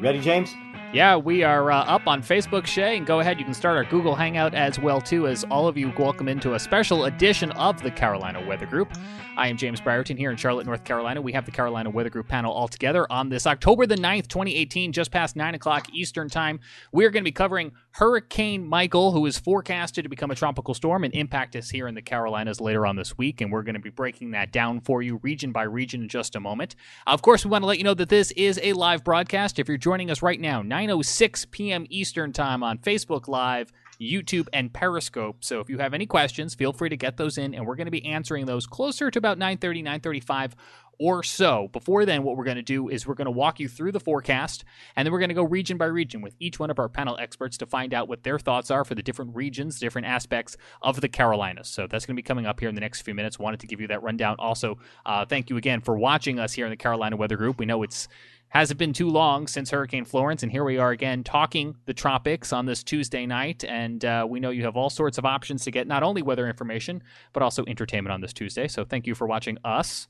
Ready, 0.00 0.20
James? 0.20 0.54
Yeah, 0.92 1.16
we 1.16 1.42
are 1.42 1.72
uh, 1.72 1.84
up 1.84 2.06
on 2.06 2.22
Facebook, 2.22 2.66
Shay, 2.66 2.96
and 2.96 3.04
go 3.04 3.18
ahead. 3.18 3.40
You 3.40 3.44
can 3.44 3.52
start 3.52 3.76
our 3.76 3.84
Google 3.84 4.14
Hangout 4.14 4.54
as 4.54 4.78
well 4.78 5.00
too, 5.00 5.26
as 5.26 5.42
all 5.50 5.66
of 5.66 5.76
you 5.76 5.92
welcome 5.98 6.28
into 6.28 6.54
a 6.54 6.58
special 6.58 7.06
edition 7.06 7.50
of 7.52 7.82
the 7.82 7.90
Carolina 7.90 8.42
Weather 8.46 8.64
Group. 8.64 8.92
I 9.36 9.48
am 9.48 9.56
James 9.56 9.80
Brierton 9.80 10.16
here 10.16 10.30
in 10.30 10.36
Charlotte, 10.36 10.66
North 10.66 10.84
Carolina. 10.84 11.20
We 11.20 11.32
have 11.32 11.44
the 11.44 11.50
Carolina 11.50 11.90
Weather 11.90 12.10
Group 12.10 12.28
panel 12.28 12.52
all 12.52 12.68
together 12.68 13.10
on 13.10 13.28
this 13.28 13.44
October 13.44 13.86
the 13.86 13.96
9th, 13.96 14.28
2018, 14.28 14.92
just 14.92 15.10
past 15.10 15.34
9 15.34 15.56
o'clock 15.56 15.88
Eastern 15.92 16.28
Time. 16.28 16.60
We're 16.92 17.10
going 17.10 17.22
to 17.22 17.28
be 17.28 17.32
covering 17.32 17.72
Hurricane 17.98 18.64
Michael, 18.64 19.10
who 19.10 19.26
is 19.26 19.40
forecasted 19.40 20.04
to 20.04 20.08
become 20.08 20.30
a 20.30 20.36
tropical 20.36 20.72
storm 20.72 21.02
and 21.02 21.12
impact 21.14 21.56
us 21.56 21.68
here 21.68 21.88
in 21.88 21.96
the 21.96 22.00
Carolinas 22.00 22.60
later 22.60 22.86
on 22.86 22.94
this 22.94 23.18
week. 23.18 23.40
And 23.40 23.50
we're 23.50 23.64
going 23.64 23.74
to 23.74 23.80
be 23.80 23.90
breaking 23.90 24.30
that 24.30 24.52
down 24.52 24.80
for 24.80 25.02
you 25.02 25.18
region 25.24 25.50
by 25.50 25.64
region 25.64 26.02
in 26.02 26.08
just 26.08 26.36
a 26.36 26.40
moment. 26.40 26.76
Of 27.08 27.22
course, 27.22 27.44
we 27.44 27.50
want 27.50 27.62
to 27.62 27.66
let 27.66 27.78
you 27.78 27.82
know 27.82 27.94
that 27.94 28.08
this 28.08 28.30
is 28.30 28.60
a 28.62 28.74
live 28.74 29.02
broadcast. 29.02 29.58
If 29.58 29.66
you're 29.66 29.78
joining 29.78 30.12
us 30.12 30.22
right 30.22 30.40
now, 30.40 30.62
9.06 30.62 31.50
p.m. 31.50 31.86
Eastern 31.90 32.32
Time 32.32 32.62
on 32.62 32.78
Facebook 32.78 33.26
Live, 33.26 33.72
YouTube, 34.00 34.46
and 34.52 34.72
Periscope. 34.72 35.42
So 35.42 35.58
if 35.58 35.68
you 35.68 35.78
have 35.78 35.92
any 35.92 36.06
questions, 36.06 36.54
feel 36.54 36.72
free 36.72 36.90
to 36.90 36.96
get 36.96 37.16
those 37.16 37.36
in, 37.36 37.52
and 37.52 37.66
we're 37.66 37.74
going 37.74 37.88
to 37.88 37.90
be 37.90 38.06
answering 38.06 38.46
those 38.46 38.64
closer 38.64 39.10
to 39.10 39.18
about 39.18 39.40
9:30, 39.40 39.82
9:35 39.82 40.52
or 40.98 41.22
so. 41.22 41.68
Before 41.72 42.04
then, 42.04 42.22
what 42.22 42.36
we're 42.36 42.44
going 42.44 42.56
to 42.56 42.62
do 42.62 42.88
is 42.88 43.06
we're 43.06 43.14
going 43.14 43.26
to 43.26 43.30
walk 43.30 43.60
you 43.60 43.68
through 43.68 43.92
the 43.92 44.00
forecast, 44.00 44.64
and 44.96 45.06
then 45.06 45.12
we're 45.12 45.18
going 45.18 45.28
to 45.28 45.34
go 45.34 45.44
region 45.44 45.76
by 45.76 45.86
region 45.86 46.20
with 46.20 46.34
each 46.38 46.58
one 46.58 46.70
of 46.70 46.78
our 46.78 46.88
panel 46.88 47.16
experts 47.18 47.58
to 47.58 47.66
find 47.66 47.94
out 47.94 48.08
what 48.08 48.22
their 48.22 48.38
thoughts 48.38 48.70
are 48.70 48.84
for 48.84 48.94
the 48.94 49.02
different 49.02 49.34
regions, 49.34 49.78
different 49.78 50.06
aspects 50.06 50.56
of 50.82 51.00
the 51.00 51.08
Carolinas. 51.08 51.68
So 51.68 51.86
that's 51.86 52.06
going 52.06 52.16
to 52.16 52.22
be 52.22 52.26
coming 52.26 52.46
up 52.46 52.60
here 52.60 52.68
in 52.68 52.74
the 52.74 52.80
next 52.80 53.02
few 53.02 53.14
minutes. 53.14 53.38
Wanted 53.38 53.60
to 53.60 53.66
give 53.66 53.80
you 53.80 53.88
that 53.88 54.02
rundown. 54.02 54.36
Also, 54.38 54.78
uh, 55.06 55.24
thank 55.24 55.50
you 55.50 55.56
again 55.56 55.80
for 55.80 55.96
watching 55.96 56.38
us 56.38 56.52
here 56.52 56.66
in 56.66 56.70
the 56.70 56.76
Carolina 56.76 57.16
Weather 57.16 57.36
Group. 57.36 57.58
We 57.58 57.66
know 57.66 57.82
it's 57.82 58.08
hasn't 58.50 58.78
been 58.78 58.94
too 58.94 59.10
long 59.10 59.46
since 59.46 59.70
Hurricane 59.70 60.06
Florence, 60.06 60.42
and 60.42 60.50
here 60.50 60.64
we 60.64 60.78
are 60.78 60.90
again 60.90 61.22
talking 61.22 61.76
the 61.84 61.92
tropics 61.92 62.52
on 62.52 62.64
this 62.64 62.82
Tuesday 62.82 63.26
night. 63.26 63.62
And 63.62 64.04
uh, 64.04 64.26
we 64.28 64.40
know 64.40 64.50
you 64.50 64.64
have 64.64 64.76
all 64.76 64.90
sorts 64.90 65.18
of 65.18 65.26
options 65.26 65.64
to 65.64 65.70
get 65.70 65.86
not 65.86 66.02
only 66.02 66.22
weather 66.22 66.48
information, 66.48 67.02
but 67.32 67.42
also 67.42 67.64
entertainment 67.66 68.12
on 68.12 68.20
this 68.20 68.32
Tuesday. 68.32 68.66
So 68.66 68.84
thank 68.84 69.06
you 69.06 69.14
for 69.14 69.26
watching 69.26 69.58
us. 69.64 70.08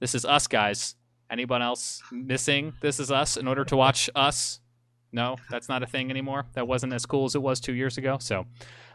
This 0.00 0.14
is 0.14 0.24
us, 0.24 0.46
guys. 0.46 0.94
Anyone 1.30 1.60
else 1.60 2.02
missing? 2.10 2.72
This 2.80 2.98
is 2.98 3.12
us 3.12 3.36
in 3.36 3.46
order 3.46 3.64
to 3.66 3.76
watch 3.76 4.08
us? 4.14 4.60
No, 5.12 5.36
that's 5.50 5.68
not 5.68 5.82
a 5.82 5.86
thing 5.86 6.08
anymore. 6.10 6.46
That 6.54 6.66
wasn't 6.66 6.92
as 6.92 7.04
cool 7.04 7.24
as 7.24 7.34
it 7.34 7.42
was 7.42 7.60
two 7.60 7.74
years 7.74 7.98
ago. 7.98 8.18
So, 8.20 8.46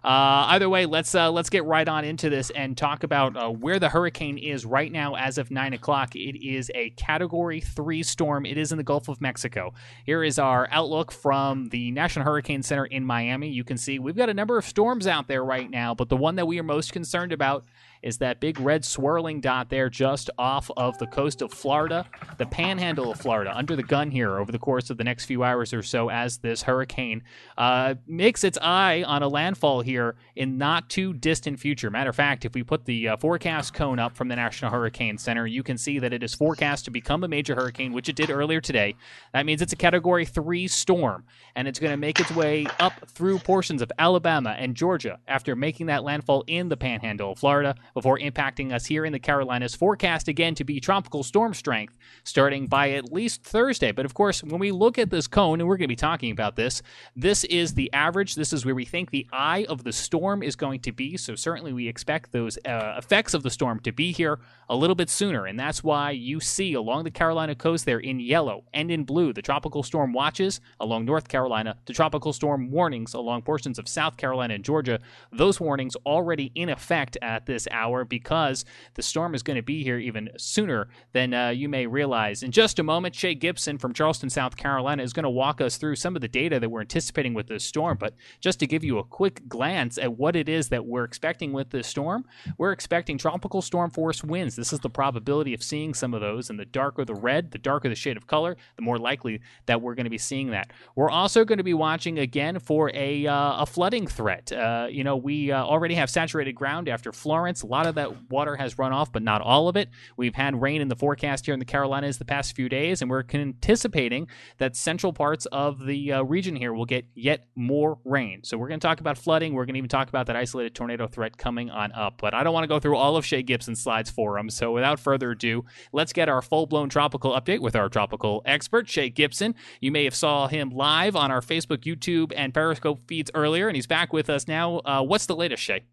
uh, 0.04 0.48
either 0.48 0.70
way, 0.70 0.86
let's 0.86 1.14
uh, 1.14 1.30
let's 1.30 1.50
get 1.50 1.66
right 1.66 1.88
on 1.88 2.06
into 2.06 2.30
this 2.30 2.52
and 2.52 2.78
talk 2.78 3.04
about 3.04 3.36
uh, 3.36 3.50
where 3.50 3.80
the 3.80 3.90
hurricane 3.90 4.38
is 4.38 4.66
right 4.66 4.92
now 4.92 5.16
as 5.16 5.38
of 5.38 5.52
nine 5.52 5.74
o'clock. 5.74 6.16
It 6.16 6.42
is 6.42 6.72
a 6.74 6.92
Category 6.92 7.60
Three 7.60 8.02
storm. 8.02 8.46
It 8.46 8.58
is 8.58 8.72
in 8.72 8.78
the 8.78 8.84
Gulf 8.84 9.10
of 9.10 9.20
Mexico. 9.20 9.74
Here 10.06 10.24
is 10.24 10.40
our 10.40 10.70
outlook 10.72 11.12
from 11.12 11.68
the 11.68 11.92
National 11.92 12.24
Hurricane 12.24 12.64
Center 12.64 12.86
in 12.86 13.06
Miami. 13.06 13.50
You 13.50 13.66
can 13.66 13.78
see 13.78 14.00
we've 14.00 14.16
got 14.16 14.30
a 14.30 14.34
number 14.34 14.58
of 14.58 14.66
storms 14.66 15.08
out 15.08 15.28
there 15.28 15.44
right 15.44 15.70
now, 15.70 15.94
but 15.94 16.08
the 16.08 16.18
one 16.18 16.36
that 16.36 16.48
we 16.48 16.60
are 16.60 16.64
most 16.64 16.94
concerned 16.94 17.34
about 17.34 17.66
is 18.02 18.18
that 18.20 18.40
big 18.40 18.60
red 18.60 18.84
swirling 18.86 19.42
dot 19.42 19.70
there 19.70 19.90
just 19.90 20.30
off 20.38 20.70
of 20.78 20.98
the 20.98 21.08
coast 21.08 21.42
of 21.42 21.52
Florida, 21.52 22.06
the 22.38 22.46
panhandle 22.46 23.12
of 23.12 23.20
Florida, 23.20 23.56
under 23.56 23.76
the 23.76 23.84
gun 23.84 24.12
here 24.12 24.38
over 24.40 24.52
the 24.52 24.60
course 24.60 24.90
of 24.90 24.98
the 24.98 25.04
next 25.04 25.26
few 25.26 25.44
hours 25.44 25.74
or 25.74 25.84
so 25.84 26.10
as 26.10 26.38
this 26.38 26.64
hurricane 26.64 27.24
uh, 27.58 27.96
makes 28.08 28.44
its 28.44 28.58
eye 28.62 29.04
on 29.04 29.24
a 29.24 29.28
landfall 29.28 29.82
here 29.82 30.16
in 30.36 30.58
not 30.58 30.90
too 30.90 31.14
distant 31.14 31.60
future. 31.60 31.90
Matter 31.90 32.10
of 32.10 32.16
fact, 32.16 32.46
if 32.46 32.54
we 32.54 32.64
put 32.64 32.86
the 32.86 33.10
uh, 33.10 33.18
forecast 33.18 33.74
cone 33.74 34.00
up 34.00 34.16
from 34.16 34.28
the 34.28 34.36
National 34.36 34.72
Hurricane 34.72 35.18
Center, 35.18 35.48
you 35.48 35.64
can 35.64 35.78
see 35.78 36.00
that 36.00 36.14
it 36.14 36.24
is 36.24 36.34
forecast 36.34 36.86
to 36.86 36.92
become 36.92 37.24
a 37.24 37.28
major 37.28 37.56
hurricane, 37.56 37.94
which 37.94 38.10
it 38.10 38.16
did 38.16 38.30
earlier 38.30 38.62
today. 38.62 38.96
That 39.34 39.46
means 39.46 39.62
it's 39.62 39.74
a 39.74 39.78
Category 39.78 40.26
3 40.26 40.68
storm, 40.68 41.26
and 41.56 41.68
it's 41.68 41.80
going 41.80 41.92
to 41.92 41.98
make 41.98 42.20
its 42.20 42.32
way 42.32 42.66
up 42.80 42.94
through 43.10 43.40
portions 43.40 43.82
of 43.82 43.92
Alabama 43.98 44.56
and 44.58 44.76
Georgia 44.76 45.20
after 45.28 45.56
making 45.56 45.88
that 45.88 46.04
landfall 46.04 46.44
in 46.48 46.70
the 46.70 46.78
panhandle 46.78 47.32
of 47.32 47.40
Florida 47.40 47.76
before 47.96 48.20
impacting 48.20 48.72
us 48.72 48.86
here 48.86 49.06
in 49.06 49.14
the 49.14 49.20
Carolinas. 49.20 49.74
Forecast 49.74 50.28
again 50.28 50.54
to 50.54 50.64
be 50.64 50.80
tropical 50.80 51.24
storm 51.24 51.56
strength 51.56 51.98
starting 52.24 52.68
by 52.68 52.92
at 52.92 53.12
least 53.12 53.42
Thursday. 53.42 53.92
But 53.92 54.06
of 54.06 54.14
course, 54.14 54.44
when 54.44 54.60
we 54.60 54.72
look 54.72 55.00
at 55.00 55.10
this 55.10 55.28
cone, 55.28 55.60
and 55.60 55.68
we're 55.68 55.78
going 55.78 55.86
to 55.86 55.92
be 55.92 55.96
talking 55.96 56.32
about 56.32 56.58
this, 56.58 56.84
this 57.16 57.46
is 57.46 57.74
the 57.74 57.92
average. 57.94 58.36
This 58.36 58.54
is 58.54 58.66
where 58.66 58.76
we 58.76 58.86
think 58.86 59.10
the 59.10 59.26
eye 59.32 59.66
of 59.70 59.84
the 59.84 59.94
storm 59.94 60.44
is 60.44 60.56
going 60.56 60.82
to 60.82 60.92
be. 60.92 61.16
So 61.18 61.36
certainly 61.36 61.74
we 61.74 61.88
expect 61.88 62.32
those 62.32 62.58
uh, 62.66 62.96
effects 62.98 63.34
of 63.34 63.44
the 63.44 63.50
storm 63.50 63.80
to 63.80 63.92
be 63.92 64.12
here 64.12 64.40
a 64.68 64.76
little 64.76 64.96
bit 64.96 65.10
sooner. 65.10 65.46
And 65.46 65.58
that's 65.58 65.84
why 65.84 66.12
you 66.12 66.40
see 66.42 66.74
along 66.74 67.06
the 67.06 67.12
Carolina 67.12 67.56
coast 67.56 67.86
there 67.86 68.00
in 68.00 68.20
yellow 68.20 68.66
and 68.74 68.92
in 68.92 69.06
blue 69.06 69.32
the 69.32 69.42
tropical 69.42 69.84
storm 69.84 70.12
watches 70.12 70.60
along 70.82 71.06
North 71.06 71.30
Carolina, 71.30 71.78
the 71.86 71.94
tropical 71.94 72.34
storm 72.34 72.70
warnings 72.72 73.14
along 73.14 73.44
portions 73.44 73.80
of 73.80 73.88
South 73.88 74.18
Carolina 74.18 74.56
and 74.56 74.66
Georgia. 74.66 75.00
Those 75.32 75.62
warnings 75.62 75.96
already 76.06 76.52
in 76.56 76.70
effect 76.70 77.18
at 77.22 77.46
this 77.46 77.68
hour 77.72 77.85
hour 77.86 78.04
because 78.06 78.66
the 78.96 79.02
storm 79.04 79.36
is 79.36 79.44
going 79.44 79.58
to 79.58 79.64
be 79.64 79.84
here 79.84 80.00
even 80.00 80.30
sooner 80.38 80.88
than 81.14 81.34
uh, 81.34 81.50
you 81.50 81.70
may 81.70 81.86
realize. 81.86 82.44
In 82.44 82.52
just 82.52 82.80
a 82.80 82.84
moment, 82.84 83.16
Shay 83.16 83.36
Gibson 83.36 83.78
from 83.78 83.94
Charleston, 83.94 84.30
South 84.30 84.56
Carolina, 84.58 85.04
is 85.04 85.14
going 85.14 85.24
to 85.24 85.30
walk 85.30 85.62
us 85.62 85.78
through 85.78 85.96
some 85.96 86.16
of 86.16 86.22
the 86.22 86.28
data 86.28 86.60
that 86.60 86.70
we're 86.70 86.82
anticipating 86.82 87.34
with 87.34 87.48
this 87.48 87.64
storm. 87.64 87.98
But 88.00 88.16
just 88.40 88.60
to 88.60 88.68
give 88.68 88.84
you 88.84 88.98
a 88.98 89.04
quick 89.04 89.48
glance 89.48 89.98
at 89.98 90.18
what 90.18 90.36
it 90.36 90.50
is 90.50 90.70
that 90.70 90.86
we're 90.86 91.04
expecting 91.04 91.54
with 91.54 91.70
this 91.70 91.88
storm, 91.88 92.26
we're 92.58 92.72
expecting 92.72 93.18
tropical 93.18 93.62
storm 93.62 93.92
force 93.92 94.24
winds. 94.24 94.56
This 94.56 94.74
is 94.74 94.80
the 94.80 94.90
probability 94.90 95.54
of 95.54 95.64
seeing 95.64 95.94
some 95.94 96.14
of 96.14 96.22
those. 96.22 96.50
And 96.50 96.60
the 96.60 96.66
darker 96.66 97.06
the 97.06 97.16
red, 97.16 97.52
the 97.52 97.58
darker 97.58 97.90
the 97.90 97.96
shade 97.96 98.18
of 98.18 98.28
color, 98.28 98.58
the 98.76 98.82
more 98.82 98.98
likely 98.98 99.42
that 99.68 99.82
we're 99.82 99.96
going 99.96 100.06
to 100.06 100.10
be 100.10 100.18
seeing 100.18 100.52
that. 100.52 100.72
We're 100.96 101.10
also 101.10 101.46
going 101.46 101.58
to 101.58 101.64
be 101.64 101.74
watching 101.74 102.20
again 102.20 102.60
for 102.60 102.92
a, 102.94 103.28
uh, 103.28 103.64
a 103.64 103.66
flooding 103.66 104.08
threat. 104.08 104.52
Uh, 104.52 104.88
you 104.90 105.04
know, 105.04 105.16
we 105.16 105.52
uh, 105.52 105.64
already 105.64 105.96
have 105.96 106.10
saturated 106.10 106.54
ground 106.54 106.90
after 106.90 107.12
Florence 107.12 107.64
lot 107.76 107.88
of 107.88 107.96
that 107.96 108.30
water 108.30 108.56
has 108.56 108.78
run 108.78 108.94
off, 108.94 109.12
but 109.12 109.22
not 109.22 109.42
all 109.42 109.68
of 109.68 109.76
it. 109.76 109.90
We've 110.16 110.34
had 110.34 110.62
rain 110.62 110.82
in 110.82 110.88
the 110.88 110.96
forecast 110.96 111.46
here 111.46 111.54
in 111.54 111.60
the 111.60 111.66
Carolinas 111.66 112.18
the 112.18 112.26
past 112.26 112.56
few 112.56 112.70
days, 112.70 113.02
and 113.02 113.12
we're 113.12 113.24
anticipating 113.34 114.28
that 114.60 114.78
central 114.78 115.12
parts 115.12 115.46
of 115.48 115.86
the 115.86 116.14
uh, 116.14 116.24
region 116.24 116.56
here 116.56 116.74
will 116.74 116.86
get 116.86 117.06
yet 117.16 117.48
more 117.56 117.98
rain. 118.06 118.44
So 118.44 118.58
we're 118.58 118.70
going 118.70 118.80
to 118.80 118.88
talk 118.88 119.02
about 119.02 119.18
flooding. 119.18 119.54
We're 119.54 119.66
going 119.66 119.74
to 119.74 119.80
even 119.80 119.90
talk 119.90 120.08
about 120.08 120.28
that 120.28 120.38
isolated 120.38 120.74
tornado 120.74 121.08
threat 121.08 121.38
coming 121.38 121.70
on 121.70 121.92
up. 121.92 122.22
But 122.22 122.34
I 122.34 122.44
don't 122.44 122.54
want 122.54 122.64
to 122.64 122.68
go 122.68 122.80
through 122.80 122.96
all 122.96 123.18
of 123.18 123.26
Shay 123.26 123.44
Gibson's 123.44 123.82
slides 123.82 124.10
for 124.10 124.38
him. 124.38 124.50
So 124.50 124.72
without 124.72 125.00
further 125.00 125.32
ado, 125.32 125.66
let's 125.92 126.14
get 126.14 126.30
our 126.30 126.42
full-blown 126.42 126.88
tropical 126.88 127.34
update 127.34 127.60
with 127.60 127.76
our 127.76 127.90
tropical 127.90 128.42
expert, 128.46 128.88
Shay 128.90 129.10
Gibson. 129.10 129.54
You 129.82 129.92
may 129.92 130.06
have 130.06 130.16
saw 130.16 130.48
him 130.48 130.70
live 130.70 131.16
on 131.16 131.30
our 131.30 131.42
Facebook, 131.42 131.80
YouTube, 131.80 132.32
and 132.36 132.54
Periscope 132.54 133.02
feeds 133.08 133.32
earlier, 133.34 133.68
and 133.68 133.76
he's 133.76 133.88
back 133.88 134.14
with 134.14 134.30
us 134.30 134.48
now. 134.48 134.78
Uh, 134.86 135.02
what's 135.02 135.26
the 135.26 135.36
latest, 135.36 135.62
Shay? 135.62 135.84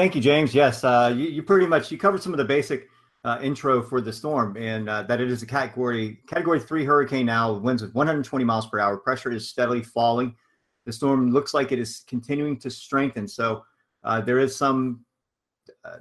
Thank 0.00 0.14
you, 0.14 0.22
James. 0.22 0.54
Yes, 0.54 0.82
uh, 0.82 1.12
you, 1.14 1.26
you, 1.26 1.42
pretty 1.42 1.66
much 1.66 1.92
you 1.92 1.98
covered 1.98 2.22
some 2.22 2.32
of 2.32 2.38
the 2.38 2.44
basic 2.46 2.88
uh, 3.22 3.38
intro 3.42 3.82
for 3.82 4.00
the 4.00 4.10
storm, 4.10 4.56
and 4.56 4.88
uh, 4.88 5.02
that 5.02 5.20
it 5.20 5.30
is 5.30 5.42
a 5.42 5.46
category 5.46 6.20
category 6.26 6.58
three 6.58 6.86
hurricane 6.86 7.26
now. 7.26 7.52
Winds 7.52 7.82
with 7.82 7.94
120 7.94 8.42
miles 8.42 8.66
per 8.66 8.78
hour. 8.78 8.96
Pressure 8.96 9.30
is 9.30 9.50
steadily 9.50 9.82
falling. 9.82 10.34
The 10.86 10.92
storm 10.94 11.32
looks 11.32 11.52
like 11.52 11.70
it 11.70 11.78
is 11.78 12.02
continuing 12.06 12.58
to 12.60 12.70
strengthen. 12.70 13.28
So 13.28 13.62
uh, 14.02 14.22
there 14.22 14.38
is 14.38 14.56
some. 14.56 15.04
Uh, 15.84 15.96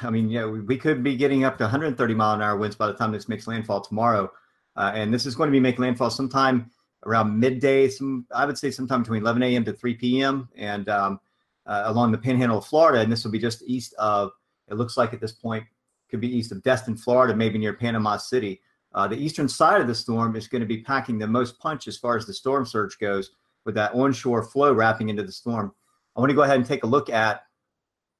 I 0.00 0.08
mean, 0.08 0.30
yeah, 0.30 0.46
we, 0.46 0.60
we, 0.60 0.78
could 0.78 1.02
be 1.02 1.14
getting 1.14 1.44
up 1.44 1.58
to 1.58 1.64
130 1.64 2.14
mile 2.14 2.34
an 2.34 2.40
hour 2.40 2.56
winds 2.56 2.76
by 2.76 2.86
the 2.86 2.94
time 2.94 3.12
this 3.12 3.28
makes 3.28 3.46
landfall 3.46 3.82
tomorrow, 3.82 4.32
uh, 4.76 4.92
and 4.94 5.12
this 5.12 5.26
is 5.26 5.34
going 5.34 5.48
to 5.48 5.52
be 5.52 5.60
making 5.60 5.82
landfall 5.82 6.08
sometime 6.08 6.70
around 7.04 7.38
midday. 7.38 7.90
Some 7.90 8.24
I 8.34 8.46
would 8.46 8.56
say 8.56 8.70
sometime 8.70 9.02
between 9.02 9.20
11 9.20 9.42
a.m. 9.42 9.64
to 9.66 9.74
3 9.74 9.92
p.m. 9.96 10.48
and 10.56 10.88
um, 10.88 11.20
uh, 11.66 11.82
along 11.86 12.12
the 12.12 12.18
panhandle 12.18 12.58
of 12.58 12.66
Florida, 12.66 13.00
and 13.00 13.10
this 13.10 13.24
will 13.24 13.30
be 13.30 13.38
just 13.38 13.62
east 13.66 13.94
of. 13.98 14.32
It 14.68 14.74
looks 14.74 14.96
like 14.96 15.12
at 15.12 15.20
this 15.20 15.32
point 15.32 15.64
could 16.10 16.20
be 16.20 16.34
east 16.34 16.52
of 16.52 16.62
Destin, 16.62 16.96
Florida, 16.96 17.34
maybe 17.34 17.58
near 17.58 17.72
Panama 17.72 18.16
City. 18.16 18.60
Uh, 18.94 19.08
the 19.08 19.16
eastern 19.16 19.48
side 19.48 19.80
of 19.80 19.86
the 19.86 19.94
storm 19.94 20.36
is 20.36 20.48
going 20.48 20.60
to 20.60 20.66
be 20.66 20.82
packing 20.82 21.18
the 21.18 21.26
most 21.26 21.58
punch 21.58 21.88
as 21.88 21.96
far 21.96 22.16
as 22.16 22.26
the 22.26 22.34
storm 22.34 22.66
surge 22.66 22.98
goes, 22.98 23.30
with 23.64 23.74
that 23.74 23.94
onshore 23.94 24.44
flow 24.44 24.72
wrapping 24.72 25.08
into 25.08 25.22
the 25.22 25.32
storm. 25.32 25.72
I 26.14 26.20
want 26.20 26.30
to 26.30 26.36
go 26.36 26.42
ahead 26.42 26.56
and 26.56 26.66
take 26.66 26.84
a 26.84 26.88
look 26.88 27.08
at 27.08 27.42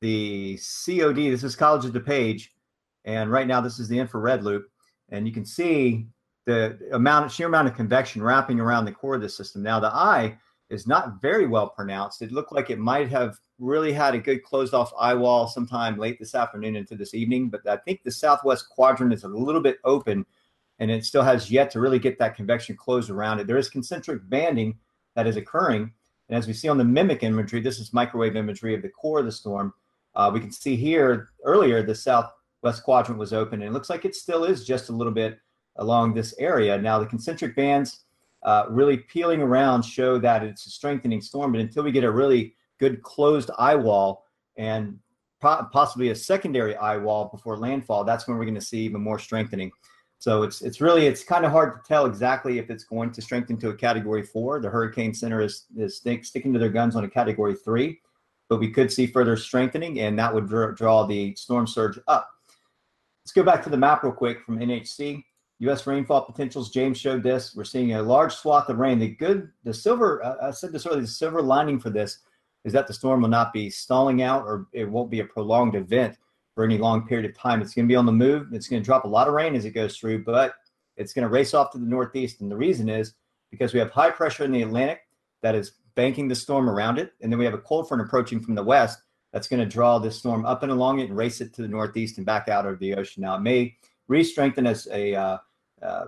the 0.01 0.59
COD. 0.59 1.31
This 1.31 1.45
is 1.45 1.57
College 1.57 1.85
of 1.85 1.93
DuPage, 1.93 2.49
and 3.05 3.31
right 3.31 3.47
now 3.47 3.61
this 3.61 3.79
is 3.79 3.89
the 3.89 3.99
infrared 3.99 4.45
loop, 4.45 4.67
and 5.11 5.27
you 5.27 5.33
can 5.33 5.45
see 5.45 6.07
the 6.47 6.79
amount, 6.93 7.27
of 7.27 7.33
sheer 7.33 7.47
amount 7.47 7.69
of 7.69 7.77
convection 7.77 8.23
wrapping 8.23 8.59
around 8.59 8.85
the 8.85 8.93
core 8.93 9.15
of 9.15 9.21
the 9.21 9.29
system. 9.29 9.63
Now 9.63 9.79
the 9.79 9.93
eye 9.93 10.39
is 10.73 10.87
not 10.87 11.21
very 11.21 11.47
well 11.47 11.69
pronounced. 11.69 12.23
It 12.23 12.33
looked 12.33 12.53
like 12.53 12.71
it 12.71 12.79
might 12.79 13.11
have 13.11 13.39
really 13.59 13.93
had 13.93 14.15
a 14.15 14.19
good 14.19 14.43
closed 14.43 14.73
off 14.73 14.93
eye 14.99 15.15
wall 15.15 15.47
sometime 15.47 15.99
late 15.99 16.19
this 16.19 16.35
afternoon 16.35 16.77
into 16.77 16.97
this 16.97 17.15
evening, 17.15 17.51
but 17.51 17.67
I 17.69 17.77
think 17.77 18.03
the 18.03 18.11
southwest 18.11 18.71
quadrant 18.71 19.13
is 19.13 19.25
a 19.25 19.29
little 19.29 19.61
bit 19.61 19.79
open 19.85 20.25
and 20.79 20.91
it 20.91 21.05
still 21.05 21.23
has 21.23 21.51
yet 21.51 21.71
to 21.71 21.81
really 21.81 21.99
get 21.99 22.19
that 22.19 22.35
convection 22.35 22.77
closed 22.77 23.11
around 23.11 23.39
it. 23.39 23.47
There 23.47 23.59
is 23.59 23.69
concentric 23.69 24.29
banding 24.29 24.79
that 25.15 25.27
is 25.27 25.37
occurring. 25.37 25.93
And 26.29 26.39
as 26.39 26.47
we 26.47 26.55
see 26.55 26.69
on 26.69 26.79
the 26.79 26.85
mimic 26.85 27.23
imagery, 27.23 27.61
this 27.61 27.79
is 27.79 27.93
microwave 27.93 28.35
imagery 28.35 28.75
of 28.75 28.83
the 28.83 28.89
core 28.89 29.21
of 29.21 29.27
the 29.27 29.33
storm. 29.33 29.75
Uh, 30.15 30.31
we 30.33 30.41
can 30.41 30.51
see 30.51 30.75
here 30.75 31.29
earlier 31.45 31.83
the 31.83 31.95
southwest 31.95 32.83
quadrant 32.83 33.19
was 33.19 33.33
open 33.33 33.61
and 33.61 33.71
it 33.71 33.73
looks 33.73 33.91
like 33.91 34.05
it 34.05 34.15
still 34.15 34.45
is 34.45 34.65
just 34.65 34.89
a 34.89 34.93
little 34.93 35.13
bit 35.13 35.39
along 35.77 36.15
this 36.15 36.35
area. 36.39 36.79
Now 36.79 36.99
the 36.99 37.07
concentric 37.07 37.55
bands 37.55 38.05
uh, 38.45 38.67
really 38.69 38.97
peeling 38.97 39.41
around 39.41 39.83
show 39.83 40.19
that 40.19 40.43
it's 40.43 40.67
a 40.67 40.71
strengthening 40.71 41.21
storm. 41.21 41.53
But 41.53 41.61
until 41.61 41.85
we 41.85 41.93
get 41.93 42.05
a 42.05 42.11
really 42.11 42.55
good 42.79 43.03
closed 43.03 43.51
eye 43.59 43.77
wall 43.77 44.27
and 44.57 44.99
po- 45.41 45.69
possibly 45.73 46.11
a 46.11 46.15
secondary 46.15 46.77
eye 46.77 46.97
wall 46.97 47.29
before 47.33 47.57
landfall, 47.57 48.05
that's 48.05 48.27
when 48.27 48.37
we're 48.37 48.45
going 48.45 48.55
to 48.55 48.61
see 48.61 48.81
even 48.81 49.01
more 49.01 49.19
strengthening. 49.19 49.71
So 50.19 50.45
it's 50.45 50.63
it's 50.63 50.81
really 50.81 51.07
it's 51.07 51.25
kind 51.25 51.45
of 51.45 51.51
hard 51.51 51.73
to 51.73 51.81
tell 51.87 52.07
exactly 52.07 52.59
if 52.59 52.71
it's 52.71 52.85
going 52.85 53.11
to 53.11 53.21
strengthen 53.21 53.57
to 53.59 53.71
a 53.71 53.75
Category 53.75 54.23
Four. 54.23 54.61
The 54.61 54.71
Hurricane 54.71 55.13
Center 55.13 55.41
is 55.41 55.67
is 55.77 55.97
stick, 55.97 56.25
sticking 56.25 56.53
to 56.53 56.61
their 56.61 56.69
guns 56.69 56.95
on 56.95 57.03
a 57.03 57.09
Category 57.09 57.57
Three, 57.57 58.01
but 58.49 58.61
we 58.61 58.71
could 58.71 58.93
see 58.93 59.09
further 59.09 59.37
strengthening, 59.37 59.99
and 59.99 60.17
that 60.21 60.33
would 60.33 60.47
draw 60.77 61.05
the 61.05 61.35
storm 61.35 61.67
surge 61.67 61.99
up. 62.07 62.31
Let's 63.25 63.33
go 63.33 63.43
back 63.43 63.65
to 63.65 63.71
the 63.71 63.77
map 63.77 64.05
real 64.05 64.13
quick 64.13 64.43
from 64.43 64.61
NHC. 64.61 65.25
U.S. 65.63 65.87
rainfall 65.87 66.25
potentials. 66.25 66.71
James 66.71 66.99
showed 66.99 67.23
this. 67.23 67.55
We're 67.55 67.63
seeing 67.63 67.95
a 67.95 68.03
large 68.03 68.35
swath 68.35 68.69
of 68.69 68.79
rain. 68.79 68.99
The 68.99 69.09
good, 69.09 69.49
the 69.63 69.73
silver. 69.73 70.25
Uh, 70.25 70.49
I 70.49 70.51
said 70.51 70.73
this 70.73 70.87
earlier. 70.87 71.03
The 71.03 71.07
silver 71.07 71.41
lining 71.41 71.79
for 71.79 71.89
this 71.89 72.19
is 72.65 72.73
that 72.73 72.89
the 72.89 72.93
storm 72.93 73.23
will 73.23 73.29
not 73.29 73.53
be 73.53 73.71
stalling 73.71 74.23
out, 74.23 74.45
or 74.45 74.67
it 74.73 74.91
won't 74.91 75.11
be 75.11 75.21
a 75.21 75.25
prolonged 75.25 75.77
event 75.77 76.19
for 76.57 76.65
any 76.65 76.79
long 76.79 77.07
period 77.07 77.31
of 77.31 77.37
time. 77.37 77.63
It's 77.63 77.75
going 77.75 77.87
to 77.87 77.93
be 77.93 77.97
on 77.97 78.07
the 78.07 78.13
move. 78.13 78.49
It's 78.53 78.67
going 78.67 78.83
to 78.83 78.85
drop 78.85 79.05
a 79.05 79.09
lot 79.09 79.29
of 79.29 79.35
rain 79.35 79.55
as 79.55 79.65
it 79.65 79.71
goes 79.71 79.97
through, 79.97 80.25
but 80.25 80.55
it's 80.97 81.13
going 81.13 81.23
to 81.23 81.29
race 81.29 81.55
off 81.55 81.71
to 81.73 81.79
the 81.79 81.87
northeast. 81.87 82.41
And 82.41 82.51
the 82.51 82.57
reason 82.57 82.89
is 82.89 83.15
because 83.53 83.73
we 83.73 83.79
have 83.79 83.91
high 83.93 84.11
pressure 84.11 84.45
in 84.45 84.51
the 84.51 84.63
Atlantic 84.63 85.03
that 85.43 85.55
is 85.55 85.75
banking 85.95 86.27
the 86.27 86.35
storm 86.35 86.69
around 86.69 86.99
it, 86.99 87.13
and 87.21 87.31
then 87.31 87.39
we 87.39 87.45
have 87.45 87.55
a 87.55 87.59
cold 87.59 87.87
front 87.87 88.03
approaching 88.03 88.41
from 88.41 88.57
the 88.57 88.65
west 88.65 89.01
that's 89.33 89.47
going 89.47 89.61
to 89.61 89.67
draw 89.67 90.01
this 90.01 90.19
storm 90.19 90.45
up 90.45 90.65
and 90.65 90.73
along 90.73 90.99
it 90.99 91.09
and 91.09 91.17
race 91.17 91.41
it 91.41 91.55
to 91.55 91.63
the 91.63 91.69
northeast 91.69 92.17
and 92.17 92.27
back 92.27 92.49
out 92.49 92.67
of 92.67 92.81
the 92.81 92.95
ocean. 92.95 93.23
Now 93.23 93.37
it 93.37 93.43
may 93.43 93.77
re-strengthen 94.09 94.67
as 94.67 94.89
a 94.91 95.15
uh, 95.15 95.39
uh, 95.83 96.07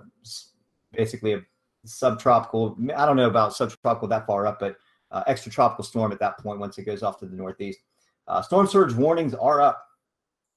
basically 0.91 1.33
a 1.33 1.41
subtropical. 1.85 2.77
I 2.95 3.05
don't 3.05 3.17
know 3.17 3.29
about 3.29 3.53
subtropical 3.53 4.07
that 4.09 4.25
far 4.25 4.47
up, 4.47 4.59
but 4.59 4.77
uh, 5.11 5.23
extratropical 5.27 5.85
storm 5.85 6.11
at 6.11 6.19
that 6.19 6.37
point 6.39 6.59
once 6.59 6.77
it 6.77 6.83
goes 6.83 7.03
off 7.03 7.19
to 7.19 7.25
the 7.25 7.35
northeast. 7.35 7.79
Uh, 8.27 8.41
storm 8.41 8.67
surge 8.67 8.93
warnings 8.93 9.33
are 9.33 9.61
up. 9.61 9.87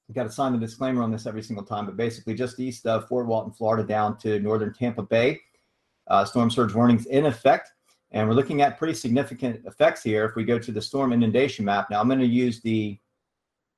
You 0.07 0.15
got 0.15 0.23
to 0.23 0.31
sign 0.31 0.53
the 0.53 0.57
disclaimer 0.57 1.03
on 1.03 1.11
this 1.11 1.27
every 1.27 1.43
single 1.43 1.63
time, 1.63 1.85
but 1.85 1.95
basically 1.95 2.33
just 2.33 2.59
east 2.59 2.87
of 2.87 3.07
Fort 3.07 3.27
Walton, 3.27 3.53
Florida, 3.53 3.87
down 3.87 4.17
to 4.19 4.39
northern 4.39 4.73
Tampa 4.73 5.03
Bay. 5.03 5.39
Uh, 6.07 6.25
storm 6.25 6.49
surge 6.49 6.73
warnings 6.73 7.05
in 7.05 7.27
effect, 7.27 7.71
and 8.09 8.27
we're 8.27 8.33
looking 8.33 8.63
at 8.63 8.79
pretty 8.79 8.95
significant 8.95 9.63
effects 9.67 10.01
here. 10.01 10.25
If 10.25 10.35
we 10.35 10.43
go 10.43 10.57
to 10.57 10.71
the 10.71 10.81
storm 10.81 11.13
inundation 11.13 11.63
map, 11.63 11.91
now 11.91 12.01
I'm 12.01 12.07
going 12.07 12.19
to 12.19 12.25
use 12.25 12.59
the, 12.61 12.97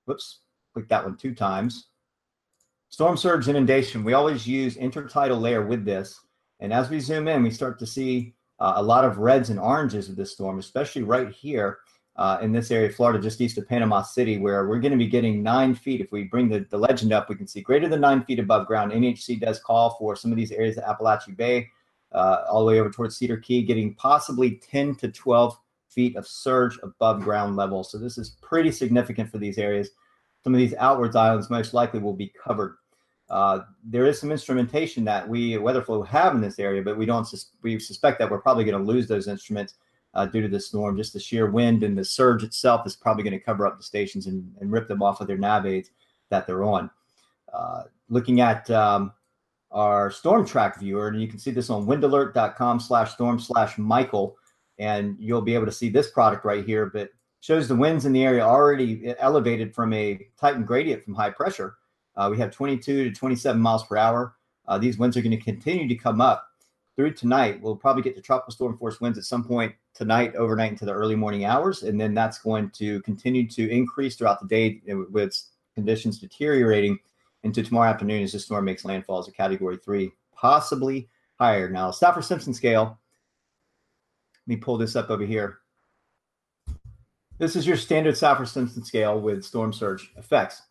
whoops, 0.05 0.39
click 0.73 0.87
that 0.87 1.03
one 1.03 1.17
two 1.17 1.35
times. 1.35 1.87
Storm 2.91 3.15
surge 3.15 3.47
inundation, 3.47 4.03
we 4.03 4.11
always 4.11 4.45
use 4.45 4.75
intertidal 4.75 5.39
layer 5.39 5.65
with 5.65 5.85
this. 5.85 6.19
And 6.59 6.73
as 6.73 6.89
we 6.89 6.99
zoom 6.99 7.29
in, 7.29 7.41
we 7.41 7.49
start 7.49 7.79
to 7.79 7.85
see 7.85 8.35
uh, 8.59 8.73
a 8.75 8.83
lot 8.83 9.05
of 9.05 9.17
reds 9.17 9.49
and 9.49 9.57
oranges 9.57 10.09
of 10.09 10.17
this 10.17 10.33
storm, 10.33 10.59
especially 10.59 11.03
right 11.03 11.31
here 11.31 11.79
uh, 12.17 12.39
in 12.41 12.51
this 12.51 12.69
area 12.69 12.89
of 12.89 12.95
Florida, 12.95 13.17
just 13.17 13.39
east 13.39 13.57
of 13.57 13.65
Panama 13.65 14.01
City, 14.01 14.39
where 14.39 14.67
we're 14.67 14.81
going 14.81 14.91
to 14.91 14.97
be 14.97 15.07
getting 15.07 15.41
nine 15.41 15.73
feet. 15.73 16.01
If 16.01 16.11
we 16.11 16.25
bring 16.25 16.49
the, 16.49 16.67
the 16.69 16.77
legend 16.77 17.13
up, 17.13 17.29
we 17.29 17.35
can 17.35 17.47
see 17.47 17.61
greater 17.61 17.87
than 17.87 18.01
nine 18.01 18.25
feet 18.25 18.39
above 18.39 18.67
ground. 18.67 18.91
NHC 18.91 19.39
does 19.39 19.57
call 19.61 19.91
for 19.91 20.17
some 20.17 20.29
of 20.29 20.37
these 20.37 20.51
areas 20.51 20.77
of 20.77 20.83
Apalachee 20.83 21.37
Bay, 21.37 21.69
uh, 22.11 22.43
all 22.51 22.59
the 22.59 22.73
way 22.73 22.81
over 22.81 22.89
towards 22.89 23.15
Cedar 23.15 23.37
Key, 23.37 23.61
getting 23.61 23.95
possibly 23.95 24.57
10 24.69 24.95
to 24.95 25.07
12 25.07 25.57
feet 25.87 26.17
of 26.17 26.27
surge 26.27 26.77
above 26.83 27.21
ground 27.21 27.55
level. 27.55 27.85
So 27.85 27.97
this 27.97 28.17
is 28.17 28.31
pretty 28.41 28.69
significant 28.69 29.31
for 29.31 29.37
these 29.37 29.57
areas. 29.57 29.91
Some 30.43 30.53
of 30.53 30.59
these 30.59 30.73
outwards 30.73 31.15
islands 31.15 31.49
most 31.49 31.73
likely 31.73 32.01
will 32.01 32.15
be 32.15 32.33
covered. 32.43 32.75
Uh, 33.31 33.61
there 33.85 34.05
is 34.05 34.19
some 34.19 34.29
instrumentation 34.29 35.05
that 35.05 35.27
we 35.27 35.55
at 35.55 35.61
WeatherFlow 35.61 36.05
have 36.05 36.35
in 36.35 36.41
this 36.41 36.59
area, 36.59 36.81
but 36.81 36.97
we 36.97 37.05
don't. 37.05 37.25
Sus- 37.25 37.51
we 37.61 37.79
suspect 37.79 38.19
that 38.19 38.29
we're 38.29 38.41
probably 38.41 38.65
going 38.65 38.77
to 38.77 38.91
lose 38.91 39.07
those 39.07 39.29
instruments 39.29 39.75
uh, 40.13 40.25
due 40.25 40.41
to 40.41 40.49
the 40.49 40.59
storm. 40.59 40.97
Just 40.97 41.13
the 41.13 41.19
sheer 41.19 41.49
wind 41.49 41.83
and 41.83 41.97
the 41.97 42.03
surge 42.03 42.43
itself 42.43 42.85
is 42.85 42.97
probably 42.97 43.23
going 43.23 43.31
to 43.31 43.39
cover 43.39 43.65
up 43.65 43.77
the 43.77 43.83
stations 43.83 44.27
and, 44.27 44.53
and 44.59 44.69
rip 44.69 44.89
them 44.89 45.01
off 45.01 45.21
of 45.21 45.27
their 45.27 45.37
nav 45.37 45.65
aids 45.65 45.91
that 46.29 46.45
they're 46.45 46.65
on. 46.65 46.89
Uh, 47.53 47.83
looking 48.09 48.41
at 48.41 48.69
um, 48.69 49.13
our 49.71 50.11
storm 50.11 50.45
track 50.45 50.77
viewer, 50.77 51.07
and 51.07 51.21
you 51.21 51.29
can 51.29 51.39
see 51.39 51.51
this 51.51 51.69
on 51.69 51.87
windalert.com 51.87 52.81
slash 52.81 53.13
storm 53.13 53.39
slash 53.39 53.77
Michael, 53.77 54.35
and 54.77 55.15
you'll 55.19 55.41
be 55.41 55.55
able 55.55 55.65
to 55.65 55.71
see 55.71 55.87
this 55.87 56.11
product 56.11 56.43
right 56.43 56.65
here, 56.65 56.87
but 56.87 57.09
shows 57.39 57.69
the 57.69 57.75
winds 57.75 58.05
in 58.05 58.11
the 58.11 58.25
area 58.25 58.43
already 58.43 59.15
elevated 59.19 59.73
from 59.73 59.93
a 59.93 60.19
Titan 60.37 60.65
gradient 60.65 61.05
from 61.05 61.15
high 61.15 61.29
pressure. 61.29 61.77
Uh, 62.15 62.27
we 62.31 62.37
have 62.37 62.51
22 62.51 63.05
to 63.05 63.11
27 63.11 63.61
miles 63.61 63.85
per 63.85 63.97
hour. 63.97 64.35
Uh, 64.67 64.77
these 64.77 64.97
winds 64.97 65.17
are 65.17 65.21
going 65.21 65.31
to 65.31 65.37
continue 65.37 65.87
to 65.87 65.95
come 65.95 66.21
up 66.21 66.47
through 66.95 67.13
tonight. 67.13 67.61
We'll 67.61 67.75
probably 67.75 68.03
get 68.03 68.15
to 68.15 68.21
tropical 68.21 68.53
storm 68.53 68.77
force 68.77 69.01
winds 69.01 69.17
at 69.17 69.23
some 69.23 69.43
point 69.43 69.73
tonight, 69.93 70.35
overnight 70.35 70.71
into 70.71 70.85
the 70.85 70.93
early 70.93 71.15
morning 71.15 71.45
hours, 71.45 71.83
and 71.83 71.99
then 71.99 72.13
that's 72.13 72.39
going 72.39 72.69
to 72.71 73.01
continue 73.01 73.47
to 73.49 73.69
increase 73.69 74.15
throughout 74.15 74.39
the 74.39 74.47
day 74.47 74.81
with 74.85 75.41
conditions 75.75 76.19
deteriorating 76.19 76.99
into 77.43 77.63
tomorrow 77.63 77.89
afternoon 77.89 78.23
as 78.23 78.33
this 78.33 78.45
storm 78.45 78.65
makes 78.65 78.85
landfall 78.85 79.19
as 79.19 79.27
a 79.27 79.31
Category 79.31 79.77
Three, 79.77 80.11
possibly 80.35 81.09
higher. 81.39 81.69
Now, 81.69 81.91
Saffir 81.91 82.23
Simpson 82.23 82.53
scale. 82.53 82.99
Let 84.47 84.47
me 84.47 84.55
pull 84.57 84.77
this 84.77 84.95
up 84.95 85.09
over 85.09 85.25
here. 85.25 85.59
This 87.37 87.55
is 87.55 87.65
your 87.65 87.77
standard 87.77 88.15
Saffir 88.15 88.47
Simpson 88.47 88.83
scale 88.83 89.19
with 89.19 89.43
storm 89.43 89.73
surge 89.73 90.11
effects. 90.17 90.61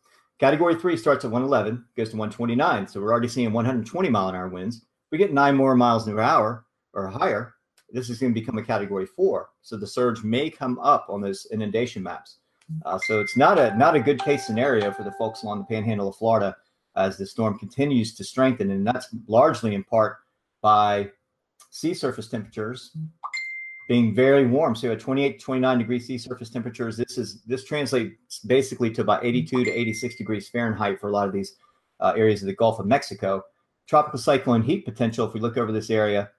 Category 0.41 0.75
three 0.75 0.97
starts 0.97 1.27
at 1.27 1.31
111, 1.31 1.85
goes 1.99 2.09
to 2.09 2.17
129. 2.17 2.89
So 2.89 2.99
we're 2.99 3.13
already 3.13 3.29
seeing 3.29 3.53
120 3.53 4.09
mile 4.09 4.31
an 4.31 4.35
hour 4.35 4.49
winds. 4.49 4.87
We 5.13 5.19
get 5.19 5.35
nine 5.35 5.55
more 5.55 5.77
miles 5.77 6.09
an 6.09 6.19
hour 6.19 6.65
or 6.95 7.09
higher. 7.09 7.55
This 7.91 8.09
is 8.09 8.19
going 8.19 8.33
to 8.33 8.41
become 8.41 8.57
a 8.57 8.63
category 8.63 9.05
four. 9.05 9.51
So 9.61 9.77
the 9.77 9.87
surge 9.87 10.25
may 10.25 10.49
come 10.49 10.79
up 10.79 11.07
on 11.11 11.21
those 11.21 11.47
inundation 11.51 12.03
maps. 12.03 12.39
Uh, 12.87 12.99
so 13.07 13.21
it's 13.21 13.37
not 13.37 13.59
a 13.59 13.77
not 13.77 13.97
a 13.97 14.01
good 14.01 14.23
case 14.23 14.47
scenario 14.47 14.93
for 14.93 15.03
the 15.03 15.13
folks 15.13 15.43
along 15.43 15.59
the 15.59 15.65
panhandle 15.65 16.09
of 16.09 16.17
Florida 16.17 16.57
as 16.97 17.19
the 17.19 17.27
storm 17.27 17.59
continues 17.59 18.15
to 18.15 18.25
strengthen, 18.25 18.71
and 18.71 18.87
that's 18.87 19.09
largely 19.27 19.75
in 19.75 19.85
part 19.85 20.19
by 20.63 21.11
sea 21.71 21.93
surface 21.93 22.29
temperatures 22.29 22.97
being 23.91 24.15
very 24.15 24.47
warm. 24.47 24.77
So 24.77 24.93
at 24.93 25.01
28 25.01 25.41
29 25.41 25.79
degrees 25.79 26.07
sea 26.07 26.17
surface 26.17 26.49
temperatures, 26.49 26.97
this 26.97 27.19
is 27.19 27.43
this 27.43 27.65
translates 27.65 28.39
basically 28.47 28.89
to 28.93 29.01
about 29.01 29.25
82 29.25 29.65
to 29.65 29.71
86 29.71 30.15
degrees 30.15 30.49
Fahrenheit 30.49 31.01
for 31.01 31.09
a 31.09 31.11
lot 31.11 31.27
of 31.27 31.35
these 31.35 31.57
uh, 31.99 32.13
areas 32.17 32.41
of 32.41 32.47
the 32.47 32.55
Gulf 32.55 32.79
of 32.79 32.87
Mexico. 32.87 33.43
Tropical 33.89 34.21
cyclone 34.21 34.63
heat 34.63 34.85
potential, 34.85 35.27
if 35.27 35.35
we 35.35 35.41
look 35.41 35.57
over 35.57 35.73
this 35.73 35.91
area, 35.91 36.31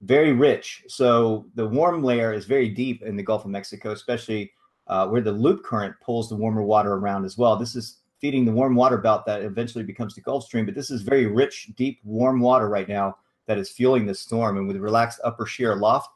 very 0.00 0.32
rich. 0.32 0.84
So 0.88 1.44
the 1.54 1.66
warm 1.66 2.02
layer 2.02 2.32
is 2.32 2.46
very 2.46 2.70
deep 2.70 3.02
in 3.02 3.14
the 3.14 3.22
Gulf 3.22 3.44
of 3.44 3.50
Mexico, 3.50 3.90
especially 3.92 4.52
uh, 4.86 5.06
where 5.06 5.20
the 5.20 5.32
loop 5.32 5.64
current 5.64 5.94
pulls 6.02 6.30
the 6.30 6.36
warmer 6.36 6.62
water 6.62 6.94
around 6.94 7.26
as 7.26 7.36
well. 7.36 7.56
This 7.56 7.76
is 7.76 7.98
feeding 8.22 8.46
the 8.46 8.52
warm 8.52 8.74
water 8.74 8.96
belt 8.96 9.26
that 9.26 9.42
eventually 9.42 9.84
becomes 9.84 10.14
the 10.14 10.22
Gulf 10.22 10.44
Stream, 10.44 10.64
but 10.64 10.74
this 10.74 10.90
is 10.90 11.02
very 11.02 11.26
rich, 11.26 11.72
deep, 11.76 12.00
warm 12.04 12.40
water 12.40 12.70
right 12.70 12.88
now 12.88 13.18
that 13.48 13.58
is 13.58 13.68
fueling 13.70 14.06
this 14.06 14.20
storm. 14.20 14.56
And 14.56 14.66
with 14.66 14.78
relaxed 14.78 15.20
upper 15.22 15.44
shear 15.44 15.72
aloft, 15.72 16.08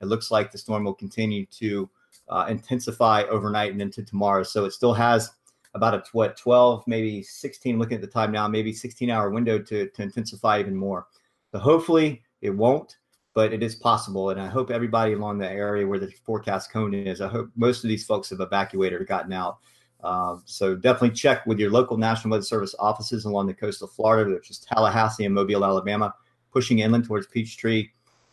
it 0.00 0.06
looks 0.06 0.30
like 0.30 0.50
the 0.50 0.58
storm 0.58 0.84
will 0.84 0.94
continue 0.94 1.46
to 1.46 1.88
uh, 2.28 2.46
intensify 2.48 3.22
overnight 3.24 3.72
and 3.72 3.82
into 3.82 4.02
tomorrow. 4.02 4.42
So 4.42 4.64
it 4.64 4.72
still 4.72 4.94
has 4.94 5.30
about 5.74 5.94
a 5.94 6.02
what 6.12 6.36
12, 6.36 6.84
maybe 6.86 7.22
16. 7.22 7.78
Looking 7.78 7.96
at 7.96 8.00
the 8.00 8.06
time 8.06 8.32
now, 8.32 8.48
maybe 8.48 8.72
16 8.72 9.10
hour 9.10 9.30
window 9.30 9.58
to 9.58 9.88
to 9.88 10.02
intensify 10.02 10.60
even 10.60 10.76
more. 10.76 11.06
So 11.52 11.58
hopefully 11.58 12.22
it 12.42 12.50
won't, 12.50 12.98
but 13.34 13.52
it 13.52 13.62
is 13.62 13.74
possible. 13.74 14.30
And 14.30 14.40
I 14.40 14.46
hope 14.46 14.70
everybody 14.70 15.14
along 15.14 15.38
the 15.38 15.50
area 15.50 15.86
where 15.86 15.98
the 15.98 16.12
forecast 16.24 16.72
cone 16.72 16.94
is, 16.94 17.20
I 17.20 17.28
hope 17.28 17.50
most 17.56 17.84
of 17.84 17.88
these 17.88 18.04
folks 18.04 18.30
have 18.30 18.40
evacuated 18.40 19.00
or 19.00 19.04
gotten 19.04 19.32
out. 19.32 19.58
Uh, 20.02 20.36
so 20.44 20.76
definitely 20.76 21.10
check 21.10 21.44
with 21.46 21.58
your 21.58 21.70
local 21.70 21.96
National 21.96 22.30
Weather 22.30 22.44
Service 22.44 22.74
offices 22.78 23.24
along 23.24 23.46
the 23.48 23.54
coast 23.54 23.82
of 23.82 23.90
Florida, 23.90 24.32
which 24.32 24.50
is 24.50 24.60
Tallahassee 24.60 25.24
and 25.24 25.34
Mobile, 25.34 25.64
Alabama, 25.64 26.14
pushing 26.52 26.78
inland 26.78 27.04
towards 27.04 27.26
Peachtree 27.26 27.88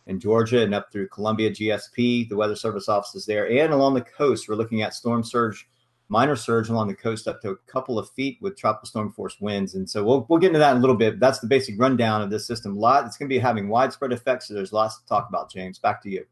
in 0.06 0.20
Georgia 0.20 0.62
and 0.62 0.74
up 0.74 0.90
through 0.92 1.08
Columbia 1.08 1.50
GSP, 1.50 2.28
the 2.28 2.36
Weather 2.36 2.56
Service 2.56 2.88
offices 2.88 3.26
there, 3.26 3.50
and 3.50 3.72
along 3.72 3.94
the 3.94 4.02
coast. 4.02 4.48
We're 4.48 4.54
looking 4.54 4.82
at 4.82 4.94
storm 4.94 5.24
surge, 5.24 5.68
minor 6.08 6.36
surge 6.36 6.68
along 6.68 6.88
the 6.88 6.94
coast 6.94 7.26
up 7.26 7.40
to 7.42 7.50
a 7.50 7.56
couple 7.66 7.98
of 7.98 8.10
feet 8.10 8.38
with 8.40 8.56
tropical 8.56 8.86
storm 8.86 9.12
force 9.12 9.40
winds. 9.40 9.74
And 9.74 9.88
so 9.88 10.04
we'll, 10.04 10.26
we'll 10.28 10.38
get 10.38 10.48
into 10.48 10.60
that 10.60 10.72
in 10.72 10.78
a 10.78 10.80
little 10.80 10.96
bit. 10.96 11.18
That's 11.18 11.40
the 11.40 11.48
basic 11.48 11.80
rundown 11.80 12.22
of 12.22 12.30
this 12.30 12.46
system. 12.46 12.76
Lot 12.76 13.06
it's 13.06 13.16
going 13.16 13.28
to 13.28 13.34
be 13.34 13.38
having 13.38 13.68
widespread 13.68 14.12
effects. 14.12 14.48
So 14.48 14.54
there's 14.54 14.72
lots 14.72 14.98
to 15.00 15.06
talk 15.06 15.28
about, 15.28 15.50
James. 15.50 15.78
Back 15.78 16.02
to 16.02 16.10
you. 16.10 16.24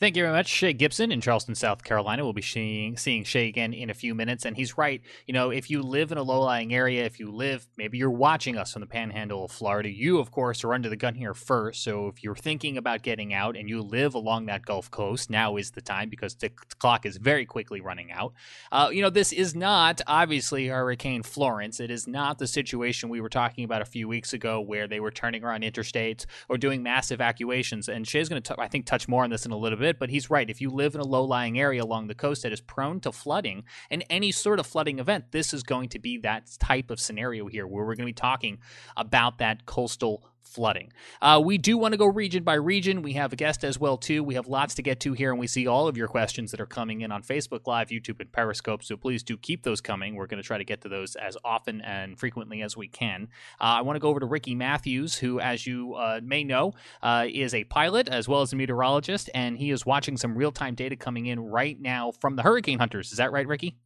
Thank 0.00 0.16
you 0.16 0.22
very 0.22 0.32
much, 0.32 0.46
Shay 0.46 0.74
Gibson 0.74 1.10
in 1.10 1.20
Charleston, 1.20 1.56
South 1.56 1.82
Carolina. 1.82 2.22
We'll 2.22 2.32
be 2.32 2.40
seeing, 2.40 2.96
seeing 2.96 3.24
Shay 3.24 3.48
again 3.48 3.72
in 3.72 3.90
a 3.90 3.94
few 3.94 4.14
minutes. 4.14 4.44
And 4.44 4.56
he's 4.56 4.78
right. 4.78 5.02
You 5.26 5.34
know, 5.34 5.50
if 5.50 5.70
you 5.70 5.82
live 5.82 6.12
in 6.12 6.18
a 6.18 6.22
low 6.22 6.42
lying 6.42 6.72
area, 6.72 7.04
if 7.04 7.18
you 7.18 7.32
live, 7.32 7.66
maybe 7.76 7.98
you're 7.98 8.08
watching 8.08 8.56
us 8.56 8.72
from 8.72 8.80
the 8.80 8.86
panhandle 8.86 9.44
of 9.44 9.50
Florida, 9.50 9.88
you, 9.88 10.20
of 10.20 10.30
course, 10.30 10.62
are 10.62 10.72
under 10.72 10.88
the 10.88 10.94
gun 10.94 11.16
here 11.16 11.34
first. 11.34 11.82
So 11.82 12.06
if 12.06 12.22
you're 12.22 12.36
thinking 12.36 12.78
about 12.78 13.02
getting 13.02 13.34
out 13.34 13.56
and 13.56 13.68
you 13.68 13.82
live 13.82 14.14
along 14.14 14.46
that 14.46 14.64
Gulf 14.64 14.88
Coast, 14.88 15.30
now 15.30 15.56
is 15.56 15.72
the 15.72 15.80
time 15.80 16.08
because 16.10 16.36
the 16.36 16.50
clock 16.78 17.04
is 17.04 17.16
very 17.16 17.44
quickly 17.44 17.80
running 17.80 18.12
out. 18.12 18.34
Uh, 18.70 18.90
you 18.92 19.02
know, 19.02 19.10
this 19.10 19.32
is 19.32 19.56
not 19.56 20.00
obviously 20.06 20.68
Hurricane 20.68 21.24
Florence. 21.24 21.80
It 21.80 21.90
is 21.90 22.06
not 22.06 22.38
the 22.38 22.46
situation 22.46 23.08
we 23.08 23.20
were 23.20 23.28
talking 23.28 23.64
about 23.64 23.82
a 23.82 23.84
few 23.84 24.06
weeks 24.06 24.32
ago 24.32 24.60
where 24.60 24.86
they 24.86 25.00
were 25.00 25.10
turning 25.10 25.42
around 25.42 25.64
interstates 25.64 26.24
or 26.48 26.56
doing 26.56 26.84
mass 26.84 27.10
evacuations. 27.10 27.88
And 27.88 28.06
Shay's 28.06 28.28
going 28.28 28.40
to, 28.40 28.60
I 28.60 28.68
think, 28.68 28.86
touch 28.86 29.08
more 29.08 29.24
on 29.24 29.30
this 29.30 29.44
in 29.44 29.50
a 29.50 29.56
little 29.56 29.76
bit 29.76 29.87
but 29.96 30.10
he's 30.10 30.30
right. 30.30 30.50
If 30.50 30.60
you 30.60 30.70
live 30.70 30.94
in 30.94 31.00
a 31.00 31.06
low 31.06 31.24
lying 31.24 31.58
area 31.58 31.82
along 31.82 32.08
the 32.08 32.14
coast 32.14 32.42
that 32.42 32.52
is 32.52 32.60
prone 32.60 33.00
to 33.00 33.12
flooding 33.12 33.64
and 33.90 34.04
any 34.10 34.32
sort 34.32 34.58
of 34.58 34.66
flooding 34.66 34.98
event, 34.98 35.32
this 35.32 35.54
is 35.54 35.62
going 35.62 35.88
to 35.90 35.98
be 35.98 36.18
that 36.18 36.50
type 36.58 36.90
of 36.90 36.98
scenario 36.98 37.46
here 37.46 37.66
where 37.66 37.84
we're 37.84 37.94
going 37.94 38.06
to 38.06 38.06
be 38.06 38.12
talking 38.12 38.58
about 38.96 39.38
that 39.38 39.66
coastal 39.66 40.24
flooding. 40.48 40.92
Uh, 41.20 41.40
we 41.44 41.58
do 41.58 41.76
want 41.76 41.92
to 41.92 41.98
go 41.98 42.06
region 42.06 42.42
by 42.42 42.54
region. 42.54 43.02
We 43.02 43.12
have 43.14 43.32
a 43.32 43.36
guest 43.36 43.64
as 43.64 43.78
well 43.78 43.96
too. 43.96 44.24
We 44.24 44.34
have 44.34 44.48
lots 44.48 44.74
to 44.76 44.82
get 44.82 45.00
to 45.00 45.12
here, 45.12 45.30
and 45.30 45.38
we 45.38 45.46
see 45.46 45.66
all 45.66 45.88
of 45.88 45.96
your 45.96 46.08
questions 46.08 46.50
that 46.50 46.60
are 46.60 46.66
coming 46.66 47.02
in 47.02 47.12
on 47.12 47.22
Facebook 47.22 47.66
Live, 47.66 47.88
YouTube, 47.88 48.20
and 48.20 48.32
Periscope. 48.32 48.82
So 48.82 48.96
please 48.96 49.22
do 49.22 49.36
keep 49.36 49.62
those 49.62 49.80
coming. 49.80 50.14
We're 50.14 50.26
going 50.26 50.42
to 50.42 50.46
try 50.46 50.58
to 50.58 50.64
get 50.64 50.80
to 50.82 50.88
those 50.88 51.16
as 51.16 51.36
often 51.44 51.80
and 51.82 52.18
frequently 52.18 52.62
as 52.62 52.76
we 52.76 52.88
can. 52.88 53.28
Uh, 53.60 53.64
I 53.64 53.80
want 53.82 53.96
to 53.96 54.00
go 54.00 54.08
over 54.08 54.20
to 54.20 54.26
Ricky 54.26 54.54
Matthews, 54.54 55.16
who, 55.16 55.40
as 55.40 55.66
you 55.66 55.94
uh, 55.94 56.20
may 56.22 56.44
know, 56.44 56.72
uh, 57.02 57.26
is 57.28 57.54
a 57.54 57.64
pilot 57.64 58.08
as 58.08 58.28
well 58.28 58.42
as 58.42 58.52
a 58.52 58.56
meteorologist, 58.56 59.30
and 59.34 59.58
he 59.58 59.70
is 59.70 59.84
watching 59.84 60.16
some 60.16 60.36
real 60.36 60.52
time 60.52 60.74
data 60.74 60.96
coming 60.96 61.26
in 61.26 61.40
right 61.40 61.80
now 61.80 62.12
from 62.12 62.36
the 62.36 62.42
hurricane 62.42 62.78
hunters. 62.78 63.12
Is 63.12 63.18
that 63.18 63.32
right, 63.32 63.46
Ricky? 63.46 63.76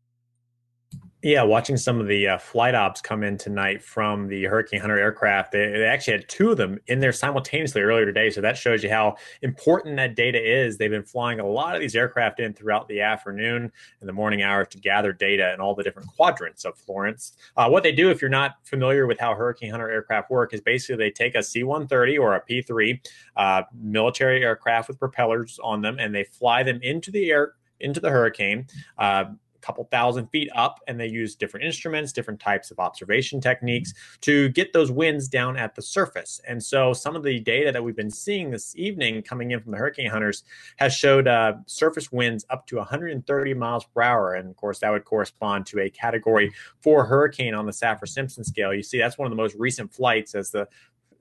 Yeah, 1.24 1.44
watching 1.44 1.76
some 1.76 2.00
of 2.00 2.08
the 2.08 2.26
uh, 2.26 2.38
flight 2.38 2.74
ops 2.74 3.00
come 3.00 3.22
in 3.22 3.38
tonight 3.38 3.80
from 3.80 4.26
the 4.26 4.42
Hurricane 4.42 4.80
Hunter 4.80 4.98
aircraft, 4.98 5.52
they, 5.52 5.70
they, 5.70 5.84
actually 5.84 6.14
had 6.14 6.28
two 6.28 6.50
of 6.50 6.56
them 6.56 6.80
in 6.88 6.98
there 6.98 7.12
simultaneously 7.12 7.80
earlier 7.80 8.04
today. 8.04 8.28
So 8.28 8.40
that 8.40 8.58
shows 8.58 8.82
you 8.82 8.90
how 8.90 9.14
important 9.42 9.94
that 9.98 10.16
data 10.16 10.40
is. 10.42 10.76
They've 10.78 10.90
been 10.90 11.04
flying 11.04 11.38
a 11.38 11.46
lot 11.46 11.76
of 11.76 11.80
these 11.80 11.94
aircraft 11.94 12.40
in 12.40 12.54
throughout 12.54 12.88
the 12.88 13.02
afternoon 13.02 13.70
and 14.00 14.08
the 14.08 14.12
morning 14.12 14.42
hours 14.42 14.66
to 14.70 14.78
gather 14.78 15.12
data 15.12 15.54
in 15.54 15.60
all 15.60 15.76
the 15.76 15.84
different 15.84 16.08
quadrants 16.08 16.64
of 16.64 16.76
Florence. 16.76 17.36
Uh, 17.56 17.68
what 17.68 17.84
they 17.84 17.92
do, 17.92 18.10
if 18.10 18.20
you're 18.20 18.28
not 18.28 18.56
familiar 18.64 19.06
with 19.06 19.20
how 19.20 19.32
Hurricane 19.32 19.70
Hunter 19.70 19.88
aircraft 19.88 20.28
work, 20.28 20.52
is 20.52 20.60
basically 20.60 20.96
they 20.96 21.12
take 21.12 21.36
a 21.36 21.42
C 21.42 21.62
130 21.62 22.18
or 22.18 22.34
a 22.34 22.40
P 22.40 22.62
3 22.62 23.00
uh, 23.36 23.62
military 23.80 24.42
aircraft 24.42 24.88
with 24.88 24.98
propellers 24.98 25.60
on 25.62 25.82
them 25.82 26.00
and 26.00 26.12
they 26.12 26.24
fly 26.24 26.64
them 26.64 26.80
into 26.82 27.12
the 27.12 27.30
air 27.30 27.52
into 27.78 28.00
the 28.00 28.10
hurricane. 28.10 28.66
Uh, 28.98 29.24
couple 29.62 29.84
thousand 29.84 30.26
feet 30.28 30.48
up 30.54 30.80
and 30.86 30.98
they 30.98 31.06
use 31.06 31.34
different 31.34 31.64
instruments, 31.64 32.12
different 32.12 32.40
types 32.40 32.70
of 32.70 32.78
observation 32.78 33.40
techniques 33.40 33.94
to 34.20 34.48
get 34.50 34.72
those 34.72 34.90
winds 34.90 35.28
down 35.28 35.56
at 35.56 35.74
the 35.74 35.82
surface. 35.82 36.40
And 36.46 36.62
so 36.62 36.92
some 36.92 37.16
of 37.16 37.22
the 37.22 37.40
data 37.40 37.72
that 37.72 37.82
we've 37.82 37.96
been 37.96 38.10
seeing 38.10 38.50
this 38.50 38.76
evening 38.76 39.22
coming 39.22 39.52
in 39.52 39.60
from 39.60 39.72
the 39.72 39.78
hurricane 39.78 40.10
hunters 40.10 40.44
has 40.76 40.94
showed 40.94 41.28
uh, 41.28 41.54
surface 41.66 42.12
winds 42.12 42.44
up 42.50 42.66
to 42.66 42.76
130 42.76 43.54
miles 43.54 43.84
per 43.84 44.02
hour. 44.02 44.34
And 44.34 44.50
of 44.50 44.56
course, 44.56 44.80
that 44.80 44.90
would 44.90 45.04
correspond 45.04 45.66
to 45.66 45.80
a 45.80 45.90
category 45.90 46.52
four 46.80 47.04
hurricane 47.04 47.54
on 47.54 47.66
the 47.66 47.72
Saffir 47.72 48.08
Simpson 48.08 48.44
scale. 48.44 48.74
You 48.74 48.82
see, 48.82 48.98
that's 48.98 49.16
one 49.16 49.26
of 49.26 49.30
the 49.30 49.42
most 49.42 49.54
recent 49.56 49.92
flights 49.92 50.34
as 50.34 50.50
the 50.50 50.68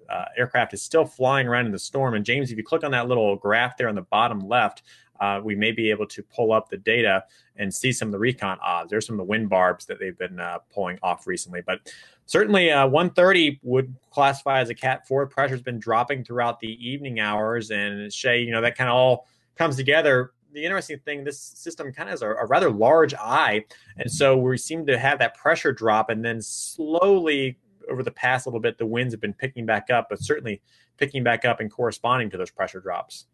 uh, 0.09 0.25
aircraft 0.37 0.73
is 0.73 0.81
still 0.81 1.05
flying 1.05 1.47
around 1.47 1.65
in 1.65 1.71
the 1.71 1.79
storm. 1.79 2.13
And 2.13 2.25
James, 2.25 2.51
if 2.51 2.57
you 2.57 2.63
click 2.63 2.83
on 2.83 2.91
that 2.91 3.07
little 3.07 3.35
graph 3.37 3.77
there 3.77 3.87
on 3.87 3.95
the 3.95 4.01
bottom 4.01 4.39
left, 4.39 4.83
uh, 5.21 5.39
we 5.41 5.55
may 5.55 5.71
be 5.71 5.89
able 5.91 6.07
to 6.07 6.23
pull 6.23 6.51
up 6.51 6.69
the 6.69 6.77
data 6.77 7.23
and 7.55 7.73
see 7.73 7.91
some 7.91 8.07
of 8.07 8.11
the 8.11 8.19
recon 8.19 8.57
obs. 8.61 8.89
There's 8.89 9.05
some 9.05 9.13
of 9.13 9.25
the 9.25 9.29
wind 9.29 9.49
barbs 9.49 9.85
that 9.85 9.99
they've 9.99 10.17
been 10.17 10.39
uh, 10.39 10.57
pulling 10.73 10.97
off 11.03 11.27
recently, 11.27 11.61
but 11.65 11.79
certainly 12.25 12.71
uh, 12.71 12.87
130 12.87 13.59
would 13.61 13.95
classify 14.09 14.59
as 14.59 14.69
a 14.69 14.75
Cat 14.75 15.07
4. 15.07 15.27
Pressure's 15.27 15.61
been 15.61 15.79
dropping 15.79 16.23
throughout 16.23 16.59
the 16.59 16.89
evening 16.89 17.19
hours, 17.19 17.69
and 17.69 18.11
Shay, 18.11 18.41
you 18.41 18.51
know, 18.51 18.61
that 18.61 18.75
kind 18.75 18.89
of 18.89 18.95
all 18.95 19.27
comes 19.55 19.75
together. 19.75 20.31
The 20.53 20.65
interesting 20.65 20.99
thing, 21.05 21.23
this 21.23 21.39
system 21.39 21.93
kind 21.93 22.09
of 22.09 22.13
has 22.13 22.23
a, 22.23 22.31
a 22.31 22.45
rather 22.47 22.71
large 22.71 23.13
eye, 23.13 23.63
and 23.97 24.11
so 24.11 24.35
we 24.35 24.57
seem 24.57 24.87
to 24.87 24.97
have 24.97 25.19
that 25.19 25.35
pressure 25.35 25.71
drop, 25.71 26.09
and 26.09 26.25
then 26.25 26.41
slowly 26.41 27.59
over 27.89 28.01
the 28.01 28.11
past 28.11 28.47
little 28.47 28.59
bit, 28.59 28.77
the 28.77 28.85
winds 28.85 29.13
have 29.13 29.21
been 29.21 29.33
picking 29.33 29.65
back 29.65 29.89
up, 29.89 30.07
but 30.09 30.21
certainly 30.21 30.61
picking 30.97 31.23
back 31.23 31.45
up 31.45 31.59
and 31.59 31.71
corresponding 31.71 32.29
to 32.29 32.37
those 32.37 32.51
pressure 32.51 32.79
drops. 32.79 33.27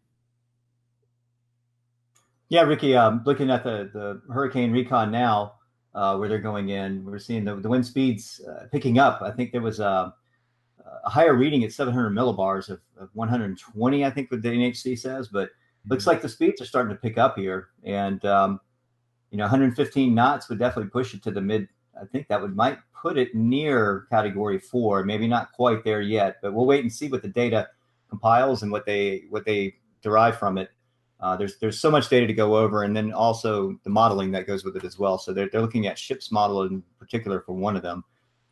Yeah, 2.50 2.62
Ricky, 2.62 2.96
um, 2.96 3.22
looking 3.26 3.50
at 3.50 3.62
the, 3.62 3.90
the 3.92 4.22
hurricane 4.32 4.72
recon 4.72 5.10
now, 5.10 5.54
uh, 5.94 6.16
where 6.16 6.28
they're 6.28 6.38
going 6.38 6.70
in, 6.70 7.04
we're 7.04 7.18
seeing 7.18 7.44
the, 7.44 7.56
the 7.56 7.68
wind 7.68 7.84
speeds 7.84 8.40
uh, 8.48 8.66
picking 8.72 8.98
up. 8.98 9.20
I 9.20 9.30
think 9.30 9.52
there 9.52 9.60
was 9.60 9.80
a, 9.80 10.14
a, 11.04 11.10
higher 11.10 11.34
reading 11.34 11.64
at 11.64 11.72
700 11.72 12.10
millibars 12.10 12.70
of, 12.70 12.80
of 12.98 13.10
120, 13.12 14.04
I 14.04 14.10
think 14.10 14.30
what 14.30 14.40
the 14.40 14.48
NHC 14.48 14.98
says, 14.98 15.28
but 15.28 15.50
looks 15.88 16.06
like 16.06 16.22
the 16.22 16.28
speeds 16.28 16.62
are 16.62 16.66
starting 16.66 16.94
to 16.94 17.00
pick 17.00 17.18
up 17.18 17.36
here. 17.36 17.68
And, 17.84 18.24
um, 18.24 18.60
you 19.30 19.36
know, 19.36 19.44
115 19.44 20.14
knots 20.14 20.48
would 20.48 20.58
definitely 20.58 20.90
push 20.90 21.12
it 21.12 21.22
to 21.24 21.30
the 21.30 21.40
mid. 21.42 21.68
I 22.00 22.06
think 22.06 22.28
that 22.28 22.40
would 22.40 22.56
might 22.56 22.78
put 22.94 23.18
it 23.18 23.34
near 23.34 24.06
category 24.10 24.58
four, 24.58 25.04
maybe 25.04 25.26
not 25.26 25.52
quite 25.52 25.84
there 25.84 26.00
yet, 26.00 26.36
but 26.40 26.54
we'll 26.54 26.66
wait 26.66 26.82
and 26.82 26.92
see 26.92 27.08
what 27.08 27.22
the 27.22 27.28
data 27.28 27.68
compiles 28.08 28.62
and 28.62 28.72
what 28.72 28.86
they 28.86 29.24
what 29.28 29.44
they 29.44 29.74
derive 30.00 30.38
from 30.38 30.56
it. 30.58 30.70
Uh, 31.20 31.36
there's 31.36 31.58
there's 31.58 31.80
so 31.80 31.90
much 31.90 32.08
data 32.08 32.26
to 32.26 32.32
go 32.32 32.56
over, 32.56 32.84
and 32.84 32.96
then 32.96 33.12
also 33.12 33.78
the 33.82 33.90
modeling 33.90 34.30
that 34.32 34.46
goes 34.46 34.64
with 34.64 34.76
it 34.76 34.84
as 34.84 34.98
well. 34.98 35.18
So 35.18 35.32
they're 35.32 35.48
they're 35.50 35.60
looking 35.60 35.86
at 35.86 35.98
ships 35.98 36.30
model 36.30 36.62
in 36.62 36.82
particular 36.98 37.40
for 37.40 37.54
one 37.54 37.76
of 37.76 37.82
them 37.82 38.04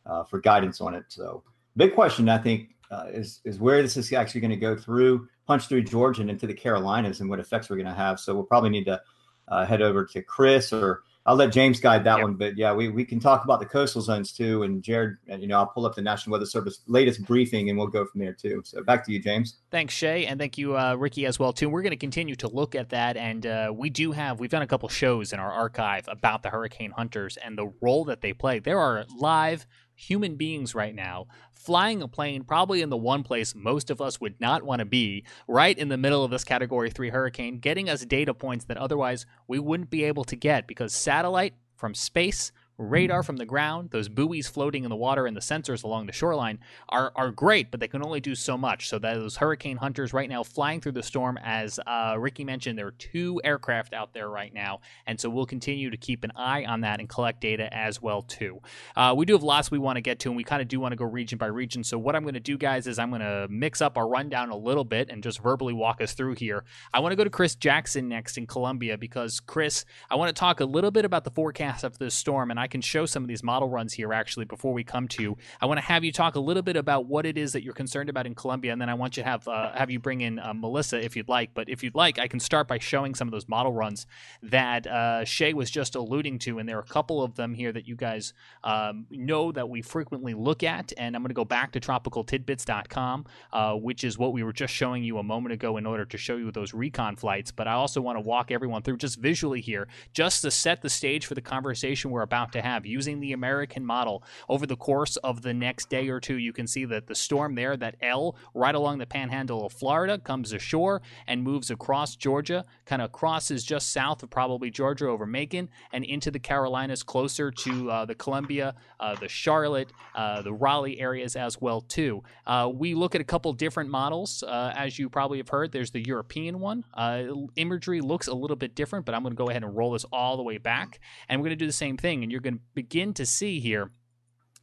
uh, 0.05 0.25
for 0.25 0.41
guidance 0.41 0.81
on 0.81 0.95
it. 0.95 1.05
So 1.09 1.43
big 1.77 1.95
question 1.95 2.29
I 2.29 2.39
think 2.39 2.71
uh, 2.91 3.07
is 3.13 3.41
is 3.45 3.59
where 3.59 3.83
this 3.83 3.97
is 3.97 4.13
actually 4.13 4.41
going 4.41 4.51
to 4.51 4.57
go 4.57 4.77
through, 4.77 5.29
punch 5.47 5.69
through 5.69 5.83
Georgia 5.83 6.23
and 6.23 6.31
into 6.31 6.47
the 6.47 6.55
Carolinas, 6.55 7.21
and 7.21 7.31
what 7.31 7.39
effects 7.39 7.71
we're 7.71 7.77
going 7.77 7.87
to 7.87 7.95
have. 7.95 8.19
So 8.19 8.35
we'll 8.35 8.45
probably 8.45 8.71
need 8.71 8.87
to 8.87 9.01
uh, 9.49 9.65
head 9.65 9.83
over 9.83 10.05
to 10.05 10.23
Chris 10.23 10.73
or 10.73 11.03
I'll 11.27 11.35
let 11.35 11.53
James 11.53 11.81
guide 11.81 12.05
that 12.05 12.19
yep. 12.19 12.23
one, 12.23 12.35
but 12.35 12.57
yeah, 12.57 12.73
we, 12.73 12.89
we 12.89 13.05
can 13.05 13.19
talk 13.19 13.45
about 13.45 13.59
the 13.59 13.67
coastal 13.67 14.01
zones 14.01 14.33
too. 14.33 14.63
And 14.63 14.83
Jared, 14.83 15.17
you 15.27 15.49
know, 15.49 15.59
I'll 15.59 15.67
pull 15.67 15.85
up 15.85 15.97
the 15.97 16.03
National 16.03 16.33
Weather 16.33 16.47
Service 16.47 16.83
latest 16.87 17.25
briefing 17.25 17.69
and 17.69 17.77
we'll 17.77 17.89
go 17.89 18.05
from 18.05 18.21
there 18.21 18.33
too. 18.33 18.63
So 18.65 18.83
back 18.85 19.05
to 19.07 19.13
you, 19.13 19.19
James. 19.19 19.57
Thanks, 19.71 19.93
Shay, 19.93 20.27
and 20.27 20.39
thank 20.39 20.57
you, 20.57 20.77
uh, 20.77 20.95
Ricky, 20.95 21.27
as 21.27 21.39
well 21.39 21.53
too. 21.53 21.69
We're 21.69 21.83
going 21.83 21.91
to 21.91 21.97
continue 21.97 22.37
to 22.37 22.49
look 22.49 22.75
at 22.75 22.91
that, 22.91 23.17
and 23.17 23.45
uh, 23.45 23.73
we 23.75 23.91
do 23.91 24.13
have 24.13 24.39
we've 24.39 24.51
done 24.51 24.63
a 24.63 24.67
couple 24.67 24.89
shows 24.89 25.33
in 25.33 25.41
our 25.41 25.51
archive 25.51 26.09
about 26.09 26.43
the 26.43 26.51
hurricane 26.51 26.93
hunters 26.93 27.37
and 27.37 27.59
the 27.59 27.73
role 27.81 28.05
that 28.05 28.21
they 28.21 28.33
play. 28.33 28.61
There 28.61 28.79
are 28.79 29.05
live 29.19 29.67
human 29.97 30.37
beings 30.37 30.75
right 30.75 30.95
now 30.95 31.27
flying 31.67 32.01
a 32.01 32.07
plane 32.07 32.45
probably 32.45 32.81
in 32.81 32.91
the 32.91 32.97
one 32.97 33.25
place 33.25 33.53
most 33.55 33.91
of 33.91 34.01
us 34.01 34.21
would 34.21 34.41
not 34.41 34.63
want 34.63 34.79
to 34.79 34.85
be, 34.85 35.25
right 35.49 35.77
in 35.77 35.89
the 35.89 35.97
middle 35.97 36.23
of 36.23 36.31
this 36.31 36.45
category 36.45 36.91
3 36.91 37.09
hurricane, 37.09 37.59
getting 37.59 37.91
us 37.91 38.05
data 38.05 38.33
points 38.33 38.67
that 38.67 38.77
otherwise 38.77 39.27
we 39.49 39.59
wouldn't 39.59 39.91
be 39.91 40.05
able 40.05 40.23
to 40.23 40.37
get 40.37 40.69
because 40.69 40.93
satellite 40.93 41.55
from 41.75 41.93
space 41.93 42.53
radar 42.79 43.23
from 43.23 43.37
the 43.37 43.47
ground, 43.47 43.91
those 43.91 44.09
buoys 44.09 44.49
floating 44.49 44.85
in 44.85 44.91
the 44.91 44.97
water, 44.97 45.27
and 45.27 45.37
the 45.37 45.41
sensors 45.41 45.85
along 45.85 46.07
the 46.07 46.13
shoreline 46.13 46.59
are, 46.89 47.13
are 47.17 47.31
great, 47.31 47.71
but 47.71 47.81
they 47.81 47.89
can 47.89 48.05
only 48.05 48.21
do 48.21 48.35
so 48.35 48.57
much. 48.57 48.89
So 48.89 48.99
those 48.99 49.37
hurricane 49.37 49.77
hunters 49.77 50.13
right 50.13 50.29
now 50.29 50.43
flying 50.43 50.81
through 50.81 50.93
the 50.93 51.03
storm, 51.03 51.39
as 51.43 51.81
uh, 51.87 52.17
Ricky 52.19 52.45
mentioned, 52.45 52.79
there 52.79 52.89
are 52.89 52.93
two 52.93 53.41
aircraft 53.45 53.95
out 53.95 54.13
there 54.13 54.29
right 54.29 54.53
now, 54.53 54.81
and 55.07 55.19
so 55.19 55.31
we'll 55.31 55.47
continue 55.47 55.91
to 55.91 55.97
keep 55.97 56.25
an 56.25 56.33
eye 56.37 56.65
on 56.65 56.83
that 56.83 57.01
and 57.01 57.09
collect 57.09 57.41
data 57.41 57.73
as 57.73 58.03
well 58.03 58.23
too. 58.23 58.61
Uh, 58.95 59.15
we 59.17 59.25
do 59.25 59.33
have 59.33 59.43
lots 59.43 59.71
we 59.71 59.79
want 59.79 59.97
to 59.97 60.03
get 60.03 60.19
to, 60.21 60.29
and 60.29 60.37
we 60.37 60.45
kind 60.45 60.61
of 60.61 60.69
do 60.69 60.79
want 60.81 60.93
to 60.93 60.97
go 60.97 61.05
region 61.05 61.39
by 61.39 61.47
region. 61.47 61.83
So 61.83 61.99
what 61.99 62.15
I'm 62.15 62.23
going 62.23 62.35
to 62.35 62.41
do, 62.41 62.59
guys, 62.59 62.87
is 62.87 62.99
I'm 62.99 63.11
going 63.11 63.23
to 63.23 63.47
mix 63.49 63.81
up 63.81 63.97
our 63.97 64.09
rundown 64.09 64.51
a 64.51 64.57
little 64.57 64.85
bit 64.85 65.09
and 65.11 65.23
just 65.23 65.41
verbally 65.41 65.73
walk 65.73 66.01
us 66.01 66.13
through 66.13 66.35
here. 66.35 66.65
I 66.93 67.01
want 67.01 67.13
to 67.13 67.17
go 67.17 67.25
to 67.25 67.31
Chris 67.31 67.55
Jackson 67.55 68.09
next 68.09 68.37
in 68.37 68.47
Columbia 68.47 68.99
because 68.99 69.41
Chris, 69.41 69.85
I 70.11 70.17
want 70.17 70.29
to 70.29 70.39
talk 70.39 70.61
a 70.61 70.65
little 70.65 70.91
bit 70.91 71.05
about 71.05 71.25
the 71.25 71.31
forecast 71.31 71.85
of 71.85 71.99
this 71.99 72.15
storm, 72.15 72.51
and 72.51 72.61
I 72.61 72.66
can 72.67 72.81
show 72.81 73.07
some 73.07 73.23
of 73.23 73.29
these 73.29 73.43
model 73.43 73.69
runs 73.69 73.93
here 73.93 74.13
actually 74.13 74.45
before 74.45 74.73
we 74.73 74.85
come 74.85 75.09
to. 75.09 75.37
I 75.61 75.67
want 75.67 75.79
to 75.79 75.85
have 75.85 76.05
you 76.05 76.13
talk 76.13 76.35
a 76.35 76.41
little 76.41 76.63
bit 76.63 76.77
about 76.77 77.07
what 77.07 77.27
it 77.27 77.39
is 77.39 77.53
that 77.53 77.63
you're 77.63 77.75
concerned 77.75 78.09
about 78.09 78.27
in 78.27 78.35
Columbia, 78.35 78.73
and 78.73 78.81
then 78.81 78.89
I 78.89 78.95
want 78.95 79.17
you 79.17 79.23
to 79.23 79.29
have 79.29 79.49
uh, 79.49 79.73
have 79.73 79.91
you 79.91 79.99
bring 79.99 80.21
in 80.21 80.39
uh, 80.39 80.55
Melissa 80.55 81.03
if 81.03 81.17
you'd 81.17 81.29
like. 81.29 81.55
But 81.55 81.69
if 81.69 81.83
you'd 81.83 81.95
like, 81.95 82.19
I 82.19 82.29
can 82.29 82.41
start 82.41 82.69
by 82.69 82.79
showing 82.79 83.15
some 83.15 83.29
of 83.29 83.33
those 83.33 83.49
model 83.49 83.73
runs 83.73 84.07
that 84.43 84.87
uh, 84.87 85.25
Shay 85.25 85.55
was 85.55 85.71
just 85.71 85.95
alluding 85.95 86.39
to, 86.41 86.59
and 86.59 86.69
there 86.69 86.79
are 86.79 86.83
a 86.83 86.85
couple 86.85 87.23
of 87.23 87.35
them 87.35 87.55
here 87.55 87.73
that 87.73 87.87
you 87.87 87.97
guys 87.97 88.33
um, 88.65 89.07
know 89.11 89.53
that 89.53 89.69
we 89.69 89.83
frequently 89.83 90.35
look 90.35 90.63
at. 90.63 90.93
And 90.97 91.15
I'm 91.15 91.23
going 91.23 91.29
to 91.29 91.35
go 91.35 91.45
back 91.45 91.73
to 91.73 91.81
tropicaltidbits.com, 91.81 93.27
uh, 93.53 93.75
which 93.75 94.05
is 94.05 94.19
what 94.19 94.33
we 94.33 94.43
were 94.43 94.53
just 94.53 94.75
showing 94.75 95.03
you 95.05 95.19
a 95.19 95.23
moment 95.23 95.53
ago 95.53 95.77
in 95.77 95.87
order 95.87 96.05
to 96.05 96.19
show 96.19 96.37
you 96.37 96.51
those 96.51 96.75
recon 96.75 97.17
flights. 97.17 97.51
But 97.51 97.69
I 97.69 97.73
also 97.73 98.01
want 98.01 98.17
to 98.17 98.21
walk 98.21 98.51
everyone 98.51 98.83
through 98.83 98.99
just 98.99 99.19
visually 99.19 99.61
here, 99.61 99.89
just 100.13 100.43
to 100.43 100.51
set 100.51 100.83
the 100.83 100.91
stage 100.91 101.27
for 101.27 101.35
the 101.35 101.41
conversation 101.41 102.11
we're 102.11 102.23
about 102.23 102.53
to 102.53 102.56
to 102.57 102.63
have. 102.63 102.85
Using 102.85 103.21
the 103.21 103.33
American 103.33 103.85
model 103.87 104.23
over 104.49 104.67
the 104.67 104.77
course 104.77 105.17
of 105.19 105.43
the 105.43 105.55
next 105.55 105.89
day 105.89 106.09
or 106.09 106.21
two, 106.21 106.39
you 106.39 106.53
can 106.53 106.67
see 106.67 106.85
that 106.87 107.07
the 107.07 107.15
storm 107.15 107.55
there, 107.55 107.77
that 107.77 107.97
L 108.03 108.37
right 108.55 108.75
along 108.75 108.99
the 108.99 109.07
panhandle 109.07 109.65
of 109.67 109.73
Florida, 109.73 110.19
comes 110.19 110.53
ashore 110.53 111.03
and 111.27 111.43
moves 111.43 111.71
across 111.71 112.17
Georgia, 112.17 112.65
kind 112.85 113.03
of 113.03 113.13
crosses 113.13 113.65
just 113.65 113.93
south 113.93 114.23
of 114.23 114.31
probably 114.31 114.71
Georgia 114.71 115.07
over 115.07 115.27
Macon 115.27 115.69
and 115.93 116.05
into 116.05 116.31
the 116.31 116.39
Carolinas, 116.39 117.03
closer 117.03 117.51
to 117.51 117.91
uh, 117.91 118.05
the 118.05 118.15
Columbia, 118.15 118.75
uh, 119.01 119.15
the 119.17 119.29
Charlotte, 119.29 119.93
uh, 120.15 120.43
the 120.43 120.53
Raleigh 120.53 120.99
areas 121.01 121.37
as 121.37 121.61
well 121.61 121.81
too. 121.81 122.23
Uh, 122.47 122.71
we 122.73 122.95
look 122.95 123.15
at 123.15 123.21
a 123.21 123.25
couple 123.25 123.53
different 123.53 123.91
models, 123.91 124.43
uh, 124.43 124.73
as 124.77 124.99
you 124.99 125.09
probably 125.09 125.39
have 125.39 125.49
heard. 125.49 125.73
There's 125.73 125.91
the 125.91 126.05
European 126.05 126.61
one. 126.61 126.85
Uh, 126.95 127.25
imagery 127.57 128.01
looks 128.01 128.27
a 128.27 128.35
little 128.35 128.57
bit 128.57 128.75
different, 128.75 129.05
but 129.05 129.15
I'm 129.15 129.23
going 129.23 129.33
to 129.33 129.37
go 129.37 129.51
ahead 129.51 129.63
and 129.63 129.77
roll 129.77 129.93
this 129.93 130.05
all 130.13 130.37
the 130.37 130.43
way 130.43 130.59
back, 130.59 131.01
and 131.29 131.41
we're 131.41 131.47
going 131.47 131.59
to 131.59 131.65
do 131.65 131.67
the 131.67 131.73
same 131.73 131.97
thing. 131.97 132.23
And 132.23 132.33
you're 132.33 132.41
going 132.47 132.59
to 132.59 132.65
begin 132.75 133.13
to 133.15 133.27
see 133.27 133.61
here 133.61 133.91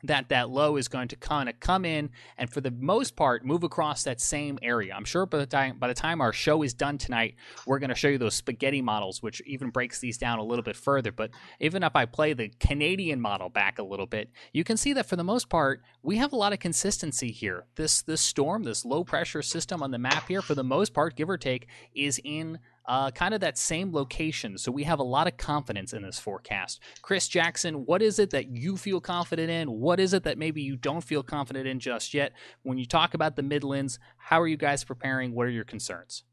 that 0.03 0.29
that 0.29 0.49
low 0.49 0.75
is 0.75 0.87
going 0.87 1.07
to 1.07 1.15
kind 1.15 1.47
of 1.47 1.59
come 1.59 1.85
in 1.85 2.09
and 2.37 2.49
for 2.49 2.61
the 2.61 2.71
most 2.71 3.15
part 3.15 3.45
move 3.45 3.63
across 3.63 4.03
that 4.03 4.19
same 4.19 4.59
area. 4.61 4.93
I'm 4.93 5.05
sure 5.05 5.25
by 5.25 5.37
the 5.37 5.45
time 5.45 5.77
by 5.79 5.87
the 5.87 5.93
time 5.93 6.21
our 6.21 6.33
show 6.33 6.61
is 6.61 6.73
done 6.73 6.97
tonight, 6.97 7.35
we're 7.65 7.79
going 7.79 7.89
to 7.89 7.95
show 7.95 8.09
you 8.09 8.17
those 8.17 8.35
spaghetti 8.35 8.81
models, 8.81 9.23
which 9.23 9.41
even 9.45 9.69
breaks 9.69 9.99
these 9.99 10.17
down 10.17 10.39
a 10.39 10.43
little 10.43 10.63
bit 10.63 10.75
further. 10.75 11.11
But 11.11 11.31
even 11.59 11.83
if 11.83 11.95
I 11.95 12.05
play 12.05 12.33
the 12.33 12.49
Canadian 12.59 13.21
model 13.21 13.49
back 13.49 13.79
a 13.79 13.83
little 13.83 14.05
bit, 14.05 14.29
you 14.51 14.63
can 14.63 14.77
see 14.77 14.93
that 14.93 15.05
for 15.05 15.15
the 15.15 15.23
most 15.23 15.49
part, 15.49 15.81
we 16.01 16.17
have 16.17 16.33
a 16.33 16.37
lot 16.37 16.53
of 16.53 16.59
consistency 16.59 17.31
here. 17.31 17.65
This 17.75 18.01
this 18.01 18.21
storm, 18.21 18.63
this 18.63 18.83
low 18.83 19.03
pressure 19.03 19.41
system 19.41 19.81
on 19.81 19.91
the 19.91 19.97
map 19.97 20.27
here, 20.27 20.41
for 20.41 20.55
the 20.55 20.63
most 20.63 20.93
part, 20.93 21.15
give 21.15 21.29
or 21.29 21.37
take, 21.37 21.67
is 21.95 22.19
in 22.23 22.59
uh, 22.85 23.11
kind 23.11 23.33
of 23.33 23.41
that 23.41 23.57
same 23.57 23.93
location. 23.93 24.57
So 24.57 24.71
we 24.71 24.83
have 24.83 24.99
a 24.99 25.03
lot 25.03 25.27
of 25.27 25.37
confidence 25.37 25.93
in 25.93 26.01
this 26.03 26.19
forecast. 26.19 26.81
Chris 27.01 27.27
Jackson, 27.27 27.85
what 27.85 28.01
is 28.01 28.19
it 28.19 28.31
that 28.31 28.49
you 28.49 28.77
feel 28.77 28.99
confident 28.99 29.49
in? 29.49 29.71
What 29.71 29.99
is 29.99 30.13
it 30.13 30.23
that 30.23 30.37
maybe 30.37 30.61
you 30.61 30.75
don't 30.75 31.03
feel 31.03 31.23
confident 31.23 31.67
in 31.67 31.79
just 31.79 32.13
yet? 32.13 32.33
When 32.63 32.77
you 32.77 32.85
talk 32.85 33.13
about 33.13 33.35
the 33.35 33.43
Midlands, 33.43 33.99
how 34.17 34.41
are 34.41 34.47
you 34.47 34.57
guys 34.57 34.83
preparing? 34.83 35.33
What 35.33 35.47
are 35.47 35.51
your 35.51 35.63
concerns? 35.63 36.23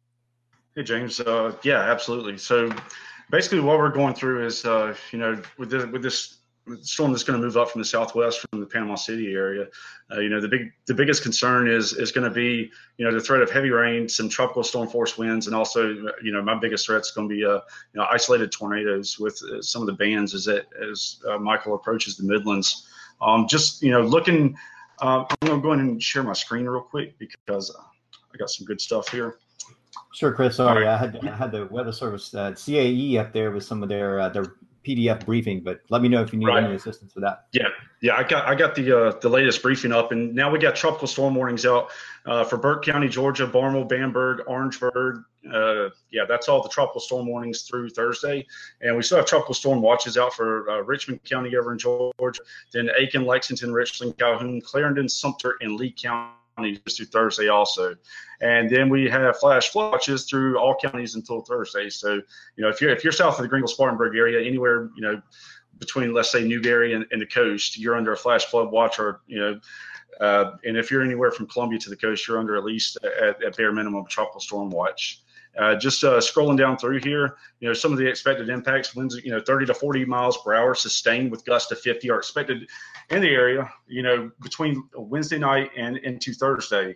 Hey, 0.74 0.82
James. 0.82 1.20
Uh, 1.20 1.54
yeah, 1.62 1.80
absolutely. 1.80 2.38
So 2.38 2.72
basically, 3.30 3.60
what 3.60 3.78
we're 3.78 3.90
going 3.90 4.14
through 4.14 4.46
is, 4.46 4.64
uh, 4.64 4.94
you 5.12 5.18
know, 5.18 5.40
with 5.58 5.72
with 5.72 6.02
this 6.02 6.39
storm 6.82 7.12
that's 7.12 7.24
going 7.24 7.40
to 7.40 7.44
move 7.44 7.56
up 7.56 7.70
from 7.70 7.80
the 7.80 7.84
southwest 7.84 8.46
from 8.50 8.60
the 8.60 8.66
Panama 8.66 8.94
City 8.94 9.32
area. 9.32 9.66
Uh, 10.10 10.20
you 10.20 10.28
know, 10.28 10.40
the 10.40 10.48
big 10.48 10.72
the 10.86 10.94
biggest 10.94 11.22
concern 11.22 11.68
is 11.68 11.92
is 11.92 12.12
going 12.12 12.24
to 12.24 12.34
be 12.34 12.70
you 12.96 13.04
know 13.04 13.12
the 13.12 13.20
threat 13.20 13.42
of 13.42 13.50
heavy 13.50 13.70
rain, 13.70 14.08
some 14.08 14.28
tropical 14.28 14.62
storm 14.62 14.88
force 14.88 15.16
winds, 15.18 15.46
and 15.46 15.54
also 15.56 15.88
you 16.22 16.32
know 16.32 16.42
my 16.42 16.58
biggest 16.58 16.86
threat 16.86 17.00
is 17.00 17.10
going 17.10 17.28
to 17.28 17.34
be 17.34 17.44
uh, 17.44 17.60
you 17.92 18.00
know 18.00 18.06
isolated 18.10 18.52
tornadoes 18.52 19.18
with 19.18 19.40
uh, 19.52 19.60
some 19.62 19.82
of 19.82 19.86
the 19.86 19.94
bands 19.94 20.34
as 20.34 20.46
it 20.46 20.66
as 20.90 21.20
uh, 21.28 21.38
Michael 21.38 21.74
approaches 21.74 22.16
the 22.16 22.24
Midlands. 22.24 22.88
Um, 23.20 23.46
just 23.48 23.82
you 23.82 23.90
know 23.90 24.02
looking, 24.02 24.56
uh, 25.00 25.24
I'm 25.28 25.48
going 25.48 25.60
to 25.60 25.62
go 25.62 25.72
ahead 25.72 25.84
and 25.84 26.02
share 26.02 26.22
my 26.22 26.32
screen 26.32 26.66
real 26.66 26.82
quick 26.82 27.18
because 27.18 27.74
I 28.32 28.38
got 28.38 28.50
some 28.50 28.66
good 28.66 28.80
stuff 28.80 29.08
here. 29.08 29.36
Sure, 30.12 30.32
Chris. 30.32 30.56
Sorry, 30.56 30.86
I 30.86 30.96
had 30.96 31.18
I 31.26 31.36
had 31.36 31.52
the 31.52 31.66
Weather 31.66 31.92
Service 31.92 32.34
uh, 32.34 32.52
CAE 32.52 33.18
up 33.18 33.32
there 33.32 33.50
with 33.50 33.64
some 33.64 33.82
of 33.82 33.88
their 33.88 34.28
their 34.30 34.54
PDF 34.86 35.24
briefing, 35.24 35.60
but 35.60 35.80
let 35.90 36.02
me 36.02 36.08
know 36.08 36.22
if 36.22 36.32
you 36.32 36.38
need 36.38 36.46
right. 36.46 36.64
any 36.64 36.74
assistance 36.74 37.14
with 37.14 37.22
that. 37.24 37.46
Yeah, 37.52 37.68
yeah, 38.00 38.16
I 38.16 38.22
got 38.22 38.46
I 38.46 38.54
got 38.54 38.74
the 38.74 38.98
uh, 38.98 39.18
the 39.20 39.28
latest 39.28 39.62
briefing 39.62 39.92
up, 39.92 40.12
and 40.12 40.34
now 40.34 40.50
we 40.50 40.58
got 40.58 40.74
tropical 40.74 41.06
storm 41.06 41.34
warnings 41.34 41.66
out 41.66 41.90
uh, 42.26 42.44
for 42.44 42.56
Burke 42.56 42.84
County, 42.84 43.08
Georgia, 43.08 43.46
Barnwell, 43.46 43.84
Bamberg, 43.84 44.42
Orangeburg. 44.46 45.22
Uh, 45.52 45.88
yeah, 46.10 46.24
that's 46.28 46.48
all 46.48 46.62
the 46.62 46.68
tropical 46.68 47.00
storm 47.00 47.26
warnings 47.26 47.62
through 47.62 47.90
Thursday, 47.90 48.46
and 48.80 48.96
we 48.96 49.02
still 49.02 49.18
have 49.18 49.26
tropical 49.26 49.54
storm 49.54 49.82
watches 49.82 50.16
out 50.16 50.32
for 50.34 50.68
uh, 50.70 50.80
Richmond 50.80 51.22
County 51.24 51.56
over 51.56 51.72
in 51.72 51.78
Georgia, 51.78 52.42
then 52.72 52.90
Aiken, 52.96 53.24
Lexington, 53.24 53.72
Richland, 53.72 54.16
Calhoun, 54.18 54.60
Clarendon, 54.60 55.08
Sumter, 55.08 55.56
and 55.60 55.76
Lee 55.76 55.92
County 55.92 56.32
just 56.62 56.96
through 56.96 57.06
Thursday 57.06 57.48
also. 57.48 57.96
And 58.40 58.70
then 58.70 58.88
we 58.88 59.08
have 59.08 59.38
flash 59.38 59.68
flood 59.68 59.92
watches 59.92 60.24
through 60.24 60.58
all 60.58 60.76
counties 60.76 61.14
until 61.14 61.42
Thursday. 61.42 61.90
So, 61.90 62.14
you 62.14 62.62
know, 62.64 62.68
if 62.68 62.80
you're 62.80 62.90
if 62.90 63.04
you're 63.04 63.12
south 63.12 63.36
of 63.38 63.42
the 63.42 63.48
Greenville 63.48 63.68
Spartanburg 63.68 64.16
area, 64.16 64.46
anywhere, 64.46 64.90
you 64.96 65.02
know, 65.02 65.20
between 65.78 66.12
let's 66.12 66.30
say 66.30 66.46
Newberry 66.46 66.94
and, 66.94 67.06
and 67.10 67.20
the 67.20 67.26
coast, 67.26 67.78
you're 67.78 67.96
under 67.96 68.12
a 68.12 68.16
flash 68.16 68.46
flood 68.46 68.70
watch 68.70 68.98
or, 68.98 69.20
you 69.26 69.38
know, 69.38 69.60
uh, 70.20 70.56
and 70.64 70.76
if 70.76 70.90
you're 70.90 71.02
anywhere 71.02 71.30
from 71.30 71.46
Columbia 71.46 71.78
to 71.78 71.90
the 71.90 71.96
coast, 71.96 72.28
you're 72.28 72.38
under 72.38 72.56
at 72.56 72.64
least 72.64 72.98
at, 73.02 73.42
at 73.42 73.56
bare 73.56 73.72
minimum 73.72 74.04
tropical 74.08 74.40
storm 74.40 74.70
watch. 74.70 75.22
Uh, 75.58 75.74
just 75.74 76.04
uh, 76.04 76.18
scrolling 76.18 76.56
down 76.56 76.76
through 76.76 77.00
here, 77.00 77.36
you 77.58 77.66
know, 77.66 77.74
some 77.74 77.90
of 77.92 77.98
the 77.98 78.06
expected 78.06 78.48
impacts, 78.48 78.94
winds, 78.94 79.20
you 79.24 79.32
know, 79.32 79.40
30 79.40 79.66
to 79.66 79.74
40 79.74 80.04
miles 80.04 80.38
per 80.38 80.54
hour 80.54 80.74
sustained 80.76 81.30
with 81.30 81.44
gusts 81.44 81.68
to 81.68 81.76
50 81.76 82.08
are 82.08 82.18
expected 82.18 82.68
in 83.10 83.20
the 83.20 83.28
area, 83.28 83.68
you 83.88 84.02
know, 84.02 84.30
between 84.42 84.88
Wednesday 84.94 85.38
night 85.38 85.70
and 85.76 85.96
into 85.98 86.32
Thursday. 86.32 86.94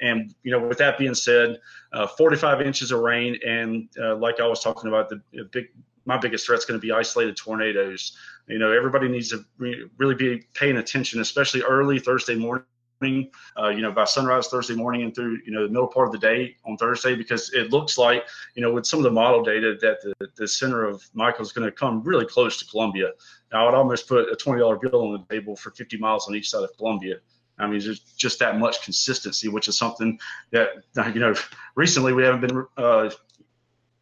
And, 0.00 0.34
you 0.42 0.50
know, 0.50 0.58
with 0.58 0.78
that 0.78 0.98
being 0.98 1.14
said, 1.14 1.60
uh, 1.92 2.08
45 2.08 2.60
inches 2.62 2.90
of 2.90 2.98
rain. 3.00 3.38
And 3.46 3.88
uh, 4.02 4.16
like 4.16 4.40
I 4.40 4.46
was 4.46 4.60
talking 4.60 4.88
about, 4.88 5.08
the 5.08 5.22
big, 5.52 5.66
my 6.04 6.18
biggest 6.18 6.46
threat 6.46 6.58
is 6.58 6.64
going 6.64 6.78
to 6.78 6.84
be 6.84 6.92
isolated 6.92 7.36
tornadoes. 7.36 8.16
You 8.48 8.58
know, 8.58 8.72
everybody 8.72 9.08
needs 9.08 9.28
to 9.30 9.44
re- 9.56 9.88
really 9.98 10.16
be 10.16 10.42
paying 10.52 10.78
attention, 10.78 11.20
especially 11.20 11.62
early 11.62 12.00
Thursday 12.00 12.34
morning 12.34 12.64
uh, 13.02 13.68
you 13.68 13.82
know, 13.82 13.92
by 13.92 14.04
sunrise 14.04 14.48
Thursday 14.48 14.74
morning 14.74 15.02
and 15.02 15.14
through, 15.14 15.38
you 15.44 15.52
know, 15.52 15.62
the 15.64 15.72
middle 15.72 15.86
part 15.86 16.06
of 16.06 16.12
the 16.12 16.18
day 16.18 16.56
on 16.64 16.76
Thursday, 16.76 17.14
because 17.14 17.52
it 17.52 17.70
looks 17.70 17.98
like, 17.98 18.24
you 18.54 18.62
know, 18.62 18.72
with 18.72 18.86
some 18.86 18.98
of 18.98 19.04
the 19.04 19.10
model 19.10 19.42
data 19.42 19.76
that 19.80 20.00
the, 20.02 20.28
the 20.36 20.48
center 20.48 20.84
of 20.84 21.02
Michael 21.12 21.42
is 21.42 21.52
going 21.52 21.66
to 21.66 21.72
come 21.72 22.02
really 22.02 22.26
close 22.26 22.58
to 22.58 22.66
Columbia. 22.66 23.10
Now, 23.52 23.68
I'd 23.68 23.74
almost 23.74 24.08
put 24.08 24.32
a 24.32 24.36
$20 24.36 24.80
bill 24.80 25.06
on 25.06 25.12
the 25.12 25.34
table 25.34 25.56
for 25.56 25.70
50 25.70 25.98
miles 25.98 26.28
on 26.28 26.34
each 26.34 26.50
side 26.50 26.64
of 26.64 26.76
Columbia. 26.76 27.16
I 27.58 27.66
mean, 27.68 27.80
there's 27.80 28.00
just 28.00 28.40
that 28.40 28.58
much 28.58 28.82
consistency, 28.82 29.48
which 29.48 29.68
is 29.68 29.78
something 29.78 30.18
that, 30.50 30.70
you 31.14 31.20
know, 31.20 31.34
recently 31.76 32.12
we 32.12 32.24
haven't 32.24 32.40
been 32.40 32.66
uh, 32.76 33.10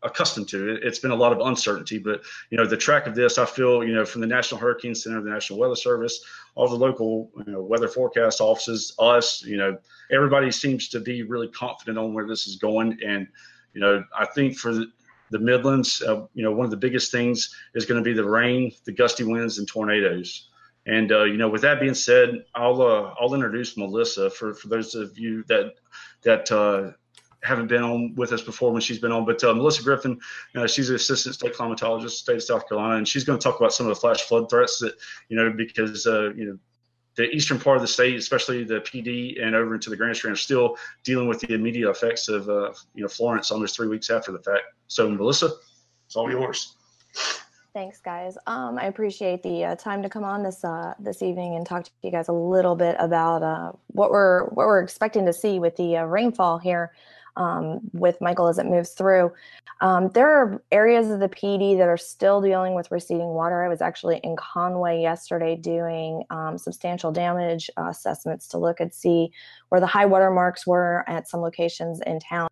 accustomed 0.03 0.49
to. 0.49 0.79
It's 0.83 0.99
been 0.99 1.11
a 1.11 1.17
lot 1.17 1.33
of 1.33 1.41
uncertainty, 1.41 1.99
but 1.99 2.23
you 2.51 2.57
know 2.57 2.67
the 2.67 2.77
track 2.77 3.07
of 3.07 3.15
this, 3.15 3.39
I 3.39 3.47
feel 3.47 3.85
you 3.85 3.95
know 3.95 4.05
from 4.05 4.21
the 4.21 4.27
National 4.27 4.61
Hurricane 4.61 4.95
Center, 4.95 5.21
the 5.21 5.31
National 5.31 5.59
Weather 5.59 5.77
Service, 5.77 6.25
all 6.55 6.69
the 6.69 6.77
local 6.77 7.31
you 7.47 7.53
know, 7.53 7.63
weather 7.63 7.89
forecast 7.89 8.41
offices, 8.41 8.95
us, 8.99 9.43
you 9.43 9.57
know, 9.57 9.79
everybody 10.11 10.51
seems 10.51 10.89
to 10.89 11.01
be 11.01 11.23
really 11.23 11.49
confident 11.49 11.99
on 11.99 12.15
where 12.15 12.27
this 12.27 12.47
is 12.47 12.57
going, 12.57 12.99
and 13.05 13.27
you 13.75 13.81
know 13.81 14.05
I 14.17 14.27
think 14.27 14.57
for 14.57 14.73
the, 14.73 14.87
the 15.31 15.39
Midlands, 15.39 16.03
uh, 16.03 16.27
you 16.35 16.43
know, 16.43 16.53
one 16.53 16.65
of 16.65 16.71
the 16.71 16.77
biggest 16.77 17.11
things 17.11 17.55
is 17.75 17.87
going 17.87 18.03
to 18.03 18.05
be 18.05 18.15
the 18.15 18.29
rain, 18.29 18.73
the 18.85 18.93
gusty 18.93 19.25
winds, 19.25 19.59
and 19.59 19.67
tornadoes. 19.67 20.49
And 20.87 21.13
uh, 21.13 21.25
you 21.25 21.37
know, 21.37 21.49
with 21.49 21.63
that 21.63 21.81
being 21.81 21.95
said, 21.95 22.45
I'll 22.55 22.83
uh, 22.83 23.15
I'll 23.21 23.35
introduce 23.35 23.77
Melissa 23.77 24.31
for 24.31 24.53
for 24.53 24.69
those 24.69 24.95
of 24.95 25.17
you 25.19 25.45
that 25.45 25.75
that 26.23 26.51
uh, 26.51 26.93
haven't 27.43 27.67
been 27.67 27.83
on 27.83 28.15
with 28.15 28.33
us 28.33 28.41
before 28.41 28.73
when 28.73 28.81
she's 28.81 28.99
been 28.99 29.13
on, 29.13 29.25
but 29.25 29.43
uh, 29.43 29.53
Melissa 29.53 29.83
Griffin, 29.83 30.21
uh, 30.55 30.67
she's 30.67 30.89
an 30.91 30.97
assistant 30.97 31.35
state 31.35 31.55
climatologist, 31.55 32.11
state 32.11 32.37
of 32.37 32.43
South 32.43 32.69
Carolina, 32.69 32.97
and 32.97 33.09
she's 33.09 33.25
going 33.25 33.39
to 33.39 33.43
talk 33.43 33.59
about 33.59 33.73
some 33.73 33.87
of 33.87 33.95
the 33.95 34.01
flash 34.01 34.23
flood 34.23 34.49
threats 34.49 34.79
that 34.79 34.95
you 35.29 35.37
know 35.37 35.53
because 35.53 36.07
uh, 36.07 36.31
you 36.35 36.47
know 36.47 36.59
the 37.17 37.25
eastern 37.25 37.59
part 37.59 37.77
of 37.77 37.83
the 37.83 37.89
state, 37.89 38.17
especially 38.17 38.65
the 38.65 38.81
Pee 38.81 39.03
Dee 39.03 39.39
and 39.43 39.55
over 39.55 39.75
into 39.75 39.91
the 39.91 39.97
Grand 39.97 40.17
Strand, 40.17 40.35
are 40.35 40.37
still 40.37 40.77
dealing 41.05 41.29
with 41.29 41.41
the 41.41 41.53
immediate 41.53 41.91
effects 41.91 42.29
of 42.29 42.49
uh, 42.49 42.73
you 42.95 43.03
know 43.03 43.09
Florence 43.09 43.51
almost 43.51 43.77
three 43.77 43.89
weeks 43.89 44.09
after 44.09 44.33
the 44.33 44.39
fact. 44.39 44.63
So 44.87 45.11
Melissa, 45.11 45.51
it's 46.07 46.17
all 46.17 46.31
yours. 46.31 46.77
Thanks, 47.75 48.01
guys. 48.01 48.37
Um, 48.47 48.79
I 48.79 48.85
appreciate 48.85 49.43
the 49.43 49.65
uh, 49.65 49.77
time 49.77 50.03
to 50.03 50.09
come 50.09 50.25
on 50.25 50.43
this 50.43 50.63
uh, 50.63 50.95
this 50.99 51.23
evening 51.23 51.57
and 51.57 51.67
talk 51.67 51.85
to 51.85 51.91
you 52.03 52.11
guys 52.11 52.29
a 52.29 52.33
little 52.33 52.77
bit 52.77 52.97
about 52.99 53.43
uh, 53.43 53.73
what 53.89 54.11
we're 54.11 54.45
what 54.51 54.67
we're 54.67 54.83
expecting 54.83 55.27
to 55.27 55.33
see 55.33 55.59
with 55.59 55.75
the 55.77 55.97
uh, 55.97 56.05
rainfall 56.05 56.59
here 56.59 56.93
um, 57.37 57.81
with 57.93 58.21
Michael 58.21 58.49
as 58.49 58.59
it 58.59 58.67
moves 58.67 58.91
through. 58.91 59.33
Um, 59.81 60.11
there 60.11 60.31
are 60.31 60.63
areas 60.71 61.11
of 61.11 61.21
the 61.21 61.29
Pee 61.29 61.59
Dee 61.59 61.75
that 61.75 61.89
are 61.89 61.97
still 61.97 62.41
dealing 62.41 62.75
with 62.75 62.91
receding 62.91 63.29
water. 63.29 63.65
I 63.65 63.69
was 63.69 63.81
actually 63.81 64.19
in 64.19 64.37
Conway 64.37 65.01
yesterday 65.01 65.57
doing 65.57 66.25
um, 66.31 66.57
substantial 66.59 67.11
damage 67.11 67.71
uh, 67.77 67.89
assessments 67.89 68.47
to 68.49 68.59
look 68.59 68.81
and 68.81 68.93
see 68.93 69.33
where 69.73 69.81
the 69.81 69.87
high 69.87 70.05
water 70.05 70.31
marks 70.31 70.67
were 70.67 71.03
at 71.09 71.27
some 71.27 71.41
locations 71.41 71.99
in 72.03 72.21
town. 72.21 72.47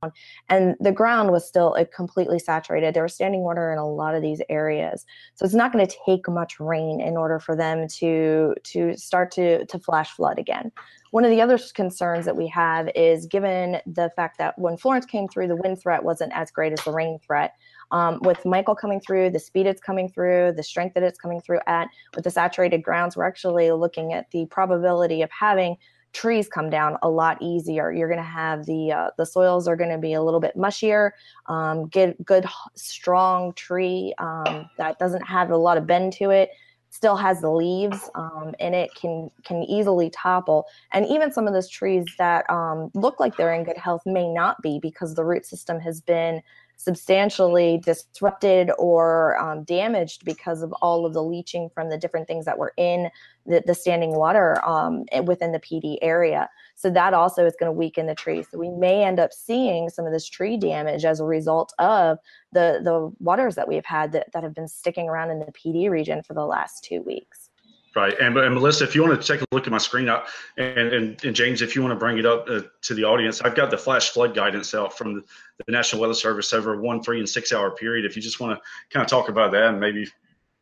And 0.49 0.75
the 0.81 0.91
ground 0.91 1.31
was 1.31 1.47
still 1.47 1.77
completely 1.95 2.39
saturated. 2.39 2.95
There 2.95 3.03
was 3.03 3.13
standing 3.13 3.43
water 3.43 3.71
in 3.75 3.79
a 3.79 3.87
lot 3.87 4.15
of 4.15 4.23
these 4.23 4.41
areas. 4.49 5.05
So 5.35 5.45
it's 5.45 5.53
not 5.53 5.71
going 5.71 5.87
to 5.87 5.97
take 6.07 6.27
much 6.31 6.59
rain 6.59 6.99
in 6.99 7.19
order 7.19 7.39
for 7.39 7.55
them 7.55 7.89
to, 7.99 8.55
to 8.65 8.97
start 8.97 9.31
to, 9.33 9.67
to 9.67 9.79
flash 9.79 10.13
flood 10.13 10.39
again. 10.39 10.73
One 11.11 11.27
of 11.27 11.31
the 11.31 11.43
other 11.43 11.59
concerns 11.75 12.25
that 12.25 12.39
we 12.39 12.47
have 12.49 12.89
is 12.95 13.27
given 13.27 13.83
the 13.85 14.11
fact 14.17 14.39
that 14.39 14.59
when 14.59 14.79
Florence 14.79 15.05
came 15.05 15.29
through, 15.29 15.49
the 15.49 15.57
wind 15.57 15.79
threat 15.79 16.03
wasn't 16.03 16.33
as 16.35 16.51
great 16.51 16.73
as 16.73 16.83
the 16.87 16.93
rain 16.93 17.19
threat. 17.19 17.53
Um, 17.91 18.21
with 18.23 18.47
Michael 18.47 18.77
coming 18.77 19.01
through, 19.01 19.29
the 19.29 19.41
speed 19.41 19.67
it's 19.67 19.81
coming 19.83 20.09
through, 20.09 20.53
the 20.57 20.63
strength 20.63 20.95
that 20.95 21.03
it's 21.03 21.19
coming 21.19 21.43
through 21.43 21.59
at, 21.67 21.89
with 22.15 22.25
the 22.25 22.31
saturated 22.31 22.83
grounds, 22.83 23.15
we're 23.15 23.27
actually 23.27 23.71
looking 23.73 24.15
at 24.15 24.31
the 24.31 24.47
probability 24.47 25.21
of 25.21 25.31
having 25.31 25.77
trees 26.13 26.49
come 26.49 26.71
down 26.71 26.97
a 27.03 27.09
lot 27.09 27.39
easier. 27.41 27.93
You're 27.93 28.09
going 28.09 28.19
to 28.19 28.25
have 28.25 28.67
the 28.67 28.93
uh, 28.93 29.11
the 29.17 29.27
soils 29.27 29.69
are 29.69 29.77
going 29.77 29.91
to 29.91 29.99
be 29.99 30.15
a 30.15 30.23
little 30.23 30.41
bit 30.41 30.57
mushier. 30.57 31.13
Um, 31.47 31.87
get 31.87 32.25
good 32.25 32.47
strong 32.75 33.53
tree 33.55 34.15
um, 34.19 34.69
that 34.79 34.99
doesn't 34.99 35.23
have 35.23 35.51
a 35.51 35.57
lot 35.57 35.79
of 35.79 35.87
bend 35.87 36.13
to 36.15 36.31
it 36.31 36.51
still 36.91 37.17
has 37.17 37.41
the 37.41 37.51
leaves 37.51 38.11
um, 38.17 38.53
in 38.59 38.75
it 38.75 38.93
can 38.95 39.31
can 39.45 39.63
easily 39.63 40.11
topple 40.11 40.67
and 40.93 41.07
even 41.07 41.33
some 41.33 41.47
of 41.47 41.55
those 41.55 41.69
trees 41.69 42.05
that 42.19 42.49
um, 42.51 42.91
look 42.95 43.21
like 43.21 43.37
they're 43.37 43.55
in 43.55 43.65
good 43.65 43.79
health 43.79 44.03
may 44.05 44.29
not 44.29 44.61
be 44.61 44.79
because 44.81 45.15
the 45.15 45.25
root 45.25 45.47
system 45.47 45.79
has 45.79 46.01
been 46.01 46.43
substantially 46.81 47.79
disrupted 47.85 48.71
or 48.79 49.39
um, 49.39 49.65
damaged 49.65 50.25
because 50.25 50.63
of 50.63 50.73
all 50.81 51.05
of 51.05 51.13
the 51.13 51.23
leaching 51.23 51.69
from 51.75 51.91
the 51.91 51.99
different 51.99 52.27
things 52.27 52.47
that 52.47 52.57
were 52.57 52.73
in 52.79 53.11
the, 53.45 53.63
the 53.67 53.75
standing 53.75 54.13
water 54.13 54.67
um, 54.67 55.05
within 55.25 55.53
the 55.53 55.59
Pee 55.59 55.79
Dee 55.79 55.99
area. 56.01 56.49
So 56.77 56.89
that 56.89 57.13
also 57.13 57.45
is 57.45 57.55
going 57.61 57.67
to 57.69 57.79
weaken 57.79 58.07
the 58.07 58.15
tree. 58.15 58.43
So 58.51 58.57
we 58.57 58.71
may 58.71 59.05
end 59.05 59.21
up 59.21 59.31
seeing 59.31 59.91
some 59.91 60.07
of 60.07 60.13
this 60.13 60.27
tree 60.27 60.57
damage 60.57 61.05
as 61.05 61.21
a 61.21 61.25
result 61.25 61.75
of 61.79 62.17
the 62.53 62.81
the 62.83 63.13
waters 63.19 63.57
that 63.57 63.69
we've 63.69 63.85
had 63.85 64.13
that, 64.13 64.33
that 64.33 64.43
have 64.43 64.55
been 64.55 64.69
sticking 64.69 65.07
around 65.07 65.31
in 65.31 65.41
the 65.41 65.53
Pee 65.53 65.73
Dee 65.73 65.91
region 65.91 66.23
for 66.23 66.33
the 66.33 66.47
last 66.47 66.83
two 66.83 67.03
weeks. 67.03 67.50
Right. 67.97 68.15
And, 68.21 68.37
and, 68.39 68.55
Melissa, 68.55 68.85
if 68.85 68.95
you 68.95 69.03
want 69.03 69.21
to 69.21 69.27
take 69.27 69.43
a 69.43 69.47
look 69.51 69.67
at 69.67 69.73
my 69.73 69.79
screen 69.79 70.09
up 70.09 70.29
and, 70.57 70.79
and, 70.79 71.25
and 71.25 71.35
James, 71.35 71.61
if 71.61 71.75
you 71.75 71.83
want 71.83 71.91
to 71.91 71.99
bring 71.99 72.19
it 72.19 72.27
up 72.27 72.47
uh, 72.49 72.61
to 72.83 72.95
the 72.95 73.03
audience, 73.03 73.41
I've 73.41 73.57
got 73.57 73.73
the 73.73 73.79
flash 73.79 74.11
flood 74.11 74.33
guidance 74.33 74.75
out 74.75 74.97
from 74.97 75.15
the, 75.15 75.25
the, 75.67 75.73
National 75.73 76.01
Weather 76.01 76.15
Service 76.15 76.53
over 76.53 76.81
one, 76.81 77.03
three, 77.03 77.19
and 77.19 77.29
six 77.29 77.53
hour 77.53 77.73
period. 77.73 78.05
If 78.05 78.15
you 78.15 78.23
just 78.23 78.39
want 78.39 78.57
to 78.57 78.63
kind 78.93 79.03
of 79.05 79.11
talk 79.11 79.29
about 79.29 79.51
that 79.53 79.71
and 79.71 79.81
maybe 79.81 80.07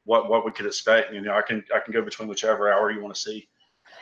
what, 0.04 0.30
what 0.30 0.46
we 0.46 0.52
could 0.52 0.64
expect, 0.64 1.12
you 1.12 1.20
know, 1.20 1.34
I 1.34 1.42
can 1.42 1.62
I 1.74 1.80
can 1.80 1.92
go 1.92 2.00
between 2.00 2.28
whichever 2.28 2.72
hour 2.72 2.90
you 2.90 3.02
want 3.02 3.14
to 3.14 3.20
see. 3.20 3.46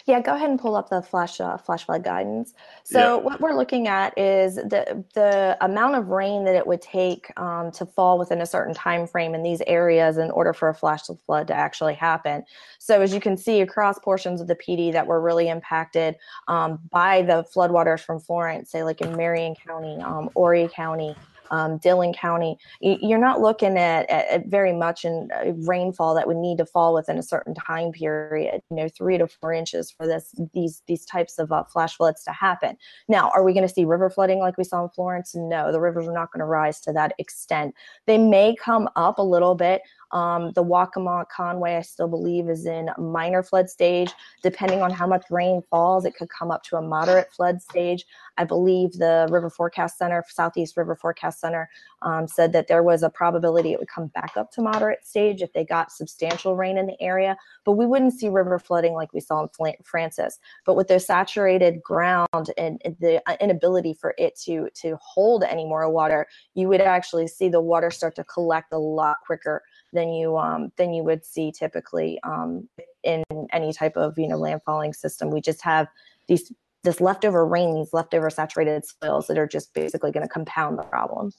Yeah, 0.07 0.21
go 0.21 0.37
ahead 0.37 0.51
and 0.51 0.59
pull 0.59 0.77
up 0.77 0.89
the 0.89 1.03
flash 1.03 1.41
uh, 1.41 1.57
flash 1.57 1.85
flood 1.85 2.05
guidance. 2.05 2.55
So 2.85 3.17
yeah. 3.17 3.25
what 3.25 3.41
we're 3.41 3.57
looking 3.57 3.89
at 3.89 4.17
is 4.17 4.55
the 4.55 5.05
the 5.15 5.57
amount 5.61 5.97
of 5.97 6.09
rain 6.09 6.45
that 6.45 6.55
it 6.55 6.65
would 6.65 6.81
take 6.81 7.29
um, 7.37 7.73
to 7.73 7.85
fall 7.85 8.17
within 8.17 8.41
a 8.41 8.47
certain 8.47 8.73
time 8.73 9.09
frame 9.09 9.35
in 9.35 9.43
these 9.43 9.61
areas 9.67 10.17
in 10.17 10.31
order 10.31 10.53
for 10.53 10.69
a 10.69 10.75
flash 10.75 11.03
flood 11.27 11.49
to 11.49 11.55
actually 11.55 11.95
happen. 11.95 12.45
So 12.79 13.03
as 13.03 13.13
you 13.13 13.21
can 13.21 13.37
see 13.37 13.63
across 13.63 13.99
portions 13.99 14.41
of 14.41 14.47
the 14.47 14.55
Pee 14.55 14.77
Dee 14.77 14.93
that 14.93 15.09
were 15.09 15.21
really 15.21 15.49
impacted 15.49 16.15
um, 16.47 16.79
by 16.93 17.23
the 17.23 17.45
floodwaters 17.53 17.99
from 17.99 18.21
Florence, 18.21 18.71
say 18.71 18.85
like 18.85 19.01
in 19.01 19.17
Marion 19.17 19.57
County, 19.57 20.01
um, 20.03 20.31
Horry 20.37 20.69
County, 20.73 21.17
um, 21.51 21.79
Dillon 21.79 22.13
County, 22.13 22.59
you're 22.81 23.19
not 23.19 23.41
looking 23.41 23.77
at, 23.79 24.09
at, 24.11 24.47
very 24.47 24.73
much 24.73 25.05
in 25.05 25.29
rainfall 25.67 26.15
that 26.15 26.27
would 26.27 26.37
need 26.37 26.59
to 26.59 26.67
fall 26.67 26.95
within 26.95 27.19
a 27.19 27.23
certain 27.23 27.55
time 27.55 27.93
period. 27.93 28.63
You 28.71 28.77
know, 28.77 28.89
three 28.89 29.19
to 29.19 29.27
four 29.27 29.53
inches 29.53 29.91
for 29.91 30.07
this 30.07 30.35
these 30.53 30.83
these 30.87 31.05
types 31.05 31.39
of 31.39 31.53
uh, 31.53 31.65
flash 31.65 31.97
floods 31.97 32.25
to 32.25 32.33
happen. 32.33 32.77
Now, 33.09 33.31
are 33.35 33.43
we 33.43 33.53
going 33.53 33.67
to 33.67 33.73
see 33.73 33.85
river 33.85 34.11
flooding 34.11 34.39
like 34.39 34.59
we 34.59 34.65
saw 34.65 34.85
in 34.85 34.91
Florence? 34.91 35.35
No, 35.35 35.73
the 35.73 35.81
rivers 35.81 36.07
are 36.07 36.13
not 36.13 36.33
going 36.33 36.41
to 36.41 36.47
rise 36.47 36.81
to 36.83 36.93
that 36.93 37.15
extent. 37.19 37.75
They 38.07 38.19
may 38.19 38.55
come 38.57 38.89
up 38.97 39.19
a 39.19 39.23
little 39.23 39.55
bit. 39.55 39.83
Um, 40.13 40.53
the 40.53 40.65
Waccamaw 40.65 41.29
Conway, 41.29 41.77
I 41.77 41.83
still 41.83 42.09
believe, 42.09 42.49
is 42.49 42.67
in 42.67 42.91
minor 42.99 43.43
flood 43.43 43.69
stage. 43.69 44.13
Depending 44.43 44.83
on 44.83 44.91
how 44.91 45.07
much 45.07 45.25
rain 45.31 45.63
falls, 45.71 46.05
it 46.05 46.15
could 46.17 46.29
come 46.29 46.51
up 46.51 46.63
to 46.65 46.77
a 46.77 46.83
moderate 46.83 47.33
flood 47.33 47.61
stage. 47.63 48.05
I 48.39 48.45
believe 48.45 48.93
the 48.93 49.27
River 49.31 49.51
Forecast 49.51 49.99
Center, 49.99 50.25
Southeast 50.29 50.77
River 50.77 50.95
Forecast 50.95 51.41
Center, 51.41 51.69
um, 52.03 52.29
said 52.29 52.53
that 52.53 52.69
there 52.69 52.83
was 52.83 53.03
a 53.03 53.11
probability 53.11 53.73
it 53.73 53.79
would 53.79 53.89
come 53.89 54.09
back 54.09 54.37
up 54.37 54.51
to 54.53 54.63
moderate 54.63 55.05
stage 55.05 55.43
if 55.43 55.53
they 55.53 55.65
got 55.65 55.91
substantial 55.91 56.57
rain 56.57 56.79
in 56.79 56.87
the 56.87 57.01
area. 57.01 57.37
But 57.65 57.73
we 57.73 57.87
wouldn't 57.87 58.13
see 58.13 58.29
river 58.29 58.59
flooding 58.59 58.93
like 58.93 59.13
we 59.13 59.21
saw 59.21 59.43
in 59.43 59.75
Francis. 59.83 60.39
But 60.65 60.77
with 60.77 60.89
the 60.89 61.01
saturated 61.01 61.83
ground 61.83 62.51
and 62.57 62.81
the 63.01 63.23
inability 63.41 63.95
for 63.95 64.15
it 64.19 64.39
to 64.45 64.69
to 64.75 64.97
hold 65.01 65.43
any 65.43 65.65
more 65.65 65.89
water, 65.91 66.27
you 66.55 66.69
would 66.69 66.81
actually 66.81 67.27
see 67.27 67.49
the 67.49 67.61
water 67.61 67.91
start 67.91 68.15
to 68.17 68.25
collect 68.25 68.73
a 68.73 68.79
lot 68.79 69.17
quicker 69.25 69.63
than 69.93 70.13
you 70.13 70.37
um, 70.37 70.73
than 70.77 70.93
you 70.93 71.03
would 71.03 71.25
see 71.25 71.53
typically 71.53 72.21
um, 72.23 72.69
in 73.03 73.23
any 73.53 73.73
type 73.73 73.97
of 73.97 74.19
you 74.19 74.29
know 74.29 74.39
landfalling 74.39 74.95
system. 74.95 75.31
We 75.31 75.41
just 75.41 75.63
have 75.63 75.89
these 76.29 76.53
this 76.85 77.01
leftover 77.01 77.45
rain, 77.45 77.75
these 77.75 77.93
leftover 77.93 78.31
saturated 78.31 78.85
soils 78.85 79.27
that 79.27 79.39
are 79.39 79.47
just 79.47 79.75
basically 79.75 80.13
going 80.13 80.27
to 80.27 80.33
compound 80.33 80.79
the 80.79 80.85
problem. 80.85 81.33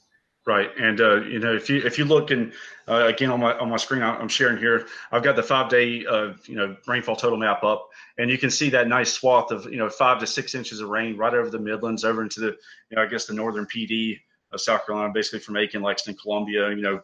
Right, 0.46 0.70
and 0.80 1.02
uh, 1.02 1.22
you 1.24 1.40
know 1.40 1.54
if 1.54 1.70
you 1.70 1.82
if 1.86 1.98
you 1.98 2.06
look 2.06 2.32
and 2.32 2.54
uh, 2.88 3.06
again 3.08 3.32
on 3.32 3.42
my 3.42 3.58
on 3.58 3.70
my 3.70 3.76
screen 3.76 4.02
I'm 4.02 4.30
sharing 4.30 4.58
here, 4.58 4.88
I've 5.12 5.22
got 5.22 5.36
the 5.36 5.44
five 5.44 5.70
day 5.70 6.06
uh, 6.06 6.34
you 6.46 6.56
know 6.56 6.78
rainfall 6.88 7.18
total 7.18 7.38
map 7.38 7.66
up, 7.66 7.90
and 8.18 8.32
you 8.32 8.38
can 8.38 8.50
see 8.50 8.70
that 8.70 8.88
nice 8.88 9.12
swath 9.12 9.52
of 9.52 9.66
you 9.66 9.78
know 9.78 9.90
five 9.90 10.20
to 10.22 10.28
six 10.28 10.56
inches 10.56 10.80
of 10.80 10.88
rain 10.88 11.18
right 11.18 11.34
over 11.34 11.50
the 11.50 11.60
Midlands, 11.60 12.06
over 12.06 12.24
into 12.24 12.40
the 12.40 12.56
you 12.90 12.96
know 12.96 13.02
I 13.02 13.08
guess 13.08 13.26
the 13.26 13.34
northern 13.34 13.66
Pee 13.66 13.86
Dee 13.86 14.20
of 14.54 14.62
South 14.62 14.86
Carolina, 14.86 15.12
basically 15.12 15.40
from 15.40 15.58
Aiken, 15.58 15.82
Lexington, 15.82 16.18
Columbia, 16.22 16.70
you 16.70 16.82
know 16.82 17.02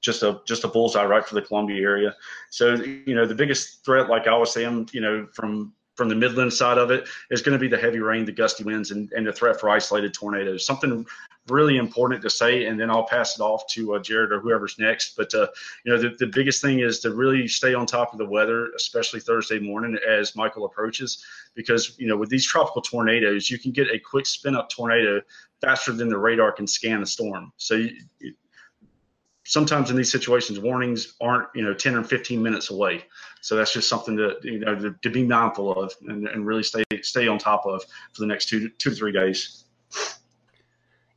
just 0.00 0.22
a 0.22 0.40
just 0.46 0.64
a 0.64 0.68
bullseye 0.68 1.04
right 1.04 1.24
for 1.24 1.34
the 1.34 1.42
Columbia 1.42 1.82
area. 1.82 2.14
So 2.50 2.74
you 2.74 3.14
know 3.14 3.26
the 3.26 3.34
biggest 3.34 3.84
threat, 3.84 4.08
like 4.08 4.26
I 4.26 4.36
was 4.36 4.52
saying, 4.52 4.90
you 4.92 5.00
know 5.00 5.26
from 5.32 5.72
from 6.00 6.08
the 6.08 6.14
Midland 6.14 6.50
side 6.50 6.78
of 6.78 6.90
it 6.90 7.06
is 7.30 7.42
going 7.42 7.52
to 7.52 7.58
be 7.58 7.68
the 7.68 7.76
heavy 7.76 7.98
rain, 7.98 8.24
the 8.24 8.32
gusty 8.32 8.64
winds, 8.64 8.90
and, 8.90 9.12
and 9.12 9.26
the 9.26 9.32
threat 9.32 9.60
for 9.60 9.68
isolated 9.68 10.14
tornadoes. 10.14 10.64
Something 10.64 11.04
really 11.50 11.76
important 11.76 12.22
to 12.22 12.30
say, 12.30 12.64
and 12.64 12.80
then 12.80 12.88
I'll 12.88 13.06
pass 13.06 13.38
it 13.38 13.42
off 13.42 13.66
to 13.72 13.96
uh, 13.96 13.98
Jared 13.98 14.32
or 14.32 14.40
whoever's 14.40 14.78
next. 14.78 15.14
But 15.14 15.34
uh, 15.34 15.48
you 15.84 15.92
know, 15.92 15.98
the, 16.00 16.16
the 16.18 16.28
biggest 16.28 16.62
thing 16.62 16.80
is 16.80 17.00
to 17.00 17.14
really 17.14 17.46
stay 17.48 17.74
on 17.74 17.84
top 17.84 18.14
of 18.14 18.18
the 18.18 18.24
weather, 18.24 18.70
especially 18.76 19.20
Thursday 19.20 19.58
morning 19.58 19.98
as 20.08 20.34
Michael 20.34 20.64
approaches, 20.64 21.22
because 21.54 21.98
you 21.98 22.06
know 22.06 22.16
with 22.16 22.30
these 22.30 22.46
tropical 22.46 22.80
tornadoes, 22.80 23.50
you 23.50 23.58
can 23.58 23.70
get 23.70 23.88
a 23.90 23.98
quick 23.98 24.24
spin 24.24 24.56
up 24.56 24.70
tornado 24.70 25.20
faster 25.60 25.92
than 25.92 26.08
the 26.08 26.16
radar 26.16 26.50
can 26.52 26.66
scan 26.66 27.02
a 27.02 27.06
storm. 27.06 27.52
So 27.58 27.74
you, 27.74 28.34
sometimes 29.50 29.90
in 29.90 29.96
these 29.96 30.12
situations, 30.12 30.60
warnings 30.60 31.14
aren't, 31.20 31.48
you 31.56 31.62
know, 31.62 31.74
10 31.74 31.96
or 31.96 32.04
15 32.04 32.40
minutes 32.40 32.70
away. 32.70 33.04
So 33.40 33.56
that's 33.56 33.72
just 33.72 33.88
something 33.88 34.16
to, 34.16 34.36
you 34.44 34.60
know, 34.60 34.76
to, 34.76 34.94
to 35.02 35.10
be 35.10 35.24
mindful 35.24 35.72
of 35.72 35.92
and, 36.06 36.28
and 36.28 36.46
really 36.46 36.62
stay, 36.62 36.84
stay 37.02 37.26
on 37.26 37.38
top 37.38 37.66
of 37.66 37.82
for 38.12 38.20
the 38.20 38.26
next 38.26 38.48
two, 38.48 38.68
two 38.78 38.90
to 38.90 38.96
three 38.96 39.10
days. 39.10 39.64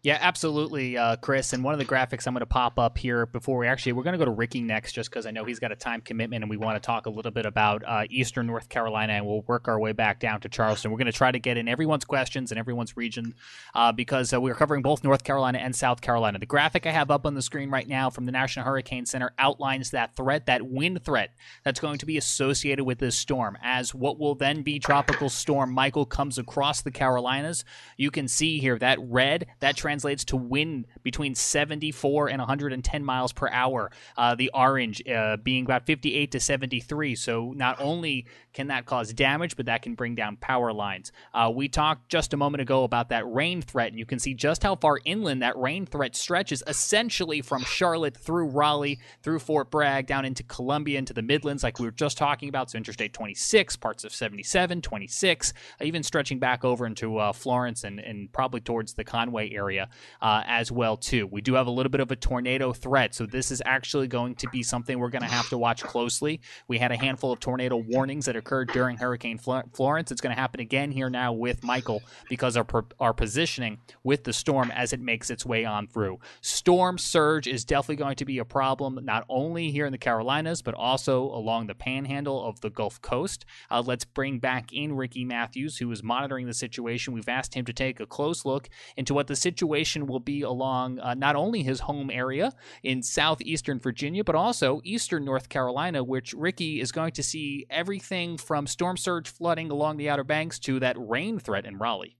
Yeah, 0.03 0.17
absolutely, 0.19 0.97
uh, 0.97 1.15
Chris. 1.15 1.53
And 1.53 1.63
one 1.63 1.73
of 1.73 1.79
the 1.79 1.85
graphics 1.85 2.27
I'm 2.27 2.33
going 2.33 2.41
to 2.41 2.45
pop 2.45 2.77
up 2.77 2.97
here 2.97 3.25
before 3.25 3.57
we 3.57 3.67
actually 3.67 3.93
we're 3.93 4.03
going 4.03 4.11
to 4.11 4.17
go 4.17 4.25
to 4.25 4.31
Ricky 4.31 4.59
next, 4.61 4.91
just 4.91 5.09
because 5.09 5.25
I 5.25 5.31
know 5.31 5.45
he's 5.45 5.59
got 5.59 5.71
a 5.71 5.77
time 5.77 6.01
commitment, 6.01 6.43
and 6.43 6.49
we 6.49 6.57
want 6.57 6.75
to 6.75 6.85
talk 6.85 7.05
a 7.05 7.09
little 7.09 7.31
bit 7.31 7.45
about 7.45 7.83
uh, 7.87 8.03
Eastern 8.09 8.45
North 8.45 8.67
Carolina, 8.67 9.13
and 9.13 9.25
we'll 9.25 9.43
work 9.43 9.69
our 9.69 9.79
way 9.79 9.93
back 9.93 10.19
down 10.19 10.41
to 10.41 10.49
Charleston. 10.49 10.91
We're 10.91 10.97
going 10.97 11.05
to 11.05 11.13
try 11.13 11.31
to 11.31 11.39
get 11.39 11.55
in 11.55 11.69
everyone's 11.69 12.03
questions 12.03 12.51
and 12.51 12.59
everyone's 12.59 12.97
region 12.97 13.33
uh, 13.75 13.93
because 13.93 14.33
uh, 14.33 14.41
we're 14.41 14.55
covering 14.55 14.81
both 14.81 15.05
North 15.05 15.23
Carolina 15.23 15.59
and 15.59 15.73
South 15.73 16.01
Carolina. 16.01 16.37
The 16.37 16.47
graphic 16.47 16.85
I 16.85 16.91
have 16.91 17.09
up 17.09 17.25
on 17.25 17.35
the 17.35 17.41
screen 17.41 17.69
right 17.69 17.87
now 17.87 18.09
from 18.09 18.25
the 18.25 18.33
National 18.33 18.65
Hurricane 18.65 19.05
Center 19.05 19.31
outlines 19.39 19.91
that 19.91 20.17
threat, 20.17 20.47
that 20.47 20.63
wind 20.63 21.05
threat 21.05 21.31
that's 21.63 21.79
going 21.79 21.99
to 21.99 22.05
be 22.05 22.17
associated 22.17 22.83
with 22.83 22.99
this 22.99 23.17
storm. 23.17 23.57
As 23.63 23.95
what 23.95 24.19
will 24.19 24.35
then 24.35 24.63
be 24.63 24.79
Tropical 24.79 25.29
Storm 25.29 25.71
Michael 25.71 26.05
comes 26.05 26.37
across 26.37 26.81
the 26.81 26.91
Carolinas, 26.91 27.63
you 27.95 28.11
can 28.11 28.27
see 28.27 28.59
here 28.59 28.77
that 28.79 28.99
red 28.99 29.47
that 29.61 29.77
translates 29.93 30.25
to 30.25 30.35
wind 30.35 30.87
between 31.03 31.35
74 31.35 32.27
and 32.29 32.39
110 32.39 33.05
miles 33.05 33.31
per 33.31 33.47
hour. 33.49 33.91
Uh, 34.17 34.33
the 34.33 34.49
orange 34.51 35.07
uh, 35.07 35.37
being 35.37 35.65
about 35.65 35.85
58 35.85 36.31
to 36.31 36.39
73. 36.39 37.13
So 37.13 37.53
not 37.55 37.79
only 37.79 38.25
can 38.53 38.67
that 38.67 38.85
cause 38.85 39.13
damage, 39.13 39.55
but 39.55 39.65
that 39.65 39.81
can 39.81 39.95
bring 39.95 40.15
down 40.15 40.37
power 40.37 40.71
lines. 40.71 41.11
Uh, 41.33 41.51
we 41.53 41.67
talked 41.67 42.09
just 42.09 42.33
a 42.33 42.37
moment 42.37 42.61
ago 42.61 42.83
about 42.83 43.09
that 43.09 43.31
rain 43.31 43.61
threat, 43.61 43.89
and 43.89 43.99
you 43.99 44.05
can 44.05 44.19
see 44.19 44.33
just 44.33 44.63
how 44.63 44.75
far 44.75 44.99
inland 45.05 45.41
that 45.41 45.57
rain 45.57 45.85
threat 45.85 46.15
stretches, 46.15 46.63
essentially 46.67 47.41
from 47.41 47.63
Charlotte 47.63 48.15
through 48.15 48.47
Raleigh, 48.47 48.99
through 49.21 49.39
Fort 49.39 49.71
Bragg, 49.71 50.07
down 50.07 50.25
into 50.25 50.43
Columbia, 50.43 50.99
into 50.99 51.13
the 51.13 51.21
Midlands, 51.21 51.63
like 51.63 51.79
we 51.79 51.85
were 51.85 51.91
just 51.91 52.17
talking 52.17 52.49
about. 52.49 52.69
So 52.69 52.77
Interstate 52.77 53.13
26, 53.13 53.75
parts 53.77 54.03
of 54.03 54.13
77, 54.13 54.81
26, 54.81 55.53
even 55.81 56.03
stretching 56.03 56.39
back 56.39 56.63
over 56.63 56.85
into 56.85 57.17
uh, 57.17 57.33
Florence 57.33 57.83
and, 57.83 57.99
and 57.99 58.31
probably 58.31 58.61
towards 58.61 58.93
the 58.93 59.03
Conway 59.03 59.51
area 59.51 59.89
uh, 60.21 60.43
as 60.45 60.71
well 60.71 60.97
too. 60.97 61.27
We 61.27 61.41
do 61.41 61.55
have 61.55 61.67
a 61.67 61.71
little 61.71 61.89
bit 61.89 62.01
of 62.01 62.11
a 62.11 62.15
tornado 62.15 62.73
threat, 62.73 63.15
so 63.15 63.25
this 63.25 63.51
is 63.51 63.61
actually 63.65 64.07
going 64.07 64.35
to 64.35 64.49
be 64.49 64.63
something 64.63 64.99
we're 64.99 65.09
going 65.09 65.23
to 65.23 65.27
have 65.27 65.49
to 65.49 65.57
watch 65.57 65.83
closely. 65.83 66.41
We 66.67 66.77
had 66.77 66.91
a 66.91 66.97
handful 66.97 67.31
of 67.31 67.39
tornado 67.39 67.77
warnings 67.77 68.25
that 68.25 68.35
occurred 68.43 68.69
during 68.73 68.97
Hurricane 68.97 69.37
Florence. 69.37 70.11
It's 70.11 70.19
going 70.19 70.35
to 70.35 70.39
happen 70.39 70.59
again 70.59 70.91
here 70.91 71.09
now 71.09 71.31
with 71.31 71.63
Michael 71.63 72.03
because 72.29 72.57
our 72.57 72.65
our 72.99 73.13
positioning 73.13 73.77
with 74.03 74.25
the 74.25 74.33
storm 74.33 74.69
as 74.71 74.91
it 74.91 74.99
makes 74.99 75.29
its 75.29 75.45
way 75.45 75.63
on 75.63 75.87
through. 75.87 76.19
Storm 76.41 76.97
surge 76.97 77.47
is 77.47 77.63
definitely 77.63 77.95
going 77.95 78.17
to 78.17 78.25
be 78.25 78.39
a 78.39 78.45
problem 78.45 78.99
not 79.03 79.25
only 79.29 79.71
here 79.71 79.85
in 79.85 79.93
the 79.93 79.97
Carolinas 79.97 80.61
but 80.61 80.73
also 80.73 81.23
along 81.23 81.67
the 81.67 81.75
panhandle 81.75 82.45
of 82.45 82.59
the 82.59 82.69
Gulf 82.69 83.01
Coast. 83.01 83.45
Uh, 83.71 83.81
let's 83.85 84.03
bring 84.03 84.39
back 84.39 84.73
in 84.73 84.93
Ricky 84.93 85.23
Matthews, 85.23 85.77
who 85.77 85.89
is 85.91 86.03
monitoring 86.03 86.45
the 86.45 86.53
situation. 86.53 87.13
We've 87.13 87.29
asked 87.29 87.53
him 87.53 87.63
to 87.65 87.73
take 87.73 88.01
a 88.01 88.05
close 88.05 88.43
look 88.43 88.69
into 88.97 89.13
what 89.13 89.27
the 89.27 89.35
situation 89.37 90.05
will 90.05 90.19
be 90.19 90.41
along 90.41 90.99
uh, 90.99 91.13
not 91.13 91.37
only 91.37 91.63
his 91.63 91.79
home 91.79 92.09
area 92.09 92.51
in 92.83 93.01
southeastern 93.01 93.79
Virginia, 93.79 94.23
but 94.23 94.35
also 94.35 94.81
eastern 94.83 95.23
North 95.23 95.47
Carolina, 95.47 96.03
which 96.03 96.33
Ricky 96.33 96.81
is 96.81 96.91
going 96.91 97.13
to 97.13 97.23
see 97.23 97.65
everything 97.69 98.32
from 98.37 98.67
storm 98.67 98.97
surge 98.97 99.29
flooding 99.29 99.71
along 99.71 99.97
the 99.97 100.09
Outer 100.09 100.23
Banks 100.23 100.59
to 100.59 100.79
that 100.79 100.95
rain 100.99 101.39
threat 101.39 101.65
in 101.65 101.77
Raleigh. 101.77 102.17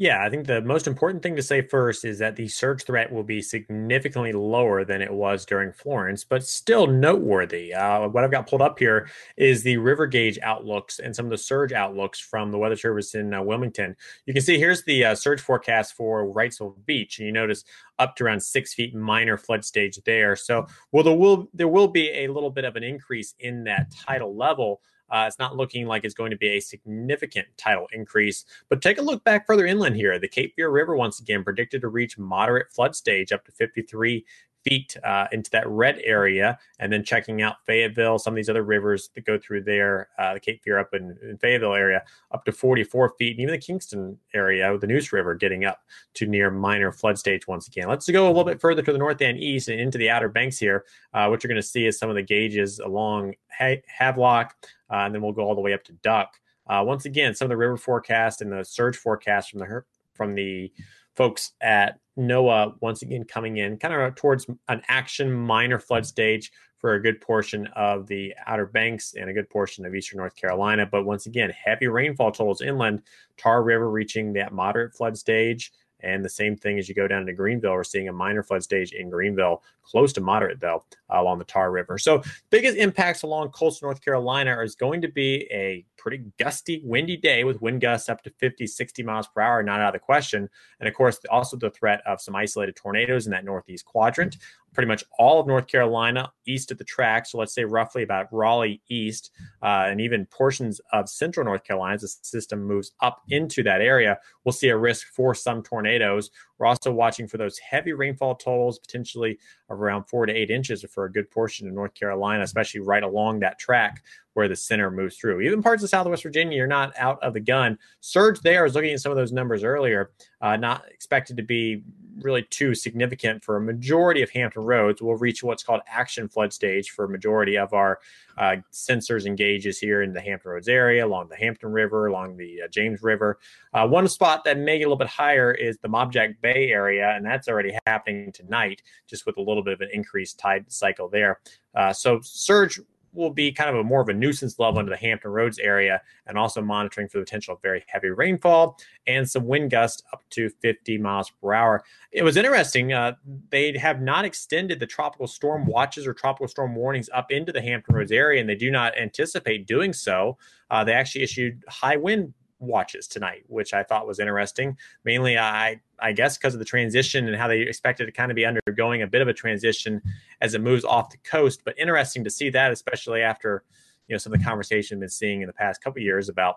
Yeah, 0.00 0.24
I 0.24 0.30
think 0.30 0.46
the 0.46 0.62
most 0.62 0.86
important 0.86 1.22
thing 1.22 1.36
to 1.36 1.42
say 1.42 1.60
first 1.60 2.06
is 2.06 2.20
that 2.20 2.34
the 2.34 2.48
surge 2.48 2.84
threat 2.84 3.12
will 3.12 3.22
be 3.22 3.42
significantly 3.42 4.32
lower 4.32 4.82
than 4.82 5.02
it 5.02 5.12
was 5.12 5.44
during 5.44 5.74
Florence, 5.74 6.24
but 6.24 6.42
still 6.42 6.86
noteworthy. 6.86 7.74
Uh, 7.74 8.08
what 8.08 8.24
I've 8.24 8.30
got 8.30 8.48
pulled 8.48 8.62
up 8.62 8.78
here 8.78 9.10
is 9.36 9.62
the 9.62 9.76
river 9.76 10.06
gauge 10.06 10.38
outlooks 10.42 11.00
and 11.00 11.14
some 11.14 11.26
of 11.26 11.30
the 11.30 11.36
surge 11.36 11.74
outlooks 11.74 12.18
from 12.18 12.50
the 12.50 12.56
Weather 12.56 12.76
Service 12.76 13.14
in 13.14 13.34
uh, 13.34 13.42
Wilmington. 13.42 13.94
You 14.24 14.32
can 14.32 14.42
see 14.42 14.58
here's 14.58 14.84
the 14.84 15.04
uh, 15.04 15.14
surge 15.14 15.42
forecast 15.42 15.92
for 15.92 16.24
Wrightsville 16.32 16.82
Beach, 16.86 17.18
and 17.18 17.26
you 17.26 17.32
notice 17.32 17.62
up 17.98 18.16
to 18.16 18.24
around 18.24 18.42
six 18.42 18.72
feet 18.72 18.94
minor 18.94 19.36
flood 19.36 19.66
stage 19.66 20.00
there. 20.06 20.34
So, 20.34 20.66
well, 20.92 21.04
there 21.04 21.12
will 21.12 21.50
there 21.52 21.68
will 21.68 21.88
be 21.88 22.08
a 22.08 22.28
little 22.28 22.48
bit 22.48 22.64
of 22.64 22.74
an 22.74 22.84
increase 22.84 23.34
in 23.38 23.64
that 23.64 23.90
tidal 23.90 24.34
level 24.34 24.80
uh, 25.10 25.24
it's 25.26 25.38
not 25.38 25.56
looking 25.56 25.86
like 25.86 26.04
it's 26.04 26.14
going 26.14 26.30
to 26.30 26.36
be 26.36 26.50
a 26.50 26.60
significant 26.60 27.46
tidal 27.56 27.86
increase. 27.92 28.44
But 28.68 28.82
take 28.82 28.98
a 28.98 29.02
look 29.02 29.24
back 29.24 29.46
further 29.46 29.66
inland 29.66 29.96
here. 29.96 30.18
The 30.18 30.28
Cape 30.28 30.54
Fear 30.56 30.70
River, 30.70 30.96
once 30.96 31.20
again, 31.20 31.44
predicted 31.44 31.80
to 31.82 31.88
reach 31.88 32.18
moderate 32.18 32.72
flood 32.72 32.94
stage 32.94 33.32
up 33.32 33.44
to 33.46 33.52
53 33.52 34.24
feet 34.64 34.96
uh, 35.04 35.26
into 35.32 35.50
that 35.50 35.68
red 35.68 36.00
area, 36.04 36.58
and 36.78 36.92
then 36.92 37.04
checking 37.04 37.42
out 37.42 37.64
Fayetteville, 37.66 38.18
some 38.18 38.32
of 38.32 38.36
these 38.36 38.48
other 38.48 38.62
rivers 38.62 39.10
that 39.14 39.24
go 39.24 39.38
through 39.38 39.62
there, 39.62 40.08
uh, 40.18 40.34
the 40.34 40.40
Cape 40.40 40.62
Fear 40.62 40.78
up 40.78 40.94
in, 40.94 41.16
in, 41.22 41.38
Fayetteville 41.38 41.74
area, 41.74 42.02
up 42.32 42.44
to 42.44 42.52
44 42.52 43.14
feet, 43.18 43.32
and 43.32 43.40
even 43.40 43.52
the 43.52 43.58
Kinston 43.58 44.18
area 44.34 44.76
the 44.78 44.86
Neuse 44.86 45.12
River 45.12 45.34
getting 45.34 45.64
up 45.64 45.80
to 46.14 46.26
near 46.26 46.50
minor 46.50 46.92
flood 46.92 47.18
stage 47.18 47.46
once 47.48 47.68
again. 47.68 47.88
Let's 47.88 48.08
go 48.08 48.26
a 48.26 48.28
little 48.28 48.44
bit 48.44 48.60
further 48.60 48.82
to 48.82 48.92
the 48.92 48.98
north 48.98 49.20
and 49.20 49.38
east 49.38 49.68
and 49.68 49.80
into 49.80 49.98
the 49.98 50.10
outer 50.10 50.28
banks 50.28 50.58
here. 50.58 50.84
Uh, 51.12 51.26
what 51.26 51.42
you're 51.42 51.48
going 51.48 51.60
to 51.60 51.66
see 51.66 51.86
is 51.86 51.98
some 51.98 52.08
of 52.08 52.16
the 52.16 52.22
gauges 52.22 52.78
along 52.78 53.34
ha- 53.50 53.82
Havelock, 53.86 54.54
uh, 54.90 54.96
and 54.96 55.14
then 55.14 55.22
we'll 55.22 55.32
go 55.32 55.42
all 55.42 55.54
the 55.54 55.60
way 55.60 55.72
up 55.72 55.84
to 55.84 55.92
Duck. 55.94 56.34
Uh, 56.66 56.82
once 56.84 57.04
again, 57.04 57.34
some 57.34 57.46
of 57.46 57.50
the 57.50 57.56
river 57.56 57.76
forecast 57.76 58.42
and 58.42 58.52
the 58.52 58.64
surge 58.64 58.96
forecast 58.96 59.50
from 59.50 59.60
the 59.60 59.82
from 60.14 60.34
the 60.34 60.72
folks 61.16 61.52
at 61.60 61.98
NOAA 62.18 62.74
once 62.80 63.02
again 63.02 63.24
coming 63.24 63.56
in 63.56 63.76
kind 63.78 63.94
of 63.94 64.14
towards 64.14 64.46
an 64.68 64.82
action 64.88 65.32
minor 65.32 65.78
flood 65.78 66.06
stage 66.06 66.52
for 66.78 66.94
a 66.94 67.02
good 67.02 67.20
portion 67.20 67.66
of 67.76 68.06
the 68.06 68.34
Outer 68.46 68.66
Banks 68.66 69.14
and 69.14 69.28
a 69.28 69.32
good 69.32 69.50
portion 69.50 69.84
of 69.84 69.94
eastern 69.94 70.18
North 70.18 70.34
Carolina. 70.34 70.86
But 70.86 71.04
once 71.04 71.26
again, 71.26 71.50
heavy 71.50 71.88
rainfall 71.88 72.32
totals 72.32 72.62
inland, 72.62 73.02
Tar 73.36 73.62
River 73.62 73.90
reaching 73.90 74.32
that 74.32 74.52
moderate 74.52 74.94
flood 74.94 75.18
stage. 75.18 75.72
And 76.02 76.24
the 76.24 76.30
same 76.30 76.56
thing 76.56 76.78
as 76.78 76.88
you 76.88 76.94
go 76.94 77.06
down 77.06 77.26
to 77.26 77.32
Greenville, 77.34 77.72
we're 77.72 77.84
seeing 77.84 78.08
a 78.08 78.12
minor 78.12 78.42
flood 78.42 78.62
stage 78.62 78.92
in 78.92 79.10
Greenville, 79.10 79.62
close 79.90 80.12
to 80.14 80.20
moderate 80.20 80.60
though, 80.60 80.84
along 81.08 81.38
the 81.38 81.44
Tar 81.44 81.70
River. 81.70 81.98
So 81.98 82.22
biggest 82.50 82.76
impacts 82.76 83.22
along 83.22 83.50
coastal 83.50 83.86
North 83.86 84.04
Carolina 84.04 84.60
is 84.62 84.74
going 84.74 85.00
to 85.02 85.08
be 85.08 85.48
a 85.50 85.84
pretty 85.96 86.24
gusty, 86.38 86.80
windy 86.84 87.16
day 87.16 87.44
with 87.44 87.60
wind 87.60 87.80
gusts 87.80 88.08
up 88.08 88.22
to 88.22 88.30
50, 88.38 88.66
60 88.66 89.02
miles 89.02 89.26
per 89.28 89.40
hour, 89.40 89.62
not 89.62 89.80
out 89.80 89.88
of 89.88 89.92
the 89.94 89.98
question. 89.98 90.48
And 90.78 90.88
of 90.88 90.94
course, 90.94 91.18
also 91.30 91.56
the 91.56 91.70
threat 91.70 92.00
of 92.06 92.20
some 92.20 92.34
isolated 92.34 92.76
tornadoes 92.76 93.26
in 93.26 93.32
that 93.32 93.44
northeast 93.44 93.84
quadrant 93.84 94.36
pretty 94.72 94.86
much 94.86 95.04
all 95.18 95.40
of 95.40 95.46
North 95.46 95.66
Carolina 95.66 96.32
east 96.46 96.70
of 96.70 96.78
the 96.78 96.84
track. 96.84 97.26
So 97.26 97.38
let's 97.38 97.54
say 97.54 97.64
roughly 97.64 98.02
about 98.02 98.32
Raleigh 98.32 98.80
east, 98.88 99.30
uh, 99.62 99.86
and 99.88 100.00
even 100.00 100.26
portions 100.26 100.80
of 100.92 101.08
central 101.08 101.44
North 101.44 101.64
Carolina 101.64 101.94
as 101.94 102.02
the 102.02 102.08
system 102.22 102.62
moves 102.64 102.92
up 103.00 103.22
into 103.28 103.62
that 103.64 103.80
area, 103.80 104.18
we'll 104.44 104.52
see 104.52 104.68
a 104.68 104.76
risk 104.76 105.08
for 105.08 105.34
some 105.34 105.62
tornadoes. 105.62 106.30
We're 106.58 106.66
also 106.66 106.92
watching 106.92 107.26
for 107.26 107.38
those 107.38 107.58
heavy 107.58 107.92
rainfall 107.92 108.36
totals, 108.36 108.78
potentially 108.78 109.38
around 109.80 110.04
four 110.04 110.26
to 110.26 110.32
eight 110.32 110.50
inches 110.50 110.84
for 110.90 111.04
a 111.04 111.12
good 111.12 111.30
portion 111.30 111.66
of 111.66 111.74
North 111.74 111.94
Carolina, 111.94 112.42
especially 112.42 112.80
right 112.80 113.02
along 113.02 113.40
that 113.40 113.58
track 113.58 114.02
where 114.40 114.48
the 114.48 114.56
center 114.56 114.90
moves 114.90 115.18
through. 115.18 115.42
Even 115.42 115.62
parts 115.62 115.82
of 115.82 115.90
Southwest 115.90 116.22
Virginia, 116.22 116.56
you're 116.56 116.66
not 116.66 116.94
out 116.96 117.22
of 117.22 117.34
the 117.34 117.40
gun. 117.40 117.78
Surge 118.00 118.40
there, 118.40 118.60
I 118.60 118.62
was 118.62 118.74
looking 118.74 118.94
at 118.94 119.00
some 119.00 119.12
of 119.12 119.16
those 119.16 119.32
numbers 119.32 119.62
earlier, 119.62 120.12
uh, 120.40 120.56
not 120.56 120.84
expected 120.88 121.36
to 121.36 121.42
be 121.42 121.82
really 122.22 122.42
too 122.44 122.74
significant 122.74 123.44
for 123.44 123.58
a 123.58 123.60
majority 123.60 124.22
of 124.22 124.30
Hampton 124.30 124.62
roads. 124.62 125.02
We'll 125.02 125.16
reach 125.16 125.42
what's 125.42 125.62
called 125.62 125.82
action 125.86 126.26
flood 126.26 126.54
stage 126.54 126.88
for 126.88 127.04
a 127.04 127.08
majority 127.10 127.58
of 127.58 127.74
our 127.74 127.98
uh, 128.38 128.56
sensors 128.72 129.26
and 129.26 129.36
gauges 129.36 129.78
here 129.78 130.00
in 130.00 130.14
the 130.14 130.22
Hampton 130.22 130.52
Roads 130.52 130.68
area, 130.68 131.04
along 131.04 131.28
the 131.28 131.36
Hampton 131.36 131.70
River, 131.70 132.06
along 132.06 132.38
the 132.38 132.62
uh, 132.62 132.68
James 132.68 133.02
River. 133.02 133.38
Uh, 133.74 133.86
one 133.86 134.08
spot 134.08 134.44
that 134.44 134.56
may 134.56 134.78
get 134.78 134.84
a 134.84 134.86
little 134.86 134.96
bit 134.96 135.06
higher 135.06 135.52
is 135.52 135.76
the 135.82 135.88
Mobjack 135.88 136.40
Bay 136.40 136.70
area, 136.70 137.10
and 137.10 137.26
that's 137.26 137.46
already 137.46 137.76
happening 137.86 138.32
tonight, 138.32 138.80
just 139.06 139.26
with 139.26 139.36
a 139.36 139.42
little 139.42 139.62
bit 139.62 139.74
of 139.74 139.82
an 139.82 139.90
increased 139.92 140.38
tide 140.38 140.64
cycle 140.72 141.10
there. 141.10 141.40
Uh, 141.74 141.92
so 141.92 142.20
surge 142.22 142.80
will 143.12 143.30
be 143.30 143.52
kind 143.52 143.70
of 143.70 143.76
a 143.76 143.84
more 143.84 144.00
of 144.00 144.08
a 144.08 144.14
nuisance 144.14 144.58
level 144.58 144.80
into 144.80 144.90
the 144.90 144.96
Hampton 144.96 145.30
Roads 145.30 145.58
area 145.58 146.00
and 146.26 146.38
also 146.38 146.60
monitoring 146.60 147.08
for 147.08 147.18
the 147.18 147.24
potential 147.24 147.54
of 147.54 147.62
very 147.62 147.84
heavy 147.88 148.10
rainfall 148.10 148.78
and 149.06 149.28
some 149.28 149.46
wind 149.46 149.70
gusts 149.70 150.02
up 150.12 150.22
to 150.30 150.48
50 150.48 150.98
miles 150.98 151.30
per 151.30 151.52
hour. 151.52 151.82
It 152.12 152.22
was 152.22 152.36
interesting. 152.36 152.92
Uh, 152.92 153.14
they 153.50 153.76
have 153.78 154.00
not 154.00 154.24
extended 154.24 154.78
the 154.80 154.86
tropical 154.86 155.26
storm 155.26 155.66
watches 155.66 156.06
or 156.06 156.14
tropical 156.14 156.48
storm 156.48 156.74
warnings 156.74 157.10
up 157.12 157.30
into 157.30 157.52
the 157.52 157.62
Hampton 157.62 157.94
Roads 157.94 158.12
area, 158.12 158.40
and 158.40 158.48
they 158.48 158.54
do 158.54 158.70
not 158.70 158.96
anticipate 158.96 159.66
doing 159.66 159.92
so. 159.92 160.38
Uh, 160.70 160.84
they 160.84 160.92
actually 160.92 161.22
issued 161.22 161.64
high 161.68 161.96
wind 161.96 162.32
watches 162.60 163.08
tonight, 163.08 163.44
which 163.48 163.74
I 163.74 163.82
thought 163.82 164.06
was 164.06 164.20
interesting. 164.20 164.76
Mainly, 165.04 165.38
I 165.38 165.80
I 165.98 166.12
guess 166.12 166.38
because 166.38 166.54
of 166.54 166.58
the 166.58 166.64
transition 166.64 167.26
and 167.26 167.36
how 167.36 167.48
they 167.48 167.60
expected 167.60 168.06
to 168.06 168.12
kind 168.12 168.30
of 168.30 168.36
be 168.36 168.44
undergoing 168.44 169.02
a 169.02 169.06
bit 169.06 169.22
of 169.22 169.28
a 169.28 169.32
transition 169.32 170.00
as 170.40 170.54
it 170.54 170.60
moves 170.60 170.84
off 170.84 171.10
the 171.10 171.18
coast. 171.18 171.62
But 171.64 171.78
interesting 171.78 172.24
to 172.24 172.30
see 172.30 172.50
that, 172.50 172.72
especially 172.72 173.22
after 173.22 173.64
you 174.06 174.14
know 174.14 174.18
some 174.18 174.32
of 174.32 174.38
the 174.38 174.44
conversation 174.44 174.98
we've 174.98 175.02
been 175.02 175.10
seeing 175.10 175.40
in 175.40 175.46
the 175.46 175.52
past 175.52 175.82
couple 175.82 176.02
years 176.02 176.28
about 176.28 176.56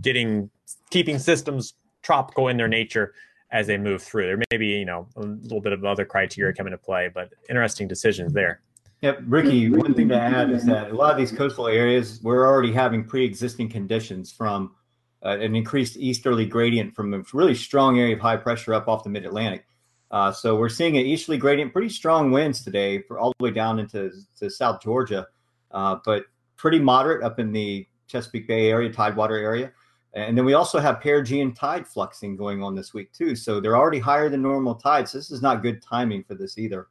getting 0.00 0.50
keeping 0.90 1.18
systems 1.18 1.74
tropical 2.02 2.48
in 2.48 2.56
their 2.56 2.68
nature 2.68 3.14
as 3.50 3.66
they 3.66 3.76
move 3.76 4.02
through. 4.02 4.26
There 4.26 4.42
may 4.50 4.56
be 4.56 4.68
you 4.68 4.84
know 4.84 5.06
a 5.16 5.20
little 5.20 5.60
bit 5.60 5.72
of 5.72 5.84
other 5.84 6.04
criteria 6.04 6.52
come 6.54 6.66
into 6.66 6.78
play, 6.78 7.10
but 7.12 7.32
interesting 7.48 7.88
decisions 7.88 8.32
there. 8.32 8.60
Yep, 9.02 9.22
Ricky. 9.26 9.68
One 9.68 9.94
thing 9.94 10.08
to 10.10 10.14
add 10.14 10.50
is 10.50 10.64
that 10.66 10.92
a 10.92 10.94
lot 10.94 11.10
of 11.10 11.18
these 11.18 11.32
coastal 11.32 11.66
areas 11.66 12.20
we're 12.22 12.46
already 12.46 12.72
having 12.72 13.02
pre-existing 13.02 13.68
conditions 13.68 14.30
from 14.30 14.76
uh, 15.24 15.38
an 15.38 15.54
increased 15.54 15.96
easterly 15.96 16.46
gradient 16.46 16.94
from 16.94 17.14
a 17.14 17.22
really 17.32 17.54
strong 17.54 17.98
area 17.98 18.14
of 18.14 18.20
high 18.20 18.36
pressure 18.36 18.74
up 18.74 18.88
off 18.88 19.04
the 19.04 19.10
mid 19.10 19.24
Atlantic. 19.24 19.66
Uh, 20.10 20.30
so 20.30 20.56
we're 20.56 20.68
seeing 20.68 20.96
an 20.98 21.06
easterly 21.06 21.38
gradient, 21.38 21.72
pretty 21.72 21.88
strong 21.88 22.30
winds 22.30 22.62
today 22.62 23.00
for 23.02 23.18
all 23.18 23.32
the 23.38 23.44
way 23.44 23.50
down 23.50 23.78
into 23.78 24.10
to 24.38 24.50
South 24.50 24.82
Georgia, 24.82 25.26
uh, 25.70 25.96
but 26.04 26.24
pretty 26.56 26.78
moderate 26.78 27.22
up 27.24 27.38
in 27.38 27.50
the 27.50 27.86
Chesapeake 28.08 28.46
Bay 28.46 28.68
area, 28.68 28.92
Tidewater 28.92 29.36
area. 29.36 29.72
And 30.14 30.36
then 30.36 30.44
we 30.44 30.52
also 30.52 30.78
have 30.78 31.00
perigee 31.00 31.54
tide 31.56 31.86
fluxing 31.86 32.36
going 32.36 32.62
on 32.62 32.74
this 32.74 32.92
week 32.92 33.12
too. 33.12 33.34
So 33.34 33.60
they're 33.60 33.76
already 33.76 33.98
higher 33.98 34.28
than 34.28 34.42
normal 34.42 34.74
tides. 34.74 35.12
So 35.12 35.18
this 35.18 35.30
is 35.30 35.40
not 35.40 35.62
good 35.62 35.80
timing 35.80 36.24
for 36.24 36.34
this 36.34 36.58
either. 36.58 36.88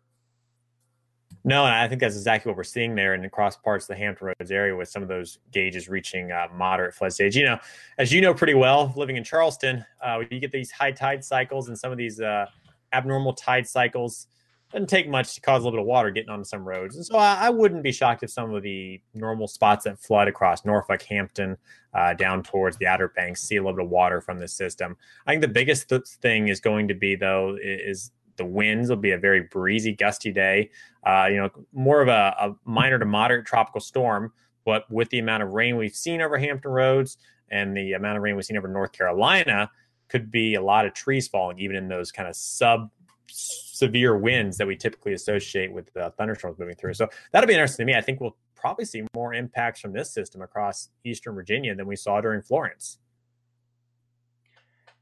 No, 1.44 1.66
and 1.66 1.74
I 1.74 1.88
think 1.88 2.02
that's 2.02 2.16
exactly 2.16 2.50
what 2.50 2.58
we're 2.58 2.64
seeing 2.64 2.94
there 2.94 3.14
and 3.14 3.26
across 3.26 3.58
parts 3.58 3.86
of 3.86 3.90
the 3.90 3.96
Hampton 3.96 4.28
Roads 4.28 4.52
area 4.52 4.76
with 4.76 4.90
some 4.90 5.02
of 5.02 5.08
those 5.08 5.40
gauges 5.52 5.90
reaching 5.90 6.32
uh, 6.32 6.48
moderate 6.54 6.94
flood 6.94 7.14
stage. 7.14 7.36
You 7.36 7.46
know, 7.46 7.60
as 7.98 8.14
you 8.14 8.22
know 8.22 8.34
pretty 8.34 8.54
well, 8.54 8.94
living 8.96 9.18
in 9.18 9.24
Charleston, 9.24 9.84
uh, 10.06 10.20
you 10.30 10.40
get 10.40 10.52
these 10.52 10.72
high 10.72 10.92
tide 10.92 11.24
cycles 11.24 11.68
and 11.68 11.78
some 11.78 11.92
of 11.92 11.98
these 11.98 12.22
uh, 12.22 12.46
abnormal 12.94 13.34
tide 13.34 13.68
cycles. 13.68 14.28
Doesn't 14.72 14.88
take 14.88 15.10
much 15.10 15.36
to 15.36 15.42
cause 15.42 15.64
a 15.64 15.66
little 15.66 15.80
bit 15.80 15.82
of 15.82 15.88
water 15.88 16.12
getting 16.12 16.30
onto 16.30 16.46
some 16.46 16.64
roads. 16.64 16.96
And 16.96 17.06
so 17.06 17.18
I, 17.18 17.48
I 17.48 17.50
wouldn't 17.50 17.84
be 17.84 17.92
shocked 17.92 18.24
if 18.24 18.30
some 18.30 18.54
of 18.54 18.64
the 18.64 19.02
normal 19.14 19.50
spots 19.50 19.84
that 19.84 20.00
flood 20.00 20.30
across 20.30 20.64
Norfolk, 20.64 21.02
Hampton, 21.02 21.58
uh, 21.94 22.14
down 22.14 22.42
towards 22.42 22.78
the 22.78 22.88
Outer 22.88 23.10
Banks 23.10 23.42
see 23.42 23.58
a 23.58 23.62
little 23.62 23.76
bit 23.76 23.86
of 23.86 23.92
water 23.92 24.22
from 24.22 24.40
the 24.40 24.48
system. 24.48 24.96
I 25.28 25.32
think 25.32 25.42
the 25.42 25.50
biggest 25.50 25.90
th- 25.90 26.04
thing 26.22 26.48
is 26.48 26.62
going 26.62 26.88
to 26.88 26.94
be, 26.94 27.16
though, 27.16 27.58
is 27.62 28.12
the 28.42 28.46
winds 28.46 28.90
will 28.90 28.98
be 28.98 29.12
a 29.12 29.18
very 29.20 29.42
breezy, 29.42 29.94
gusty 29.94 30.32
day. 30.32 30.72
Uh, 31.06 31.28
you 31.30 31.38
know, 31.38 31.50
more 31.74 32.02
of 32.02 32.08
a, 32.08 32.36
a, 32.40 32.56
minor 32.66 32.98
to 32.98 33.06
moderate 33.06 33.46
tropical 33.46 33.80
storm, 33.80 34.34
but 34.66 34.90
with 34.90 35.10
the 35.10 35.20
amount 35.20 35.44
of 35.44 35.52
rain 35.52 35.78
we've 35.78 35.96
seen 35.96 36.22
over 36.22 36.40
Hampton 36.40 36.72
Roads 36.72 37.18
and 37.50 37.78
the 37.78 37.94
amount 37.94 38.18
of 38.18 38.24
rain 38.24 38.36
we've 38.36 38.46
seen 38.46 38.58
over 38.58 38.68
North 38.68 38.94
Carolina, 38.94 39.70
could 40.10 40.32
be 40.32 40.56
a 40.56 40.62
lot 40.62 40.88
of 40.88 40.94
trees 40.94 41.28
falling, 41.28 41.60
even 41.60 41.76
in 41.76 41.88
those 41.88 42.12
kind 42.12 42.28
of 42.28 42.36
sub 42.36 42.90
severe 43.28 44.18
winds 44.18 44.58
that 44.58 44.68
we 44.68 44.76
typically 44.76 45.14
associate 45.14 45.72
with 45.72 45.96
uh, 45.96 46.10
thunderstorms 46.18 46.58
moving 46.58 46.76
through. 46.76 46.96
So 46.96 47.08
that'll 47.32 47.48
be 47.48 47.54
interesting 47.54 47.86
to 47.86 47.94
me. 47.94 47.98
I 47.98 48.02
think 48.02 48.20
we'll 48.20 48.36
probably 48.56 48.86
see 48.86 49.04
more 49.16 49.34
impacts 49.36 49.80
from 49.80 49.94
this 49.94 50.12
system 50.12 50.42
across 50.42 50.90
eastern 51.04 51.36
Virginia 51.36 51.76
than 51.76 51.88
we 51.88 51.96
saw 51.96 52.20
during 52.22 52.42
Florence. 52.42 52.98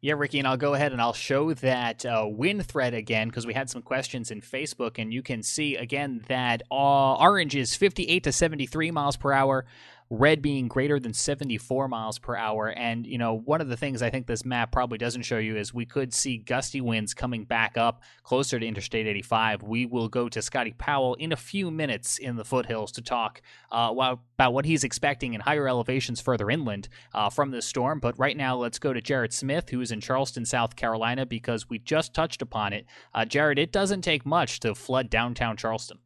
Yeah, 0.02 0.14
Ricky, 0.14 0.40
and 0.40 0.48
I'll 0.48 0.56
go 0.56 0.76
ahead 0.76 0.94
and 0.94 1.02
I'll 1.02 1.12
show 1.12 1.54
that 1.56 2.06
uh, 2.06 2.26
wind 2.26 2.66
thread 2.66 2.94
again 2.94 3.28
because 3.28 3.46
we 3.46 3.54
had 3.54 3.70
some 3.70 3.82
questions 3.82 4.32
in 4.32 4.40
Facebook, 4.40 4.98
and 4.98 5.14
you 5.14 5.22
can 5.22 5.44
see 5.44 5.76
again 5.76 6.24
that 6.30 6.62
uh, 6.72 7.16
orange 7.16 7.54
is 7.54 7.76
58 7.76 8.24
to 8.24 8.32
73 8.32 8.92
miles 8.92 9.18
per 9.18 9.34
hour, 9.34 9.66
red 10.10 10.42
being 10.42 10.68
greater 10.68 11.00
than 11.00 11.14
74 11.14 11.88
miles 11.88 12.18
per 12.18 12.36
hour. 12.36 12.70
And, 12.70 13.06
you 13.06 13.18
know, 13.18 13.34
one 13.34 13.62
of 13.62 13.70
the 13.70 13.78
things 13.78 14.02
I 14.02 14.10
think 14.10 14.26
this 14.26 14.44
map 14.44 14.72
probably 14.72 14.98
doesn't 14.98 15.22
show 15.22 15.38
you 15.38 15.56
is 15.56 15.74
we 15.74 15.86
could 15.86 16.14
see 16.14 16.38
gusty 16.38 16.82
winds 16.82 17.14
coming 17.14 17.46
back 17.46 17.78
up 17.78 18.02
closer 18.24 18.60
to 18.60 18.66
Interstate 18.66 19.06
85. 19.06 19.62
We 19.62 19.86
will 19.86 20.08
go 20.08 20.28
to 20.28 20.42
Scotty 20.42 20.74
Powell 20.78 21.14
in 21.16 21.32
a 21.32 21.36
few 21.36 21.70
minutes 21.70 22.18
in 22.18 22.38
the 22.38 22.46
foothills 22.46 22.92
to 22.94 23.02
talk 23.02 23.42
uh, 23.72 23.94
about 23.94 24.54
what 24.54 24.66
he's 24.66 24.84
expecting 24.84 25.36
in 25.36 25.42
higher 25.42 25.68
elevations 25.68 26.20
further 26.20 26.50
inland 26.50 26.90
uh, 27.14 27.30
from 27.30 27.52
this 27.52 27.68
storm. 27.68 28.00
But 28.00 28.18
right 28.18 28.36
now, 28.36 28.56
let's 28.56 28.80
go 28.80 28.94
to 28.94 29.02
Jared 29.02 29.34
Smith, 29.34 29.70
who 29.70 29.82
is 29.82 29.92
in 29.92 30.02
Charleston, 30.02 30.46
South 30.46 30.76
Carolina, 30.76 31.26
because 31.26 31.70
we 31.70 31.78
just 31.78 32.16
touched 32.16 32.42
upon 32.42 32.74
it. 32.74 32.88
Uh, 33.14 33.26
Jared, 33.26 33.60
it 33.60 33.72
doesn't 33.72 34.02
take 34.02 34.26
much 34.26 34.60
to 34.62 34.74
flood 34.74 35.10
downtown 35.12 35.56
Charleston. 35.56 36.00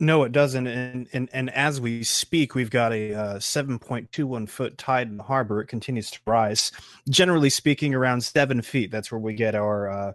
No, 0.00 0.24
it 0.24 0.32
doesn't. 0.32 0.66
And 0.66 1.08
and, 1.12 1.28
and 1.32 1.50
as 1.50 1.80
we 1.80 2.02
speak, 2.02 2.54
we've 2.54 2.70
got 2.70 2.92
a 2.92 3.14
uh, 3.14 3.34
7.21 3.36 4.48
foot 4.48 4.76
tide 4.76 5.08
in 5.08 5.16
the 5.16 5.22
harbor. 5.22 5.60
It 5.60 5.66
continues 5.66 6.10
to 6.10 6.20
rise. 6.26 6.72
Generally 7.08 7.50
speaking, 7.50 7.94
around 7.94 8.22
seven 8.22 8.60
feet. 8.60 8.90
That's 8.90 9.12
where 9.12 9.20
we 9.20 9.34
get 9.34 9.54
our 9.54 9.88
uh, 9.88 10.12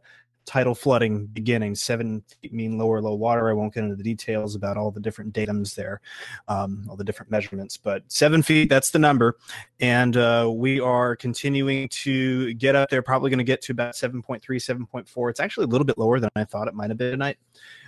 tidal 0.50 0.74
flooding 0.74 1.28
beginning. 1.28 1.76
Seven 1.76 2.24
feet 2.42 2.52
mean 2.52 2.78
lower 2.78 3.02
low 3.02 3.14
water. 3.14 3.50
I 3.50 3.54
won't 3.54 3.74
get 3.74 3.84
into 3.84 3.96
the 3.96 4.04
details 4.04 4.56
about 4.56 4.78
all 4.78 4.90
the 4.90 5.00
different 5.00 5.32
datums 5.32 5.76
there, 5.76 6.02
um, 6.48 6.86
all 6.90 6.96
the 6.96 7.04
different 7.04 7.32
measurements, 7.32 7.78
but 7.78 8.04
seven 8.08 8.42
feet, 8.42 8.68
that's 8.68 8.90
the 8.90 8.98
number. 8.98 9.38
And 9.80 10.18
uh, 10.18 10.52
we 10.52 10.80
are 10.80 11.16
continuing 11.16 11.88
to 11.90 12.54
get 12.56 12.76
up 12.76 12.90
there, 12.90 13.04
probably 13.04 13.30
going 13.30 13.38
to 13.38 13.44
get 13.44 13.62
to 13.64 13.72
about 13.72 13.94
7.3, 13.94 14.42
7.4. 14.42 15.30
It's 15.30 15.40
actually 15.40 15.66
a 15.66 15.68
little 15.68 15.86
bit 15.86 16.00
lower 16.00 16.20
than 16.20 16.32
I 16.36 16.46
thought 16.46 16.68
it 16.68 16.74
might 16.74 16.90
have 16.90 16.98
been 16.98 17.12
tonight. 17.12 17.38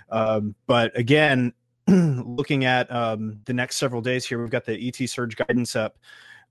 Um, 0.08 0.54
but 0.66 0.96
again, 0.96 1.52
looking 2.26 2.64
at 2.64 2.90
um, 2.90 3.40
the 3.44 3.52
next 3.52 3.76
several 3.76 4.00
days 4.00 4.26
here, 4.26 4.40
we've 4.40 4.50
got 4.50 4.64
the 4.64 4.88
ET 4.88 5.08
surge 5.08 5.36
guidance 5.36 5.76
up. 5.76 5.98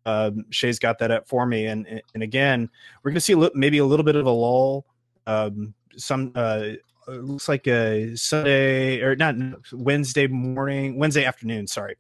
Um, 0.06 0.46
Shay's 0.50 0.80
got 0.80 1.00
that 1.00 1.12
up 1.12 1.28
for 1.28 1.46
me, 1.46 1.68
and 1.68 2.02
and 2.14 2.24
again, 2.24 2.70
we're 3.04 3.12
going 3.12 3.16
to 3.16 3.22
see 3.22 3.34
a 3.34 3.38
li- 3.38 3.52
maybe 3.54 3.78
a 3.78 3.86
little 3.86 4.04
bit 4.04 4.16
of 4.16 4.26
a 4.26 4.32
lull. 4.32 4.86
Um, 5.28 5.74
some 5.96 6.32
uh, 6.36 6.72
looks 7.08 7.48
like 7.48 7.68
a 7.68 8.16
Sunday 8.16 9.02
or 9.02 9.16
not 9.16 9.36
Wednesday 9.74 10.28
morning, 10.28 10.98
Wednesday 10.98 11.26
afternoon. 11.26 11.68
Sorry, 11.68 11.96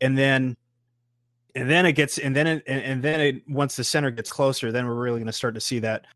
and 0.00 0.16
then 0.16 0.56
and 1.56 1.70
then 1.70 1.86
it 1.86 1.92
gets 1.92 2.18
and 2.18 2.36
then 2.36 2.46
it, 2.46 2.62
and, 2.66 3.02
then 3.02 3.20
it 3.20 3.48
once 3.48 3.76
the 3.76 3.82
center 3.82 4.10
gets 4.10 4.30
closer, 4.30 4.70
then 4.70 4.86
we're 4.86 4.94
really 4.94 5.18
going 5.18 5.26
to 5.26 5.32
start 5.32 5.54
to 5.54 5.60
see 5.60 5.78
that 5.78 6.06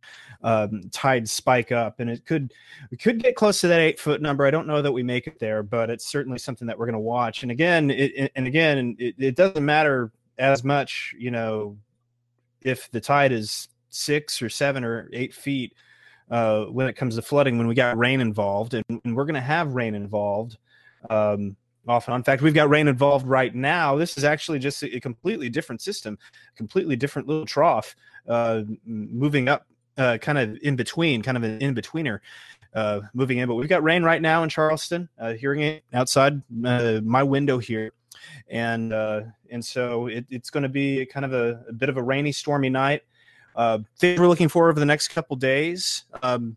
um, 0.43 0.83
tide 0.93 1.27
spike 1.29 1.73
up, 1.73 1.99
and 1.99 2.11
it 2.11 2.27
could 2.27 2.53
we 2.91 2.99
could 2.99 3.23
get 3.23 3.37
close 3.37 3.61
to 3.63 3.69
that 3.69 3.81
eight 3.81 3.99
foot 3.99 4.21
number. 4.21 4.45
I 4.45 4.51
don't 4.51 4.67
know 4.67 4.83
that 4.83 4.93
we 4.93 5.03
make 5.03 5.27
it 5.27 5.39
there, 5.39 5.63
but 5.63 5.89
it's 5.89 6.07
certainly 6.07 6.39
something 6.39 6.67
that 6.69 6.79
we're 6.79 6.87
going 6.87 6.93
to 6.93 7.01
watch. 7.01 7.43
And 7.43 7.51
again, 7.51 7.91
it, 7.91 8.31
and 8.37 8.47
again, 8.47 8.97
it, 8.99 9.15
it 9.19 9.35
doesn't 9.35 9.65
matter 9.65 10.13
as 10.39 10.63
much, 10.63 11.15
you 11.19 11.31
know, 11.31 11.77
if 12.61 12.91
the 12.91 13.01
tide 13.01 13.33
is 13.33 13.69
six 13.89 14.43
or 14.43 14.51
seven 14.51 14.85
or 14.85 15.09
eight 15.13 15.35
feet 15.35 15.75
uh, 16.31 16.65
when 16.65 16.87
it 16.87 16.95
comes 16.95 17.17
to 17.17 17.23
flooding 17.23 17.57
when 17.57 17.67
we 17.67 17.75
got 17.75 17.97
rain 17.97 18.21
involved, 18.21 18.75
and, 18.75 18.85
and 19.05 19.17
we're 19.17 19.25
going 19.25 19.35
to 19.35 19.41
have 19.41 19.75
rain 19.75 19.95
involved. 19.95 20.59
Um, 21.09 21.57
often. 21.89 22.15
In 22.15 22.23
fact, 22.23 22.43
we've 22.43 22.55
got 22.55 22.69
rain 22.69 22.89
involved 22.89 23.27
right 23.27 23.55
now. 23.55 23.97
This 23.97 24.17
is 24.19 24.25
actually 24.25 24.59
just 24.59 24.83
a, 24.83 25.01
completely 25.01 25.49
different 25.49 25.81
system, 25.81 26.19
completely 26.57 26.97
different 26.97 27.29
little 27.29 27.47
trough, 27.47 27.97
uh, 28.29 28.63
moving 28.85 29.49
up, 29.49 29.67
uh, 29.97 30.19
kind 30.19 30.39
of 30.39 30.59
in 30.63 30.77
between, 30.77 31.23
kind 31.23 31.37
of 31.37 31.43
an 31.43 31.61
in 31.61 31.75
betweener, 31.75 32.21
uh, 32.75 33.01
moving 33.15 33.39
in. 33.39 33.49
But 33.49 33.55
we've 33.55 33.69
got 33.69 33.83
rain 33.83 34.03
right 34.03 34.21
now 34.21 34.43
in 34.43 34.49
Charleston. 34.49 35.09
Uh, 35.19 35.33
hearing 35.35 35.61
it 35.63 35.85
outside 35.93 36.43
uh, 36.65 37.01
my 37.03 37.23
window 37.23 37.59
here, 37.59 37.93
and 38.49 38.93
uh, 38.93 39.23
and 39.51 39.65
so 39.65 40.07
it, 40.07 40.27
it's 40.31 40.51
going 40.51 40.63
to 40.63 40.69
be 40.69 41.07
kind 41.07 41.25
of 41.25 41.33
a, 41.33 41.65
a, 41.69 41.73
bit 41.73 41.89
of 41.89 41.97
a 41.97 42.03
rainy, 42.03 42.33
stormy 42.33 42.71
night. 42.71 43.03
Uh, 43.57 43.79
things 43.99 44.21
we're 44.21 44.29
looking 44.29 44.49
for 44.49 44.71
over 44.71 44.79
the 44.79 44.87
next 44.87 45.09
couple 45.09 45.37
days. 45.37 46.05
Um, 46.23 46.57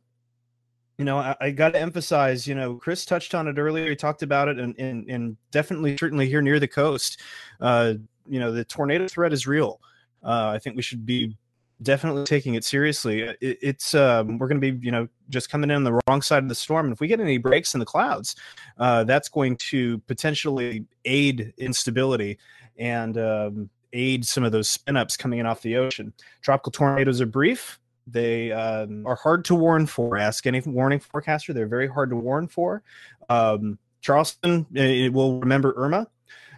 you 0.98 1.06
know, 1.06 1.18
I, 1.18 1.36
I 1.40 1.52
got 1.52 1.74
to 1.74 1.82
emphasize, 1.82 2.48
you 2.48 2.56
know, 2.56 2.76
Chris 2.76 3.06
touched 3.06 3.34
on 3.34 3.48
it 3.48 3.58
earlier. 3.58 3.90
He 3.90 3.96
talked 3.96 4.24
about 4.24 4.48
it, 4.48 4.60
and 4.60 4.78
and, 4.78 5.10
and 5.10 5.38
definitely, 5.52 5.98
certainly 5.98 6.28
here 6.28 6.42
near 6.42 6.60
the 6.60 6.68
coast, 6.68 7.20
uh, 7.62 7.94
you 8.28 8.40
know, 8.40 8.52
the 8.52 8.64
tornado 8.64 9.08
threat 9.08 9.34
is 9.34 9.48
real. 9.48 9.80
Uh, 10.24 10.52
I 10.56 10.60
think 10.60 10.76
we 10.76 10.82
should 10.82 11.06
be 11.06 11.36
definitely 11.82 12.24
taking 12.24 12.56
it 12.56 12.64
seriously. 12.64 13.22
It, 13.22 13.38
it's 13.42 13.94
um, 13.94 14.38
we're 14.38 14.48
going 14.48 14.62
to 14.62 14.72
be, 14.72 14.86
you 14.86 14.92
know, 14.92 15.08
just 15.30 15.50
coming 15.50 15.70
in 15.70 15.76
on 15.76 15.84
the 15.84 16.00
wrong 16.08 16.22
side 16.22 16.44
of 16.44 16.50
the 16.50 16.56
storm. 16.56 16.86
And 16.86 16.94
if 16.94 17.00
we 17.00 17.08
get 17.08 17.20
any 17.20 17.38
breaks 17.38 17.74
in 17.74 17.80
the 17.80 17.86
clouds, 17.86 18.36
uh, 18.78 19.04
that's 19.04 19.30
going 19.30 19.58
to 19.58 19.98
potentially 20.00 20.86
aid 21.06 21.54
instability 21.58 22.38
and 22.78 23.18
um, 23.18 23.70
aid 23.92 24.26
some 24.26 24.44
of 24.44 24.52
those 24.52 24.70
spin 24.70 24.98
ups 24.98 25.18
coming 25.18 25.40
in 25.40 25.46
off 25.46 25.62
the 25.62 25.76
ocean. 25.78 26.14
Tropical 26.42 26.72
tornadoes 26.72 27.22
are 27.22 27.26
brief. 27.26 27.80
They 28.06 28.52
um, 28.52 29.06
are 29.06 29.16
hard 29.16 29.46
to 29.46 29.56
warn 29.56 29.86
for. 29.86 30.18
Ask 30.18 30.46
any 30.46 30.62
warning 30.62 31.00
forecaster; 31.00 31.54
they're 31.54 31.68
very 31.68 31.88
hard 31.88 32.10
to 32.10 32.16
warn 32.16 32.48
for. 32.48 32.84
Um, 33.30 33.80
Charleston 34.02 34.66
it 34.74 35.14
will 35.14 35.40
remember 35.40 35.74
Irma, 35.78 36.08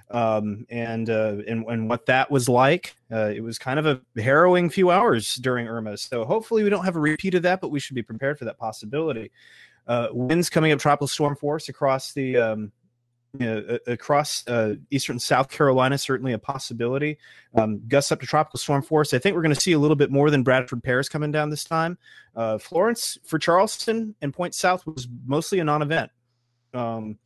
um, 0.10 0.65
and, 0.69 1.10
uh, 1.10 1.38
and 1.47 1.65
and 1.65 1.89
what 1.89 2.08
that 2.08 2.31
was 2.31 2.49
like. 2.49 2.95
Uh, 3.12 3.31
it 3.36 3.41
was 3.41 3.60
kind 3.60 3.79
of 3.79 3.86
a 3.86 4.01
harrowing 4.19 4.69
few 4.69 4.89
hours 4.89 5.36
during 5.36 5.67
Irma. 5.67 5.97
So 5.97 6.25
hopefully 6.25 6.63
we 6.63 6.69
don't 6.69 6.86
have 6.86 6.95
a 6.95 6.99
repeat 6.99 7.36
of 7.36 7.43
that, 7.43 7.62
but 7.62 7.69
we 7.69 7.79
should 7.79 7.95
be 7.95 8.03
prepared 8.03 8.39
for 8.39 8.45
that 8.45 8.58
possibility. 8.58 9.31
Uh, 9.88 10.08
winds 10.12 10.49
coming 10.49 10.71
up 10.71 10.79
tropical 10.79 11.08
storm 11.08 11.36
force 11.36 11.69
across 11.69 12.13
the 12.13 12.38
um, 12.38 12.71
know, 13.39 13.78
across 13.88 14.48
uh, 14.48 14.76
eastern 14.91 15.19
South 15.19 15.50
Carolina, 15.50 15.98
certainly 15.98 16.34
a 16.34 16.39
possibility. 16.39 17.17
Um, 17.56 17.82
gusts 17.88 18.12
up 18.12 18.19
to 18.21 18.28
tropical 18.28 18.60
storm 18.60 18.82
force. 18.82 19.13
I 19.13 19.19
think 19.19 19.36
we're 19.36 19.41
going 19.41 19.56
to 19.56 19.62
see 19.62 19.71
a 19.71 19.80
little 19.80 19.95
bit 19.95 20.12
more 20.12 20.30
than 20.30 20.43
Bradford 20.43 20.84
pears 20.84 21.10
coming 21.10 21.32
down 21.32 21.50
this 21.50 21.63
time. 21.63 21.98
Uh, 22.36 22.58
Florence 22.58 23.17
for 23.26 23.39
Charleston 23.39 24.15
and 24.21 24.34
Point 24.34 24.54
South 24.56 24.86
was 24.86 25.08
mostly 25.26 25.60
a 25.60 25.63
non-event, 25.63 26.12
um, 26.74 27.17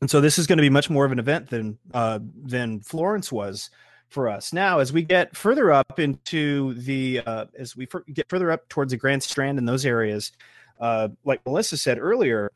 and 0.00 0.10
so 0.10 0.20
this 0.20 0.38
is 0.38 0.46
going 0.46 0.58
to 0.58 0.62
be 0.62 0.70
much 0.70 0.90
more 0.90 1.04
of 1.04 1.12
an 1.12 1.18
event 1.18 1.50
than 1.50 1.78
uh, 1.94 2.18
than 2.42 2.80
Florence 2.80 3.30
was 3.30 3.70
for 4.08 4.28
us. 4.28 4.52
Now, 4.52 4.80
as 4.80 4.92
we 4.92 5.02
get 5.02 5.36
further 5.36 5.72
up 5.72 5.98
into 5.98 6.74
the 6.74 7.20
uh, 7.24 7.46
as 7.58 7.76
we 7.76 7.88
get 8.12 8.28
further 8.28 8.50
up 8.50 8.68
towards 8.68 8.90
the 8.92 8.98
Grand 8.98 9.22
Strand 9.22 9.58
in 9.58 9.64
those 9.64 9.86
areas, 9.86 10.32
uh, 10.80 11.08
like 11.24 11.44
Melissa 11.46 11.76
said 11.76 11.98
earlier 11.98 12.52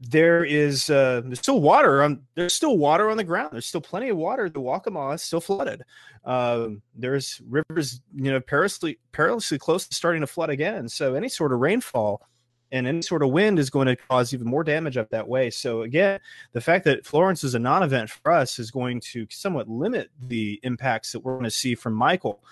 there 0.00 0.44
is 0.44 0.90
uh, 0.90 1.22
there's 1.24 1.40
still 1.40 1.60
water 1.60 2.02
on 2.02 2.22
there's 2.36 2.54
still 2.54 2.78
water 2.78 3.10
on 3.10 3.16
the 3.16 3.24
ground. 3.24 3.50
There's 3.52 3.66
still 3.66 3.80
plenty 3.80 4.08
of 4.10 4.16
water. 4.16 4.48
The 4.48 4.60
Waccamaw 4.60 5.14
is 5.14 5.22
still 5.22 5.40
flooded. 5.40 5.82
Um, 6.24 6.82
there's 6.94 7.40
rivers, 7.48 8.00
you 8.14 8.30
know, 8.30 8.40
perilously 8.40 8.98
perilously 9.12 9.58
close 9.58 9.88
to 9.88 9.94
starting 9.94 10.20
to 10.20 10.26
flood 10.26 10.50
again. 10.50 10.88
So 10.88 11.14
any 11.14 11.28
sort 11.28 11.52
of 11.52 11.58
rainfall 11.58 12.22
and 12.70 12.86
any 12.86 13.02
sort 13.02 13.22
of 13.22 13.30
wind 13.30 13.58
is 13.58 13.70
going 13.70 13.86
to 13.86 13.96
cause 13.96 14.32
even 14.32 14.46
more 14.46 14.62
damage 14.62 14.96
up 14.96 15.10
that 15.10 15.26
way. 15.26 15.50
So 15.50 15.82
again, 15.82 16.20
the 16.52 16.60
fact 16.60 16.84
that 16.84 17.06
Florence 17.06 17.42
is 17.42 17.54
a 17.54 17.58
non-event 17.58 18.10
for 18.10 18.30
us 18.30 18.58
is 18.58 18.70
going 18.70 19.00
to 19.12 19.26
somewhat 19.30 19.68
limit 19.68 20.10
the 20.20 20.60
impacts 20.62 21.12
that 21.12 21.20
we're 21.20 21.32
going 21.32 21.44
to 21.44 21.50
see 21.50 21.74
from 21.74 21.94
Michael. 21.94 22.42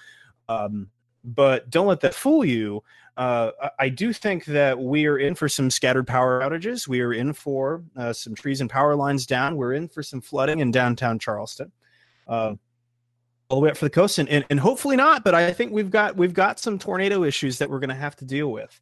Um, 0.49 0.89
but 1.27 1.69
don't 1.69 1.87
let 1.87 2.01
that 2.01 2.15
fool 2.15 2.45
you. 2.45 2.83
Uh, 3.17 3.51
I 3.79 3.89
do 3.89 4.13
think 4.13 4.45
that 4.45 4.79
we 4.79 5.07
are 5.07 5.19
in 5.19 5.35
for 5.35 5.49
some 5.49 5.71
scattered 5.71 6.07
power 6.07 6.41
outages. 6.43 6.87
We 6.87 7.01
are 7.01 7.13
in 7.13 7.33
for 7.33 7.83
uh, 7.97 8.13
some 8.13 8.35
trees 8.35 8.61
and 8.61 8.69
power 8.69 8.95
lines 8.95 9.27
down. 9.27 9.57
We're 9.57 9.73
in 9.73 9.89
for 9.89 10.03
some 10.03 10.21
flooding 10.21 10.61
in 10.61 10.71
downtown 10.71 11.19
Charleston, 11.19 11.73
uh, 12.29 12.55
all 13.49 13.61
the 13.61 13.65
way 13.65 13.71
up 13.71 13.77
for 13.77 13.87
the 13.87 13.91
coast, 13.91 14.19
and, 14.19 14.29
and, 14.29 14.45
and, 14.51 14.61
hopefully 14.61 14.97
not. 14.97 15.25
But 15.25 15.35
I 15.35 15.53
think 15.53 15.73
we've 15.73 15.91
got 15.91 16.17
we've 16.17 16.35
got 16.35 16.61
some 16.61 16.79
tornado 16.79 17.25
issues 17.25 17.59
that 17.59 17.71
we're 17.71 17.81
going 17.81 17.89
to 17.89 17.97
have 17.97 18.17
to 18.17 18.27
deal 18.27 18.53
with. 18.53 18.79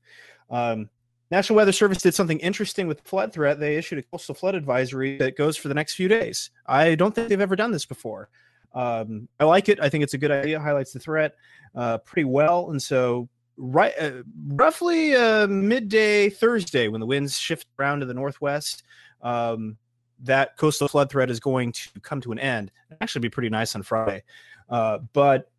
Um, 0.51 0.91
National 1.31 1.57
Weather 1.57 1.73
Service 1.73 2.03
did 2.03 2.15
something 2.15 2.39
interesting 2.41 2.87
with 2.89 3.01
flood 3.03 3.33
threat. 3.33 3.61
They 3.61 3.77
issued 3.77 3.99
a 3.99 4.03
coastal 4.03 4.35
flood 4.35 4.55
advisory 4.57 5.17
that 5.19 5.37
goes 5.37 5.57
for 5.57 5.69
the 5.69 5.75
next 5.75 5.95
few 5.95 6.09
days. 6.09 6.51
I 6.67 6.97
don't 6.97 7.15
think 7.15 7.29
they've 7.29 7.41
ever 7.41 7.57
done 7.57 7.71
this 7.71 7.87
before. 7.87 8.29
Um, 8.75 9.29
I 9.39 9.45
like 9.45 9.69
it. 9.69 9.81
I 9.81 9.89
think 9.89 10.03
it's 10.05 10.15
a 10.15 10.19
good 10.19 10.31
idea. 10.31 10.61
Highlights 10.61 10.93
the 10.93 10.99
threat 10.99 11.35
uh, 11.75 11.99
pretty 11.99 12.25
well, 12.25 12.71
and 12.71 12.83
so 12.83 13.29
right, 13.57 13.93
uh, 14.01 14.23
roughly 14.49 15.15
uh, 15.15 15.47
midday 15.47 16.29
Thursday, 16.29 16.89
when 16.89 17.01
the 17.01 17.07
winds 17.07 17.39
shift 17.39 17.67
around 17.79 18.01
to 18.01 18.07
the 18.07 18.15
northwest, 18.15 18.83
um, 19.23 19.77
that 20.21 20.57
coastal 20.57 20.89
flood 20.89 21.11
threat 21.11 21.31
is 21.31 21.39
going 21.39 21.73
to 21.73 22.01
come 22.01 22.21
to 22.21 22.33
an 22.33 22.39
end. 22.39 22.73
It'll 22.91 23.03
actually, 23.03 23.23
be 23.23 23.31
pretty 23.31 23.51
nice 23.51 23.75
on 23.77 23.83
Friday, 23.83 24.25
uh, 24.69 24.99
but 25.13 25.51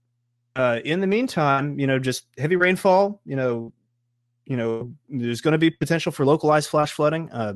uh, 0.56 0.80
in 0.84 1.00
the 1.00 1.08
meantime, 1.08 1.80
you 1.80 1.88
know, 1.88 2.00
just 2.00 2.28
heavy 2.38 2.58
rainfall. 2.58 3.22
You 3.26 3.38
know, 3.38 3.74
you 4.46 4.58
know, 4.58 4.94
there's 5.10 5.42
going 5.42 5.54
to 5.54 5.58
be 5.58 5.72
potential 5.72 6.12
for 6.12 6.26
localized 6.26 6.70
flash 6.70 6.92
flooding. 6.92 7.32
Uh, 7.32 7.56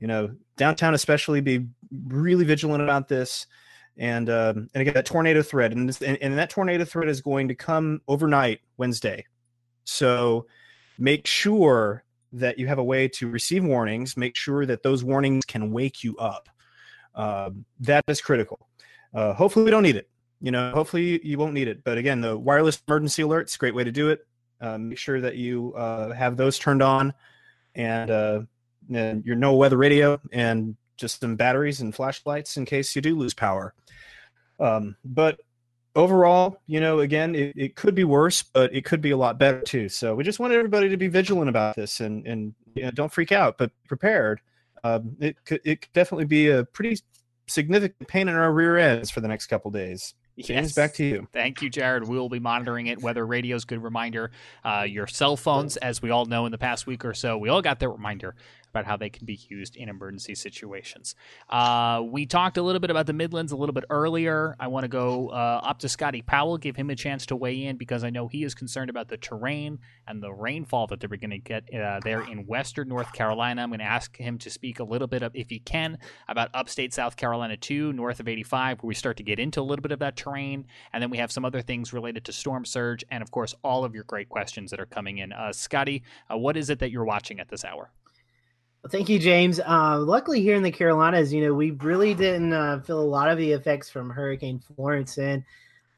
you 0.00 0.06
know, 0.06 0.30
downtown 0.56 0.94
especially, 0.94 1.40
be 1.40 1.66
really 2.08 2.44
vigilant 2.44 2.82
about 2.82 3.08
this 3.08 3.46
and 3.98 4.30
um, 4.30 4.70
and 4.74 4.80
again 4.80 4.94
that 4.94 5.06
tornado 5.06 5.42
threat 5.42 5.72
and, 5.72 5.88
this, 5.88 6.00
and, 6.00 6.16
and 6.18 6.38
that 6.38 6.50
tornado 6.50 6.84
threat 6.84 7.08
is 7.08 7.20
going 7.20 7.48
to 7.48 7.54
come 7.54 8.00
overnight 8.08 8.60
Wednesday. 8.76 9.24
So 9.84 10.46
make 10.98 11.26
sure 11.26 12.04
that 12.32 12.58
you 12.58 12.66
have 12.66 12.78
a 12.78 12.84
way 12.84 13.08
to 13.08 13.28
receive 13.28 13.64
warnings. 13.64 14.16
Make 14.16 14.36
sure 14.36 14.66
that 14.66 14.82
those 14.82 15.02
warnings 15.02 15.44
can 15.44 15.72
wake 15.72 16.04
you 16.04 16.16
up. 16.18 16.48
Um, 17.14 17.64
that 17.80 18.04
is 18.06 18.20
critical. 18.20 18.68
Uh, 19.14 19.32
hopefully, 19.32 19.64
we 19.64 19.70
don't 19.70 19.82
need 19.82 19.96
it. 19.96 20.08
You 20.40 20.52
know, 20.52 20.70
hopefully 20.72 21.24
you 21.26 21.38
won't 21.38 21.54
need 21.54 21.68
it. 21.68 21.82
But 21.82 21.98
again, 21.98 22.20
the 22.20 22.38
wireless 22.38 22.80
emergency 22.86 23.22
alerts, 23.22 23.58
great 23.58 23.74
way 23.74 23.84
to 23.84 23.90
do 23.90 24.10
it. 24.10 24.26
Uh, 24.60 24.78
make 24.78 24.98
sure 24.98 25.20
that 25.20 25.36
you 25.36 25.74
uh, 25.74 26.12
have 26.12 26.36
those 26.36 26.58
turned 26.58 26.82
on, 26.82 27.14
and, 27.74 28.10
uh, 28.10 28.40
and 28.92 29.24
your 29.24 29.36
NOAA 29.36 29.56
weather 29.56 29.76
radio, 29.76 30.20
and 30.32 30.76
just 30.96 31.20
some 31.20 31.36
batteries 31.36 31.80
and 31.80 31.94
flashlights 31.94 32.56
in 32.56 32.64
case 32.66 32.94
you 32.94 33.02
do 33.02 33.16
lose 33.16 33.34
power. 33.34 33.72
Um, 34.60 34.96
but 35.04 35.40
overall, 35.94 36.60
you 36.66 36.80
know, 36.80 37.00
again, 37.00 37.34
it, 37.34 37.52
it 37.56 37.76
could 37.76 37.94
be 37.94 38.04
worse, 38.04 38.42
but 38.42 38.74
it 38.74 38.84
could 38.84 39.00
be 39.00 39.10
a 39.10 39.16
lot 39.16 39.38
better 39.38 39.60
too. 39.60 39.88
So 39.88 40.14
we 40.14 40.24
just 40.24 40.38
want 40.38 40.52
everybody 40.52 40.88
to 40.88 40.96
be 40.96 41.08
vigilant 41.08 41.48
about 41.48 41.76
this 41.76 42.00
and 42.00 42.26
and 42.26 42.54
you 42.74 42.84
know, 42.84 42.90
don't 42.90 43.12
freak 43.12 43.32
out, 43.32 43.58
but 43.58 43.70
prepared. 43.86 44.40
Um, 44.84 45.16
it 45.20 45.36
could 45.44 45.60
it 45.64 45.82
could 45.82 45.92
definitely 45.92 46.26
be 46.26 46.48
a 46.48 46.64
pretty 46.64 46.98
significant 47.48 48.08
pain 48.08 48.28
in 48.28 48.34
our 48.34 48.52
rear 48.52 48.78
ends 48.78 49.10
for 49.10 49.20
the 49.20 49.28
next 49.28 49.46
couple 49.46 49.70
days. 49.70 50.14
James, 50.38 50.68
yes. 50.68 50.74
back 50.74 50.94
to 50.94 51.04
you. 51.04 51.28
Thank 51.32 51.62
you, 51.62 51.68
Jared. 51.68 52.06
We 52.06 52.16
will 52.16 52.28
be 52.28 52.38
monitoring 52.38 52.86
it. 52.86 53.02
Weather 53.02 53.26
radio's 53.26 53.64
good 53.64 53.82
reminder. 53.82 54.30
Uh, 54.64 54.86
your 54.88 55.08
cell 55.08 55.36
phones, 55.36 55.76
as 55.78 56.00
we 56.00 56.10
all 56.10 56.26
know 56.26 56.46
in 56.46 56.52
the 56.52 56.58
past 56.58 56.86
week 56.86 57.04
or 57.04 57.12
so, 57.12 57.36
we 57.36 57.48
all 57.48 57.60
got 57.60 57.80
that 57.80 57.88
reminder 57.88 58.36
about 58.70 58.86
how 58.86 58.96
they 58.96 59.10
can 59.10 59.26
be 59.26 59.38
used 59.48 59.76
in 59.76 59.88
emergency 59.88 60.34
situations. 60.34 61.14
Uh, 61.48 62.02
we 62.04 62.26
talked 62.26 62.56
a 62.56 62.62
little 62.62 62.80
bit 62.80 62.90
about 62.90 63.06
the 63.06 63.12
Midlands 63.12 63.52
a 63.52 63.56
little 63.56 63.72
bit 63.72 63.84
earlier. 63.90 64.56
I 64.58 64.68
want 64.68 64.84
to 64.84 64.88
go 64.88 65.28
uh, 65.28 65.60
up 65.62 65.78
to 65.80 65.88
Scotty 65.88 66.22
Powell, 66.22 66.58
give 66.58 66.76
him 66.76 66.90
a 66.90 66.96
chance 66.96 67.26
to 67.26 67.36
weigh 67.36 67.64
in 67.64 67.76
because 67.76 68.04
I 68.04 68.10
know 68.10 68.28
he 68.28 68.44
is 68.44 68.54
concerned 68.54 68.90
about 68.90 69.08
the 69.08 69.16
terrain 69.16 69.78
and 70.06 70.22
the 70.22 70.32
rainfall 70.32 70.86
that 70.88 71.00
they're 71.00 71.08
going 71.08 71.30
to 71.30 71.38
get 71.38 71.72
uh, 71.74 72.00
there 72.02 72.22
in 72.22 72.46
western 72.46 72.88
North 72.88 73.12
Carolina. 73.12 73.62
I'm 73.62 73.70
going 73.70 73.80
to 73.80 73.84
ask 73.84 74.16
him 74.16 74.38
to 74.38 74.50
speak 74.50 74.80
a 74.80 74.84
little 74.84 75.08
bit, 75.08 75.22
of, 75.22 75.34
if 75.34 75.50
he 75.50 75.58
can, 75.58 75.98
about 76.28 76.50
upstate 76.54 76.94
South 76.94 77.16
Carolina 77.16 77.56
too, 77.56 77.92
north 77.92 78.20
of 78.20 78.28
85, 78.28 78.82
where 78.82 78.88
we 78.88 78.94
start 78.94 79.16
to 79.18 79.22
get 79.22 79.38
into 79.38 79.60
a 79.60 79.62
little 79.62 79.82
bit 79.82 79.92
of 79.92 79.98
that 80.00 80.16
terrain. 80.16 80.66
And 80.92 81.02
then 81.02 81.10
we 81.10 81.18
have 81.18 81.32
some 81.32 81.44
other 81.44 81.62
things 81.62 81.92
related 81.92 82.24
to 82.26 82.32
storm 82.32 82.64
surge 82.64 83.04
and, 83.10 83.22
of 83.22 83.30
course, 83.30 83.54
all 83.62 83.84
of 83.84 83.94
your 83.94 84.04
great 84.04 84.28
questions 84.28 84.70
that 84.70 84.80
are 84.80 84.86
coming 84.86 85.18
in. 85.18 85.32
Uh, 85.32 85.52
Scotty, 85.52 86.02
uh, 86.32 86.36
what 86.36 86.56
is 86.56 86.70
it 86.70 86.78
that 86.80 86.90
you're 86.90 87.04
watching 87.04 87.40
at 87.40 87.48
this 87.48 87.64
hour? 87.64 87.90
Thank 88.90 89.10
you, 89.10 89.18
James. 89.18 89.60
Uh, 89.60 89.98
luckily, 89.98 90.40
here 90.40 90.54
in 90.54 90.62
the 90.62 90.70
Carolinas, 90.70 91.32
you 91.32 91.44
know, 91.44 91.52
we 91.52 91.72
really 91.72 92.14
didn't 92.14 92.54
uh, 92.54 92.80
feel 92.80 93.00
a 93.00 93.02
lot 93.02 93.28
of 93.28 93.36
the 93.36 93.52
effects 93.52 93.90
from 93.90 94.08
Hurricane 94.08 94.60
Florence, 94.60 95.18
and 95.18 95.44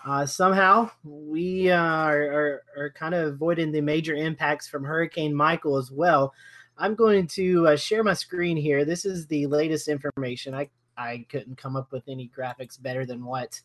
uh, 0.04 0.26
somehow 0.26 0.90
we 1.04 1.70
uh, 1.70 1.76
are, 1.76 2.22
are, 2.22 2.62
are, 2.76 2.90
kind 2.90 3.14
of 3.14 3.28
avoiding 3.28 3.70
the 3.70 3.80
major 3.80 4.14
impacts 4.14 4.66
from 4.66 4.82
Hurricane 4.82 5.34
Michael 5.34 5.76
as 5.76 5.92
well. 5.92 6.34
I'm 6.78 6.94
going 6.96 7.28
to 7.28 7.68
uh, 7.68 7.76
share 7.76 8.02
my 8.02 8.14
screen 8.14 8.56
here. 8.56 8.84
This 8.84 9.04
is 9.04 9.26
the 9.26 9.46
latest 9.46 9.86
information. 9.86 10.54
I 10.54 10.70
I 10.96 11.26
couldn't 11.28 11.58
come 11.58 11.76
up 11.76 11.92
with 11.92 12.04
any 12.08 12.30
graphics 12.36 12.80
better 12.80 13.06
than 13.06 13.24
what 13.24 13.60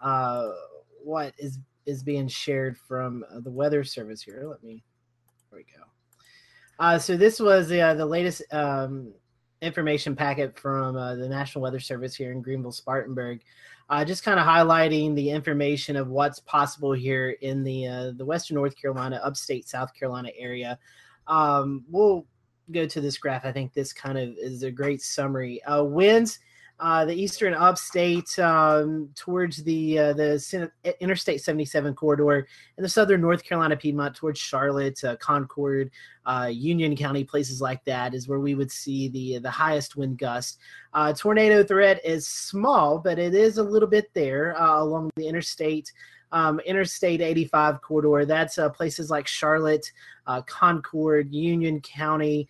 uh, 0.00 0.52
what 1.04 1.34
is 1.38 1.58
is 1.84 2.02
being 2.02 2.28
shared 2.28 2.78
from 2.78 3.24
the 3.40 3.50
Weather 3.50 3.84
Service 3.84 4.22
here. 4.22 4.44
Let 4.48 4.62
me. 4.62 4.82
There 5.50 5.58
we 5.58 5.64
go. 5.64 5.84
Uh, 6.80 6.98
so 6.98 7.14
this 7.14 7.38
was 7.38 7.70
uh, 7.70 7.92
the 7.92 8.06
latest 8.06 8.42
um, 8.52 9.12
information 9.60 10.16
packet 10.16 10.58
from 10.58 10.96
uh, 10.96 11.14
the 11.14 11.28
National 11.28 11.60
Weather 11.60 11.78
Service 11.78 12.14
here 12.14 12.32
in 12.32 12.40
Greenville, 12.40 12.72
Spartanburg, 12.72 13.42
uh, 13.90 14.02
just 14.02 14.24
kind 14.24 14.40
of 14.40 14.46
highlighting 14.46 15.14
the 15.14 15.28
information 15.28 15.94
of 15.94 16.08
what's 16.08 16.40
possible 16.40 16.92
here 16.92 17.36
in 17.42 17.62
the 17.64 17.86
uh, 17.86 18.12
the 18.16 18.24
Western 18.24 18.54
North 18.54 18.74
Carolina, 18.80 19.20
upstate 19.22 19.68
South 19.68 19.92
Carolina 19.92 20.30
area. 20.38 20.78
Um, 21.26 21.84
we'll 21.90 22.24
go 22.70 22.86
to 22.86 23.00
this 23.02 23.18
graph. 23.18 23.44
I 23.44 23.52
think 23.52 23.74
this 23.74 23.92
kind 23.92 24.16
of 24.16 24.30
is 24.38 24.62
a 24.62 24.70
great 24.70 25.02
summary. 25.02 25.62
Uh, 25.64 25.84
winds 25.84 26.38
uh, 26.80 27.04
the 27.04 27.14
eastern 27.14 27.52
upstate 27.52 28.38
um, 28.38 29.10
towards 29.14 29.62
the 29.64 29.98
uh, 29.98 30.12
the 30.14 30.70
Interstate 31.00 31.42
77 31.42 31.94
corridor, 31.94 32.46
and 32.76 32.84
the 32.84 32.88
southern 32.88 33.20
North 33.20 33.44
Carolina 33.44 33.76
Piedmont 33.76 34.16
towards 34.16 34.40
Charlotte, 34.40 35.02
uh, 35.04 35.16
Concord, 35.16 35.90
uh, 36.24 36.48
Union 36.50 36.96
County, 36.96 37.22
places 37.22 37.60
like 37.60 37.84
that 37.84 38.14
is 38.14 38.28
where 38.28 38.40
we 38.40 38.54
would 38.54 38.70
see 38.70 39.08
the 39.08 39.38
the 39.38 39.50
highest 39.50 39.96
wind 39.96 40.18
gust. 40.18 40.58
Uh, 40.94 41.12
tornado 41.12 41.62
threat 41.62 42.00
is 42.04 42.26
small, 42.26 42.98
but 42.98 43.18
it 43.18 43.34
is 43.34 43.58
a 43.58 43.62
little 43.62 43.88
bit 43.88 44.10
there 44.14 44.60
uh, 44.60 44.82
along 44.82 45.10
the 45.16 45.28
interstate. 45.28 45.92
Um, 46.32 46.60
Interstate 46.60 47.20
85 47.20 47.82
corridor. 47.82 48.24
That's 48.24 48.56
places 48.74 49.10
like 49.10 49.26
Charlotte, 49.26 49.84
Concord, 50.46 51.34
Union 51.34 51.80
County, 51.80 52.48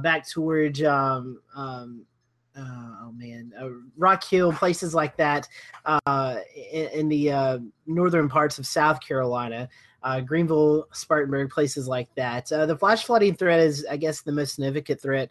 back 0.00 0.26
towards 0.26 0.82
um, 0.82 1.38
um, 1.54 2.06
uh, 2.06 2.17
oh 2.58 3.12
man, 3.16 3.52
uh, 3.60 3.68
Rock 3.96 4.24
Hill, 4.24 4.52
places 4.52 4.94
like 4.94 5.16
that 5.16 5.48
uh, 5.84 6.36
in, 6.72 6.88
in, 6.88 7.08
the 7.08 7.32
uh, 7.32 7.58
northern 7.86 8.28
parts 8.28 8.58
of 8.58 8.66
South 8.66 9.00
Carolina, 9.00 9.68
uh, 10.02 10.20
Greenville, 10.20 10.86
Spartanburg, 10.92 11.50
places 11.50 11.88
like 11.88 12.12
that. 12.14 12.50
Uh, 12.52 12.66
the 12.66 12.76
flash 12.76 13.04
flooding 13.04 13.34
threat 13.34 13.60
is, 13.60 13.86
I 13.90 13.96
guess, 13.96 14.22
the 14.22 14.32
most 14.32 14.54
significant 14.54 15.00
threat 15.00 15.30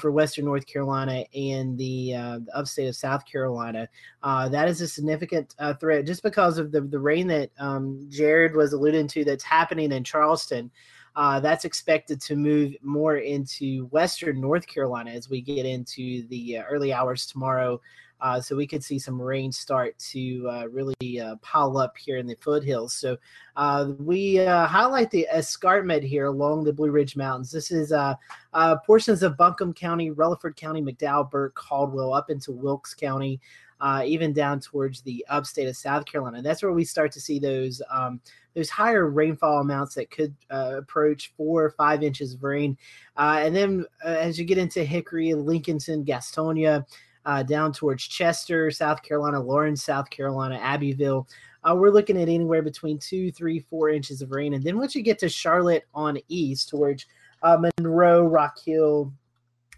for 0.00 0.10
Western 0.10 0.44
North 0.44 0.66
Carolina 0.66 1.24
and 1.34 1.78
the, 1.78 2.12
the 2.12 2.48
upstate 2.54 2.88
of 2.88 2.96
South 2.96 3.24
Carolina. 3.24 3.88
that 4.22 4.68
is 4.68 4.80
a 4.80 4.88
significant 4.88 5.54
threat 5.78 6.06
just 6.06 6.22
because 6.22 6.58
of 6.58 6.72
the, 6.72 6.80
the 6.80 6.98
rain 6.98 7.26
that 7.28 7.50
um, 7.58 8.06
Jared 8.08 8.54
was 8.54 8.72
alluding 8.72 9.08
to 9.08 9.24
that's 9.24 9.44
happening 9.44 9.92
in 9.92 10.04
Charleston. 10.04 10.70
Uh, 11.16 11.40
that's 11.40 11.64
expected 11.64 12.20
to 12.20 12.36
move 12.36 12.74
more 12.82 13.16
into 13.16 13.86
western 13.86 14.40
North 14.40 14.66
Carolina 14.66 15.10
as 15.10 15.28
we 15.28 15.40
get 15.40 15.66
into 15.66 16.26
the 16.28 16.58
uh, 16.58 16.62
early 16.64 16.92
hours 16.92 17.26
tomorrow. 17.26 17.80
Uh, 18.20 18.40
so 18.40 18.54
we 18.54 18.66
could 18.66 18.84
see 18.84 18.98
some 18.98 19.20
rain 19.20 19.50
start 19.50 19.98
to 19.98 20.46
uh, 20.48 20.66
really 20.66 21.20
uh, 21.20 21.36
pile 21.36 21.78
up 21.78 21.96
here 21.96 22.18
in 22.18 22.26
the 22.26 22.36
foothills. 22.36 22.92
So 22.92 23.16
uh, 23.56 23.92
we 23.98 24.36
highlight 24.36 25.10
the 25.10 25.26
escarpment 25.32 26.04
here 26.04 26.26
along 26.26 26.64
the 26.64 26.72
Blue 26.72 26.90
Ridge 26.90 27.16
Mountains. 27.16 27.50
This 27.50 27.70
is 27.70 27.94
portions 28.84 29.22
of 29.22 29.38
Buncombe 29.38 29.72
County, 29.72 30.10
Rutherford 30.10 30.56
County, 30.56 30.82
McDowell, 30.82 31.30
Burke, 31.30 31.54
Caldwell, 31.54 32.12
up 32.12 32.28
into 32.28 32.52
Wilkes 32.52 32.92
County 32.94 33.40
uh, 33.80 34.02
even 34.04 34.32
down 34.32 34.60
towards 34.60 35.00
the 35.02 35.24
upstate 35.28 35.68
of 35.68 35.76
South 35.76 36.04
Carolina. 36.04 36.42
That's 36.42 36.62
where 36.62 36.72
we 36.72 36.84
start 36.84 37.12
to 37.12 37.20
see 37.20 37.38
those 37.38 37.80
um, 37.90 38.20
those 38.54 38.68
higher 38.68 39.08
rainfall 39.08 39.60
amounts 39.60 39.94
that 39.94 40.10
could 40.10 40.34
uh, 40.50 40.74
approach 40.78 41.32
four 41.36 41.64
or 41.64 41.70
five 41.70 42.02
inches 42.02 42.34
of 42.34 42.42
rain. 42.42 42.76
Uh, 43.16 43.40
and 43.42 43.54
then 43.54 43.84
uh, 44.04 44.08
as 44.08 44.38
you 44.38 44.44
get 44.44 44.58
into 44.58 44.84
Hickory, 44.84 45.28
Lincolnton, 45.28 46.04
Gastonia, 46.04 46.84
uh, 47.26 47.42
down 47.42 47.72
towards 47.72 48.06
Chester, 48.06 48.70
South 48.70 49.02
Carolina, 49.02 49.40
Lawrence, 49.40 49.84
South 49.84 50.10
Carolina, 50.10 50.56
Abbeville. 50.56 51.28
Uh, 51.62 51.74
we're 51.76 51.90
looking 51.90 52.16
at 52.16 52.28
anywhere 52.28 52.62
between 52.62 52.98
two, 52.98 53.30
three, 53.30 53.60
four 53.60 53.90
inches 53.90 54.22
of 54.22 54.30
rain. 54.30 54.54
And 54.54 54.64
then 54.64 54.78
once 54.78 54.94
you 54.94 55.02
get 55.02 55.18
to 55.20 55.28
Charlotte 55.28 55.84
on 55.94 56.18
east 56.28 56.70
towards 56.70 57.06
Monroe, 57.42 58.26
Rock 58.26 58.58
Hill, 58.64 59.12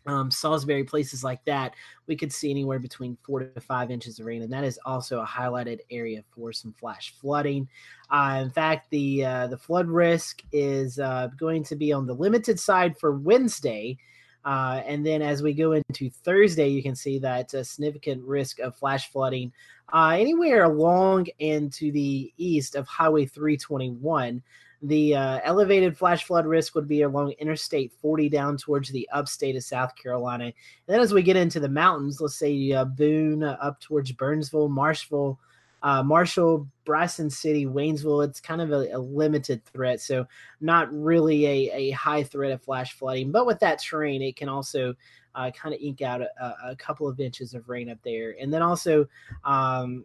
um, 0.07 0.31
Salisbury, 0.31 0.85
places 0.85 1.23
like 1.23 1.45
that, 1.45 1.75
we 2.07 2.17
could 2.17 2.33
see 2.33 2.51
anywhere 2.51 2.79
between 2.79 3.17
four 3.23 3.41
to 3.41 3.61
five 3.61 3.91
inches 3.91 4.19
of 4.19 4.27
rain, 4.27 4.43
and 4.43 4.53
that 4.53 4.65
is 4.65 4.79
also 4.85 5.21
a 5.21 5.27
highlighted 5.27 5.81
area 5.91 6.23
for 6.35 6.53
some 6.53 6.73
flash 6.73 7.15
flooding. 7.21 7.69
Uh, 8.11 8.41
in 8.43 8.51
fact, 8.51 8.91
the 8.91 9.25
uh, 9.25 9.47
the 9.47 9.59
flood 9.59 9.89
risk 9.89 10.43
is 10.53 10.99
uh, 10.99 11.29
going 11.39 11.63
to 11.65 11.77
be 11.77 11.93
on 11.93 12.07
the 12.07 12.15
limited 12.15 12.59
side 12.59 12.99
for 12.99 13.13
Wednesday. 13.13 13.97
Uh, 14.45 14.83
and 14.87 15.07
then 15.07 15.23
as 15.23 15.41
we 15.41 15.55
go 15.55 15.73
into 15.73 16.11
Thursday, 16.11 16.67
you 16.67 16.83
can 16.83 16.97
see 16.97 17.19
that 17.21 17.55
a 17.55 17.65
significant 17.65 18.23
risk 18.25 18.59
of 18.59 18.77
flash 18.77 19.09
flooding 19.13 19.53
uh, 19.93 20.17
anywhere 20.19 20.65
along 20.65 21.27
and 21.41 21.73
to 21.73 21.93
the 21.93 22.33
east 22.39 22.75
of 22.75 22.87
Highway 22.89 23.27
321. 23.27 24.43
The 24.83 25.15
uh, 25.15 25.41
elevated 25.45 25.97
flash 25.97 26.25
flood 26.25 26.45
risk 26.45 26.75
would 26.75 26.89
be 26.89 27.03
along 27.03 27.33
Interstate 27.33 27.93
40 28.03 28.29
down 28.29 28.57
towards 28.57 28.89
the 28.89 29.09
upstate 29.13 29.55
of 29.55 29.63
South 29.63 29.95
Carolina. 29.95 30.47
And 30.47 30.55
then 30.87 31.01
as 31.01 31.15
we 31.15 31.23
get 31.23 31.37
into 31.37 31.61
the 31.61 31.69
mountains, 31.69 32.21
let's 32.21 32.37
say 32.37 32.73
uh, 32.73 32.85
Boone 32.85 33.45
uh, 33.45 33.57
up 33.61 33.81
towards 33.81 34.11
Burnsville, 34.11 34.69
Mars 34.69 35.03
Hill, 35.09 35.39
uh, 35.83 36.03
Marshall, 36.03 36.69
Bryson 36.85 37.29
City, 37.29 37.67
Waynesville, 37.67 38.25
it's 38.27 38.41
kind 38.41 38.61
of 38.61 38.71
a, 38.71 38.91
a 38.93 38.99
limited 38.99 39.65
threat. 39.65 40.01
So, 40.01 40.27
not 40.61 40.93
really 40.93 41.47
a, 41.47 41.73
a, 41.73 41.91
high 41.91 42.23
threat 42.23 42.53
of 42.53 42.63
flash 42.63 42.93
flooding. 42.93 43.33
But 43.33 43.47
with 43.47 43.59
that 43.61 43.81
terrain, 43.81 44.23
it 44.23 44.37
can 44.37 44.49
also 44.49 44.95
uh, 45.35 45.51
kind 45.51 45.75
of 45.75 45.81
ink 45.81 46.03
out 46.03 46.21
a, 46.21 46.55
a, 46.65 46.77
couple 46.77 47.09
of 47.09 47.19
inches 47.19 47.55
of 47.55 47.69
rain 47.69 47.91
up 47.91 47.99
there. 48.05 48.37
And 48.41 48.53
then 48.53 48.63
also, 48.63 49.09
um, 49.45 50.05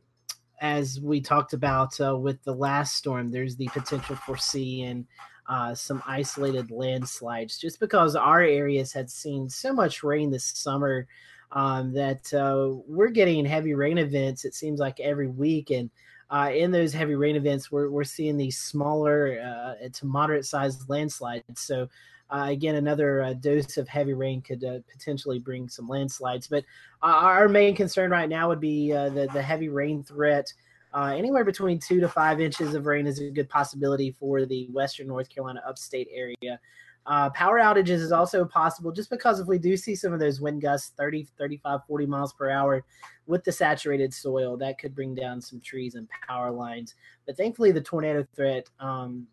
as 0.62 1.00
we 1.00 1.22
talked 1.22 1.54
about 1.54 2.00
uh, 2.00 2.18
with 2.18 2.44
the 2.44 2.54
last 2.54 2.96
storm, 2.96 3.30
there's 3.30 3.56
the 3.56 3.68
potential 3.68 4.16
for 4.16 4.38
seeing 4.38 5.06
uh, 5.48 5.74
some 5.74 6.04
isolated 6.06 6.72
landslides 6.72 7.58
just 7.58 7.80
because 7.80 8.16
our 8.16 8.42
areas 8.42 8.92
had 8.92 9.10
seen 9.10 9.50
so 9.50 9.72
much 9.72 10.04
rain 10.04 10.30
this 10.30 10.44
summer 10.44 11.08
um, 11.52 11.94
that 11.94 12.34
uh, 12.34 12.76
we're 12.88 13.08
getting 13.10 13.46
heavy 13.46 13.74
rain 13.74 13.98
events, 13.98 14.44
it 14.44 14.54
seems 14.54 14.80
like 14.80 15.00
every 15.00 15.28
week. 15.28 15.70
And 15.72 15.90
uh, 16.30 16.52
in 16.54 16.72
those 16.72 16.92
heavy 16.92 17.16
rain 17.16 17.38
events, 17.38 17.72
we're, 17.72 17.90
we're 17.90 18.04
seeing 18.04 18.36
these 18.36 18.58
smaller 18.58 19.40
uh, 19.40 19.88
to 19.90 20.06
moderate 20.06 20.46
sized 20.46 20.90
landslides. 20.90 21.44
So 21.56 21.88
again, 22.30 22.76
another 22.76 23.22
uh, 23.24 23.34
dose 23.34 23.78
of 23.78 23.88
heavy 23.88 24.14
rain 24.14 24.42
could 24.42 24.64
uh, 24.64 24.80
potentially 24.92 25.40
bring 25.40 25.70
some 25.70 25.88
landslides. 25.88 26.48
But 26.48 26.64
uh, 27.02 27.08
our 27.08 27.48
main 27.48 27.76
concern 27.76 28.12
right 28.12 28.30
now 28.30 28.50
would 28.50 28.60
be 28.60 28.94
uh, 28.94 29.10
the 29.10 29.28
the 29.34 29.42
heavy 29.42 29.70
rain 29.70 30.04
threat. 30.04 30.52
Uh, 30.94 31.14
anywhere 31.16 31.44
between 31.44 31.80
two 31.80 32.00
to 32.00 32.08
five 32.08 32.40
inches 32.40 32.74
of 32.74 32.86
rain 32.86 33.08
is 33.08 33.20
a 33.20 33.30
good 33.30 33.50
possibility 33.50 34.12
for 34.12 34.46
the 34.46 34.68
western 34.72 35.08
North 35.08 35.30
Carolina 35.30 35.62
upstate 35.68 36.08
area. 36.12 36.60
power 37.06 37.60
outages 37.60 38.00
is 38.02 38.12
also 38.12 38.46
possible 38.46 38.92
just 38.92 39.10
because 39.10 39.40
if 39.40 39.48
we 39.48 39.58
do 39.58 39.78
see 39.78 39.96
some 39.96 40.14
of 40.14 40.20
those 40.20 40.42
wind 40.42 40.62
gusts 40.62 40.94
30, 40.98 41.28
35, 41.38 41.82
40 41.88 42.06
miles 42.06 42.34
per 42.34 42.50
hour 42.50 42.84
with 43.28 43.44
the 43.44 43.52
saturated 43.52 44.14
soil, 44.14 44.58
that 44.58 44.80
could 44.80 44.96
bring 44.96 45.14
down 45.14 45.42
some 45.42 45.60
trees 45.60 45.96
and 45.96 46.08
power 46.28 46.52
lines. 46.52 46.96
But 47.26 47.38
thankfully, 47.38 47.72
the 47.72 47.82
tornado 47.82 48.26
threat 48.36 48.68
um, 48.80 49.28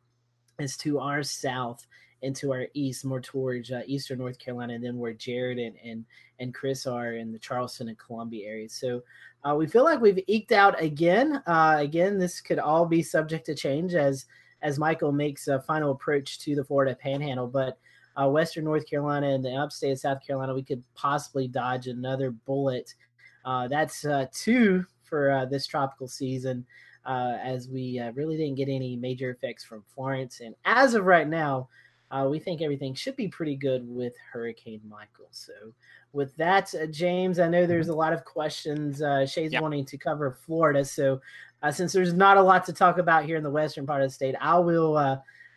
is 0.58 0.76
to 0.78 0.98
our 0.98 1.22
south 1.22 1.86
into 2.24 2.52
our 2.52 2.66
east, 2.74 3.04
more 3.04 3.20
towards 3.20 3.70
uh, 3.70 3.82
eastern 3.86 4.18
North 4.18 4.38
Carolina, 4.38 4.74
and 4.74 4.84
then 4.84 4.98
where 4.98 5.12
Jared 5.12 5.58
and 5.58 5.76
and 5.84 6.04
and 6.40 6.54
Chris 6.54 6.86
are 6.86 7.14
in 7.14 7.32
the 7.32 7.38
Charleston 7.38 7.88
and 7.88 7.98
Columbia 7.98 8.48
areas. 8.48 8.72
So 8.72 9.02
uh, 9.44 9.54
we 9.54 9.66
feel 9.66 9.84
like 9.84 10.00
we've 10.00 10.24
eked 10.26 10.52
out 10.52 10.80
again. 10.82 11.42
Uh, 11.46 11.76
again, 11.78 12.18
this 12.18 12.40
could 12.40 12.58
all 12.58 12.86
be 12.86 13.02
subject 13.02 13.46
to 13.46 13.54
change 13.54 13.94
as 13.94 14.26
as 14.62 14.78
Michael 14.78 15.12
makes 15.12 15.48
a 15.48 15.60
final 15.60 15.92
approach 15.92 16.38
to 16.40 16.54
the 16.54 16.64
Florida 16.64 16.96
Panhandle, 16.96 17.48
but. 17.48 17.78
Uh, 18.16 18.28
Western 18.28 18.62
North 18.62 18.88
Carolina 18.88 19.30
and 19.30 19.44
the 19.44 19.50
upstate 19.50 19.90
of 19.90 19.98
South 19.98 20.24
Carolina, 20.24 20.54
we 20.54 20.62
could 20.62 20.84
possibly 20.94 21.48
dodge 21.48 21.88
another 21.88 22.30
bullet. 22.30 22.94
Uh, 23.44 23.66
that's 23.66 24.04
uh, 24.04 24.26
two 24.32 24.86
for 25.02 25.48
this 25.50 25.66
tropical 25.66 26.06
season. 26.06 26.64
Uh, 27.06 27.36
as 27.42 27.68
we 27.68 27.98
uh, 27.98 28.12
really 28.12 28.36
didn't 28.36 28.54
get 28.54 28.68
any 28.68 28.96
major 28.96 29.30
effects 29.30 29.62
from 29.62 29.84
Florence. 29.94 30.40
And 30.40 30.54
as 30.64 30.94
of 30.94 31.04
right 31.04 31.28
now, 31.28 31.68
uh, 32.14 32.26
we 32.28 32.38
think 32.38 32.62
everything 32.62 32.94
should 32.94 33.16
be 33.16 33.26
pretty 33.26 33.56
good 33.56 33.84
with 33.88 34.14
Hurricane 34.32 34.80
Michael. 34.88 35.26
So, 35.32 35.52
with 36.12 36.36
that, 36.36 36.72
uh, 36.74 36.86
James, 36.86 37.40
I 37.40 37.48
know 37.48 37.66
there's 37.66 37.88
a 37.88 37.94
lot 37.94 38.12
of 38.12 38.24
questions. 38.24 39.02
Uh, 39.02 39.26
Shay's 39.26 39.52
yep. 39.52 39.62
wanting 39.62 39.84
to 39.86 39.98
cover 39.98 40.30
Florida. 40.30 40.84
So, 40.84 41.20
uh, 41.62 41.72
since 41.72 41.92
there's 41.92 42.12
not 42.12 42.36
a 42.36 42.42
lot 42.42 42.64
to 42.66 42.72
talk 42.72 42.98
about 42.98 43.24
here 43.24 43.36
in 43.36 43.42
the 43.42 43.50
western 43.50 43.84
part 43.84 44.00
of 44.00 44.08
the 44.08 44.14
state, 44.14 44.36
I 44.40 44.58
will 44.58 44.96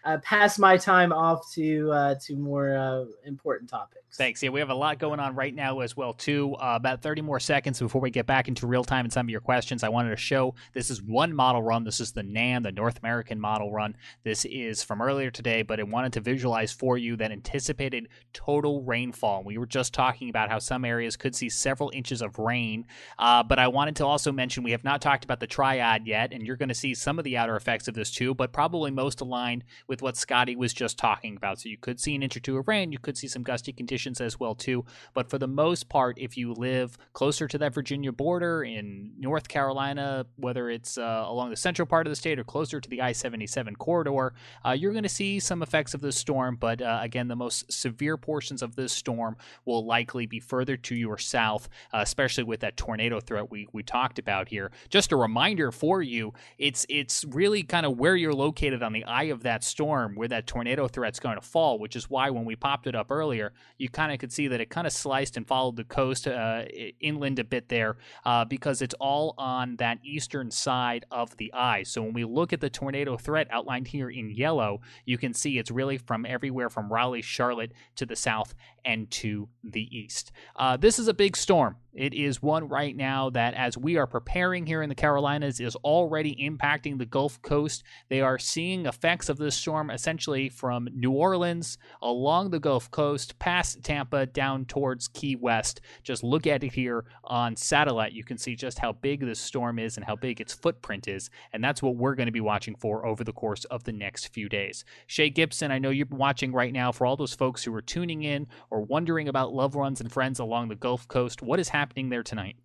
uh, 0.07 0.17
pass 0.19 0.57
my 0.57 0.77
time 0.77 1.11
off 1.11 1.51
to 1.51 1.91
uh, 1.91 2.15
to 2.21 2.35
more 2.35 2.75
uh, 2.75 3.05
important 3.25 3.69
topics. 3.69 3.97
Thanks. 4.17 4.41
Yeah, 4.41 4.49
we 4.49 4.61
have 4.61 4.69
a 4.69 4.75
lot 4.75 4.99
going 4.99 5.19
on 5.19 5.35
right 5.35 5.53
now 5.53 5.81
as 5.81 5.95
well 5.95 6.13
too. 6.13 6.55
Uh, 6.55 6.73
about 6.75 7.01
30 7.01 7.21
more 7.21 7.39
seconds 7.39 7.79
before 7.79 8.01
we 8.01 8.09
get 8.09 8.25
back 8.25 8.47
into 8.47 8.65
real 8.65 8.83
time 8.83 9.05
and 9.05 9.13
some 9.13 9.25
of 9.25 9.29
your 9.29 9.41
questions. 9.41 9.83
I 9.83 9.89
wanted 9.89 10.09
to 10.09 10.15
show 10.15 10.55
this 10.73 10.89
is 10.89 11.03
one 11.03 11.35
model 11.35 11.61
run. 11.61 11.83
This 11.83 11.99
is 11.99 12.13
the 12.13 12.23
NAM, 12.23 12.63
the 12.63 12.71
North 12.71 12.97
American 12.99 13.39
model 13.39 13.71
run. 13.71 13.95
This 14.23 14.45
is 14.45 14.81
from 14.81 15.01
earlier 15.01 15.29
today, 15.29 15.61
but 15.61 15.79
I 15.79 15.83
wanted 15.83 16.13
to 16.13 16.21
visualize 16.21 16.71
for 16.71 16.97
you 16.97 17.15
that 17.17 17.31
anticipated 17.31 18.07
total 18.33 18.81
rainfall. 18.83 19.43
We 19.43 19.57
were 19.57 19.67
just 19.67 19.93
talking 19.93 20.29
about 20.29 20.49
how 20.49 20.59
some 20.59 20.85
areas 20.85 21.17
could 21.17 21.35
see 21.35 21.49
several 21.49 21.91
inches 21.93 22.21
of 22.21 22.39
rain, 22.39 22.87
uh, 23.19 23.43
but 23.43 23.59
I 23.59 23.67
wanted 23.67 23.97
to 23.97 24.05
also 24.05 24.31
mention 24.31 24.63
we 24.63 24.71
have 24.71 24.85
not 24.85 25.01
talked 25.01 25.25
about 25.25 25.41
the 25.41 25.47
triad 25.47 26.07
yet, 26.07 26.31
and 26.31 26.41
you're 26.47 26.55
going 26.55 26.69
to 26.69 26.75
see 26.75 26.95
some 26.95 27.19
of 27.19 27.25
the 27.25 27.37
outer 27.37 27.55
effects 27.55 27.87
of 27.87 27.93
this 27.93 28.09
too, 28.09 28.33
but 28.33 28.53
probably 28.53 28.89
most 28.89 29.21
aligned 29.21 29.63
with 29.87 29.96
what 30.01 30.17
Scotty 30.17 30.55
was 30.55 30.73
just 30.73 30.97
talking 30.97 31.37
about. 31.37 31.59
So 31.59 31.69
you 31.69 31.77
could 31.77 31.99
see 31.99 32.15
an 32.15 32.23
inch 32.23 32.35
or 32.37 32.39
two 32.39 32.57
of 32.57 32.67
rain, 32.67 32.91
you 32.91 32.99
could 32.99 33.17
see 33.17 33.27
some 33.27 33.43
gusty 33.43 33.71
conditions 33.71 34.21
as 34.21 34.39
well 34.39 34.55
too. 34.55 34.85
But 35.13 35.29
for 35.29 35.37
the 35.37 35.47
most 35.47 35.89
part, 35.89 36.17
if 36.19 36.37
you 36.37 36.53
live 36.53 36.97
closer 37.13 37.47
to 37.47 37.57
that 37.57 37.73
Virginia 37.73 38.11
border 38.11 38.63
in 38.63 39.11
North 39.19 39.47
Carolina, 39.47 40.25
whether 40.35 40.69
it's 40.69 40.97
uh, 40.97 41.23
along 41.25 41.49
the 41.49 41.55
central 41.55 41.85
part 41.85 42.07
of 42.07 42.11
the 42.11 42.15
state 42.15 42.39
or 42.39 42.43
closer 42.43 42.79
to 42.79 42.89
the 42.89 43.01
I-77 43.01 43.77
corridor, 43.77 44.33
uh, 44.65 44.71
you're 44.71 44.91
going 44.91 45.03
to 45.03 45.09
see 45.09 45.39
some 45.39 45.61
effects 45.61 45.93
of 45.93 46.01
this 46.01 46.15
storm. 46.15 46.55
But 46.55 46.81
uh, 46.81 46.99
again, 47.01 47.27
the 47.27 47.35
most 47.35 47.71
severe 47.71 48.17
portions 48.17 48.61
of 48.61 48.75
this 48.75 48.93
storm 48.93 49.37
will 49.65 49.85
likely 49.85 50.25
be 50.25 50.39
further 50.39 50.77
to 50.77 50.95
your 50.95 51.17
south, 51.17 51.69
uh, 51.93 51.99
especially 52.01 52.43
with 52.43 52.61
that 52.61 52.77
tornado 52.77 53.19
threat 53.19 53.49
we 53.49 53.67
we 53.73 53.83
talked 53.83 54.19
about 54.19 54.49
here. 54.49 54.71
Just 54.89 55.11
a 55.11 55.15
reminder 55.15 55.71
for 55.71 56.01
you, 56.01 56.33
it's 56.57 56.85
it's 56.89 57.25
really 57.25 57.63
kind 57.63 57.85
of 57.85 57.97
where 57.97 58.15
you're 58.15 58.33
located 58.33 58.83
on 58.83 58.93
the 58.93 59.03
eye 59.05 59.25
of 59.25 59.43
that 59.43 59.63
storm 59.63 59.86
where 59.87 60.27
that 60.27 60.47
tornado 60.47 60.87
threat's 60.87 61.19
going 61.19 61.35
to 61.35 61.41
fall, 61.41 61.79
which 61.79 61.95
is 61.95 62.09
why 62.09 62.29
when 62.29 62.45
we 62.45 62.55
popped 62.55 62.87
it 62.87 62.95
up 62.95 63.11
earlier, 63.11 63.53
you 63.77 63.89
kind 63.89 64.11
of 64.11 64.19
could 64.19 64.31
see 64.31 64.47
that 64.47 64.61
it 64.61 64.69
kind 64.69 64.87
of 64.87 64.93
sliced 64.93 65.37
and 65.37 65.47
followed 65.47 65.75
the 65.75 65.83
coast 65.83 66.27
uh, 66.27 66.63
inland 66.99 67.39
a 67.39 67.43
bit 67.43 67.69
there 67.69 67.97
uh, 68.25 68.45
because 68.45 68.81
it's 68.81 68.95
all 68.99 69.33
on 69.37 69.75
that 69.77 69.99
eastern 70.03 70.51
side 70.51 71.05
of 71.11 71.35
the 71.37 71.53
eye. 71.53 71.83
So 71.83 72.01
when 72.01 72.13
we 72.13 72.23
look 72.23 72.53
at 72.53 72.61
the 72.61 72.69
tornado 72.69 73.17
threat 73.17 73.47
outlined 73.49 73.87
here 73.87 74.09
in 74.09 74.29
yellow, 74.29 74.81
you 75.05 75.17
can 75.17 75.33
see 75.33 75.57
it's 75.57 75.71
really 75.71 75.97
from 75.97 76.25
everywhere 76.25 76.69
from 76.69 76.91
Raleigh, 76.91 77.21
Charlotte 77.21 77.71
to 77.95 78.05
the 78.05 78.15
south 78.15 78.53
and 78.83 79.09
to 79.11 79.49
the 79.63 79.87
east. 79.97 80.31
Uh, 80.55 80.77
this 80.77 80.99
is 80.99 81.07
a 81.07 81.13
big 81.13 81.35
storm. 81.35 81.75
It 81.97 82.13
is 82.13 82.43
one 82.43 82.67
right 82.67 82.95
now 82.95 83.31
that, 83.31 83.55
as 83.55 83.75
we 83.75 83.97
are 83.97 84.05
preparing 84.05 84.67
here 84.67 84.83
in 84.83 84.89
the 84.89 84.93
Carolinas, 84.93 85.59
is 85.59 85.75
already 85.77 86.35
impacting 86.35 86.99
the 86.99 87.07
Gulf 87.07 87.41
Coast. 87.41 87.81
They 88.07 88.21
are 88.21 88.37
seeing 88.37 88.85
effects 88.85 89.29
of 89.29 89.37
this 89.37 89.55
storm 89.55 89.89
essentially 89.89 90.47
from 90.47 90.87
New 90.93 91.11
Orleans 91.11 91.79
along 92.03 92.51
the 92.51 92.59
Gulf 92.59 92.91
Coast, 92.91 93.39
past 93.39 93.83
Tampa, 93.83 94.27
down 94.27 94.65
towards 94.65 95.07
Key 95.07 95.35
West. 95.35 95.81
Just 96.03 96.23
look 96.23 96.45
at 96.45 96.63
it 96.63 96.73
here 96.73 97.03
on 97.23 97.55
satellite. 97.55 98.13
You 98.13 98.23
can 98.23 98.37
see 98.37 98.55
just 98.55 98.77
how 98.77 98.91
big 98.91 99.21
this 99.21 99.39
storm 99.39 99.79
is 99.79 99.97
and 99.97 100.05
how 100.05 100.15
big 100.15 100.39
its 100.39 100.53
footprint 100.53 101.07
is. 101.07 101.31
And 101.51 101.63
that's 101.63 101.81
what 101.81 101.95
we're 101.95 102.13
going 102.13 102.27
to 102.27 102.31
be 102.31 102.41
watching 102.41 102.75
for 102.75 103.07
over 103.07 103.23
the 103.23 103.33
course 103.33 103.65
of 103.65 103.85
the 103.85 103.91
next 103.91 104.27
few 104.27 104.47
days. 104.47 104.85
Shay 105.07 105.31
Gibson, 105.31 105.71
I 105.71 105.79
know 105.79 105.89
you're 105.89 106.05
watching 106.11 106.51
right 106.51 106.73
now 106.73 106.91
for 106.91 107.07
all 107.07 107.17
those 107.17 107.33
folks 107.33 107.63
who 107.63 107.73
are 107.73 107.81
tuning 107.81 108.21
in 108.21 108.45
or 108.69 108.81
wondering 108.81 109.27
about 109.27 109.51
loved 109.51 109.73
ones 109.73 109.99
and 109.99 110.11
friends 110.11 110.37
along 110.37 110.67
the 110.67 110.75
Gulf 110.75 111.07
Coast. 111.07 111.41
What 111.41 111.59
is 111.59 111.69
happening? 111.69 111.86
Happening 111.87 112.09
there 112.09 112.23
tonight? 112.23 112.57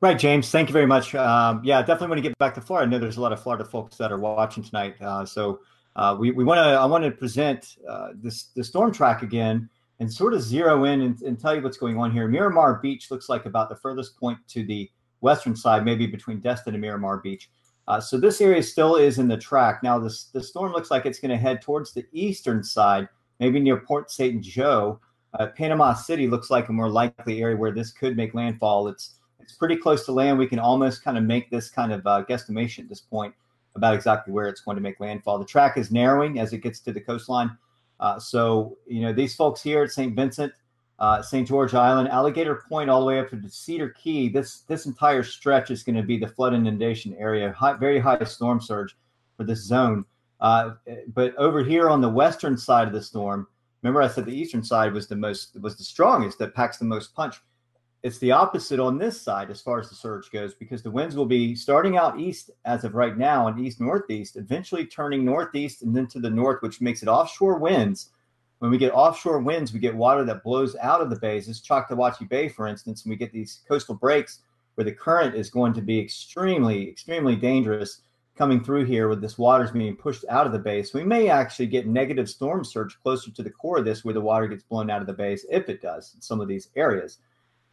Right, 0.00 0.18
James. 0.18 0.50
Thank 0.50 0.68
you 0.68 0.72
very 0.72 0.86
much. 0.86 1.14
Um, 1.14 1.60
yeah, 1.64 1.80
definitely 1.80 2.08
want 2.08 2.18
to 2.18 2.28
get 2.28 2.38
back 2.38 2.54
to 2.54 2.60
Florida. 2.60 2.86
I 2.86 2.90
know 2.90 2.98
there's 2.98 3.16
a 3.16 3.20
lot 3.20 3.32
of 3.32 3.40
Florida 3.40 3.64
folks 3.64 3.96
that 3.96 4.10
are 4.10 4.18
watching 4.18 4.64
tonight. 4.64 5.00
Uh, 5.00 5.24
so 5.24 5.60
uh, 5.94 6.16
we, 6.18 6.32
we 6.32 6.44
want 6.44 6.58
to 6.58 6.62
I 6.62 6.84
want 6.86 7.04
to 7.04 7.10
present 7.10 7.76
uh, 7.88 8.08
this 8.14 8.50
the 8.56 8.64
storm 8.64 8.92
track 8.92 9.22
again 9.22 9.68
and 10.00 10.12
sort 10.12 10.34
of 10.34 10.42
zero 10.42 10.84
in 10.84 11.02
and, 11.02 11.20
and, 11.22 11.38
tell 11.38 11.54
you 11.54 11.62
what's 11.62 11.76
going 11.76 11.98
on 11.98 12.12
here. 12.12 12.28
Miramar 12.28 12.74
Beach 12.80 13.10
looks 13.10 13.28
like 13.28 13.46
about 13.46 13.68
the 13.68 13.74
furthest 13.74 14.16
point 14.16 14.38
to 14.48 14.64
the 14.64 14.88
western 15.20 15.56
side, 15.56 15.84
maybe 15.84 16.06
between 16.06 16.40
Destin 16.40 16.74
and 16.74 16.80
Miramar 16.80 17.18
Beach. 17.18 17.50
Uh, 17.88 18.00
so 18.00 18.18
this 18.18 18.40
area 18.40 18.62
still 18.62 18.94
is 18.96 19.18
in 19.18 19.26
the 19.26 19.36
track. 19.36 19.82
Now 19.82 19.98
this 19.98 20.24
the 20.26 20.42
storm 20.42 20.72
looks 20.72 20.90
like 20.90 21.06
it's 21.06 21.18
going 21.18 21.30
to 21.30 21.36
head 21.36 21.62
towards 21.62 21.92
the 21.92 22.06
eastern 22.12 22.62
side, 22.62 23.08
maybe 23.40 23.60
near 23.60 23.78
Port 23.78 24.10
St. 24.10 24.40
Joe. 24.40 25.00
Uh, 25.34 25.46
Panama 25.48 25.94
City 25.94 26.26
looks 26.26 26.50
like 26.50 26.68
a 26.68 26.72
more 26.72 26.88
likely 26.88 27.42
area 27.42 27.56
where 27.56 27.72
this 27.72 27.92
could 27.92 28.16
make 28.16 28.34
landfall. 28.34 28.88
It's 28.88 29.16
it's 29.40 29.54
pretty 29.54 29.76
close 29.76 30.04
to 30.04 30.12
land. 30.12 30.38
We 30.38 30.46
can 30.46 30.58
almost 30.58 31.02
kind 31.02 31.16
of 31.16 31.24
make 31.24 31.50
this 31.50 31.70
kind 31.70 31.92
of 31.92 32.06
uh, 32.06 32.24
guesstimation 32.28 32.80
at 32.80 32.88
this 32.88 33.00
point 33.00 33.34
about 33.74 33.94
exactly 33.94 34.32
where 34.32 34.46
it's 34.46 34.60
going 34.60 34.76
to 34.76 34.82
make 34.82 35.00
landfall. 35.00 35.38
The 35.38 35.44
track 35.44 35.78
is 35.78 35.90
narrowing 35.90 36.38
as 36.38 36.52
it 36.52 36.58
gets 36.58 36.80
to 36.80 36.92
the 36.92 37.00
coastline. 37.00 37.56
Uh, 38.00 38.18
so 38.18 38.76
you 38.86 39.00
know 39.00 39.12
these 39.12 39.34
folks 39.34 39.62
here 39.62 39.82
at 39.82 39.90
St. 39.90 40.14
Vincent, 40.14 40.52
uh, 40.98 41.22
St. 41.22 41.46
George 41.46 41.74
Island, 41.74 42.08
Alligator 42.08 42.62
Point, 42.68 42.90
all 42.90 43.00
the 43.00 43.06
way 43.06 43.18
up 43.18 43.30
to 43.30 43.48
Cedar 43.48 43.90
Key. 43.90 44.28
This 44.28 44.60
this 44.68 44.86
entire 44.86 45.22
stretch 45.22 45.70
is 45.70 45.82
going 45.82 45.96
to 45.96 46.02
be 46.02 46.18
the 46.18 46.28
flood 46.28 46.54
inundation 46.54 47.14
area. 47.18 47.52
High, 47.52 47.74
very 47.74 47.98
high 47.98 48.22
storm 48.24 48.60
surge 48.60 48.96
for 49.36 49.44
this 49.44 49.64
zone. 49.64 50.04
Uh, 50.40 50.74
but 51.14 51.34
over 51.36 51.64
here 51.64 51.88
on 51.88 52.00
the 52.00 52.08
western 52.08 52.56
side 52.56 52.86
of 52.86 52.94
the 52.94 53.02
storm 53.02 53.46
Remember, 53.82 54.02
I 54.02 54.08
said 54.08 54.26
the 54.26 54.32
eastern 54.32 54.64
side 54.64 54.92
was 54.92 55.06
the 55.06 55.16
most 55.16 55.60
was 55.60 55.76
the 55.76 55.84
strongest 55.84 56.38
that 56.38 56.54
packs 56.54 56.78
the 56.78 56.84
most 56.84 57.14
punch. 57.14 57.36
It's 58.02 58.18
the 58.18 58.32
opposite 58.32 58.78
on 58.78 58.96
this 58.96 59.20
side 59.20 59.50
as 59.50 59.60
far 59.60 59.80
as 59.80 59.88
the 59.88 59.96
surge 59.96 60.30
goes 60.30 60.54
because 60.54 60.82
the 60.82 60.90
winds 60.90 61.16
will 61.16 61.26
be 61.26 61.54
starting 61.56 61.96
out 61.96 62.18
east 62.18 62.50
as 62.64 62.84
of 62.84 62.94
right 62.94 63.16
now 63.16 63.48
and 63.48 63.58
east 63.58 63.80
northeast, 63.80 64.36
eventually 64.36 64.86
turning 64.86 65.24
northeast 65.24 65.82
and 65.82 65.94
then 65.96 66.06
to 66.08 66.20
the 66.20 66.30
north, 66.30 66.62
which 66.62 66.80
makes 66.80 67.02
it 67.02 67.08
offshore 67.08 67.58
winds. 67.58 68.10
When 68.60 68.70
we 68.70 68.78
get 68.78 68.92
offshore 68.92 69.40
winds, 69.40 69.72
we 69.72 69.80
get 69.80 69.94
water 69.94 70.24
that 70.24 70.42
blows 70.42 70.76
out 70.76 71.00
of 71.00 71.10
the 71.10 71.18
bays. 71.18 71.46
This 71.46 71.60
Choctawhatchee 71.60 72.28
Bay, 72.28 72.48
for 72.48 72.66
instance, 72.66 73.04
and 73.04 73.10
we 73.10 73.16
get 73.16 73.32
these 73.32 73.62
coastal 73.68 73.94
breaks 73.94 74.40
where 74.74 74.84
the 74.84 74.92
current 74.92 75.34
is 75.34 75.50
going 75.50 75.72
to 75.74 75.82
be 75.82 75.98
extremely, 75.98 76.88
extremely 76.88 77.34
dangerous 77.34 78.02
coming 78.38 78.62
through 78.62 78.84
here 78.84 79.08
with 79.08 79.20
this 79.20 79.36
water's 79.36 79.72
being 79.72 79.96
pushed 79.96 80.24
out 80.30 80.46
of 80.46 80.52
the 80.52 80.58
base, 80.58 80.94
we 80.94 81.04
may 81.04 81.28
actually 81.28 81.66
get 81.66 81.88
negative 81.88 82.30
storm 82.30 82.64
surge 82.64 82.96
closer 83.02 83.32
to 83.32 83.42
the 83.42 83.50
core 83.50 83.78
of 83.78 83.84
this 83.84 84.04
where 84.04 84.14
the 84.14 84.20
water 84.20 84.46
gets 84.46 84.62
blown 84.62 84.88
out 84.88 85.00
of 85.00 85.08
the 85.08 85.12
base, 85.12 85.44
if 85.50 85.68
it 85.68 85.82
does 85.82 86.14
in 86.14 86.20
some 86.20 86.40
of 86.40 86.46
these 86.46 86.68
areas. 86.76 87.18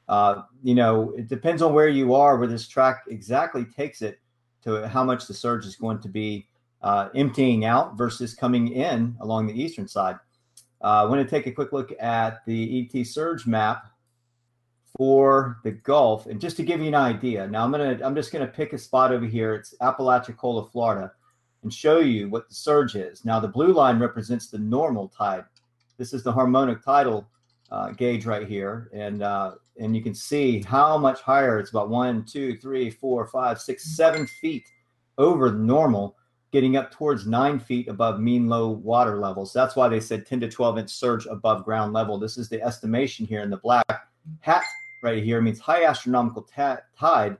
Uh, 0.09 0.41
you 0.63 0.73
know, 0.73 1.13
it 1.15 1.27
depends 1.27 1.61
on 1.61 1.73
where 1.73 1.87
you 1.87 2.15
are, 2.15 2.37
where 2.37 2.47
this 2.47 2.67
track 2.67 3.03
exactly 3.07 3.63
takes 3.63 4.01
it 4.01 4.19
to 4.63 4.87
how 4.87 5.03
much 5.03 5.27
the 5.27 5.33
surge 5.33 5.65
is 5.65 5.75
going 5.75 5.99
to 5.99 6.09
be 6.09 6.47
uh, 6.81 7.09
emptying 7.15 7.65
out 7.65 7.95
versus 7.95 8.33
coming 8.33 8.73
in 8.73 9.15
along 9.21 9.45
the 9.45 9.61
eastern 9.61 9.87
side. 9.87 10.17
Uh, 10.83 11.03
I 11.03 11.05
want 11.05 11.21
to 11.21 11.29
take 11.29 11.45
a 11.47 11.51
quick 11.51 11.73
look 11.73 11.93
at 11.99 12.43
the 12.45 12.89
ET 12.93 13.05
surge 13.05 13.45
map 13.45 13.85
for 14.97 15.59
the 15.63 15.71
Gulf. 15.71 16.25
And 16.25 16.39
just 16.39 16.57
to 16.57 16.63
give 16.63 16.79
you 16.79 16.87
an 16.87 16.95
idea, 16.95 17.47
now 17.47 17.63
I'm 17.63 17.71
gonna 17.71 17.99
I'm 18.03 18.15
just 18.15 18.31
gonna 18.31 18.47
pick 18.47 18.73
a 18.73 18.77
spot 18.77 19.11
over 19.11 19.25
here. 19.25 19.53
It's 19.53 19.75
Apalachicola, 19.81 20.69
Florida. 20.71 21.11
and 21.63 21.73
show 21.73 21.99
you 21.99 22.29
what 22.29 22.47
the 22.47 22.55
surge 22.55 22.95
is. 22.95 23.25
Now, 23.25 23.39
the 23.39 23.47
blue 23.47 23.73
line 23.73 23.99
represents 23.99 24.47
the 24.47 24.59
normal 24.59 25.09
tide. 25.09 25.43
This 25.97 26.13
is 26.13 26.23
the 26.23 26.31
harmonic 26.31 26.83
tidal 26.83 27.27
uh, 27.71 27.91
gauge 27.91 28.25
right 28.25 28.47
here, 28.47 28.89
and 28.93 29.21
uh, 29.21 29.55
and 29.79 29.95
you 29.95 30.01
can 30.01 30.15
see 30.15 30.61
how 30.61 30.97
much 30.97 31.21
higher. 31.21 31.59
It's 31.59 31.71
about 31.71 31.89
one, 31.89 32.23
two, 32.23 32.57
three, 32.57 32.89
four, 32.89 33.27
five, 33.27 33.59
six, 33.59 33.95
seven 33.95 34.27
feet 34.27 34.65
over 35.17 35.51
normal, 35.51 36.15
getting 36.51 36.77
up 36.77 36.91
towards 36.91 37.25
nine 37.25 37.59
feet 37.59 37.87
above 37.87 38.19
mean 38.19 38.47
low 38.47 38.69
water 38.69 39.17
levels. 39.17 39.51
That's 39.51 39.75
why 39.75 39.89
they 39.89 39.99
said 39.99 40.25
10 40.25 40.41
to 40.41 40.49
12 40.49 40.77
inch 40.79 40.89
surge 40.89 41.25
above 41.25 41.65
ground 41.65 41.93
level. 41.93 42.17
This 42.17 42.37
is 42.37 42.49
the 42.49 42.61
estimation 42.61 43.25
here 43.25 43.41
in 43.41 43.49
the 43.49 43.57
black 43.57 44.07
hat 44.41 44.63
right 45.05 45.23
here 45.23 45.39
means 45.39 45.59
high 45.59 45.85
astronomical 45.85 46.47
tide. 46.99 47.37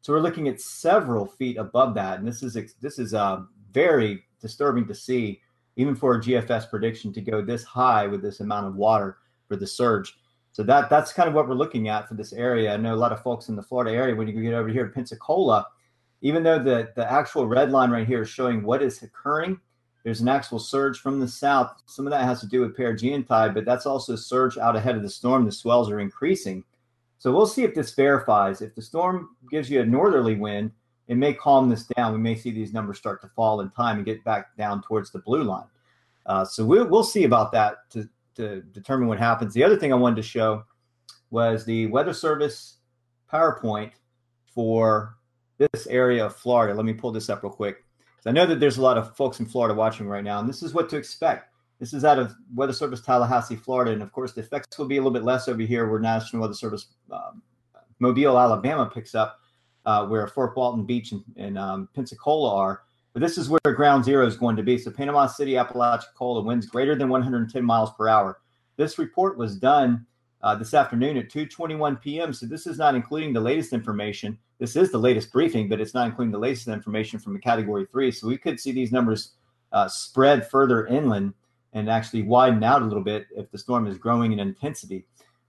So 0.00 0.12
we're 0.12 0.20
looking 0.20 0.48
at 0.48 0.60
several 0.60 1.26
feet 1.26 1.58
above 1.58 1.94
that, 1.96 2.18
and 2.18 2.26
this 2.26 2.42
is 2.42 2.56
this 2.80 2.98
is 2.98 3.12
uh, 3.12 3.42
very 3.72 4.22
disturbing 4.40 4.86
to 4.86 4.94
see, 4.94 5.40
even 5.76 5.94
for 5.94 6.14
a 6.14 6.20
GFS 6.20 6.70
prediction 6.70 7.12
to 7.12 7.20
go 7.20 7.42
this 7.42 7.64
high 7.64 8.06
with 8.06 8.22
this 8.22 8.40
amount 8.40 8.68
of 8.68 8.76
water 8.76 9.18
for 9.48 9.56
the 9.56 9.66
surge. 9.66 10.14
So 10.52 10.62
that 10.62 10.88
that's 10.88 11.12
kind 11.12 11.28
of 11.28 11.34
what 11.34 11.48
we're 11.48 11.54
looking 11.54 11.88
at 11.88 12.08
for 12.08 12.14
this 12.14 12.32
area. 12.32 12.72
I 12.72 12.76
know 12.76 12.94
a 12.94 12.96
lot 12.96 13.12
of 13.12 13.22
folks 13.22 13.48
in 13.48 13.56
the 13.56 13.62
Florida 13.62 13.90
area. 13.90 14.14
When 14.14 14.28
you 14.28 14.40
get 14.40 14.54
over 14.54 14.68
here 14.68 14.86
to 14.86 14.92
Pensacola, 14.92 15.66
even 16.22 16.44
though 16.44 16.62
the 16.62 16.90
the 16.94 17.10
actual 17.10 17.48
red 17.48 17.72
line 17.72 17.90
right 17.90 18.06
here 18.06 18.22
is 18.22 18.30
showing 18.30 18.62
what 18.62 18.82
is 18.82 19.02
occurring, 19.02 19.60
there's 20.04 20.20
an 20.20 20.28
actual 20.28 20.60
surge 20.60 21.00
from 21.00 21.18
the 21.18 21.28
south. 21.28 21.82
Some 21.86 22.06
of 22.06 22.12
that 22.12 22.24
has 22.24 22.40
to 22.40 22.46
do 22.46 22.60
with 22.60 22.76
perigean 22.76 23.26
tide, 23.26 23.52
but 23.54 23.64
that's 23.64 23.86
also 23.86 24.14
surge 24.14 24.56
out 24.56 24.76
ahead 24.76 24.96
of 24.96 25.02
the 25.02 25.10
storm. 25.10 25.44
The 25.44 25.52
swells 25.52 25.90
are 25.90 26.00
increasing. 26.00 26.64
So 27.18 27.32
we'll 27.32 27.46
see 27.46 27.64
if 27.64 27.74
this 27.74 27.94
verifies. 27.94 28.62
If 28.62 28.74
the 28.74 28.82
storm 28.82 29.30
gives 29.50 29.68
you 29.70 29.80
a 29.80 29.86
northerly 29.86 30.36
wind, 30.36 30.72
it 31.08 31.16
may 31.16 31.34
calm 31.34 31.68
this 31.68 31.84
down. 31.84 32.12
We 32.12 32.18
may 32.18 32.36
see 32.36 32.50
these 32.50 32.72
numbers 32.72 32.98
start 32.98 33.20
to 33.22 33.28
fall 33.28 33.60
in 33.60 33.70
time 33.70 33.96
and 33.96 34.04
get 34.04 34.22
back 34.24 34.56
down 34.56 34.82
towards 34.82 35.10
the 35.10 35.18
blue 35.20 35.42
line. 35.42 35.66
Uh, 36.26 36.44
so 36.44 36.64
we'll, 36.64 36.86
we'll 36.86 37.02
see 37.04 37.24
about 37.24 37.50
that 37.52 37.90
to, 37.90 38.08
to 38.36 38.62
determine 38.72 39.08
what 39.08 39.18
happens. 39.18 39.54
The 39.54 39.64
other 39.64 39.76
thing 39.76 39.92
I 39.92 39.96
wanted 39.96 40.16
to 40.16 40.22
show 40.22 40.64
was 41.30 41.64
the 41.64 41.86
Weather 41.86 42.12
Service 42.12 42.76
PowerPoint 43.32 43.92
for 44.44 45.16
this 45.58 45.86
area 45.86 46.26
of 46.26 46.36
Florida. 46.36 46.74
Let 46.74 46.84
me 46.84 46.92
pull 46.92 47.10
this 47.10 47.30
up 47.30 47.42
real 47.42 47.52
quick. 47.52 47.84
I 48.28 48.30
know 48.30 48.44
that 48.44 48.60
there's 48.60 48.76
a 48.76 48.82
lot 48.82 48.98
of 48.98 49.16
folks 49.16 49.40
in 49.40 49.46
Florida 49.46 49.74
watching 49.74 50.06
right 50.06 50.22
now, 50.22 50.38
and 50.38 50.48
this 50.48 50.62
is 50.62 50.74
what 50.74 50.90
to 50.90 50.98
expect. 50.98 51.47
This 51.80 51.92
is 51.92 52.04
out 52.04 52.18
of 52.18 52.34
Weather 52.54 52.72
Service 52.72 53.00
Tallahassee, 53.00 53.54
Florida, 53.54 53.92
and 53.92 54.02
of 54.02 54.12
course 54.12 54.32
the 54.32 54.40
effects 54.40 54.76
will 54.78 54.86
be 54.86 54.96
a 54.96 55.00
little 55.00 55.12
bit 55.12 55.22
less 55.22 55.46
over 55.46 55.62
here 55.62 55.88
where 55.88 56.00
National 56.00 56.42
Weather 56.42 56.54
Service 56.54 56.88
um, 57.12 57.40
Mobile, 58.00 58.38
Alabama 58.38 58.90
picks 58.92 59.14
up, 59.14 59.40
uh, 59.86 60.06
where 60.06 60.26
Fort 60.26 60.56
Walton 60.56 60.84
Beach 60.84 61.12
and, 61.12 61.22
and 61.36 61.56
um, 61.56 61.88
Pensacola 61.94 62.54
are. 62.54 62.82
But 63.12 63.22
this 63.22 63.38
is 63.38 63.48
where 63.48 63.60
ground 63.74 64.04
zero 64.04 64.26
is 64.26 64.36
going 64.36 64.56
to 64.56 64.62
be. 64.62 64.76
So 64.76 64.90
Panama 64.90 65.26
City, 65.26 65.56
Apalachicola 65.56 66.42
winds 66.42 66.66
greater 66.66 66.96
than 66.96 67.08
110 67.08 67.64
miles 67.64 67.90
per 67.92 68.08
hour. 68.08 68.40
This 68.76 68.98
report 68.98 69.38
was 69.38 69.56
done 69.56 70.04
uh, 70.42 70.54
this 70.56 70.74
afternoon 70.74 71.16
at 71.16 71.30
2:21 71.30 72.00
p.m. 72.00 72.32
So 72.32 72.46
this 72.46 72.66
is 72.66 72.78
not 72.78 72.94
including 72.94 73.32
the 73.32 73.40
latest 73.40 73.72
information. 73.72 74.38
This 74.58 74.76
is 74.76 74.90
the 74.90 74.98
latest 74.98 75.32
briefing, 75.32 75.68
but 75.68 75.80
it's 75.80 75.94
not 75.94 76.06
including 76.06 76.32
the 76.32 76.38
latest 76.38 76.68
information 76.68 77.18
from 77.18 77.40
Category 77.40 77.86
Three. 77.90 78.10
So 78.10 78.26
we 78.26 78.36
could 78.36 78.58
see 78.58 78.72
these 78.72 78.92
numbers 78.92 79.32
uh, 79.72 79.88
spread 79.88 80.48
further 80.48 80.86
inland 80.86 81.34
and 81.72 81.90
actually 81.90 82.22
widen 82.22 82.62
out 82.64 82.82
a 82.82 82.84
little 82.84 83.02
bit 83.02 83.26
if 83.36 83.50
the 83.50 83.58
storm 83.58 83.86
is 83.86 83.98
growing 83.98 84.32
in 84.32 84.38
intensity. 84.38 85.04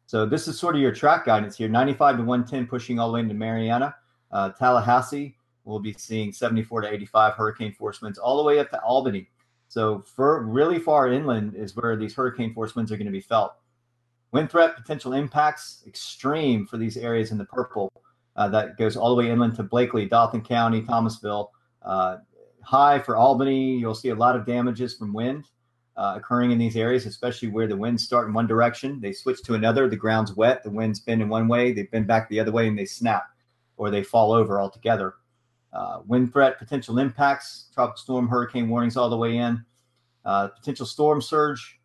So 0.05 0.26
this 0.26 0.47
is 0.47 0.59
sort 0.59 0.76
of 0.76 0.82
your 0.82 0.93
track 0.93 1.26
guidance 1.26 1.57
here: 1.57 1.70
95 1.70 2.17
to 2.17 2.24
110, 2.24 2.67
pushing 2.67 2.99
all 2.99 3.09
the 3.09 3.15
way 3.15 3.20
into 3.22 3.36
Marianna, 3.36 3.95
uh, 4.32 4.49
Tallahassee. 4.49 5.36
We'll 5.65 5.80
be 5.80 5.93
seeing 5.93 6.32
74 6.32 6.82
to 6.82 6.91
85 6.91 7.34
hurricane 7.36 7.74
force 7.74 8.01
winds 8.01 8.17
all 8.17 8.38
the 8.38 8.43
way 8.43 8.59
up 8.59 8.70
to 8.72 8.82
Albany. 8.82 9.30
So 9.67 10.03
for 10.15 10.43
really 10.43 10.80
far 10.80 11.11
inland 11.11 11.53
is 11.53 11.76
where 11.76 11.95
these 11.95 12.15
hurricane 12.15 12.53
force 12.53 12.76
winds 12.76 12.91
are 12.91 12.97
going 12.97 13.05
to 13.05 13.11
be 13.11 13.22
felt. 13.22 13.53
Wind 14.32 14.49
threat 14.49 14.76
potential 14.76 15.13
impacts 15.13 15.84
extreme 15.86 16.65
for 16.65 16.78
these 16.78 16.97
areas 16.97 17.32
in 17.32 17.38
the 17.38 17.45
purple. 17.45 17.91
Uh, 18.36 18.47
that 18.47 18.78
goes 18.78 18.95
all 18.95 19.09
the 19.09 19.15
way 19.15 19.30
inland 19.30 19.55
to 19.55 19.63
Blakely, 19.63 20.05
Dalton 20.07 20.41
County, 20.41 20.82
Thomasville. 20.82 21.51
Uh, 21.84 22.17
high 22.63 22.99
for 22.99 23.15
Albany. 23.15 23.78
You'll 23.78 23.95
see 23.95 24.09
a 24.09 24.15
lot 24.15 24.36
of 24.36 24.45
damages 24.45 24.95
from 24.95 25.13
wind 25.13 25.45
uh, 26.00 26.14
occurring 26.16 26.52
in 26.52 26.58
these 26.58 26.78
areas, 26.78 27.06
especially 27.06 27.50
where 27.50 27.68
the 27.68 27.76
winds 27.76 28.04
start 28.04 28.28
in 28.28 28.34
one 28.34 28.47
direction. 28.47 29.02
They 29.02 29.12
switch 29.12 29.43
to 29.43 29.54
another. 29.54 29.89
The 29.89 29.97
ground's 29.97 30.34
wet. 30.34 30.64
The 30.64 30.72
winds 30.72 31.02
bend 31.02 31.22
in 31.22 31.28
one 31.28 31.50
way. 31.50 31.74
They 31.74 31.84
bend 31.84 32.08
back 32.08 32.30
the 32.30 32.39
other 32.39 32.54
way, 32.54 32.68
and 32.70 32.80
they 32.80 32.86
snap, 32.86 33.26
or 33.76 33.91
they 33.91 34.02
fall 34.02 34.32
over 34.32 34.62
altogether. 34.62 35.16
Uh, 35.74 36.00
wind 36.08 36.32
threat, 36.32 36.58
potential 36.58 37.00
impacts, 37.00 37.66
tropical 37.74 37.97
storm, 37.97 38.28
hurricane 38.30 38.70
warnings 38.70 38.95
all 38.95 39.10
the 39.10 39.18
way 39.18 39.38
in. 39.38 39.64
Uh, 40.24 40.47
potential 40.47 40.86
storm 40.86 41.22
surge, 41.22 41.80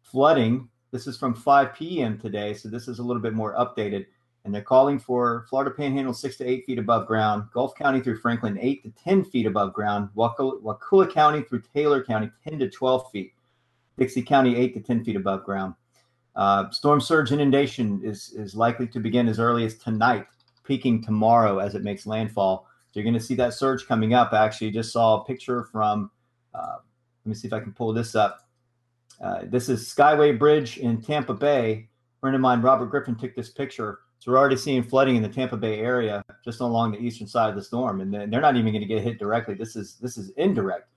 flooding, 0.00 0.68
this 0.90 1.06
is 1.06 1.18
from 1.18 1.34
5 1.34 1.74
p.m. 1.74 2.18
today, 2.18 2.54
so 2.54 2.68
this 2.68 2.88
is 2.88 2.98
a 2.98 3.02
little 3.02 3.20
bit 3.20 3.34
more 3.34 3.54
updated. 3.54 4.06
And 4.44 4.54
they're 4.54 4.62
calling 4.62 4.98
for 4.98 5.44
Florida 5.50 5.70
Panhandle 5.70 6.14
six 6.14 6.36
to 6.36 6.48
eight 6.48 6.64
feet 6.64 6.78
above 6.78 7.06
ground, 7.06 7.44
Gulf 7.52 7.74
County 7.74 8.00
through 8.00 8.16
Franklin 8.18 8.58
eight 8.58 8.82
to 8.84 8.90
10 9.04 9.24
feet 9.24 9.44
above 9.44 9.74
ground, 9.74 10.08
Wakulla, 10.14 10.58
Wakulla 10.62 11.06
County 11.06 11.42
through 11.42 11.62
Taylor 11.74 12.02
County 12.02 12.30
10 12.48 12.60
to 12.60 12.70
12 12.70 13.10
feet, 13.10 13.34
Dixie 13.98 14.22
County 14.22 14.56
eight 14.56 14.74
to 14.74 14.80
10 14.80 15.04
feet 15.04 15.16
above 15.16 15.44
ground. 15.44 15.74
Uh, 16.36 16.70
storm 16.70 17.00
surge 17.00 17.32
inundation 17.32 18.00
is, 18.04 18.32
is 18.36 18.54
likely 18.54 18.86
to 18.86 19.00
begin 19.00 19.28
as 19.28 19.40
early 19.40 19.64
as 19.64 19.76
tonight, 19.76 20.26
peaking 20.64 21.02
tomorrow 21.02 21.58
as 21.58 21.74
it 21.74 21.82
makes 21.82 22.06
landfall. 22.06 22.66
So 22.90 23.00
you're 23.00 23.04
going 23.04 23.14
to 23.14 23.20
see 23.20 23.34
that 23.34 23.54
surge 23.54 23.86
coming 23.86 24.14
up. 24.14 24.32
I 24.32 24.44
actually 24.44 24.70
just 24.70 24.92
saw 24.92 25.20
a 25.20 25.24
picture 25.24 25.64
from, 25.64 26.10
uh, 26.54 26.76
let 27.24 27.28
me 27.28 27.34
see 27.34 27.48
if 27.48 27.52
I 27.52 27.60
can 27.60 27.72
pull 27.72 27.92
this 27.92 28.14
up 28.14 28.48
uh, 29.20 29.40
this 29.44 29.68
is 29.68 29.92
Skyway 29.92 30.38
Bridge 30.38 30.78
in 30.78 31.00
Tampa 31.00 31.34
Bay. 31.34 31.72
A 31.72 32.20
friend 32.20 32.36
of 32.36 32.40
mine, 32.40 32.62
Robert 32.62 32.86
Griffin, 32.86 33.16
took 33.16 33.34
this 33.34 33.50
picture. 33.50 34.00
So 34.20 34.32
we're 34.32 34.38
already 34.38 34.56
seeing 34.56 34.82
flooding 34.82 35.16
in 35.16 35.22
the 35.22 35.28
Tampa 35.28 35.56
Bay 35.56 35.80
area, 35.80 36.24
just 36.44 36.60
along 36.60 36.92
the 36.92 36.98
eastern 36.98 37.26
side 37.26 37.50
of 37.50 37.56
the 37.56 37.62
storm, 37.62 38.00
and 38.00 38.12
they're 38.12 38.40
not 38.40 38.56
even 38.56 38.72
going 38.72 38.80
to 38.80 38.86
get 38.86 39.02
hit 39.02 39.18
directly. 39.18 39.54
This 39.54 39.76
is 39.76 39.94
this 39.96 40.18
is 40.18 40.30
indirect 40.30 40.88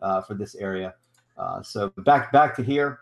uh, 0.00 0.20
for 0.22 0.34
this 0.34 0.54
area. 0.56 0.94
Uh, 1.36 1.62
so 1.62 1.92
back 1.98 2.32
back 2.32 2.54
to 2.56 2.62
here, 2.62 3.00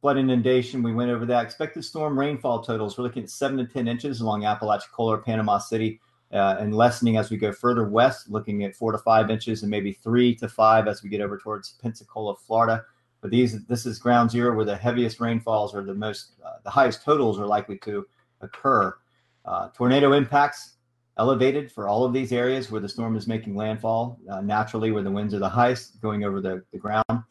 flood 0.00 0.16
inundation. 0.16 0.82
We 0.82 0.94
went 0.94 1.10
over 1.10 1.26
that. 1.26 1.44
Expected 1.44 1.84
storm 1.84 2.18
rainfall 2.18 2.62
totals. 2.62 2.96
We're 2.96 3.04
looking 3.04 3.24
at 3.24 3.30
seven 3.30 3.56
to 3.58 3.66
ten 3.66 3.88
inches 3.88 4.20
along 4.20 4.44
Apalachicola, 4.44 5.18
Panama 5.24 5.58
City, 5.58 6.00
uh, 6.32 6.56
and 6.58 6.74
lessening 6.74 7.16
as 7.16 7.30
we 7.30 7.36
go 7.36 7.52
further 7.52 7.88
west, 7.88 8.30
looking 8.30 8.64
at 8.64 8.74
four 8.74 8.92
to 8.92 8.98
five 8.98 9.30
inches, 9.30 9.62
and 9.62 9.70
maybe 9.70 9.92
three 9.92 10.34
to 10.36 10.48
five 10.48 10.88
as 10.88 11.02
we 11.02 11.08
get 11.08 11.20
over 11.20 11.38
towards 11.38 11.72
Pensacola, 11.82 12.34
Florida. 12.36 12.84
But 13.20 13.30
these, 13.30 13.64
this 13.66 13.86
is 13.86 13.98
ground 13.98 14.30
zero 14.30 14.54
where 14.54 14.64
the 14.64 14.76
heaviest 14.76 15.20
rainfalls 15.20 15.74
or 15.74 15.82
the 15.82 15.94
most, 15.94 16.32
uh, 16.44 16.58
the 16.64 16.70
highest 16.70 17.02
totals 17.02 17.38
are 17.38 17.46
likely 17.46 17.78
to 17.78 18.06
occur. 18.40 18.94
Uh, 19.44 19.68
tornado 19.70 20.12
impacts 20.12 20.74
elevated 21.18 21.72
for 21.72 21.88
all 21.88 22.04
of 22.04 22.12
these 22.12 22.30
areas 22.32 22.70
where 22.70 22.80
the 22.80 22.88
storm 22.88 23.16
is 23.16 23.26
making 23.26 23.56
landfall 23.56 24.18
uh, 24.30 24.40
naturally, 24.40 24.92
where 24.92 25.02
the 25.02 25.10
winds 25.10 25.32
are 25.32 25.38
the 25.38 25.48
highest, 25.48 26.00
going 26.02 26.24
over 26.24 26.40
the, 26.40 26.62
the 26.72 26.78
ground. 26.78 27.22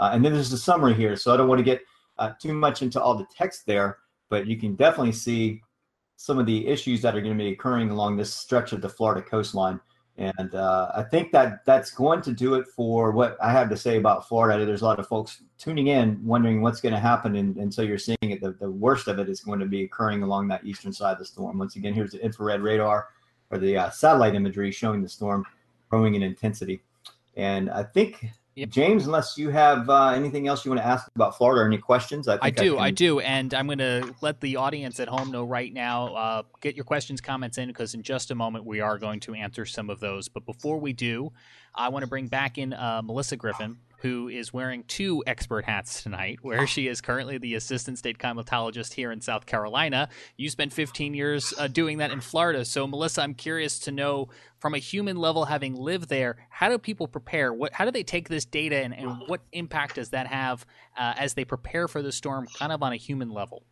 Uh, 0.00 0.10
and 0.12 0.24
then 0.24 0.32
there's 0.32 0.52
a 0.52 0.58
summary 0.58 0.94
here, 0.94 1.14
so 1.14 1.32
I 1.32 1.36
don't 1.36 1.46
want 1.46 1.58
to 1.58 1.64
get 1.64 1.82
uh, 2.18 2.32
too 2.40 2.54
much 2.54 2.82
into 2.82 3.00
all 3.00 3.14
the 3.14 3.26
text 3.26 3.66
there, 3.66 3.98
but 4.30 4.46
you 4.46 4.56
can 4.56 4.74
definitely 4.74 5.12
see 5.12 5.62
some 6.16 6.38
of 6.38 6.46
the 6.46 6.66
issues 6.66 7.02
that 7.02 7.14
are 7.14 7.20
going 7.20 7.36
to 7.36 7.44
be 7.44 7.50
occurring 7.50 7.90
along 7.90 8.16
this 8.16 8.32
stretch 8.32 8.72
of 8.72 8.80
the 8.80 8.88
Florida 8.88 9.22
coastline. 9.22 9.78
And 10.16 10.54
uh, 10.54 10.90
I 10.94 11.02
think 11.02 11.32
that 11.32 11.64
that's 11.64 11.90
going 11.90 12.20
to 12.22 12.32
do 12.32 12.54
it 12.54 12.66
for 12.66 13.10
what 13.10 13.38
I 13.42 13.52
have 13.52 13.70
to 13.70 13.76
say 13.76 13.96
about 13.96 14.28
Florida. 14.28 14.66
There's 14.66 14.82
a 14.82 14.84
lot 14.84 14.98
of 14.98 15.06
folks 15.06 15.42
tuning 15.58 15.86
in, 15.86 16.22
wondering 16.22 16.60
what's 16.60 16.80
going 16.80 16.92
to 16.92 17.00
happen. 17.00 17.36
And, 17.36 17.56
and 17.56 17.72
so 17.72 17.80
you're 17.80 17.96
seeing 17.96 18.18
it. 18.20 18.42
The, 18.42 18.52
the, 18.52 18.70
worst 18.70 19.08
of 19.08 19.18
it 19.18 19.30
is 19.30 19.40
going 19.40 19.60
to 19.60 19.66
be 19.66 19.84
occurring 19.84 20.22
along 20.22 20.48
that 20.48 20.64
eastern 20.64 20.92
side 20.92 21.12
of 21.12 21.18
the 21.20 21.24
storm. 21.24 21.56
Once 21.58 21.76
again, 21.76 21.94
here's 21.94 22.12
the 22.12 22.22
infrared 22.22 22.60
radar 22.60 23.08
or 23.50 23.58
the 23.58 23.78
uh, 23.78 23.90
satellite 23.90 24.34
imagery 24.34 24.70
showing 24.70 25.02
the 25.02 25.08
storm 25.08 25.46
growing 25.88 26.16
in 26.16 26.22
intensity. 26.22 26.82
And 27.36 27.70
I 27.70 27.82
think 27.82 28.26
Yep. 28.60 28.68
James, 28.68 29.06
unless 29.06 29.38
you 29.38 29.48
have 29.48 29.88
uh, 29.88 30.08
anything 30.08 30.46
else 30.46 30.66
you 30.66 30.70
want 30.70 30.82
to 30.82 30.86
ask 30.86 31.08
about 31.16 31.34
Florida 31.34 31.62
or 31.62 31.66
any 31.66 31.78
questions, 31.78 32.28
I, 32.28 32.38
I 32.42 32.50
do, 32.50 32.76
I, 32.76 32.88
I, 32.88 32.90
do, 32.90 33.18
and 33.20 33.54
I'm 33.54 33.64
going 33.64 33.78
to 33.78 34.14
let 34.20 34.38
the 34.42 34.56
audience 34.56 35.00
at 35.00 35.08
home 35.08 35.30
know 35.30 35.44
right 35.44 35.72
now. 35.72 36.14
Uh, 36.14 36.42
get 36.60 36.76
your 36.76 36.84
questions, 36.84 37.22
comments 37.22 37.56
in, 37.56 37.68
because 37.68 37.94
in 37.94 38.02
just 38.02 38.30
a 38.30 38.34
moment 38.34 38.66
we 38.66 38.80
are 38.80 38.98
going 38.98 39.18
to 39.20 39.32
answer 39.32 39.64
some 39.64 39.88
of 39.88 39.98
those. 39.98 40.28
But 40.28 40.44
before 40.44 40.76
we 40.76 40.92
do, 40.92 41.32
I 41.74 41.88
want 41.88 42.02
to 42.02 42.06
bring 42.06 42.26
back 42.26 42.58
in 42.58 42.74
uh, 42.74 43.00
Melissa 43.02 43.36
Griffin, 43.36 43.78
who 44.00 44.28
is 44.28 44.52
wearing 44.52 44.84
two 44.84 45.22
expert 45.26 45.64
hats 45.64 46.02
tonight, 46.02 46.38
where 46.42 46.66
she 46.66 46.88
is 46.88 47.00
currently 47.00 47.38
the 47.38 47.54
assistant 47.54 47.98
state 47.98 48.18
climatologist 48.18 48.94
here 48.94 49.12
in 49.12 49.20
South 49.20 49.46
Carolina. 49.46 50.08
You 50.36 50.48
spent 50.48 50.72
15 50.72 51.14
years 51.14 51.52
uh, 51.58 51.68
doing 51.68 51.98
that 51.98 52.10
in 52.10 52.20
Florida. 52.20 52.64
So, 52.64 52.86
Melissa, 52.86 53.22
I'm 53.22 53.34
curious 53.34 53.78
to 53.80 53.92
know 53.92 54.28
from 54.58 54.74
a 54.74 54.78
human 54.78 55.16
level, 55.16 55.44
having 55.44 55.74
lived 55.74 56.08
there, 56.08 56.36
how 56.48 56.68
do 56.68 56.78
people 56.78 57.08
prepare? 57.08 57.52
What, 57.52 57.72
how 57.72 57.84
do 57.84 57.90
they 57.90 58.02
take 58.02 58.28
this 58.28 58.44
data 58.44 58.76
and, 58.76 58.94
and 58.94 59.22
what 59.26 59.40
impact 59.52 59.96
does 59.96 60.10
that 60.10 60.26
have 60.26 60.64
uh, 60.98 61.14
as 61.16 61.34
they 61.34 61.44
prepare 61.44 61.88
for 61.88 62.02
the 62.02 62.12
storm, 62.12 62.46
kind 62.58 62.72
of 62.72 62.82
on 62.82 62.92
a 62.92 62.96
human 62.96 63.30
level? 63.30 63.64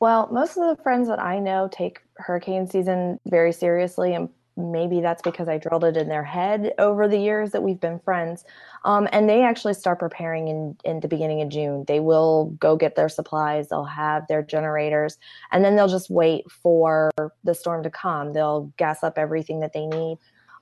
Well, 0.00 0.28
most 0.32 0.56
of 0.56 0.76
the 0.76 0.82
friends 0.82 1.08
that 1.08 1.20
I 1.20 1.38
know 1.38 1.68
take 1.70 2.00
hurricane 2.16 2.66
season 2.66 3.20
very 3.26 3.52
seriously 3.52 4.14
and 4.14 4.28
maybe 4.56 5.00
that's 5.00 5.22
because 5.22 5.48
I 5.48 5.58
drilled 5.58 5.84
it 5.84 5.96
in 5.96 6.08
their 6.08 6.24
head 6.24 6.72
over 6.78 7.08
the 7.08 7.18
years 7.18 7.50
that 7.52 7.62
we've 7.62 7.80
been 7.80 7.98
friends. 8.00 8.44
Um, 8.84 9.08
and 9.12 9.28
they 9.28 9.42
actually 9.42 9.74
start 9.74 9.98
preparing 9.98 10.48
in, 10.48 10.76
in 10.84 11.00
the 11.00 11.08
beginning 11.08 11.40
of 11.42 11.48
June. 11.48 11.84
They 11.86 12.00
will 12.00 12.46
go 12.60 12.76
get 12.76 12.94
their 12.94 13.08
supplies, 13.08 13.68
they'll 13.68 13.84
have 13.84 14.26
their 14.28 14.42
generators, 14.42 15.18
and 15.50 15.64
then 15.64 15.76
they'll 15.76 15.88
just 15.88 16.10
wait 16.10 16.50
for 16.50 17.10
the 17.44 17.54
storm 17.54 17.82
to 17.82 17.90
come. 17.90 18.32
They'll 18.32 18.72
gas 18.76 19.02
up 19.02 19.18
everything 19.18 19.60
that 19.60 19.72
they 19.72 19.86
need. 19.86 20.18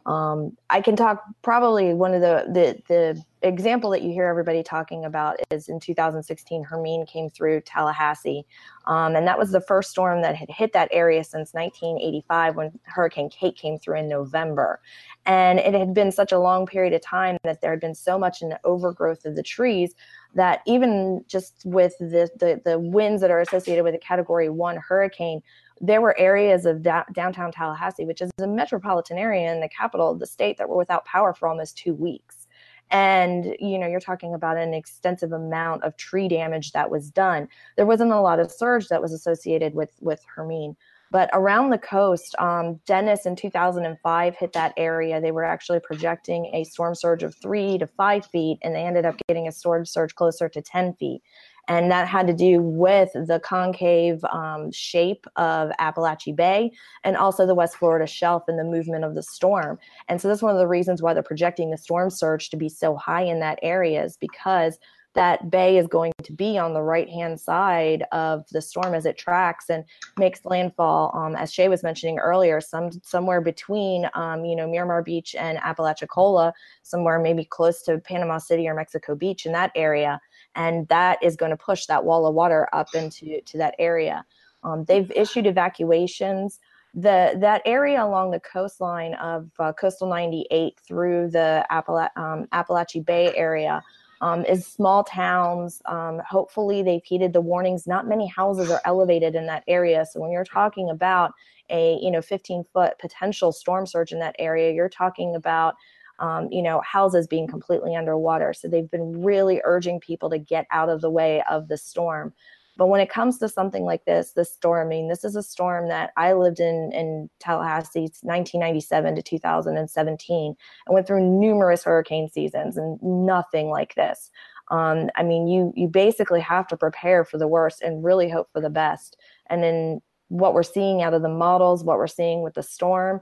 Um, 0.06 0.56
I 0.70 0.80
can 0.80 0.96
talk 0.96 1.22
probably 1.42 1.92
one 1.92 2.14
of 2.14 2.20
the, 2.20 2.44
the 2.52 2.82
the 2.88 3.24
example 3.42 3.90
that 3.90 4.02
you 4.02 4.12
hear 4.12 4.26
everybody 4.26 4.62
talking 4.62 5.04
about 5.04 5.38
is 5.50 5.68
in 5.68 5.80
2016 5.80 6.62
Hermine 6.64 7.06
came 7.06 7.28
through 7.28 7.60
Tallahassee, 7.62 8.44
um, 8.86 9.14
and 9.14 9.26
that 9.26 9.38
was 9.38 9.50
the 9.50 9.60
first 9.60 9.90
storm 9.90 10.22
that 10.22 10.36
had 10.36 10.50
hit 10.50 10.72
that 10.72 10.88
area 10.90 11.22
since 11.22 11.52
1985 11.52 12.56
when 12.56 12.78
Hurricane 12.84 13.28
Kate 13.28 13.56
came 13.56 13.78
through 13.78 13.98
in 13.98 14.08
November, 14.08 14.80
and 15.26 15.58
it 15.58 15.74
had 15.74 15.92
been 15.92 16.12
such 16.12 16.32
a 16.32 16.38
long 16.38 16.66
period 16.66 16.94
of 16.94 17.02
time 17.02 17.36
that 17.44 17.60
there 17.60 17.70
had 17.70 17.80
been 17.80 17.94
so 17.94 18.18
much 18.18 18.40
an 18.40 18.54
overgrowth 18.64 19.24
of 19.26 19.36
the 19.36 19.42
trees 19.42 19.94
that 20.34 20.60
even 20.66 21.24
just 21.28 21.62
with 21.64 21.96
the, 21.98 22.30
the 22.36 22.60
the 22.64 22.78
winds 22.78 23.20
that 23.20 23.30
are 23.30 23.40
associated 23.40 23.84
with 23.84 23.94
a 23.94 23.98
Category 23.98 24.48
One 24.48 24.76
hurricane 24.76 25.42
there 25.80 26.00
were 26.00 26.18
areas 26.18 26.66
of 26.66 26.82
da- 26.82 27.04
downtown 27.12 27.52
Tallahassee, 27.52 28.04
which 28.04 28.20
is 28.20 28.30
a 28.38 28.46
metropolitan 28.46 29.16
area 29.16 29.52
in 29.52 29.60
the 29.60 29.68
capital 29.68 30.10
of 30.10 30.18
the 30.18 30.26
state, 30.26 30.58
that 30.58 30.68
were 30.68 30.76
without 30.76 31.04
power 31.04 31.32
for 31.32 31.48
almost 31.48 31.78
two 31.78 31.94
weeks. 31.94 32.46
And 32.90 33.56
you 33.60 33.78
know, 33.78 33.86
you're 33.86 34.00
talking 34.00 34.34
about 34.34 34.56
an 34.56 34.74
extensive 34.74 35.32
amount 35.32 35.84
of 35.84 35.96
tree 35.96 36.28
damage 36.28 36.72
that 36.72 36.90
was 36.90 37.10
done. 37.10 37.48
There 37.76 37.86
wasn't 37.86 38.12
a 38.12 38.20
lot 38.20 38.40
of 38.40 38.50
surge 38.50 38.88
that 38.88 39.00
was 39.00 39.12
associated 39.12 39.74
with 39.74 39.92
with 40.00 40.22
Hermine, 40.34 40.76
but 41.12 41.30
around 41.32 41.70
the 41.70 41.78
coast, 41.78 42.34
um, 42.38 42.80
Dennis 42.86 43.26
in 43.26 43.36
2005 43.36 44.36
hit 44.36 44.52
that 44.52 44.74
area. 44.76 45.20
They 45.20 45.32
were 45.32 45.44
actually 45.44 45.80
projecting 45.80 46.50
a 46.52 46.64
storm 46.64 46.94
surge 46.94 47.22
of 47.22 47.34
three 47.36 47.78
to 47.78 47.86
five 47.86 48.26
feet, 48.26 48.58
and 48.62 48.74
they 48.74 48.82
ended 48.82 49.04
up 49.04 49.16
getting 49.28 49.48
a 49.48 49.52
storm 49.52 49.86
surge 49.86 50.14
closer 50.14 50.48
to 50.48 50.60
10 50.60 50.94
feet 50.94 51.22
and 51.70 51.88
that 51.88 52.08
had 52.08 52.26
to 52.26 52.32
do 52.32 52.60
with 52.60 53.12
the 53.12 53.40
concave 53.44 54.24
um, 54.24 54.72
shape 54.72 55.24
of 55.36 55.70
Apalachee 55.78 56.34
Bay 56.34 56.72
and 57.04 57.16
also 57.16 57.46
the 57.46 57.54
West 57.54 57.76
Florida 57.76 58.08
shelf 58.08 58.42
and 58.48 58.58
the 58.58 58.64
movement 58.64 59.04
of 59.04 59.14
the 59.14 59.22
storm. 59.22 59.78
And 60.08 60.20
so 60.20 60.26
that's 60.26 60.42
one 60.42 60.52
of 60.52 60.58
the 60.58 60.66
reasons 60.66 61.00
why 61.00 61.14
they're 61.14 61.22
projecting 61.22 61.70
the 61.70 61.78
storm 61.78 62.10
surge 62.10 62.50
to 62.50 62.56
be 62.56 62.68
so 62.68 62.96
high 62.96 63.22
in 63.22 63.38
that 63.38 63.60
area 63.62 64.04
is 64.04 64.16
because 64.16 64.80
that 65.14 65.50
bay 65.50 65.76
is 65.76 65.88
going 65.88 66.12
to 66.22 66.32
be 66.32 66.56
on 66.56 66.72
the 66.72 66.82
right 66.82 67.08
hand 67.08 67.40
side 67.40 68.04
of 68.12 68.44
the 68.50 68.62
storm 68.62 68.94
as 68.94 69.06
it 69.06 69.18
tracks 69.18 69.68
and 69.68 69.84
makes 70.18 70.44
landfall 70.44 71.10
um, 71.16 71.34
as 71.34 71.52
shay 71.52 71.68
was 71.68 71.82
mentioning 71.82 72.18
earlier 72.18 72.60
some 72.60 72.90
somewhere 73.02 73.40
between 73.40 74.08
um, 74.14 74.44
you 74.44 74.54
know 74.54 74.68
miramar 74.68 75.02
beach 75.02 75.34
and 75.36 75.58
apalachicola 75.58 76.52
somewhere 76.84 77.18
maybe 77.18 77.44
close 77.44 77.82
to 77.82 77.98
panama 77.98 78.38
city 78.38 78.68
or 78.68 78.74
mexico 78.74 79.16
beach 79.16 79.46
in 79.46 79.52
that 79.52 79.72
area 79.74 80.20
and 80.54 80.88
that 80.88 81.22
is 81.22 81.36
going 81.36 81.50
to 81.50 81.56
push 81.56 81.86
that 81.86 82.04
wall 82.04 82.26
of 82.26 82.34
water 82.34 82.68
up 82.72 82.94
into 82.94 83.40
to 83.42 83.58
that 83.58 83.74
area. 83.78 84.24
Um, 84.62 84.84
they've 84.84 85.10
issued 85.14 85.46
evacuations. 85.46 86.58
The 86.92 87.36
that 87.38 87.62
area 87.64 88.04
along 88.04 88.32
the 88.32 88.40
coastline 88.40 89.14
of 89.14 89.48
uh, 89.58 89.72
Coastal 89.72 90.08
98 90.08 90.78
through 90.86 91.30
the 91.30 91.64
Appala- 91.70 92.16
um, 92.16 92.46
Apalachee 92.52 93.04
Bay 93.04 93.32
area 93.36 93.80
um, 94.20 94.44
is 94.44 94.66
small 94.66 95.04
towns. 95.04 95.80
Um, 95.86 96.20
hopefully, 96.28 96.82
they've 96.82 97.04
heeded 97.04 97.32
the 97.32 97.40
warnings. 97.40 97.86
Not 97.86 98.08
many 98.08 98.26
houses 98.26 98.70
are 98.70 98.80
elevated 98.84 99.36
in 99.36 99.46
that 99.46 99.62
area, 99.68 100.04
so 100.04 100.20
when 100.20 100.32
you're 100.32 100.44
talking 100.44 100.90
about 100.90 101.32
a 101.70 101.96
you 102.02 102.10
know 102.10 102.20
15 102.20 102.64
foot 102.72 102.94
potential 103.00 103.52
storm 103.52 103.86
surge 103.86 104.12
in 104.12 104.18
that 104.18 104.34
area, 104.38 104.72
you're 104.72 104.88
talking 104.88 105.36
about 105.36 105.76
um, 106.20 106.48
you 106.52 106.62
know, 106.62 106.80
houses 106.82 107.26
being 107.26 107.48
completely 107.48 107.96
underwater. 107.96 108.52
So 108.52 108.68
they've 108.68 108.90
been 108.90 109.22
really 109.22 109.60
urging 109.64 110.00
people 110.00 110.30
to 110.30 110.38
get 110.38 110.66
out 110.70 110.88
of 110.88 111.00
the 111.00 111.10
way 111.10 111.42
of 111.50 111.68
the 111.68 111.76
storm. 111.76 112.32
But 112.76 112.86
when 112.86 113.00
it 113.00 113.10
comes 113.10 113.38
to 113.38 113.48
something 113.48 113.84
like 113.84 114.04
this, 114.04 114.32
this 114.32 114.52
storm, 114.52 114.86
I 114.86 114.88
mean, 114.88 115.08
this 115.08 115.24
is 115.24 115.36
a 115.36 115.42
storm 115.42 115.88
that 115.88 116.12
I 116.16 116.32
lived 116.34 116.60
in 116.60 116.90
in 116.94 117.28
Tallahassee 117.38 118.08
1997 118.22 119.16
to 119.16 119.22
2017 119.22 120.54
and 120.86 120.94
went 120.94 121.06
through 121.06 121.28
numerous 121.28 121.84
hurricane 121.84 122.28
seasons 122.28 122.76
and 122.76 122.98
nothing 123.02 123.68
like 123.68 123.94
this. 123.96 124.30
Um, 124.70 125.10
I 125.16 125.24
mean, 125.24 125.48
you 125.48 125.72
you 125.74 125.88
basically 125.88 126.40
have 126.40 126.68
to 126.68 126.76
prepare 126.76 127.24
for 127.24 127.38
the 127.38 127.48
worst 127.48 127.82
and 127.82 128.04
really 128.04 128.30
hope 128.30 128.48
for 128.52 128.60
the 128.60 128.70
best. 128.70 129.16
And 129.50 129.62
then 129.62 130.00
what 130.30 130.54
we're 130.54 130.62
seeing 130.62 131.02
out 131.02 131.12
of 131.12 131.22
the 131.22 131.28
models, 131.28 131.84
what 131.84 131.98
we're 131.98 132.06
seeing 132.06 132.42
with 132.42 132.54
the 132.54 132.62
storm, 132.62 133.20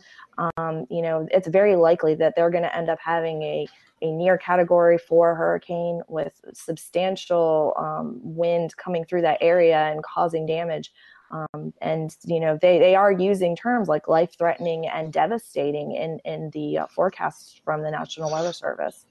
um, 0.56 0.86
you 0.90 1.02
know, 1.02 1.26
it's 1.30 1.48
very 1.48 1.74
likely 1.74 2.14
that 2.14 2.34
they're 2.36 2.50
going 2.50 2.62
to 2.62 2.76
end 2.76 2.88
up 2.88 2.98
having 3.02 3.42
a, 3.42 3.66
a 4.02 4.12
near 4.12 4.36
category 4.38 4.98
four 4.98 5.34
hurricane 5.34 6.02
with 6.08 6.40
substantial 6.52 7.74
um, 7.78 8.20
wind 8.22 8.76
coming 8.76 9.04
through 9.04 9.22
that 9.22 9.38
area 9.40 9.90
and 9.90 10.04
causing 10.04 10.46
damage. 10.46 10.92
Um, 11.30 11.74
and 11.82 12.16
you 12.24 12.40
know 12.40 12.58
they, 12.60 12.78
they 12.78 12.94
are 12.94 13.12
using 13.12 13.54
terms 13.54 13.86
like 13.86 14.08
life 14.08 14.30
threatening 14.38 14.88
and 14.88 15.12
devastating 15.12 15.92
in 15.92 16.20
in 16.24 16.48
the 16.54 16.78
uh, 16.78 16.86
forecasts 16.86 17.60
from 17.66 17.82
the 17.82 17.90
National 17.90 18.32
Weather 18.32 18.54
Service. 18.54 19.04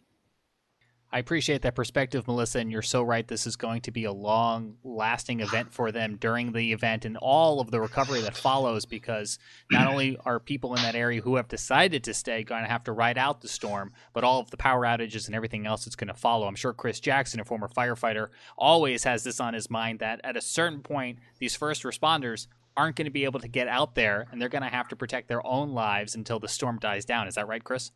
I 1.09 1.19
appreciate 1.19 1.61
that 1.61 1.73
perspective, 1.73 2.27
Melissa, 2.27 2.59
and 2.59 2.69
you're 2.69 2.81
so 2.81 3.01
right. 3.01 3.25
This 3.25 3.47
is 3.47 3.55
going 3.55 3.79
to 3.81 3.91
be 3.91 4.03
a 4.03 4.11
long 4.11 4.75
lasting 4.83 5.39
event 5.39 5.71
for 5.71 5.89
them 5.89 6.17
during 6.17 6.51
the 6.51 6.73
event 6.73 7.05
and 7.05 7.15
all 7.15 7.61
of 7.61 7.71
the 7.71 7.79
recovery 7.79 8.19
that 8.21 8.35
follows 8.35 8.85
because 8.85 9.39
not 9.71 9.87
only 9.87 10.17
are 10.25 10.37
people 10.37 10.75
in 10.75 10.81
that 10.81 10.95
area 10.95 11.21
who 11.21 11.37
have 11.37 11.47
decided 11.47 12.03
to 12.03 12.13
stay 12.13 12.43
going 12.43 12.63
to 12.63 12.69
have 12.69 12.83
to 12.83 12.91
ride 12.91 13.17
out 13.17 13.39
the 13.39 13.47
storm, 13.47 13.93
but 14.11 14.25
all 14.25 14.41
of 14.41 14.51
the 14.51 14.57
power 14.57 14.81
outages 14.81 15.27
and 15.27 15.35
everything 15.35 15.65
else 15.65 15.85
that's 15.85 15.95
going 15.95 16.09
to 16.09 16.13
follow. 16.13 16.45
I'm 16.45 16.55
sure 16.55 16.73
Chris 16.73 16.99
Jackson, 16.99 17.39
a 17.39 17.45
former 17.45 17.69
firefighter, 17.69 18.27
always 18.57 19.05
has 19.05 19.23
this 19.23 19.39
on 19.39 19.53
his 19.53 19.69
mind 19.69 19.99
that 19.99 20.19
at 20.25 20.35
a 20.35 20.41
certain 20.41 20.81
point, 20.81 21.19
these 21.39 21.55
first 21.55 21.83
responders 21.83 22.47
aren't 22.75 22.97
going 22.97 23.05
to 23.05 23.11
be 23.11 23.23
able 23.23 23.39
to 23.39 23.47
get 23.47 23.69
out 23.69 23.95
there 23.95 24.27
and 24.29 24.41
they're 24.41 24.49
going 24.49 24.61
to 24.61 24.67
have 24.67 24.89
to 24.89 24.95
protect 24.97 25.29
their 25.29 25.45
own 25.47 25.71
lives 25.71 26.15
until 26.15 26.39
the 26.39 26.49
storm 26.49 26.79
dies 26.79 27.05
down. 27.05 27.29
Is 27.29 27.35
that 27.35 27.47
right, 27.47 27.63
Chris? 27.63 27.91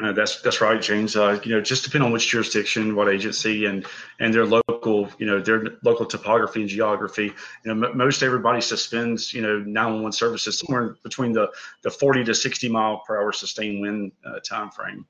Uh, 0.00 0.12
that's 0.12 0.40
that's 0.42 0.60
right, 0.60 0.80
James. 0.80 1.16
Uh, 1.16 1.40
you 1.42 1.52
know, 1.52 1.60
just 1.60 1.82
depending 1.82 2.06
on 2.06 2.12
which 2.12 2.28
jurisdiction, 2.28 2.94
what 2.94 3.08
agency, 3.08 3.64
and 3.64 3.84
and 4.20 4.32
their 4.32 4.46
local, 4.46 5.08
you 5.18 5.26
know, 5.26 5.40
their 5.40 5.64
local 5.82 6.06
topography 6.06 6.60
and 6.60 6.68
geography. 6.68 7.32
You 7.64 7.74
know, 7.74 7.88
m- 7.88 7.96
most 7.96 8.22
everybody 8.22 8.60
suspends, 8.60 9.34
you 9.34 9.42
know, 9.42 9.58
911 9.58 10.12
services 10.12 10.60
somewhere 10.60 10.96
between 11.02 11.32
the 11.32 11.50
the 11.82 11.90
40 11.90 12.24
to 12.24 12.34
60 12.34 12.68
mile 12.68 13.02
per 13.06 13.20
hour 13.20 13.32
sustained 13.32 13.80
wind 13.80 14.12
uh, 14.24 14.38
time 14.40 14.70
frame. 14.70 15.04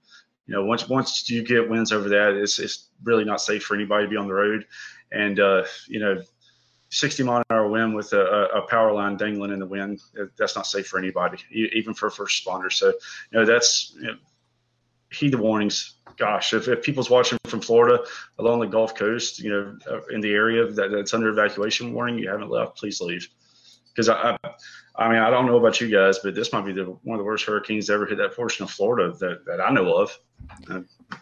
You 0.46 0.54
know, 0.54 0.64
once 0.64 0.88
once 0.88 1.28
you 1.28 1.44
get 1.44 1.68
winds 1.68 1.92
over 1.92 2.08
that, 2.08 2.32
it's 2.32 2.58
it's 2.58 2.88
really 3.02 3.24
not 3.24 3.42
safe 3.42 3.64
for 3.64 3.74
anybody 3.74 4.06
to 4.06 4.10
be 4.10 4.16
on 4.16 4.26
the 4.26 4.34
road, 4.34 4.64
and 5.12 5.38
uh, 5.38 5.64
you 5.86 6.00
know. 6.00 6.22
60 6.90 7.22
mile 7.22 7.36
an 7.36 7.44
hour 7.50 7.68
wind 7.68 7.94
with 7.94 8.14
a, 8.14 8.46
a, 8.54 8.62
power 8.62 8.94
line 8.94 9.18
dangling 9.18 9.52
in 9.52 9.58
the 9.58 9.66
wind. 9.66 10.00
That's 10.38 10.56
not 10.56 10.66
safe 10.66 10.86
for 10.86 10.98
anybody, 10.98 11.36
even 11.50 11.92
for 11.92 12.08
first 12.08 12.46
responders. 12.46 12.72
So, 12.72 12.86
you 12.86 13.38
know, 13.38 13.44
that's 13.44 13.92
you 13.94 14.06
know, 14.06 14.14
heed 15.10 15.32
the 15.32 15.38
warnings. 15.38 15.96
Gosh, 16.16 16.52
if, 16.52 16.66
if 16.66 16.82
people's 16.82 17.10
watching 17.10 17.38
from 17.46 17.60
Florida 17.60 18.04
along 18.38 18.60
the 18.60 18.66
Gulf 18.66 18.94
Coast, 18.94 19.38
you 19.38 19.50
know, 19.50 19.78
uh, 19.88 20.00
in 20.10 20.20
the 20.20 20.32
area 20.32 20.66
that, 20.66 20.90
that's 20.90 21.14
under 21.14 21.28
evacuation 21.28 21.92
warning, 21.92 22.18
you 22.18 22.28
haven't 22.28 22.50
left, 22.50 22.76
please 22.76 23.00
leave. 23.00 23.28
Because 23.88 24.08
I, 24.08 24.36
I, 24.44 24.50
I, 24.96 25.08
mean, 25.08 25.18
I 25.18 25.30
don't 25.30 25.46
know 25.46 25.58
about 25.58 25.80
you 25.80 25.88
guys, 25.90 26.18
but 26.18 26.34
this 26.34 26.52
might 26.52 26.66
be 26.66 26.72
the 26.72 26.84
one 26.84 27.14
of 27.14 27.18
the 27.18 27.24
worst 27.24 27.44
hurricanes 27.44 27.88
ever 27.88 28.06
hit 28.06 28.18
that 28.18 28.34
portion 28.34 28.64
of 28.64 28.70
Florida 28.70 29.16
that, 29.18 29.44
that 29.46 29.60
I 29.60 29.70
know 29.70 29.94
of. 29.94 30.18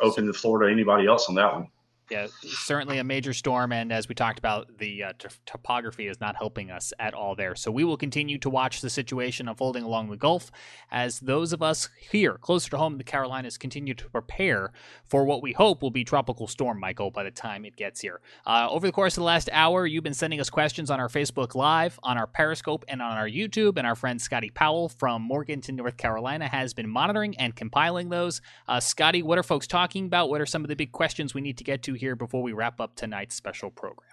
Open 0.01 0.27
to 0.27 0.33
Florida, 0.33 0.73
anybody 0.73 1.07
else 1.07 1.29
on 1.29 1.35
that 1.35 1.53
one 1.53 1.69
yeah, 2.11 2.29
certainly 2.43 2.99
a 2.99 3.05
major 3.05 3.33
storm, 3.33 3.73
and 3.73 3.93
as 3.93 4.09
we 4.09 4.15
talked 4.15 4.39
about, 4.39 4.79
the 4.79 5.05
uh, 5.05 5.13
t- 5.19 5.29
topography 5.45 6.07
is 6.07 6.21
not 6.21 6.37
helping 6.37 6.71
us 6.71 6.93
at 6.99 7.15
all 7.15 7.35
there. 7.35 7.55
So 7.57 7.71
we 7.71 7.85
will 7.85 7.97
continue 7.97 8.39
to 8.39 8.51
watch 8.51 8.81
the 8.81 8.91
situation 8.91 9.49
unfolding 9.49 9.83
along 9.83 10.11
the 10.11 10.17
Gulf 10.17 10.51
as 10.91 11.21
those 11.21 11.53
of 11.53 11.63
us 11.63 11.89
here 11.99 12.35
closer 12.35 12.71
to 12.71 12.77
home 12.77 12.95
in 12.95 12.99
the 12.99 13.05
Carolinas 13.05 13.59
continue 13.59 13.95
to 13.95 14.09
prepare 14.09 14.73
for 15.09 15.25
what 15.25 15.43
we 15.43 15.53
hope 15.53 15.83
will 15.83 15.91
be 15.91 16.05
tropical 16.05 16.47
storm 16.47 16.79
Michael 16.79 17.11
by 17.11 17.25
the 17.25 17.31
time 17.31 17.65
it 17.65 17.77
gets 17.77 18.01
here. 18.01 18.21
Uh, 18.47 18.69
over 18.71 18.87
the 18.87 18.93
course 18.93 19.15
of 19.15 19.23
the 19.23 19.27
last 19.27 19.49
hour, 19.53 19.87
you've 19.87 20.05
been 20.05 20.15
sending 20.15 20.41
us 20.41 20.51
questions 20.51 20.91
on 20.91 21.01
our 21.01 21.09
Facebook 21.09 21.55
Live, 21.55 21.99
on 22.03 22.17
our 22.17 22.27
Periscope, 22.27 22.85
and 22.89 23.03
on 23.03 23.17
our 23.17 23.29
YouTube. 23.29 23.79
And 23.79 23.87
our 23.87 23.95
friend 23.97 24.21
Scotty 24.21 24.51
Powell 24.51 24.89
from 24.89 25.23
Morganton, 25.23 25.77
North 25.77 25.97
Carolina, 25.97 26.47
has 26.49 26.73
been 26.73 26.89
monitoring 26.89 27.37
and 27.39 27.55
compiling 27.55 28.11
those. 28.11 28.41
Uh, 28.69 28.79
Scotty, 28.81 29.23
what 29.23 29.39
are 29.39 29.43
folks 29.43 29.67
talking 29.67 30.07
about? 30.07 30.31
What 30.31 30.41
are 30.41 30.47
some 30.47 30.63
of 30.63 30.69
the 30.69 30.77
big 30.77 30.93
questions 30.93 31.35
we 31.35 31.41
need 31.41 31.59
to 31.59 31.65
get 31.65 31.83
to? 31.85 31.96
Here 31.97 32.15
before 32.15 32.43
we 32.43 32.53
wrap 32.53 32.81
up 32.81 32.95
tonight's 32.95 33.35
special 33.35 33.71
program? 33.71 34.11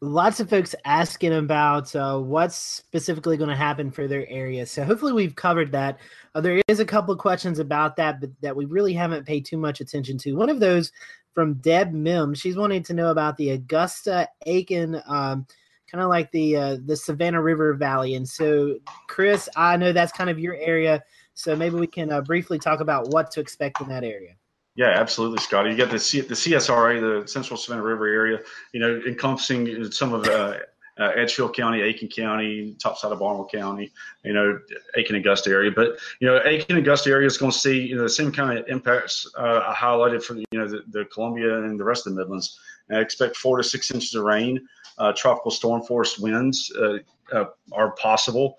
Lots 0.00 0.40
of 0.40 0.50
folks 0.50 0.74
asking 0.84 1.32
about 1.32 1.94
uh, 1.94 2.18
what's 2.18 2.56
specifically 2.56 3.36
going 3.36 3.50
to 3.50 3.56
happen 3.56 3.92
for 3.92 4.08
their 4.08 4.28
area. 4.28 4.66
So 4.66 4.82
hopefully 4.82 5.12
we've 5.12 5.36
covered 5.36 5.70
that. 5.72 5.98
Uh, 6.34 6.40
there 6.40 6.60
is 6.66 6.80
a 6.80 6.84
couple 6.84 7.14
of 7.14 7.20
questions 7.20 7.60
about 7.60 7.94
that, 7.96 8.20
but 8.20 8.30
that 8.40 8.56
we 8.56 8.64
really 8.64 8.94
haven't 8.94 9.26
paid 9.26 9.44
too 9.44 9.58
much 9.58 9.80
attention 9.80 10.18
to. 10.18 10.34
One 10.34 10.50
of 10.50 10.58
those 10.58 10.90
from 11.34 11.54
Deb 11.54 11.92
Mim. 11.92 12.34
She's 12.34 12.56
wanting 12.56 12.82
to 12.84 12.94
know 12.94 13.10
about 13.10 13.36
the 13.36 13.50
Augusta 13.50 14.28
Aiken, 14.46 14.96
um, 15.06 15.46
kind 15.90 16.02
of 16.02 16.08
like 16.08 16.30
the 16.32 16.56
uh, 16.56 16.76
the 16.84 16.96
Savannah 16.96 17.42
River 17.42 17.74
Valley. 17.74 18.14
And 18.14 18.28
so, 18.28 18.78
Chris, 19.08 19.48
I 19.56 19.76
know 19.76 19.92
that's 19.92 20.12
kind 20.12 20.30
of 20.30 20.38
your 20.38 20.54
area. 20.56 21.02
So 21.34 21.56
maybe 21.56 21.76
we 21.76 21.86
can 21.86 22.12
uh, 22.12 22.20
briefly 22.20 22.58
talk 22.58 22.80
about 22.80 23.08
what 23.08 23.30
to 23.32 23.40
expect 23.40 23.80
in 23.80 23.88
that 23.88 24.04
area. 24.04 24.34
Yeah, 24.74 24.88
absolutely, 24.88 25.38
Scotty. 25.38 25.70
You 25.70 25.76
got 25.76 25.90
the 25.90 25.98
C- 25.98 26.22
the 26.22 26.34
CSRA, 26.34 27.22
the 27.22 27.28
Central 27.28 27.58
Savannah 27.58 27.82
River 27.82 28.06
area, 28.06 28.38
you 28.72 28.80
know, 28.80 29.02
encompassing 29.06 29.90
some 29.92 30.14
of 30.14 30.26
uh, 30.26 30.56
uh, 30.98 31.10
Edgefield 31.14 31.54
County, 31.54 31.82
Aiken 31.82 32.08
County, 32.08 32.74
top 32.82 32.96
side 32.96 33.12
of 33.12 33.18
Barnwell 33.18 33.48
County, 33.48 33.92
you 34.24 34.32
know, 34.32 34.58
Aiken 34.96 35.16
Augusta 35.16 35.50
area. 35.50 35.70
But 35.70 35.98
you 36.20 36.28
know, 36.28 36.40
Aiken 36.44 36.76
Augusta 36.76 37.10
area 37.10 37.26
is 37.26 37.36
going 37.36 37.52
to 37.52 37.58
see 37.58 37.80
you 37.80 37.96
know 37.96 38.02
the 38.02 38.08
same 38.08 38.32
kind 38.32 38.58
of 38.58 38.66
impacts 38.68 39.30
uh, 39.36 39.62
I 39.66 39.74
highlighted 39.74 40.22
for 40.22 40.36
you 40.36 40.44
know 40.54 40.68
the, 40.68 40.82
the, 40.88 41.04
Columbia 41.06 41.64
and 41.64 41.78
the 41.78 41.84
rest 41.84 42.06
of 42.06 42.14
the 42.14 42.20
Midlands. 42.20 42.58
And 42.88 42.98
I 42.98 43.00
expect 43.00 43.36
four 43.36 43.58
to 43.58 43.64
six 43.64 43.90
inches 43.90 44.14
of 44.14 44.24
rain. 44.24 44.66
Uh, 44.98 45.12
tropical 45.16 45.50
storm 45.50 45.82
force 45.82 46.18
winds 46.18 46.72
uh, 46.78 46.98
uh, 47.32 47.46
are 47.72 47.92
possible. 47.92 48.58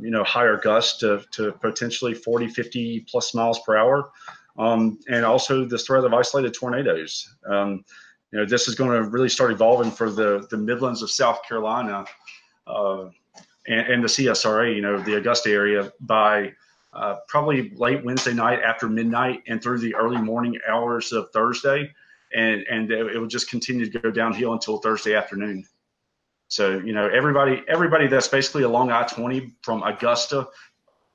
You 0.00 0.10
know, 0.10 0.24
higher 0.24 0.56
gusts 0.56 0.98
to, 0.98 1.22
to 1.30 1.52
potentially 1.52 2.12
40, 2.12 2.48
50 2.48 3.06
plus 3.08 3.34
miles 3.34 3.60
per 3.60 3.76
hour. 3.76 4.10
Um, 4.58 4.98
and 5.08 5.24
also 5.24 5.64
the 5.64 5.78
threat 5.78 6.04
of 6.04 6.12
isolated 6.12 6.54
tornadoes. 6.54 7.34
Um, 7.48 7.84
you 8.32 8.38
know, 8.38 8.46
this 8.46 8.68
is 8.68 8.74
going 8.74 8.90
to 8.90 9.08
really 9.08 9.28
start 9.28 9.50
evolving 9.50 9.90
for 9.90 10.10
the 10.10 10.46
the 10.50 10.56
Midlands 10.56 11.02
of 11.02 11.10
South 11.10 11.40
Carolina 11.46 12.04
uh, 12.66 13.06
and, 13.66 13.92
and, 13.92 14.04
the 14.04 14.08
CSRA. 14.08 14.74
You 14.74 14.82
know, 14.82 15.00
the 15.00 15.16
Augusta 15.16 15.50
area 15.50 15.92
by 16.00 16.52
uh, 16.92 17.16
probably 17.28 17.70
late 17.70 18.04
Wednesday 18.04 18.34
night 18.34 18.60
after 18.62 18.88
midnight 18.88 19.42
and 19.48 19.62
through 19.62 19.78
the 19.78 19.94
early 19.94 20.20
morning 20.20 20.58
hours 20.68 21.12
of 21.12 21.30
Thursday, 21.32 21.90
and 22.34 22.62
and 22.70 22.90
it, 22.90 23.14
it 23.14 23.18
will 23.18 23.26
just 23.26 23.50
continue 23.50 23.88
to 23.88 23.98
go 23.98 24.10
downhill 24.10 24.52
until 24.52 24.78
Thursday 24.78 25.14
afternoon. 25.14 25.64
So 26.48 26.78
you 26.78 26.92
know, 26.92 27.08
everybody 27.08 27.62
everybody 27.68 28.06
that's 28.06 28.28
basically 28.28 28.62
along 28.62 28.90
I-20 28.90 29.52
from 29.62 29.82
Augusta 29.82 30.48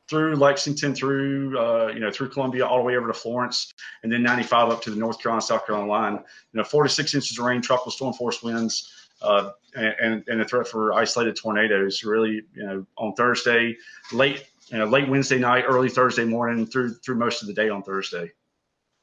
through 0.08 0.36
Lexington, 0.36 0.94
through 0.94 1.58
uh, 1.60 1.88
you 1.88 2.00
know 2.00 2.12
through 2.12 2.30
Columbia, 2.30 2.66
all 2.66 2.78
the 2.78 2.84
way 2.84 2.96
over 2.96 3.08
to 3.08 3.14
Florence, 3.14 3.74
and 4.04 4.12
then 4.12 4.24
95 4.24 4.70
up 4.70 4.82
to 4.84 4.92
the 4.92 4.96
North 4.96 5.20
Carolina 5.20 5.42
South 5.42 5.66
Carolina 5.66 5.90
line. 5.90 6.14
You 6.14 6.58
know, 6.60 6.64
46 6.64 7.16
inches 7.16 7.38
of 7.38 7.46
rain, 7.46 7.62
tropical 7.62 7.92
storm 7.92 8.14
force 8.14 8.44
winds, 8.44 9.10
uh, 9.22 9.52
and 9.76 10.24
and 10.28 10.42
a 10.42 10.46
threat 10.46 10.68
for 10.68 10.94
isolated 10.94 11.36
tornadoes. 11.36 12.04
Really, 12.04 12.44
you 12.54 12.64
know, 12.64 12.86
on 12.98 13.14
Thursday, 13.14 13.76
late 14.14 14.46
you 14.70 14.78
know, 14.78 14.86
late 14.86 15.08
Wednesday 15.08 15.38
night, 15.38 15.66
early 15.68 15.90
Thursday 15.90 16.26
morning, 16.26 16.66
through 16.66 16.94
through 16.96 17.16
most 17.16 17.42
of 17.42 17.48
the 17.48 17.54
day 17.54 17.70
on 17.70 17.84
Thursday. 17.84 18.32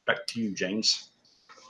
Back 0.07 0.27
to 0.29 0.41
you, 0.41 0.53
James. 0.53 1.11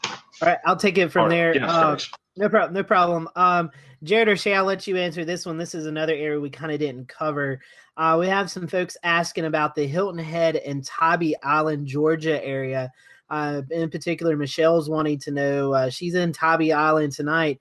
All 0.05 0.49
right, 0.49 0.59
I'll 0.65 0.77
take 0.77 0.99
it 0.99 1.11
from 1.11 1.29
right, 1.29 1.55
there. 1.55 1.65
Uh, 1.65 1.99
no 2.37 2.49
problem. 2.49 2.75
No 2.75 2.83
problem. 2.83 3.29
Um, 3.37 3.71
Jared 4.03 4.29
or 4.29 4.37
Shay, 4.37 4.55
I'll 4.55 4.65
let 4.65 4.87
you 4.87 4.97
answer 4.97 5.25
this 5.25 5.47
one. 5.47 5.59
This 5.59 5.75
is 5.75 5.87
another 5.87 6.15
area 6.15 6.41
we 6.41 6.51
kind 6.51 6.73
of 6.73 6.79
didn't 6.79 7.09
cover. 7.09 7.61
Uh, 7.97 8.17
we 8.19 8.27
have 8.27 8.51
some 8.51 8.67
folks 8.67 8.97
asking 9.05 9.45
about 9.45 9.75
the 9.75 9.87
Hilton 9.87 10.23
Head 10.23 10.57
and 10.57 10.85
Tybee 10.85 11.35
Island, 11.43 11.87
Georgia 11.87 12.43
area. 12.45 12.91
Uh, 13.31 13.63
in 13.71 13.91
particular, 13.91 14.37
Michelle's 14.37 14.91
wanting 14.91 15.19
to 15.21 15.31
know. 15.31 15.73
Uh, 15.73 15.91
she's 15.91 16.15
in 16.15 16.33
Tybee 16.33 16.73
Island 16.73 17.13
tonight. 17.13 17.61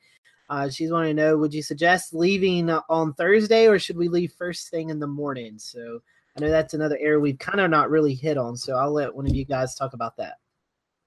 Uh, 0.49 0.69
she's 0.69 0.91
wanting 0.91 1.15
to 1.15 1.21
know: 1.21 1.37
Would 1.37 1.53
you 1.53 1.61
suggest 1.61 2.13
leaving 2.13 2.69
on 2.69 3.13
Thursday, 3.13 3.67
or 3.67 3.79
should 3.79 3.97
we 3.97 4.09
leave 4.09 4.33
first 4.33 4.69
thing 4.69 4.89
in 4.89 4.99
the 4.99 5.07
morning? 5.07 5.57
So 5.57 6.01
I 6.35 6.41
know 6.41 6.49
that's 6.49 6.73
another 6.73 6.97
area 6.99 7.19
we've 7.19 7.39
kind 7.39 7.59
of 7.59 7.69
not 7.69 7.89
really 7.89 8.13
hit 8.13 8.37
on. 8.37 8.57
So 8.57 8.75
I'll 8.75 8.91
let 8.91 9.15
one 9.15 9.27
of 9.27 9.35
you 9.35 9.45
guys 9.45 9.75
talk 9.75 9.93
about 9.93 10.17
that. 10.17 10.35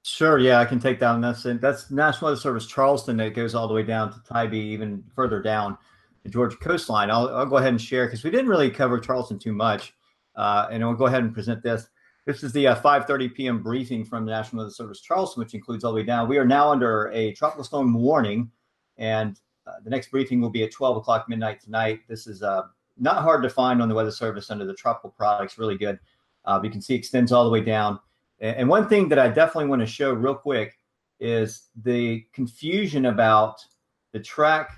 Sure. 0.07 0.39
Yeah, 0.39 0.61
I 0.61 0.67
can 0.67 0.79
take 0.79 1.01
down 1.01 1.23
this. 1.23 1.47
That's 1.47 1.91
National 1.91 2.31
Weather 2.31 2.41
Service 2.41 2.67
Charleston 2.67 3.17
that 3.17 3.35
goes 3.35 3.55
all 3.55 3.67
the 3.67 3.73
way 3.73 3.83
down 3.83 4.13
to 4.13 4.23
Tybee, 4.29 4.59
even 4.59 5.03
further 5.17 5.41
down 5.41 5.79
the 6.25 6.29
Georgia 6.29 6.59
coastline. 6.59 7.11
I'll, 7.11 7.35
I'll 7.35 7.47
go 7.47 7.57
ahead 7.57 7.71
and 7.71 7.81
share 7.81 8.05
because 8.05 8.23
we 8.23 8.31
didn't 8.31 8.49
really 8.49 8.71
cover 8.71 9.01
Charleston 9.01 9.39
too 9.39 9.55
much. 9.55 9.95
Uh, 10.37 10.69
and 10.71 10.85
we'll 10.85 10.93
go 10.93 11.07
ahead 11.07 11.23
and 11.23 11.33
present 11.33 11.63
this. 11.63 11.89
This 12.27 12.43
is 12.43 12.53
the 12.53 12.67
uh, 12.67 12.81
5:30 12.83 13.35
p.m. 13.35 13.63
briefing 13.63 14.05
from 14.05 14.27
the 14.27 14.33
National 14.33 14.65
Weather 14.65 14.75
Service 14.75 15.01
Charleston, 15.01 15.41
which 15.41 15.55
includes 15.55 15.85
all 15.85 15.93
the 15.93 15.97
way 15.97 16.03
down. 16.03 16.29
We 16.29 16.37
are 16.37 16.45
now 16.45 16.71
under 16.71 17.11
a 17.15 17.33
tropical 17.33 17.65
storm 17.65 17.95
warning, 17.95 18.51
and 18.99 19.41
uh, 19.67 19.73
the 19.85 19.91
next 19.91 20.11
briefing 20.11 20.39
will 20.39 20.51
be 20.51 20.65
at 20.65 20.71
12 20.71 20.99
o'clock 20.99 21.31
midnight 21.31 21.63
tonight. 21.63 22.01
This 22.09 22.27
is 22.27 22.43
uh, 22.43 22.65
not 22.99 23.23
hard 23.23 23.43
to 23.43 23.49
find 23.49 23.81
on 23.81 23.89
the 23.89 23.95
Weather 23.95 24.11
Service 24.11 24.51
under 24.51 24.67
the 24.67 24.75
tropical 24.75 25.11
products. 25.11 25.57
Really 25.57 25.79
good. 25.79 25.99
Uh, 26.45 26.61
you 26.63 26.69
can 26.69 26.83
see 26.83 26.95
extends 26.95 27.33
all 27.33 27.45
the 27.45 27.51
way 27.51 27.63
down. 27.63 27.99
And 28.45 28.69
one 28.69 28.89
thing 28.89 29.09
that 29.09 29.19
I 29.19 29.29
definitely 29.29 29.71
want 29.71 29.81
to 29.81 29.87
show 29.87 30.13
real 30.13 30.35
quick 30.35 30.79
is 31.19 31.71
the 31.83 32.27
confusion 32.35 33.07
about 33.07 33.65
the 34.13 34.21
track 34.21 34.77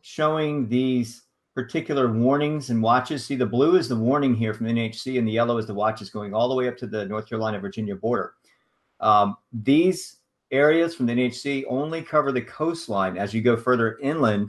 showing 0.00 0.66
these 0.66 1.24
particular 1.54 2.10
warnings 2.10 2.70
and 2.70 2.82
watches. 2.82 3.26
See, 3.26 3.36
the 3.36 3.44
blue 3.44 3.76
is 3.76 3.86
the 3.86 3.96
warning 3.96 4.34
here 4.34 4.54
from 4.54 4.66
NHC, 4.66 5.18
and 5.18 5.28
the 5.28 5.32
yellow 5.32 5.58
is 5.58 5.66
the 5.66 5.74
watches 5.74 6.08
going 6.08 6.32
all 6.32 6.48
the 6.48 6.54
way 6.54 6.68
up 6.68 6.78
to 6.78 6.86
the 6.86 7.04
North 7.04 7.28
Carolina 7.28 7.60
Virginia 7.60 7.94
border. 7.94 8.32
Um, 9.00 9.36
these 9.52 10.16
areas 10.50 10.94
from 10.94 11.04
the 11.04 11.12
NHC 11.12 11.64
only 11.68 12.00
cover 12.00 12.32
the 12.32 12.40
coastline. 12.40 13.18
As 13.18 13.34
you 13.34 13.42
go 13.42 13.58
further 13.58 13.98
inland, 13.98 14.48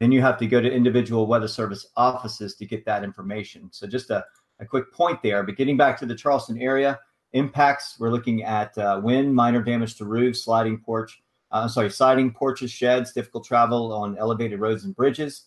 then 0.00 0.10
you 0.10 0.20
have 0.20 0.38
to 0.38 0.48
go 0.48 0.60
to 0.60 0.68
individual 0.68 1.28
Weather 1.28 1.46
Service 1.46 1.86
offices 1.96 2.56
to 2.56 2.66
get 2.66 2.84
that 2.86 3.04
information. 3.04 3.68
So, 3.70 3.86
just 3.86 4.10
a, 4.10 4.24
a 4.58 4.66
quick 4.66 4.92
point 4.92 5.22
there. 5.22 5.44
But 5.44 5.56
getting 5.56 5.76
back 5.76 5.96
to 6.00 6.06
the 6.06 6.14
Charleston 6.16 6.60
area, 6.60 6.98
Impacts, 7.32 7.96
we're 8.00 8.10
looking 8.10 8.42
at 8.42 8.76
uh, 8.76 9.00
wind, 9.02 9.34
minor 9.34 9.62
damage 9.62 9.96
to 9.96 10.04
roofs, 10.04 10.44
sliding 10.44 10.78
porch, 10.78 11.22
uh, 11.52 11.68
sorry, 11.68 11.90
siding, 11.90 12.32
porches, 12.32 12.70
sheds, 12.70 13.12
difficult 13.12 13.44
travel 13.44 13.92
on 13.92 14.18
elevated 14.18 14.60
roads 14.60 14.84
and 14.84 14.96
bridges. 14.96 15.44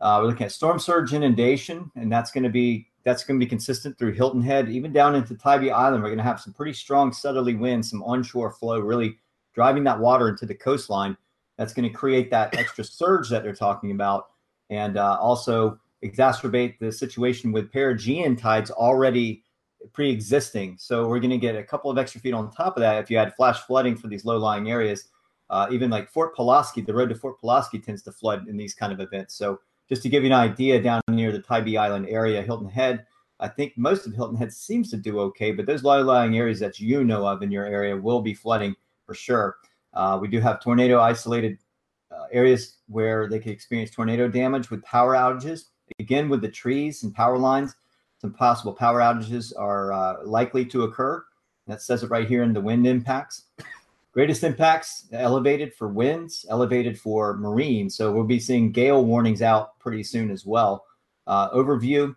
Uh, 0.00 0.18
we're 0.20 0.28
looking 0.28 0.46
at 0.46 0.52
storm 0.52 0.78
surge 0.78 1.12
inundation, 1.12 1.90
and 1.96 2.10
that's 2.10 2.32
going 2.32 2.44
to 2.44 2.50
be 2.50 2.88
that's 3.04 3.24
going 3.24 3.38
to 3.38 3.44
be 3.44 3.48
consistent 3.48 3.98
through 3.98 4.12
Hilton 4.12 4.42
Head, 4.42 4.68
even 4.68 4.92
down 4.92 5.14
into 5.14 5.34
Tybee 5.34 5.70
Island. 5.70 6.02
We're 6.02 6.10
going 6.10 6.18
to 6.18 6.24
have 6.24 6.40
some 6.40 6.52
pretty 6.52 6.72
strong 6.72 7.12
southerly 7.12 7.54
winds, 7.54 7.90
some 7.90 8.02
onshore 8.04 8.52
flow, 8.52 8.78
really 8.78 9.18
driving 9.54 9.84
that 9.84 9.98
water 9.98 10.28
into 10.28 10.46
the 10.46 10.54
coastline. 10.54 11.16
That's 11.58 11.74
going 11.74 11.88
to 11.88 11.94
create 11.94 12.30
that 12.30 12.56
extra 12.56 12.84
surge 12.84 13.28
that 13.28 13.42
they're 13.42 13.54
talking 13.54 13.90
about, 13.90 14.30
and 14.70 14.96
uh, 14.96 15.18
also 15.20 15.78
exacerbate 16.04 16.78
the 16.78 16.90
situation 16.90 17.52
with 17.52 17.70
perigean 17.70 18.38
tides 18.38 18.70
already 18.70 19.44
pre-existing. 19.92 20.76
So 20.78 21.08
we're 21.08 21.20
going 21.20 21.30
to 21.30 21.38
get 21.38 21.56
a 21.56 21.62
couple 21.62 21.90
of 21.90 21.98
extra 21.98 22.20
feet 22.20 22.34
on 22.34 22.50
top 22.50 22.76
of 22.76 22.80
that 22.80 23.02
if 23.02 23.10
you 23.10 23.18
had 23.18 23.34
flash 23.34 23.60
flooding 23.60 23.96
for 23.96 24.08
these 24.08 24.24
low-lying 24.24 24.70
areas. 24.70 25.08
Uh, 25.50 25.66
even 25.70 25.90
like 25.90 26.08
Fort 26.08 26.34
Pulaski, 26.34 26.80
the 26.80 26.94
road 26.94 27.10
to 27.10 27.14
Fort 27.14 27.38
Pulaski 27.38 27.78
tends 27.78 28.02
to 28.02 28.12
flood 28.12 28.48
in 28.48 28.56
these 28.56 28.74
kind 28.74 28.92
of 28.92 29.00
events. 29.00 29.34
So 29.34 29.60
just 29.88 30.02
to 30.02 30.08
give 30.08 30.22
you 30.22 30.28
an 30.28 30.32
idea, 30.32 30.80
down 30.80 31.02
near 31.08 31.32
the 31.32 31.40
Tybee 31.40 31.76
Island 31.76 32.06
area, 32.08 32.40
Hilton 32.40 32.68
Head, 32.68 33.04
I 33.38 33.48
think 33.48 33.72
most 33.76 34.06
of 34.06 34.14
Hilton 34.14 34.36
Head 34.36 34.52
seems 34.52 34.90
to 34.92 34.96
do 34.96 35.18
okay, 35.20 35.52
but 35.52 35.66
those 35.66 35.82
low-lying 35.82 36.38
areas 36.38 36.60
that 36.60 36.78
you 36.80 37.04
know 37.04 37.26
of 37.26 37.42
in 37.42 37.50
your 37.50 37.66
area 37.66 37.96
will 37.96 38.22
be 38.22 38.32
flooding 38.32 38.74
for 39.04 39.14
sure. 39.14 39.56
Uh, 39.92 40.18
we 40.20 40.28
do 40.28 40.40
have 40.40 40.62
tornado 40.62 41.00
isolated 41.00 41.58
uh, 42.10 42.24
areas 42.30 42.78
where 42.86 43.28
they 43.28 43.38
could 43.38 43.52
experience 43.52 43.90
tornado 43.90 44.28
damage 44.28 44.70
with 44.70 44.82
power 44.84 45.14
outages. 45.14 45.64
Again, 45.98 46.28
with 46.28 46.40
the 46.40 46.48
trees 46.48 47.02
and 47.02 47.14
power 47.14 47.36
lines, 47.36 47.74
some 48.22 48.32
possible 48.32 48.72
power 48.72 49.00
outages 49.00 49.52
are 49.58 49.92
uh, 49.92 50.24
likely 50.24 50.64
to 50.66 50.84
occur. 50.84 51.24
That 51.66 51.82
says 51.82 52.04
it 52.04 52.10
right 52.10 52.26
here 52.26 52.44
in 52.44 52.52
the 52.52 52.60
wind 52.60 52.86
impacts. 52.86 53.46
Greatest 54.12 54.44
impacts 54.44 55.08
elevated 55.12 55.74
for 55.74 55.88
winds, 55.88 56.46
elevated 56.48 57.00
for 57.00 57.36
marine. 57.36 57.90
So 57.90 58.12
we'll 58.12 58.22
be 58.22 58.38
seeing 58.38 58.70
gale 58.70 59.04
warnings 59.04 59.42
out 59.42 59.76
pretty 59.80 60.04
soon 60.04 60.30
as 60.30 60.46
well. 60.46 60.84
Uh, 61.26 61.50
overview. 61.50 62.14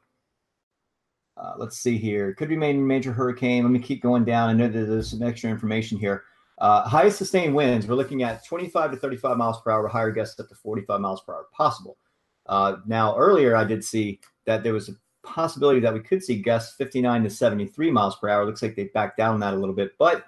Uh, 1.38 1.54
let's 1.58 1.80
see 1.80 1.98
here. 1.98 2.34
Could 2.34 2.50
be 2.50 2.56
major, 2.56 2.80
major 2.80 3.12
hurricane. 3.12 3.64
Let 3.64 3.72
me 3.72 3.80
keep 3.80 4.04
going 4.04 4.26
down. 4.26 4.50
I 4.50 4.54
know 4.54 4.68
that 4.68 4.86
there's 4.86 5.10
some 5.10 5.24
extra 5.24 5.50
information 5.50 5.98
here. 5.98 6.24
Uh, 6.60 6.88
highest 6.88 7.18
sustained 7.18 7.56
winds, 7.56 7.88
we're 7.88 7.96
looking 7.96 8.22
at 8.22 8.46
25 8.46 8.92
to 8.92 8.98
35 8.98 9.38
miles 9.38 9.60
per 9.62 9.72
hour, 9.72 9.88
higher 9.88 10.12
gusts 10.12 10.40
up 10.40 10.48
to 10.50 10.56
45 10.56 11.02
miles 11.02 11.22
per 11.22 11.34
hour 11.34 11.48
possible. 11.52 11.98
Uh, 12.46 12.78
now, 12.86 13.18
earlier 13.18 13.56
I 13.56 13.64
did 13.64 13.84
see 13.84 14.20
that 14.46 14.64
there 14.64 14.74
was 14.74 14.88
a 14.88 14.96
possibility 15.26 15.80
that 15.82 15.94
we 15.94 16.00
could 16.00 16.24
see 16.24 16.42
gusts 16.42 16.76
59 16.76 17.24
to 17.24 17.30
73 17.30 17.92
miles 17.92 18.16
per 18.16 18.30
hour. 18.30 18.46
Looks 18.46 18.62
like 18.62 18.76
they 18.76 18.86
backed 18.86 19.18
down 19.18 19.40
that 19.42 19.54
a 19.54 19.58
little 19.58 19.76
bit, 19.76 19.98
but 19.98 20.26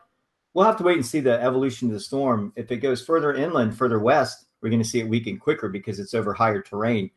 we'll 0.54 0.66
have 0.66 0.78
to 0.78 0.84
wait 0.84 0.98
and 0.98 1.06
see 1.06 1.20
the 1.20 1.42
evolution 1.42 1.88
of 1.88 1.94
the 1.94 2.00
storm. 2.00 2.52
If 2.56 2.72
it 2.72 2.78
goes 2.78 3.04
further 3.04 3.34
inland, 3.34 3.78
further 3.78 4.00
west, 4.00 4.46
we're 4.62 4.70
going 4.70 4.82
to 4.82 4.88
see 4.88 5.00
it 5.00 5.08
weaken 5.08 5.38
quicker 5.38 5.70
because 5.70 6.00
it's 6.00 6.14
over 6.14 6.34
higher 6.34 6.62
terrain. 6.62 7.12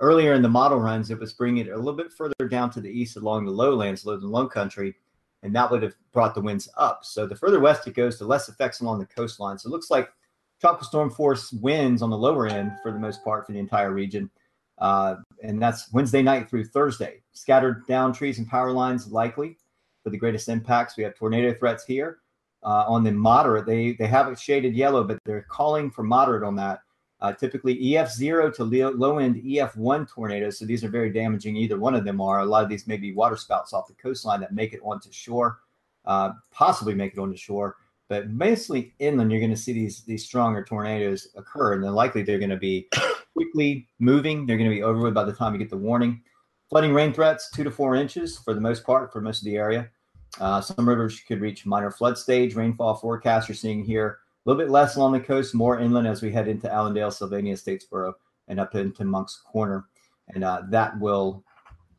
Earlier 0.00 0.34
in 0.34 0.42
the 0.42 0.48
model 0.48 0.78
runs, 0.78 1.10
it 1.10 1.18
was 1.18 1.32
bringing 1.32 1.66
it 1.66 1.72
a 1.72 1.76
little 1.76 1.94
bit 1.96 2.12
further 2.12 2.48
down 2.48 2.70
to 2.70 2.80
the 2.80 2.90
east 2.90 3.16
along 3.16 3.46
the 3.46 3.52
lowlands, 3.52 4.06
low 4.06 4.14
and 4.14 4.22
low 4.22 4.46
country, 4.46 4.94
and 5.42 5.54
that 5.56 5.70
would 5.70 5.82
have 5.82 5.94
brought 6.12 6.34
the 6.34 6.40
winds 6.40 6.68
up. 6.76 7.04
So 7.04 7.26
the 7.26 7.34
further 7.34 7.58
west 7.58 7.86
it 7.86 7.94
goes, 7.94 8.18
the 8.18 8.26
less 8.26 8.48
effects 8.48 8.80
along 8.80 9.00
the 9.00 9.06
coastline. 9.06 9.58
So 9.58 9.68
it 9.68 9.72
looks 9.72 9.90
like 9.90 10.12
tropical 10.60 10.86
storm 10.86 11.10
force 11.10 11.52
winds 11.52 12.02
on 12.02 12.10
the 12.10 12.18
lower 12.18 12.46
end 12.46 12.72
for 12.82 12.92
the 12.92 12.98
most 12.98 13.24
part 13.24 13.46
for 13.46 13.52
the 13.52 13.58
entire 13.58 13.92
region 13.92 14.30
uh, 14.78 15.16
and 15.42 15.60
that's 15.62 15.92
Wednesday 15.92 16.22
night 16.22 16.48
through 16.48 16.64
Thursday. 16.66 17.20
Scattered 17.32 17.86
down 17.86 18.12
trees 18.12 18.38
and 18.38 18.48
power 18.48 18.72
lines 18.72 19.10
likely 19.12 19.56
for 20.02 20.10
the 20.10 20.18
greatest 20.18 20.48
impacts. 20.48 20.96
We 20.96 21.04
have 21.04 21.14
tornado 21.14 21.54
threats 21.54 21.84
here. 21.84 22.18
Uh, 22.62 22.84
on 22.88 23.04
the 23.04 23.12
moderate, 23.12 23.66
they 23.66 23.92
they 23.92 24.06
have 24.08 24.28
it 24.28 24.38
shaded 24.38 24.74
yellow, 24.74 25.04
but 25.04 25.18
they're 25.24 25.46
calling 25.48 25.90
for 25.90 26.02
moderate 26.02 26.42
on 26.42 26.56
that. 26.56 26.80
uh, 27.20 27.32
typically 27.32 27.76
EF0 27.82 28.54
to 28.54 28.64
low 28.90 29.18
end 29.18 29.36
EF1 29.36 30.08
tornadoes. 30.08 30.58
So 30.58 30.64
these 30.64 30.84
are 30.84 30.88
very 30.88 31.10
damaging. 31.10 31.56
Either 31.56 31.78
one 31.78 31.94
of 31.94 32.04
them 32.04 32.20
are. 32.20 32.40
A 32.40 32.44
lot 32.44 32.62
of 32.62 32.68
these 32.68 32.86
may 32.86 32.96
be 32.96 33.12
waterspouts 33.12 33.72
off 33.72 33.88
the 33.88 33.94
coastline 33.94 34.40
that 34.40 34.54
make 34.54 34.72
it 34.72 34.80
onto 34.84 35.10
shore, 35.10 35.58
uh, 36.04 36.32
possibly 36.52 36.94
make 36.94 37.12
it 37.14 37.18
onto 37.18 37.36
shore. 37.36 37.76
But 38.08 38.30
mostly 38.30 38.94
inland, 38.98 39.30
you're 39.30 39.40
going 39.40 39.50
to 39.50 39.56
see 39.56 39.72
these 39.72 40.02
these 40.02 40.24
stronger 40.24 40.64
tornadoes 40.64 41.28
occur, 41.36 41.74
and 41.74 41.84
then 41.84 41.94
likely 41.94 42.22
they're 42.22 42.38
going 42.38 42.50
to 42.50 42.56
be 42.56 42.88
quickly 43.34 43.86
moving. 43.98 44.46
They're 44.46 44.56
going 44.56 44.70
to 44.70 44.74
be 44.74 44.82
over 44.82 45.00
with 45.00 45.14
by 45.14 45.24
the 45.24 45.32
time 45.32 45.52
you 45.52 45.58
get 45.58 45.70
the 45.70 45.76
warning. 45.76 46.22
Flooding 46.70 46.94
rain 46.94 47.12
threats, 47.12 47.50
two 47.50 47.64
to 47.64 47.70
four 47.70 47.94
inches 47.96 48.38
for 48.38 48.54
the 48.54 48.60
most 48.60 48.84
part 48.84 49.12
for 49.12 49.20
most 49.20 49.40
of 49.40 49.44
the 49.44 49.56
area. 49.56 49.88
Uh, 50.40 50.60
some 50.60 50.88
rivers 50.88 51.20
could 51.20 51.40
reach 51.40 51.66
minor 51.66 51.90
flood 51.90 52.18
stage. 52.18 52.54
Rainfall 52.54 52.94
forecast 52.96 53.48
you're 53.48 53.56
seeing 53.56 53.84
here 53.84 54.18
a 54.44 54.50
little 54.50 54.62
bit 54.62 54.70
less 54.70 54.96
along 54.96 55.12
the 55.12 55.20
coast, 55.20 55.54
more 55.54 55.78
inland 55.78 56.06
as 56.06 56.22
we 56.22 56.30
head 56.30 56.48
into 56.48 56.72
Allendale, 56.72 57.10
Sylvania, 57.10 57.54
Statesboro, 57.54 58.14
and 58.48 58.60
up 58.60 58.74
into 58.74 59.04
Moncks 59.04 59.40
Corner. 59.44 59.86
And 60.28 60.44
uh, 60.44 60.62
that 60.68 60.98
will 61.00 61.44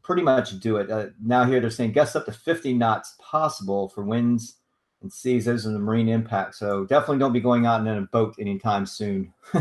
pretty 0.03 0.21
much 0.21 0.59
do 0.59 0.77
it. 0.77 0.89
Uh, 0.89 1.07
now, 1.23 1.43
here 1.45 1.59
they're 1.59 1.69
saying 1.69 1.91
gusts 1.91 2.15
up 2.15 2.25
to 2.25 2.31
50 2.31 2.73
knots 2.73 3.15
possible 3.19 3.89
for 3.89 4.03
winds 4.03 4.55
and 5.01 5.11
seas. 5.11 5.45
Those 5.45 5.65
are 5.65 5.71
the 5.71 5.79
marine 5.79 6.09
impact. 6.09 6.55
So 6.55 6.85
definitely 6.85 7.19
don't 7.19 7.33
be 7.33 7.39
going 7.39 7.65
out 7.65 7.81
in 7.81 7.87
a 7.87 8.01
boat 8.01 8.35
anytime 8.39 8.85
soon. 8.85 9.33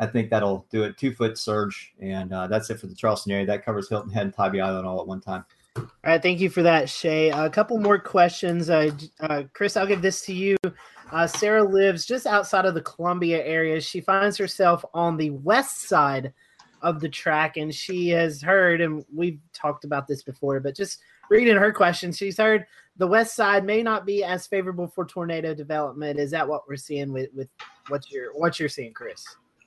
I 0.00 0.06
think 0.06 0.30
that'll 0.30 0.66
do 0.70 0.84
it. 0.84 0.96
Two 0.96 1.12
foot 1.12 1.38
surge. 1.38 1.92
And 2.00 2.32
uh, 2.32 2.46
that's 2.46 2.70
it 2.70 2.78
for 2.78 2.86
the 2.86 2.94
Charleston 2.94 3.32
area. 3.32 3.46
That 3.46 3.64
covers 3.64 3.88
Hilton 3.88 4.10
Head 4.10 4.26
and 4.26 4.34
Tybee 4.34 4.60
Island 4.60 4.86
all 4.86 5.00
at 5.00 5.06
one 5.06 5.20
time. 5.20 5.44
All 5.76 5.86
right. 6.04 6.22
Thank 6.22 6.40
you 6.40 6.50
for 6.50 6.62
that, 6.62 6.88
Shay. 6.88 7.30
a 7.30 7.50
couple 7.50 7.78
more 7.78 7.98
questions. 7.98 8.70
Uh, 8.70 8.90
uh, 9.20 9.44
Chris, 9.52 9.76
I'll 9.76 9.86
give 9.86 10.02
this 10.02 10.22
to 10.22 10.32
you. 10.32 10.56
Uh, 11.10 11.26
Sarah 11.26 11.64
lives 11.64 12.04
just 12.04 12.26
outside 12.26 12.64
of 12.64 12.74
the 12.74 12.82
Columbia 12.82 13.44
area. 13.44 13.80
She 13.80 14.00
finds 14.00 14.36
herself 14.36 14.84
on 14.92 15.16
the 15.16 15.30
west 15.30 15.88
side 15.88 16.32
of 16.82 17.00
the 17.00 17.08
track, 17.08 17.56
and 17.56 17.74
she 17.74 18.08
has 18.10 18.42
heard, 18.42 18.80
and 18.80 19.04
we've 19.14 19.40
talked 19.52 19.84
about 19.84 20.06
this 20.06 20.22
before, 20.22 20.60
but 20.60 20.76
just 20.76 21.00
reading 21.30 21.56
her 21.56 21.72
question, 21.72 22.12
she's 22.12 22.38
heard 22.38 22.66
the 22.98 23.06
west 23.06 23.34
side 23.34 23.64
may 23.64 23.82
not 23.82 24.04
be 24.04 24.24
as 24.24 24.46
favorable 24.46 24.88
for 24.88 25.06
tornado 25.06 25.54
development. 25.54 26.18
Is 26.18 26.30
that 26.32 26.46
what 26.46 26.68
we're 26.68 26.76
seeing 26.76 27.12
with, 27.12 27.30
with 27.34 27.48
what 27.88 28.10
you're 28.10 28.36
what 28.36 28.58
you're 28.60 28.68
seeing, 28.68 28.92
Chris? 28.92 29.24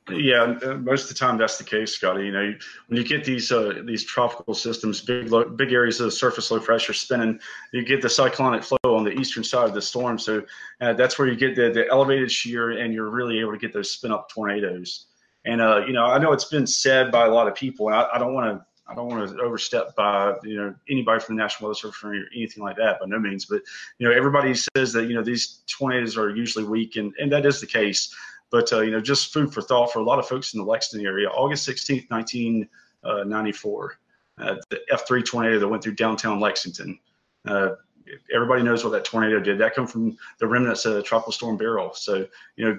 Yeah, 0.09 0.57
uh, 0.63 0.73
most 0.75 1.03
of 1.03 1.09
the 1.09 1.15
time 1.15 1.37
that's 1.37 1.57
the 1.57 1.63
case, 1.63 1.93
Scotty. 1.93 2.25
You 2.25 2.31
know, 2.31 2.53
when 2.87 2.97
you 2.97 3.03
get 3.03 3.23
these 3.23 3.51
uh, 3.51 3.81
these 3.85 4.03
tropical 4.03 4.53
systems, 4.53 5.01
big 5.01 5.31
low, 5.31 5.45
big 5.45 5.71
areas 5.71 6.01
of 6.01 6.11
surface 6.13 6.51
low 6.51 6.59
pressure 6.59 6.93
spinning, 6.93 7.39
you 7.71 7.85
get 7.85 8.01
the 8.01 8.09
cyclonic 8.09 8.63
flow 8.63 8.77
on 8.83 9.03
the 9.03 9.11
eastern 9.11 9.43
side 9.43 9.69
of 9.69 9.73
the 9.73 9.81
storm. 9.81 10.17
So 10.17 10.43
uh, 10.81 10.93
that's 10.93 11.17
where 11.17 11.27
you 11.27 11.35
get 11.35 11.55
the, 11.55 11.69
the 11.71 11.87
elevated 11.89 12.31
shear, 12.31 12.71
and 12.71 12.93
you're 12.93 13.09
really 13.09 13.39
able 13.39 13.51
to 13.51 13.57
get 13.57 13.73
those 13.73 13.91
spin 13.91 14.11
up 14.11 14.27
tornadoes. 14.29 15.05
And 15.45 15.61
uh, 15.61 15.83
you 15.85 15.93
know, 15.93 16.05
I 16.05 16.17
know 16.17 16.33
it's 16.33 16.45
been 16.45 16.67
said 16.67 17.11
by 17.11 17.27
a 17.27 17.31
lot 17.31 17.47
of 17.47 17.55
people, 17.55 17.87
and 17.87 17.95
I, 17.95 18.07
I 18.13 18.17
don't 18.17 18.33
want 18.33 18.57
to 18.57 18.65
I 18.91 18.95
don't 18.95 19.07
want 19.07 19.29
to 19.29 19.41
overstep 19.41 19.95
by 19.95 20.35
you 20.43 20.57
know 20.57 20.75
anybody 20.89 21.21
from 21.21 21.37
the 21.37 21.41
National 21.41 21.69
Weather 21.69 21.79
Service 21.79 22.03
or 22.03 22.13
anything 22.35 22.63
like 22.63 22.75
that 22.75 22.99
by 22.99 23.05
no 23.07 23.19
means. 23.19 23.45
But 23.45 23.61
you 23.99 24.07
know 24.07 24.13
everybody 24.13 24.53
says 24.53 24.91
that 24.93 25.07
you 25.07 25.15
know 25.15 25.23
these 25.23 25.63
tornadoes 25.67 26.17
are 26.17 26.29
usually 26.29 26.65
weak, 26.65 26.97
and 26.97 27.13
and 27.19 27.31
that 27.31 27.45
is 27.45 27.61
the 27.61 27.67
case. 27.67 28.13
But 28.49 28.71
uh, 28.73 28.81
you 28.81 28.91
know, 28.91 28.99
just 28.99 29.31
food 29.31 29.53
for 29.53 29.61
thought 29.61 29.93
for 29.93 29.99
a 29.99 30.03
lot 30.03 30.19
of 30.19 30.27
folks 30.27 30.53
in 30.53 30.59
the 30.59 30.65
Lexington 30.65 31.07
area. 31.07 31.29
August 31.29 31.67
16th, 31.67 32.09
1994, 32.11 33.99
uh, 34.39 34.55
the 34.69 34.79
F3 34.91 35.25
tornado 35.25 35.57
that 35.57 35.67
went 35.67 35.81
through 35.81 35.95
downtown 35.95 36.41
Lexington. 36.41 36.99
Uh, 37.47 37.69
everybody 38.33 38.61
knows 38.61 38.83
what 38.83 38.89
that 38.91 39.05
tornado 39.05 39.39
did. 39.39 39.57
That 39.57 39.73
come 39.73 39.87
from 39.87 40.17
the 40.39 40.47
remnants 40.47 40.85
of 40.85 41.03
Tropical 41.05 41.31
Storm 41.31 41.55
Beryl. 41.55 41.93
So 41.93 42.27
you 42.57 42.65
know, 42.65 42.77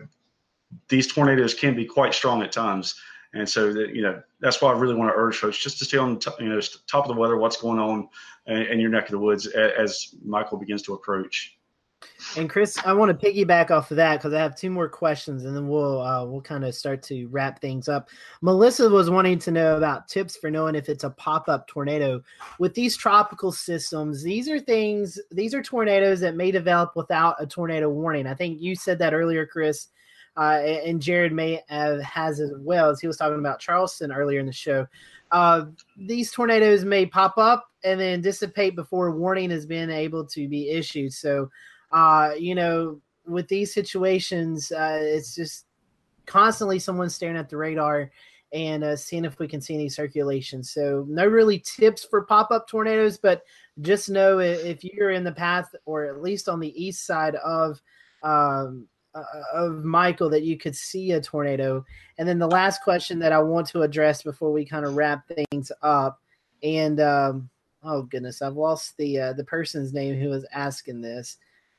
these 0.89 1.11
tornadoes 1.11 1.55
can 1.55 1.75
be 1.75 1.87
quite 1.87 2.13
strong 2.13 2.43
at 2.43 2.53
times. 2.53 2.97
And 3.35 3.49
so 3.49 3.73
that 3.73 3.95
you 3.95 4.03
know 4.03 4.23
that's 4.41 4.61
why 4.61 4.73
I 4.73 4.79
really 4.79 4.95
want 4.95 5.11
to 5.11 5.15
urge 5.17 5.39
folks 5.39 5.59
just 5.59 5.79
to 5.79 5.85
stay 5.85 5.99
on 5.99 6.19
top, 6.19 6.41
you 6.41 6.49
know 6.49 6.61
top 6.87 7.05
of 7.09 7.15
the 7.15 7.21
weather, 7.21 7.37
what's 7.37 7.57
going 7.57 7.79
on 7.79 8.09
in, 8.47 8.81
your 8.81 8.91
neck 8.91 9.05
of 9.05 9.13
the 9.13 9.19
woods 9.19 9.47
as, 9.47 9.73
as 9.79 10.15
Michael 10.25 10.59
begins 10.59 10.83
to 10.83 10.95
approach. 10.95 11.57
And 12.37 12.49
Chris, 12.51 12.79
I 12.85 12.93
want 12.93 13.19
to 13.19 13.27
piggyback 13.27 13.71
off 13.71 13.91
of 13.91 13.97
that 13.99 14.17
because 14.17 14.33
I 14.33 14.41
have 14.41 14.57
two 14.57 14.71
more 14.71 14.89
questions, 14.89 15.45
and 15.45 15.55
then 15.57 15.69
we'll 15.69 16.01
uh, 16.01 16.25
we'll 16.25 16.41
kind 16.41 16.65
of 16.65 16.75
start 16.75 17.03
to 17.05 17.27
wrap 17.27 17.61
things 17.61 17.89
up. 17.89 18.09
Melissa 18.41 18.89
was 18.89 19.11
wanting 19.11 19.39
to 19.41 19.51
know 19.51 19.77
about 19.77 20.09
tips 20.09 20.37
for 20.37 20.51
knowing 20.51 20.75
if 20.75 20.89
it's 20.89 21.05
a 21.05 21.11
pop 21.11 21.49
up 21.49 21.67
tornado. 21.69 22.23
With 22.59 22.75
these 22.75 22.97
tropical 22.97 23.53
systems, 23.53 24.23
these 24.23 24.49
are 24.49 24.59
things, 24.59 25.19
these 25.31 25.55
are 25.55 25.63
tornadoes 25.63 26.21
that 26.21 26.37
may 26.37 26.51
develop 26.51 26.97
without 26.97 27.37
a 27.39 27.47
tornado 27.47 27.89
warning. 27.89 28.27
I 28.27 28.35
think 28.35 28.61
you 28.61 28.77
said 28.77 28.99
that 28.99 29.15
earlier, 29.15 29.47
Chris, 29.47 29.89
uh, 30.37 30.61
and 30.85 31.03
Jared 31.03 31.33
may 31.33 31.63
have, 31.69 32.01
has 32.03 32.41
as 32.41 32.53
well 32.59 32.91
as 32.91 33.01
he 33.01 33.07
was 33.07 33.17
talking 33.17 33.39
about 33.39 33.61
Charleston 33.61 34.13
earlier 34.13 34.41
in 34.41 34.47
the 34.47 34.53
show. 34.53 34.87
Uh, 35.31 35.67
these 35.97 36.31
tornadoes 36.31 36.85
may 36.85 37.07
pop 37.07 37.39
up 37.39 37.67
and 37.85 37.99
then 37.99 38.21
dissipate 38.21 38.77
before 38.77 39.17
warning 39.17 39.51
has 39.51 39.67
been 39.67 39.91
able 39.91 40.25
to 40.27 40.49
be 40.49 40.71
issued. 40.71 41.13
So 41.13 41.49
uh, 41.93 42.33
you 42.39 42.55
know, 42.55 43.01
with 43.27 43.47
these 43.49 43.73
situations, 43.73 44.73
uh, 44.73 44.99
it's 45.01 45.35
just 45.35 45.67
constantly 46.27 46.79
someone 46.79 47.11
staring 47.11 47.37
at 47.37 47.49
the 47.49 47.57
radar 47.57 48.11
and 48.53 48.85
uh, 48.85 48.97
seeing 48.97 49.25
if 49.25 49.39
we 49.39 49.49
can 49.49 49.61
see 49.61 49.75
any 49.75 49.89
circulation. 49.89 50.63
So, 50.63 51.07
no 51.09 51.27
really 51.27 51.59
tips 51.59 52.05
for 52.05 52.23
pop 52.23 52.51
up 52.51 52.69
tornadoes, 52.69 53.19
but 53.19 53.43
just 53.81 54.11
know 54.11 54.39
if 54.41 54.85
you're 54.85 55.11
in 55.11 55.25
the 55.25 55.33
path 55.33 55.75
or 55.85 56.07
at 56.07 56.23
least 56.23 56.49
on 56.49 56.61
the 56.61 56.83
east 56.83 57.07
side 57.07 57.35
of 57.37 57.81
um, 58.23 58.87
uh, 59.15 59.23
of 59.53 59.85
Michael 59.85 60.31
that 60.31 60.43
you 60.43 60.57
could 60.57 60.77
see 60.77 61.13
a 61.13 61.21
tornado. 61.21 61.85
And 62.19 62.29
then 62.29 62.39
the 62.39 62.47
last 62.47 62.83
question 62.83 63.19
that 63.21 63.33
I 63.33 63.41
want 63.41 63.67
to 63.69 63.83
address 63.83 64.23
before 64.23 64.53
we 64.53 64.65
kind 64.65 64.87
of 64.87 64.97
wrap 64.97 65.29
things 65.29 65.73
up, 65.83 66.21
and 66.63 67.01
um, 67.01 67.51
oh 67.83 68.03
goodness, 68.03 68.43
I've 68.43 68.57
lost 68.57 68.97
the 68.97 69.19
uh, 69.19 69.33
the 69.33 69.45
person's 69.45 69.93
name 69.93 70.19
who 70.19 70.29
was 70.29 70.47
asking 70.53 71.01
this 71.01 71.39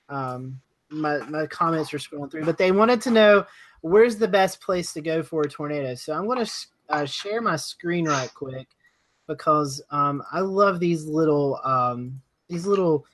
um, 0.10 0.60
my 0.90 1.18
my 1.30 1.48
comments 1.48 1.92
were 1.92 2.00
scrolling 2.00 2.32
through, 2.32 2.46
but 2.46 2.58
they 2.58 2.72
wanted 2.72 3.02
to 3.02 3.12
know 3.12 3.46
where's 3.82 4.18
the 4.18 4.28
best 4.28 4.62
place 4.62 4.94
to 4.94 5.02
go 5.02 5.24
for 5.24 5.42
a 5.42 5.50
tornado. 5.50 5.96
So 5.96 6.14
I'm 6.14 6.26
going 6.26 6.46
to 6.46 6.52
uh, 6.90 7.06
share 7.06 7.42
my 7.42 7.56
screen 7.56 8.08
right 8.08 8.34
quick 8.34 8.68
because 9.28 9.82
um, 9.92 10.24
I 10.32 10.42
love 10.42 10.80
these 10.80 11.06
little 11.06 11.60
um, 11.64 12.22
these 12.48 12.66
little 12.68 13.06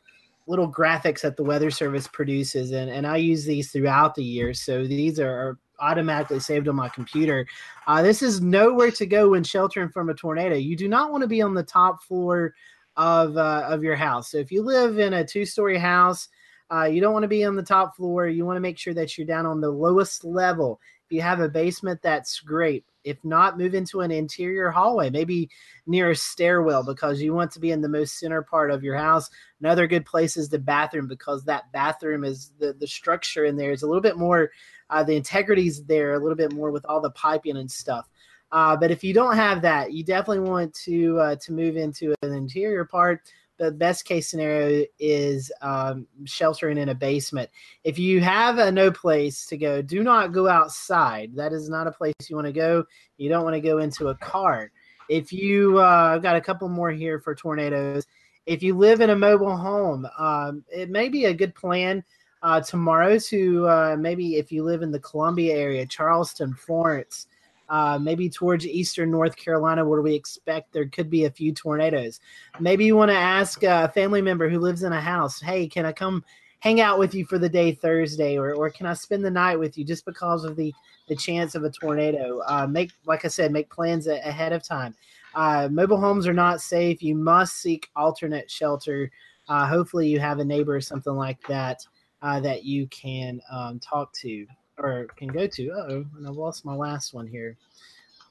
little 0.50 0.72
graphics 0.72 1.22
that 1.22 1.38
the 1.38 1.43
Weather 1.43 1.72
Service 1.72 2.08
produces, 2.08 2.72
and 2.72 2.89
and 2.89 3.08
I 3.08 3.18
use 3.18 3.45
these 3.45 3.72
throughout 3.72 4.16
the 4.16 4.24
year. 4.24 4.54
So 4.54 4.86
these 4.86 5.20
are, 5.20 5.58
automatically 5.82 6.41
saved 6.41 6.68
on 6.68 6.76
my 6.76 6.89
computer. 6.89 7.47
Uh, 7.88 8.02
this 8.02 8.22
is 8.22 8.41
nowhere 8.41 8.91
to 8.91 9.06
go 9.06 9.30
when 9.30 9.45
sheltering 9.45 9.88
from 9.88 10.10
a 10.10 10.14
tornado. 10.14 10.58
You 10.58 10.76
do 10.76 10.89
not 10.89 11.10
want 11.10 11.22
to 11.22 11.28
be 11.28 11.41
on 11.41 11.54
the 11.54 11.64
top 11.64 12.04
floor 12.04 12.54
of 12.97 13.38
uh, 13.38 13.64
of 13.66 13.82
your 13.82 13.95
house. 13.95 14.30
So 14.30 14.39
if 14.39 14.52
you 14.52 14.62
live 14.62 15.00
in 15.00 15.14
a 15.14 15.26
two 15.26 15.45
story 15.45 15.78
house 15.78 16.28
uh, 16.72 16.84
you 16.84 17.02
don't 17.02 17.14
want 17.14 17.24
to 17.24 17.30
be 17.30 17.43
on 17.43 17.56
the 17.56 17.64
top 17.64 17.95
floor. 17.95 18.28
You 18.28 18.45
want 18.45 18.58
to 18.58 18.62
make 18.62 18.78
sure 18.78 18.93
that 18.93 19.18
you're 19.18 19.28
down 19.28 19.45
on 19.45 19.62
the 19.62 19.70
lowest 19.70 20.24
level. 20.24 20.80
If 21.10 21.16
you 21.16 21.22
have 21.22 21.39
a 21.39 21.49
basement, 21.49 22.01
that's 22.03 22.39
great. 22.39 22.86
If 23.03 23.18
not, 23.26 23.57
move 23.57 23.74
into 23.74 24.01
an 24.01 24.12
interior 24.12 24.70
hallway, 24.70 25.10
maybe 25.10 25.49
near 25.88 26.12
a 26.12 26.16
stairwell, 26.16 26.84
because 26.84 27.20
you 27.20 27.34
want 27.34 27.49
to 27.53 27.60
be 27.60 27.72
in 27.72 27.82
the 27.82 27.89
most 27.89 28.20
center 28.20 28.43
part 28.43 28.70
of 28.70 28.84
your 28.84 28.95
house. 28.95 29.28
Another 29.60 29.88
good 29.88 30.05
place 30.05 30.38
is 30.38 30.49
the 30.49 30.60
bathroom, 30.60 31.07
because 31.07 31.43
that 31.45 31.72
bathroom 31.72 32.24
is 32.24 32.51
the, 32.60 32.74
the 32.74 32.86
structure 32.86 33.45
in 33.45 33.57
there 33.57 33.72
is 33.72 33.82
a 33.82 33.88
little 33.88 34.03
bit 34.03 34.18
more, 34.18 34.51
uh, 34.91 35.01
the 35.01 35.16
integrity's 35.16 35.84
there 35.86 36.14
a 36.14 36.20
little 36.20 36.36
bit 36.36 36.53
more 36.53 36.70
with 36.70 36.86
all 36.86 37.01
the 37.01 37.10
piping 37.12 37.57
and 37.57 37.72
stuff. 37.72 38.07
Uh, 38.51 38.76
but 38.76 38.91
if 38.91 39.03
you 39.03 39.14
don't 39.14 39.36
have 39.36 39.64
that, 39.64 39.91
you 39.91 40.03
definitely 40.03 40.47
want 40.47 40.72
to 40.76 41.18
uh, 41.20 41.36
to 41.38 41.51
move 41.53 41.76
into 41.76 42.14
an 42.22 42.34
interior 42.34 42.86
part 42.86 43.22
the 43.60 43.72
best 43.72 44.05
case 44.05 44.30
scenario 44.30 44.86
is 44.99 45.51
um, 45.62 46.07
sheltering 46.24 46.78
in 46.78 46.89
a 46.89 46.95
basement. 46.95 47.49
If 47.84 47.99
you 47.99 48.22
have 48.22 48.57
a 48.57 48.72
no 48.72 48.89
place 48.89 49.45
to 49.47 49.57
go, 49.57 49.82
do 49.82 50.01
not 50.01 50.32
go 50.32 50.47
outside. 50.47 51.36
That 51.36 51.51
is 51.51 51.70
not 51.70 51.86
a 51.86 51.91
place 51.91 52.14
you 52.30 52.38
want 52.38 52.47
to 52.47 52.53
go. 52.53 52.86
You 53.18 53.30
don't 53.30 53.43
want 53.43 53.55
to 53.55 53.62
go 53.62 53.80
into 53.80 54.07
a 54.07 54.16
car. 54.16 54.72
If 55.10 55.34
you, 55.34 55.80
uh, 55.80 56.14
I've 56.16 56.24
got 56.24 56.38
a 56.38 56.41
couple 56.41 56.70
more 56.70 56.91
here 56.91 57.20
for 57.20 57.36
tornadoes. 57.36 58.07
If 58.45 58.64
you 58.64 58.78
live 58.78 59.01
in 59.01 59.10
a 59.10 59.16
mobile 59.16 59.55
home, 59.55 60.07
um, 60.18 60.64
it 60.70 60.89
may 60.89 61.10
be 61.10 61.26
a 61.26 61.34
good 61.34 61.53
plan 61.53 62.03
uh, 62.41 62.62
tomorrow 62.62 63.20
to 63.20 63.68
uh, 63.68 63.95
maybe 63.99 64.36
if 64.36 64.51
you 64.51 64.64
live 64.64 64.82
in 64.82 64.91
the 64.91 64.99
Columbia 64.99 65.55
area, 65.55 65.86
Charleston, 65.86 66.53
Florence, 66.53 67.28
uh, 67.70 68.00
maybe 68.02 68.30
towards 68.30 68.66
eastern 68.66 69.12
North 69.12 69.36
Carolina, 69.36 69.86
where 69.86 70.02
we 70.02 70.16
expect 70.16 70.74
there 70.74 70.88
could 70.88 71.10
be 71.10 71.26
a 71.26 71.32
few 71.32 71.54
tornadoes. 71.54 72.20
Maybe 72.60 72.86
you 72.86 72.96
want 72.96 73.12
to 73.12 73.18
ask 73.18 73.64
a 73.64 73.90
family 73.90 74.22
member 74.22 74.50
who 74.50 74.60
lives 74.60 74.84
in 74.84 74.94
a 74.94 75.02
house, 75.02 75.40
hey, 75.40 75.68
can 75.68 75.86
I 75.86 75.92
come 75.92 76.24
hang 76.60 76.82
out 76.82 77.00
with 77.00 77.14
you 77.16 77.26
for 77.26 77.38
the 77.40 77.48
day 77.48 77.72
Thursday, 77.72 78.38
or, 78.38 78.54
or 78.54 78.70
can 78.70 78.86
I 78.86 78.94
spend 78.94 79.24
the 79.24 79.32
night 79.32 79.58
with 79.58 79.78
you 79.78 79.86
just 79.86 80.06
because 80.06 80.44
of 80.44 80.56
the, 80.56 80.74
the 81.08 81.16
chance 81.16 81.56
of 81.56 81.64
a 81.64 81.70
tornado? 81.70 82.42
Uh, 82.48 82.68
make, 82.68 82.92
like 83.06 83.24
I 83.24 83.30
said, 83.30 83.52
make 83.52 83.70
plans 83.70 84.08
a- 84.08 84.20
ahead 84.28 84.52
of 84.52 84.64
time. 84.64 84.96
Uh, 85.36 85.70
mobile 85.72 86.00
homes 86.00 86.28
are 86.28 86.34
not 86.34 86.60
safe. 86.60 87.02
You 87.04 87.16
must 87.16 87.58
seek 87.58 87.90
alternate 87.96 88.50
shelter. 88.50 89.12
Uh, 89.48 89.68
hopefully, 89.68 90.08
you 90.08 90.20
have 90.20 90.40
a 90.40 90.46
neighbor 90.46 90.76
or 90.76 90.82
something 90.82 91.14
like 91.14 91.42
that 91.48 91.86
uh, 92.22 92.40
that 92.40 92.64
you 92.64 92.88
can 92.88 93.40
um, 93.52 93.80
talk 93.80 94.12
to. 94.14 94.46
Or 94.80 95.08
can 95.16 95.28
go 95.28 95.48
to. 95.48 95.72
Oh, 95.72 96.06
and 96.18 96.28
I've 96.28 96.36
lost 96.36 96.66
my 96.66 96.76
last 96.76 97.14
one 97.14 97.28
here. 97.28 97.58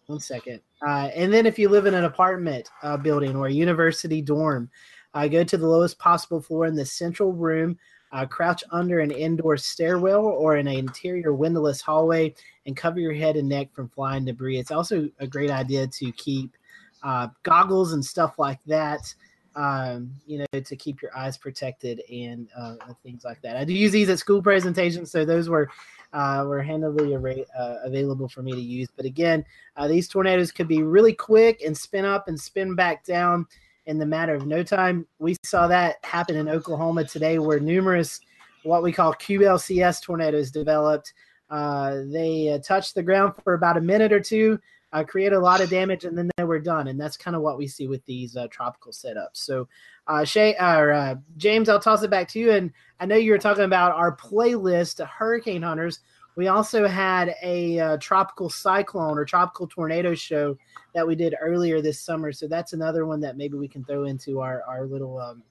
One 0.07 0.20
second. 0.20 0.61
Uh, 0.86 1.11
and 1.14 1.32
then 1.32 1.44
if 1.44 1.59
you 1.59 1.68
live 1.68 1.86
in 1.86 1.94
an 1.94 2.05
apartment 2.05 2.70
uh, 2.82 2.96
building 2.96 3.36
or 3.36 3.46
a 3.46 3.53
university 3.53 4.22
dorm, 4.22 4.70
uh, 5.14 5.28
go 5.28 5.44
to 5.44 5.57
the 5.57 5.66
lowest 5.66 5.99
possible 5.99 6.40
floor 6.40 6.66
in 6.66 6.74
the 6.74 6.86
central 6.86 7.32
room. 7.32 7.78
Uh, 8.11 8.24
crouch 8.24 8.64
under 8.70 9.01
an 9.01 9.11
indoor 9.11 9.55
stairwell 9.55 10.24
or 10.24 10.57
in 10.57 10.66
an 10.66 10.76
interior 10.76 11.34
windowless 11.34 11.82
hallway 11.82 12.34
and 12.64 12.74
cover 12.74 12.99
your 12.99 13.12
head 13.12 13.36
and 13.36 13.46
neck 13.46 13.68
from 13.74 13.86
flying 13.90 14.24
debris. 14.24 14.59
It's 14.59 14.70
also 14.70 15.11
a 15.18 15.26
great 15.26 15.51
idea 15.51 15.86
to 15.86 16.12
keep 16.12 16.57
uh, 17.03 17.28
goggles 17.42 17.92
and 17.92 18.03
stuff 18.03 18.38
like 18.38 18.61
that 18.66 19.14
um, 19.59 20.12
you 20.24 20.38
know, 20.38 20.61
to 20.61 20.76
keep 20.76 21.02
your 21.02 21.14
eyes 21.16 21.36
protected 21.36 22.00
and 22.11 22.48
uh, 22.56 22.76
things 23.02 23.24
like 23.24 23.42
that. 23.42 23.56
I 23.56 23.64
do 23.64 23.74
use 23.74 23.90
these 23.90 24.09
at 24.09 24.20
school 24.20 24.40
presentations, 24.40 25.11
so 25.11 25.24
those 25.24 25.48
were 25.48 25.68
uh, 26.12 26.44
were 26.46 26.62
handily 26.62 27.14
uh, 27.59 27.74
available 27.84 28.28
for 28.28 28.40
me 28.40 28.52
to 28.52 28.61
use. 28.61 28.88
But 28.96 29.04
again, 29.04 29.44
uh, 29.76 29.88
these 29.88 30.09
tornadoes 30.09 30.52
could 30.52 30.68
be 30.68 30.82
really 30.82 31.12
quick 31.12 31.62
and 31.66 31.76
spin 31.76 32.04
up 32.04 32.28
and 32.28 32.40
spin 32.40 32.76
back 32.76 33.04
down 33.04 33.46
in 33.86 33.98
the 33.98 34.06
matter 34.06 34.34
of 34.34 34.46
no 34.46 34.62
time. 34.62 35.06
We 35.18 35.36
saw 35.44 35.66
that 35.66 35.96
happen 36.04 36.36
in 36.36 36.48
Oklahoma 36.48 37.04
today, 37.04 37.40
where 37.40 37.59
numerous 37.59 38.20
what 38.62 38.84
we 38.84 38.92
call 38.92 39.12
QLCS 39.14 40.02
tornadoes 40.02 40.52
developed. 40.52 41.12
Uh, 41.50 42.02
they 42.06 42.50
uh, 42.50 42.59
touched 42.59 42.94
the 42.94 43.02
ground 43.02 43.32
for 43.42 43.54
about 43.54 43.76
a 43.76 43.80
minute 43.80 44.12
or 44.12 44.20
two 44.20 44.61
uh, 44.93 45.05
create 45.05 45.32
a 45.32 45.39
lot 45.39 45.61
of 45.61 45.70
damage, 45.70 46.05
and 46.05 46.16
then 46.16 46.30
they 46.36 46.45
were 46.45 46.59
done. 46.59 46.89
And 46.89 47.01
that's 47.01 47.16
kind 47.16 47.36
of 47.36 47.43
what 47.43 47.59
we 47.59 47.66
see 47.66 47.86
with 47.86 48.05
these 48.05 48.36
uh, 48.36 48.49
tropical 48.51 48.93
setups. 48.93 49.34
So, 49.34 49.68
uh, 50.07 50.24
Shea 50.24 50.57
or 50.57 50.93
uh, 50.93 51.16
James, 51.36 51.68
I'll 51.68 51.80
toss 51.80 52.03
it 52.03 52.11
back 52.11 52.28
to 52.28 52.39
you. 52.39 52.53
And 52.53 52.72
I 53.01 53.07
know 53.07 53.16
you 53.16 53.32
were 53.32 53.39
talking 53.39 53.64
about 53.64 53.93
our 53.93 54.16
playlist, 54.16 55.07
Hurricane 55.07 55.62
Hunters. 55.62 56.01
We 56.36 56.49
also 56.49 56.86
had 56.86 57.34
a 57.43 57.80
uh, 57.80 57.97
tropical 57.99 58.49
cyclone 58.49 59.18
or 59.18 59.24
tropical 59.24 59.66
tornado 59.66 60.14
show 60.14 60.57
that 60.95 61.07
we 61.07 61.16
did 61.16 61.34
earlier 61.41 61.82
this 61.82 62.01
summer. 62.01 62.32
So 62.32 62.47
that's 62.47 62.72
another 62.72 63.07
one 63.07 63.20
that 63.20 63.36
maybe 63.36 63.59
we 63.59 63.68
can 63.68 63.84
throw 63.84 64.05
into 64.05 64.41
our 64.41 64.62
our 64.62 64.86
little 64.86 65.18
um, 65.18 65.43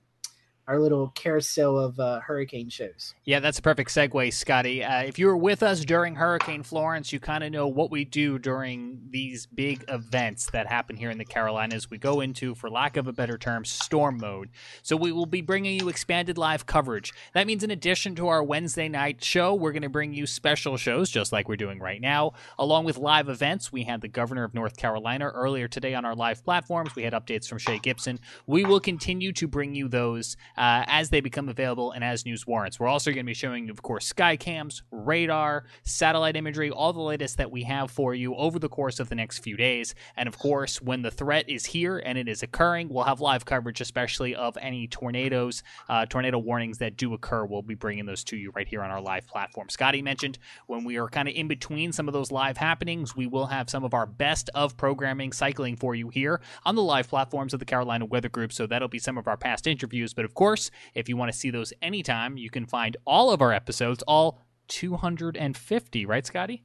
our 0.68 0.80
little 0.80 1.10
carousel 1.16 1.78
of 1.78 1.98
uh, 2.00 2.20
hurricane 2.20 2.70
shows. 2.70 3.16
Yeah, 3.24 3.40
that's 3.40 3.60
a 3.60 3.62
perfect 3.62 3.90
segue, 3.90 4.34
Scotty. 4.34 4.84
Uh, 4.84 5.04
if 5.04 5.18
you 5.18 5.28
were 5.28 5.38
with 5.38 5.64
us 5.64 5.86
during 5.86 6.16
Hurricane 6.16 6.62
Florence, 6.62 7.14
you 7.14 7.22
kind 7.22 7.44
of 7.44 7.52
know 7.52 7.68
what 7.68 7.90
we 7.90 8.04
do 8.04 8.38
during 8.38 9.00
these 9.10 9.46
big 9.46 9.86
events 9.88 10.50
that 10.52 10.68
happen 10.68 10.98
here 10.98 11.10
in 11.10 11.18
the 11.18 11.26
Carolinas. 11.26 11.90
We 11.90 11.98
go 11.98 12.20
into, 12.20 12.54
for 12.54 12.70
lack 12.70 12.98
of 12.98 13.08
a 13.08 13.14
better 13.14 13.38
term, 13.38 13.64
storm 13.64 14.18
mode. 14.18 14.50
So 14.84 14.98
we 14.98 15.14
will 15.14 15.26
be 15.26 15.42
bringing 15.42 15.80
you 15.80 15.88
expanded 15.88 16.38
live 16.38 16.66
coverage. 16.66 17.14
That 17.34 17.48
means, 17.48 17.64
in 17.64 17.72
addition 17.72 18.16
to 18.16 18.28
our 18.28 18.44
Wednesday 18.44 18.90
night 18.90 19.24
show, 19.24 19.54
we're 19.54 19.72
going 19.72 19.84
to 19.84 19.90
bring 19.90 20.14
you 20.14 20.26
special 20.28 20.76
shows, 20.76 21.10
just 21.10 21.32
like 21.32 21.48
we're 21.48 21.56
doing 21.56 21.80
right 21.80 22.02
now, 22.02 22.34
along 22.60 22.84
with 22.84 22.98
live 22.98 23.30
events. 23.30 23.72
We 23.72 23.84
had 23.84 24.02
the 24.02 24.10
governor 24.10 24.44
of 24.44 24.54
North 24.54 24.76
Carolina 24.76 25.28
earlier 25.30 25.70
today 25.70 25.94
on 25.94 26.04
our 26.04 26.16
live 26.16 26.44
platforms. 26.44 26.94
We 26.94 27.04
had 27.04 27.14
updates 27.14 27.48
from 27.48 27.58
Shea 27.58 27.80
Gibson. 27.80 28.20
We 28.46 28.66
will 28.66 28.82
continue 28.82 29.32
to 29.34 29.48
bring 29.48 29.74
you 29.74 29.88
those 29.88 30.36
uh, 30.58 30.84
as 30.88 31.10
they 31.10 31.22
become 31.22 31.50
available 31.50 31.92
and 31.92 32.04
as 32.04 32.26
news 32.26 32.48
warrants. 32.48 32.80
We're 32.80 32.88
also 32.88 33.12
going 33.12 33.26
to 33.26 33.30
be 33.30 33.34
showing 33.34 33.68
you, 33.68 33.72
of 33.72 33.82
course, 33.82 34.06
sky 34.06 34.36
cams, 34.36 34.84
radar, 34.92 35.66
satellite 35.84 36.36
imagery, 36.36 36.72
all 36.72 36.94
the 36.94 37.02
latest 37.02 37.38
that 37.38 37.52
we 37.52 37.64
have 37.64 37.92
for 37.92 38.16
you 38.16 38.36
over 38.36 38.60
the 38.60 38.70
course 38.70 39.00
of 39.00 39.10
the 39.10 39.16
next 39.16 39.40
few 39.40 39.56
days. 39.56 39.94
And 40.16 40.28
of 40.28 40.38
course, 40.38 40.82
when 40.82 41.02
the 41.02 41.12
threat 41.12 41.50
is 41.50 41.66
here 41.66 42.00
and 42.00 42.18
it 42.18 42.28
is 42.28 42.44
occurring, 42.44 42.90
we'll 42.90 43.04
have 43.04 43.22
live 43.22 43.46
coverage, 43.46 43.82
especially 43.82 44.36
of 44.36 44.58
any 44.60 44.88
tornadoes, 44.88 45.64
uh, 45.90 46.06
tornado 46.06 46.40
warnings 46.40 46.80
that 46.80 46.98
do 46.98 47.14
occur. 47.14 47.46
We'll 47.46 47.62
be 47.62 47.76
bringing 47.76 48.06
those 48.06 48.24
to 48.26 48.38
you 48.38 48.52
right 48.56 48.68
here 48.68 48.82
on 48.82 48.92
our 48.92 49.02
live 49.02 49.28
platform. 49.28 49.70
Scotty 49.70 50.02
mentioned 50.02 50.40
when 50.66 50.84
we 50.84 50.98
are 50.98 51.08
kind 51.08 51.28
of 51.28 51.36
in 51.36 51.48
between 51.48 51.92
some 51.92 52.08
of 52.08 52.14
those 52.14 52.32
live 52.32 52.58
happenings, 52.58 53.16
we 53.16 53.28
will 53.28 53.48
have 53.48 53.70
some 53.70 53.84
of 53.84 53.94
our 53.94 54.06
best 54.06 54.50
of 54.56 54.76
programming 54.78 55.32
cycling 55.32 55.76
for 55.76 55.94
you 55.96 56.10
here 56.10 56.42
on 56.66 56.76
the 56.76 56.82
live 56.82 57.08
platforms 57.08 57.54
of 57.54 57.60
the 57.60 57.66
Carolina 57.66 58.06
Weather 58.06 58.30
Group. 58.30 58.52
So 58.52 58.66
that'll 58.66 58.88
be 58.88 59.00
some 59.00 59.18
of 59.18 59.28
our 59.28 59.38
past 59.38 59.68
interviews. 59.68 60.14
But 60.14 60.26
of 60.26 60.34
course, 60.34 60.47
course, 60.48 60.72
if 60.96 61.10
you 61.10 61.18
want 61.18 61.32
to 61.32 61.38
see 61.38 61.50
those 61.50 61.74
anytime, 61.82 62.38
you 62.38 62.50
can 62.50 62.66
find 62.66 62.96
all 63.06 63.32
of 63.32 63.42
our 63.42 63.52
episodes, 63.52 64.02
all 64.08 64.40
250, 64.70 66.06
right, 66.06 66.26
Scotty? 66.26 66.64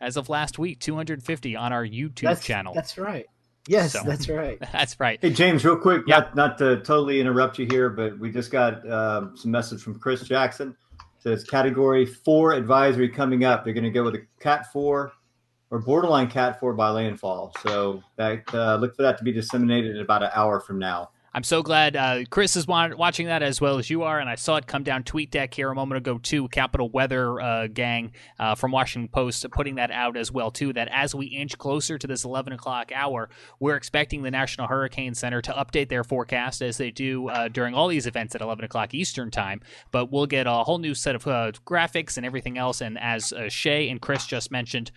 As 0.00 0.16
of 0.16 0.28
last 0.28 0.58
week, 0.58 0.80
250 0.80 1.54
on 1.56 1.72
our 1.72 1.86
YouTube 1.86 2.22
that's, 2.22 2.44
channel. 2.44 2.74
That's 2.74 2.98
right. 2.98 3.26
Yes, 3.68 3.92
so, 3.92 4.02
that's 4.04 4.28
right. 4.28 4.58
That's 4.72 4.98
right. 4.98 5.18
Hey, 5.20 5.30
James, 5.30 5.64
real 5.66 5.76
quick, 5.76 6.08
not, 6.08 6.34
not 6.34 6.56
to 6.58 6.78
totally 6.78 7.20
interrupt 7.20 7.58
you 7.58 7.66
here, 7.70 7.90
but 7.90 8.18
we 8.18 8.32
just 8.32 8.50
got 8.50 8.90
um, 8.90 9.36
some 9.36 9.50
message 9.50 9.82
from 9.82 9.98
Chris 9.98 10.22
Jackson. 10.22 10.70
It 10.70 11.22
says 11.22 11.44
category 11.44 12.06
four 12.06 12.54
advisory 12.54 13.10
coming 13.10 13.44
up. 13.44 13.62
They're 13.62 13.74
going 13.74 13.84
to 13.84 13.90
go 13.90 14.02
with 14.02 14.14
a 14.14 14.26
cat 14.40 14.72
four 14.72 15.12
or 15.70 15.78
borderline 15.78 16.28
cat 16.28 16.58
four 16.58 16.72
by 16.72 16.88
landfall. 16.88 17.52
So 17.62 18.02
that 18.16 18.42
uh, 18.54 18.76
look 18.76 18.96
for 18.96 19.02
that 19.02 19.18
to 19.18 19.24
be 19.24 19.30
disseminated 19.30 19.94
in 19.94 20.02
about 20.02 20.22
an 20.22 20.30
hour 20.34 20.58
from 20.58 20.78
now. 20.78 21.10
I'm 21.32 21.44
so 21.44 21.62
glad 21.62 21.94
uh, 21.94 22.24
Chris 22.28 22.56
is 22.56 22.66
watching 22.66 23.26
that 23.26 23.40
as 23.40 23.60
well 23.60 23.78
as 23.78 23.88
you 23.88 24.02
are, 24.02 24.18
and 24.18 24.28
I 24.28 24.34
saw 24.34 24.56
it 24.56 24.66
come 24.66 24.82
down 24.82 25.04
TweetDeck 25.04 25.54
here 25.54 25.70
a 25.70 25.74
moment 25.76 25.98
ago 25.98 26.18
too. 26.18 26.48
Capital 26.48 26.90
Weather 26.90 27.40
uh, 27.40 27.66
Gang 27.68 28.10
uh, 28.40 28.56
from 28.56 28.72
Washington 28.72 29.06
Post 29.08 29.46
putting 29.52 29.76
that 29.76 29.92
out 29.92 30.16
as 30.16 30.32
well 30.32 30.50
too. 30.50 30.72
That 30.72 30.88
as 30.90 31.14
we 31.14 31.26
inch 31.26 31.56
closer 31.56 31.98
to 31.98 32.06
this 32.08 32.24
11 32.24 32.52
o'clock 32.52 32.90
hour, 32.92 33.30
we're 33.60 33.76
expecting 33.76 34.22
the 34.22 34.30
National 34.32 34.66
Hurricane 34.66 35.14
Center 35.14 35.40
to 35.42 35.52
update 35.52 35.88
their 35.88 36.02
forecast 36.02 36.62
as 36.62 36.78
they 36.78 36.90
do 36.90 37.28
uh, 37.28 37.46
during 37.46 37.74
all 37.74 37.86
these 37.86 38.08
events 38.08 38.34
at 38.34 38.40
11 38.40 38.64
o'clock 38.64 38.92
Eastern 38.92 39.30
time. 39.30 39.60
But 39.92 40.10
we'll 40.10 40.26
get 40.26 40.48
a 40.48 40.64
whole 40.64 40.78
new 40.78 40.96
set 40.96 41.14
of 41.14 41.28
uh, 41.28 41.52
graphics 41.64 42.16
and 42.16 42.26
everything 42.26 42.58
else. 42.58 42.80
And 42.80 42.98
as 42.98 43.32
uh, 43.32 43.48
Shea 43.48 43.88
and 43.88 44.00
Chris 44.00 44.26
just 44.26 44.50
mentioned, 44.50 44.90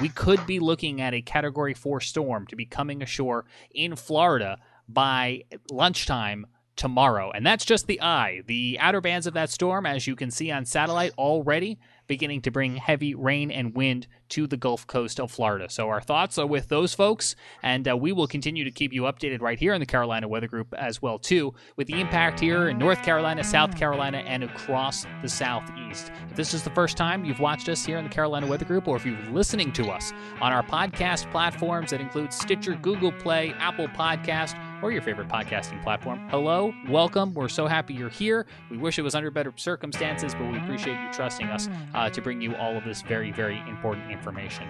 we 0.00 0.08
could 0.08 0.44
be 0.44 0.58
looking 0.58 1.00
at 1.00 1.14
a 1.14 1.22
Category 1.22 1.74
Four 1.74 2.00
storm 2.00 2.48
to 2.48 2.56
be 2.56 2.64
coming 2.64 3.00
ashore 3.00 3.44
in 3.70 3.94
Florida 3.94 4.58
by 4.88 5.42
lunchtime 5.70 6.46
tomorrow. 6.76 7.30
And 7.30 7.46
that's 7.46 7.64
just 7.64 7.86
the 7.86 8.00
eye. 8.00 8.42
The 8.46 8.78
outer 8.80 9.00
bands 9.00 9.26
of 9.26 9.34
that 9.34 9.50
storm, 9.50 9.84
as 9.84 10.06
you 10.06 10.16
can 10.16 10.30
see 10.30 10.50
on 10.50 10.64
satellite 10.64 11.12
already, 11.18 11.78
beginning 12.06 12.42
to 12.42 12.50
bring 12.50 12.76
heavy 12.76 13.14
rain 13.14 13.50
and 13.50 13.74
wind 13.74 14.06
to 14.30 14.46
the 14.46 14.56
Gulf 14.56 14.86
Coast 14.86 15.18
of 15.20 15.30
Florida. 15.30 15.68
So 15.70 15.88
our 15.88 16.00
thoughts 16.00 16.38
are 16.38 16.46
with 16.46 16.68
those 16.68 16.94
folks, 16.94 17.34
and 17.62 17.88
uh, 17.88 17.96
we 17.96 18.12
will 18.12 18.26
continue 18.26 18.64
to 18.64 18.70
keep 18.70 18.92
you 18.92 19.02
updated 19.02 19.40
right 19.40 19.58
here 19.58 19.74
in 19.74 19.80
the 19.80 19.86
Carolina 19.86 20.28
Weather 20.28 20.48
Group 20.48 20.74
as 20.74 21.00
well 21.00 21.18
too, 21.18 21.54
with 21.76 21.86
the 21.86 22.00
impact 22.00 22.40
here 22.40 22.68
in 22.68 22.78
North 22.78 23.02
Carolina, 23.02 23.42
South 23.42 23.76
Carolina, 23.76 24.18
and 24.18 24.44
across 24.44 25.06
the 25.22 25.28
Southeast. 25.28 26.12
If 26.30 26.36
this 26.36 26.52
is 26.52 26.62
the 26.62 26.70
first 26.70 26.96
time 26.96 27.24
you've 27.24 27.40
watched 27.40 27.68
us 27.68 27.84
here 27.84 27.98
in 27.98 28.04
the 28.04 28.10
Carolina 28.10 28.46
Weather 28.46 28.64
Group, 28.64 28.86
or 28.86 28.96
if 28.96 29.06
you're 29.06 29.16
listening 29.30 29.72
to 29.72 29.90
us 29.90 30.12
on 30.40 30.52
our 30.52 30.62
podcast 30.62 31.30
platforms 31.30 31.90
that 31.90 32.00
include 32.00 32.32
Stitcher, 32.32 32.74
Google 32.74 33.12
Play, 33.12 33.54
Apple 33.58 33.88
Podcast, 33.88 34.54
or 34.82 34.92
your 34.92 35.02
favorite 35.02 35.28
podcasting 35.28 35.82
platform. 35.82 36.20
Hello, 36.28 36.72
welcome. 36.88 37.34
We're 37.34 37.48
so 37.48 37.66
happy 37.66 37.94
you're 37.94 38.08
here. 38.08 38.46
We 38.70 38.76
wish 38.76 38.98
it 38.98 39.02
was 39.02 39.14
under 39.16 39.30
better 39.30 39.52
circumstances, 39.56 40.34
but 40.34 40.52
we 40.52 40.58
appreciate 40.58 41.00
you 41.00 41.12
trusting 41.12 41.48
us 41.48 41.68
uh, 41.94 42.10
to 42.10 42.20
bring 42.20 42.40
you 42.40 42.54
all 42.54 42.76
of 42.76 42.84
this 42.84 43.02
very, 43.02 43.32
very 43.32 43.58
important 43.68 44.04
information. 44.04 44.17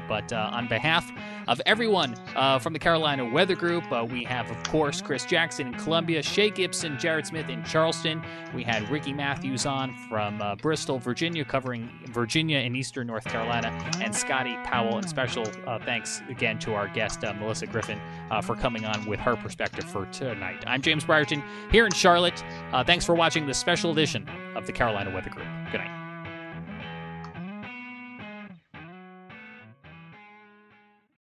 But 0.08 0.32
uh, 0.32 0.50
on 0.52 0.68
behalf 0.68 1.10
of 1.46 1.60
everyone 1.66 2.14
uh, 2.36 2.58
from 2.58 2.72
the 2.72 2.78
Carolina 2.78 3.24
Weather 3.24 3.54
Group, 3.54 3.90
uh, 3.90 4.06
we 4.08 4.24
have, 4.24 4.50
of 4.50 4.62
course, 4.64 5.00
Chris 5.00 5.24
Jackson 5.24 5.68
in 5.68 5.74
Columbia, 5.74 6.22
Shea 6.22 6.50
Gibson, 6.50 6.98
Jared 6.98 7.26
Smith 7.26 7.48
in 7.48 7.64
Charleston. 7.64 8.22
We 8.54 8.62
had 8.62 8.88
Ricky 8.90 9.12
Matthews 9.12 9.66
on 9.66 9.94
from 10.08 10.40
uh, 10.40 10.56
Bristol, 10.56 10.98
Virginia, 10.98 11.44
covering 11.44 11.90
Virginia 12.06 12.58
and 12.58 12.76
Eastern 12.76 13.06
North 13.06 13.24
Carolina, 13.24 13.68
and 14.00 14.14
Scotty 14.14 14.56
Powell. 14.64 14.98
And 14.98 15.08
special 15.08 15.46
uh, 15.66 15.78
thanks 15.78 16.22
again 16.28 16.58
to 16.60 16.74
our 16.74 16.88
guest, 16.88 17.22
Melissa 17.22 17.66
Griffin, 17.66 18.00
for 18.42 18.54
coming 18.54 18.84
on 18.84 19.06
with 19.06 19.20
her 19.20 19.36
perspective 19.36 19.84
for 19.84 20.06
tonight. 20.06 20.64
I'm 20.66 20.82
James 20.82 21.04
Brierton 21.04 21.42
here 21.70 21.86
in 21.86 21.92
Charlotte. 21.92 22.42
thanks 22.86 23.04
for 23.04 23.14
watching 23.14 23.46
this 23.46 23.58
special 23.58 23.90
edition 23.90 24.28
of 24.54 24.66
the 24.66 24.72
Carolina 24.72 25.10
Weather 25.14 25.30
Group. 25.30 25.46
Good 25.72 25.78
night. 25.78 25.97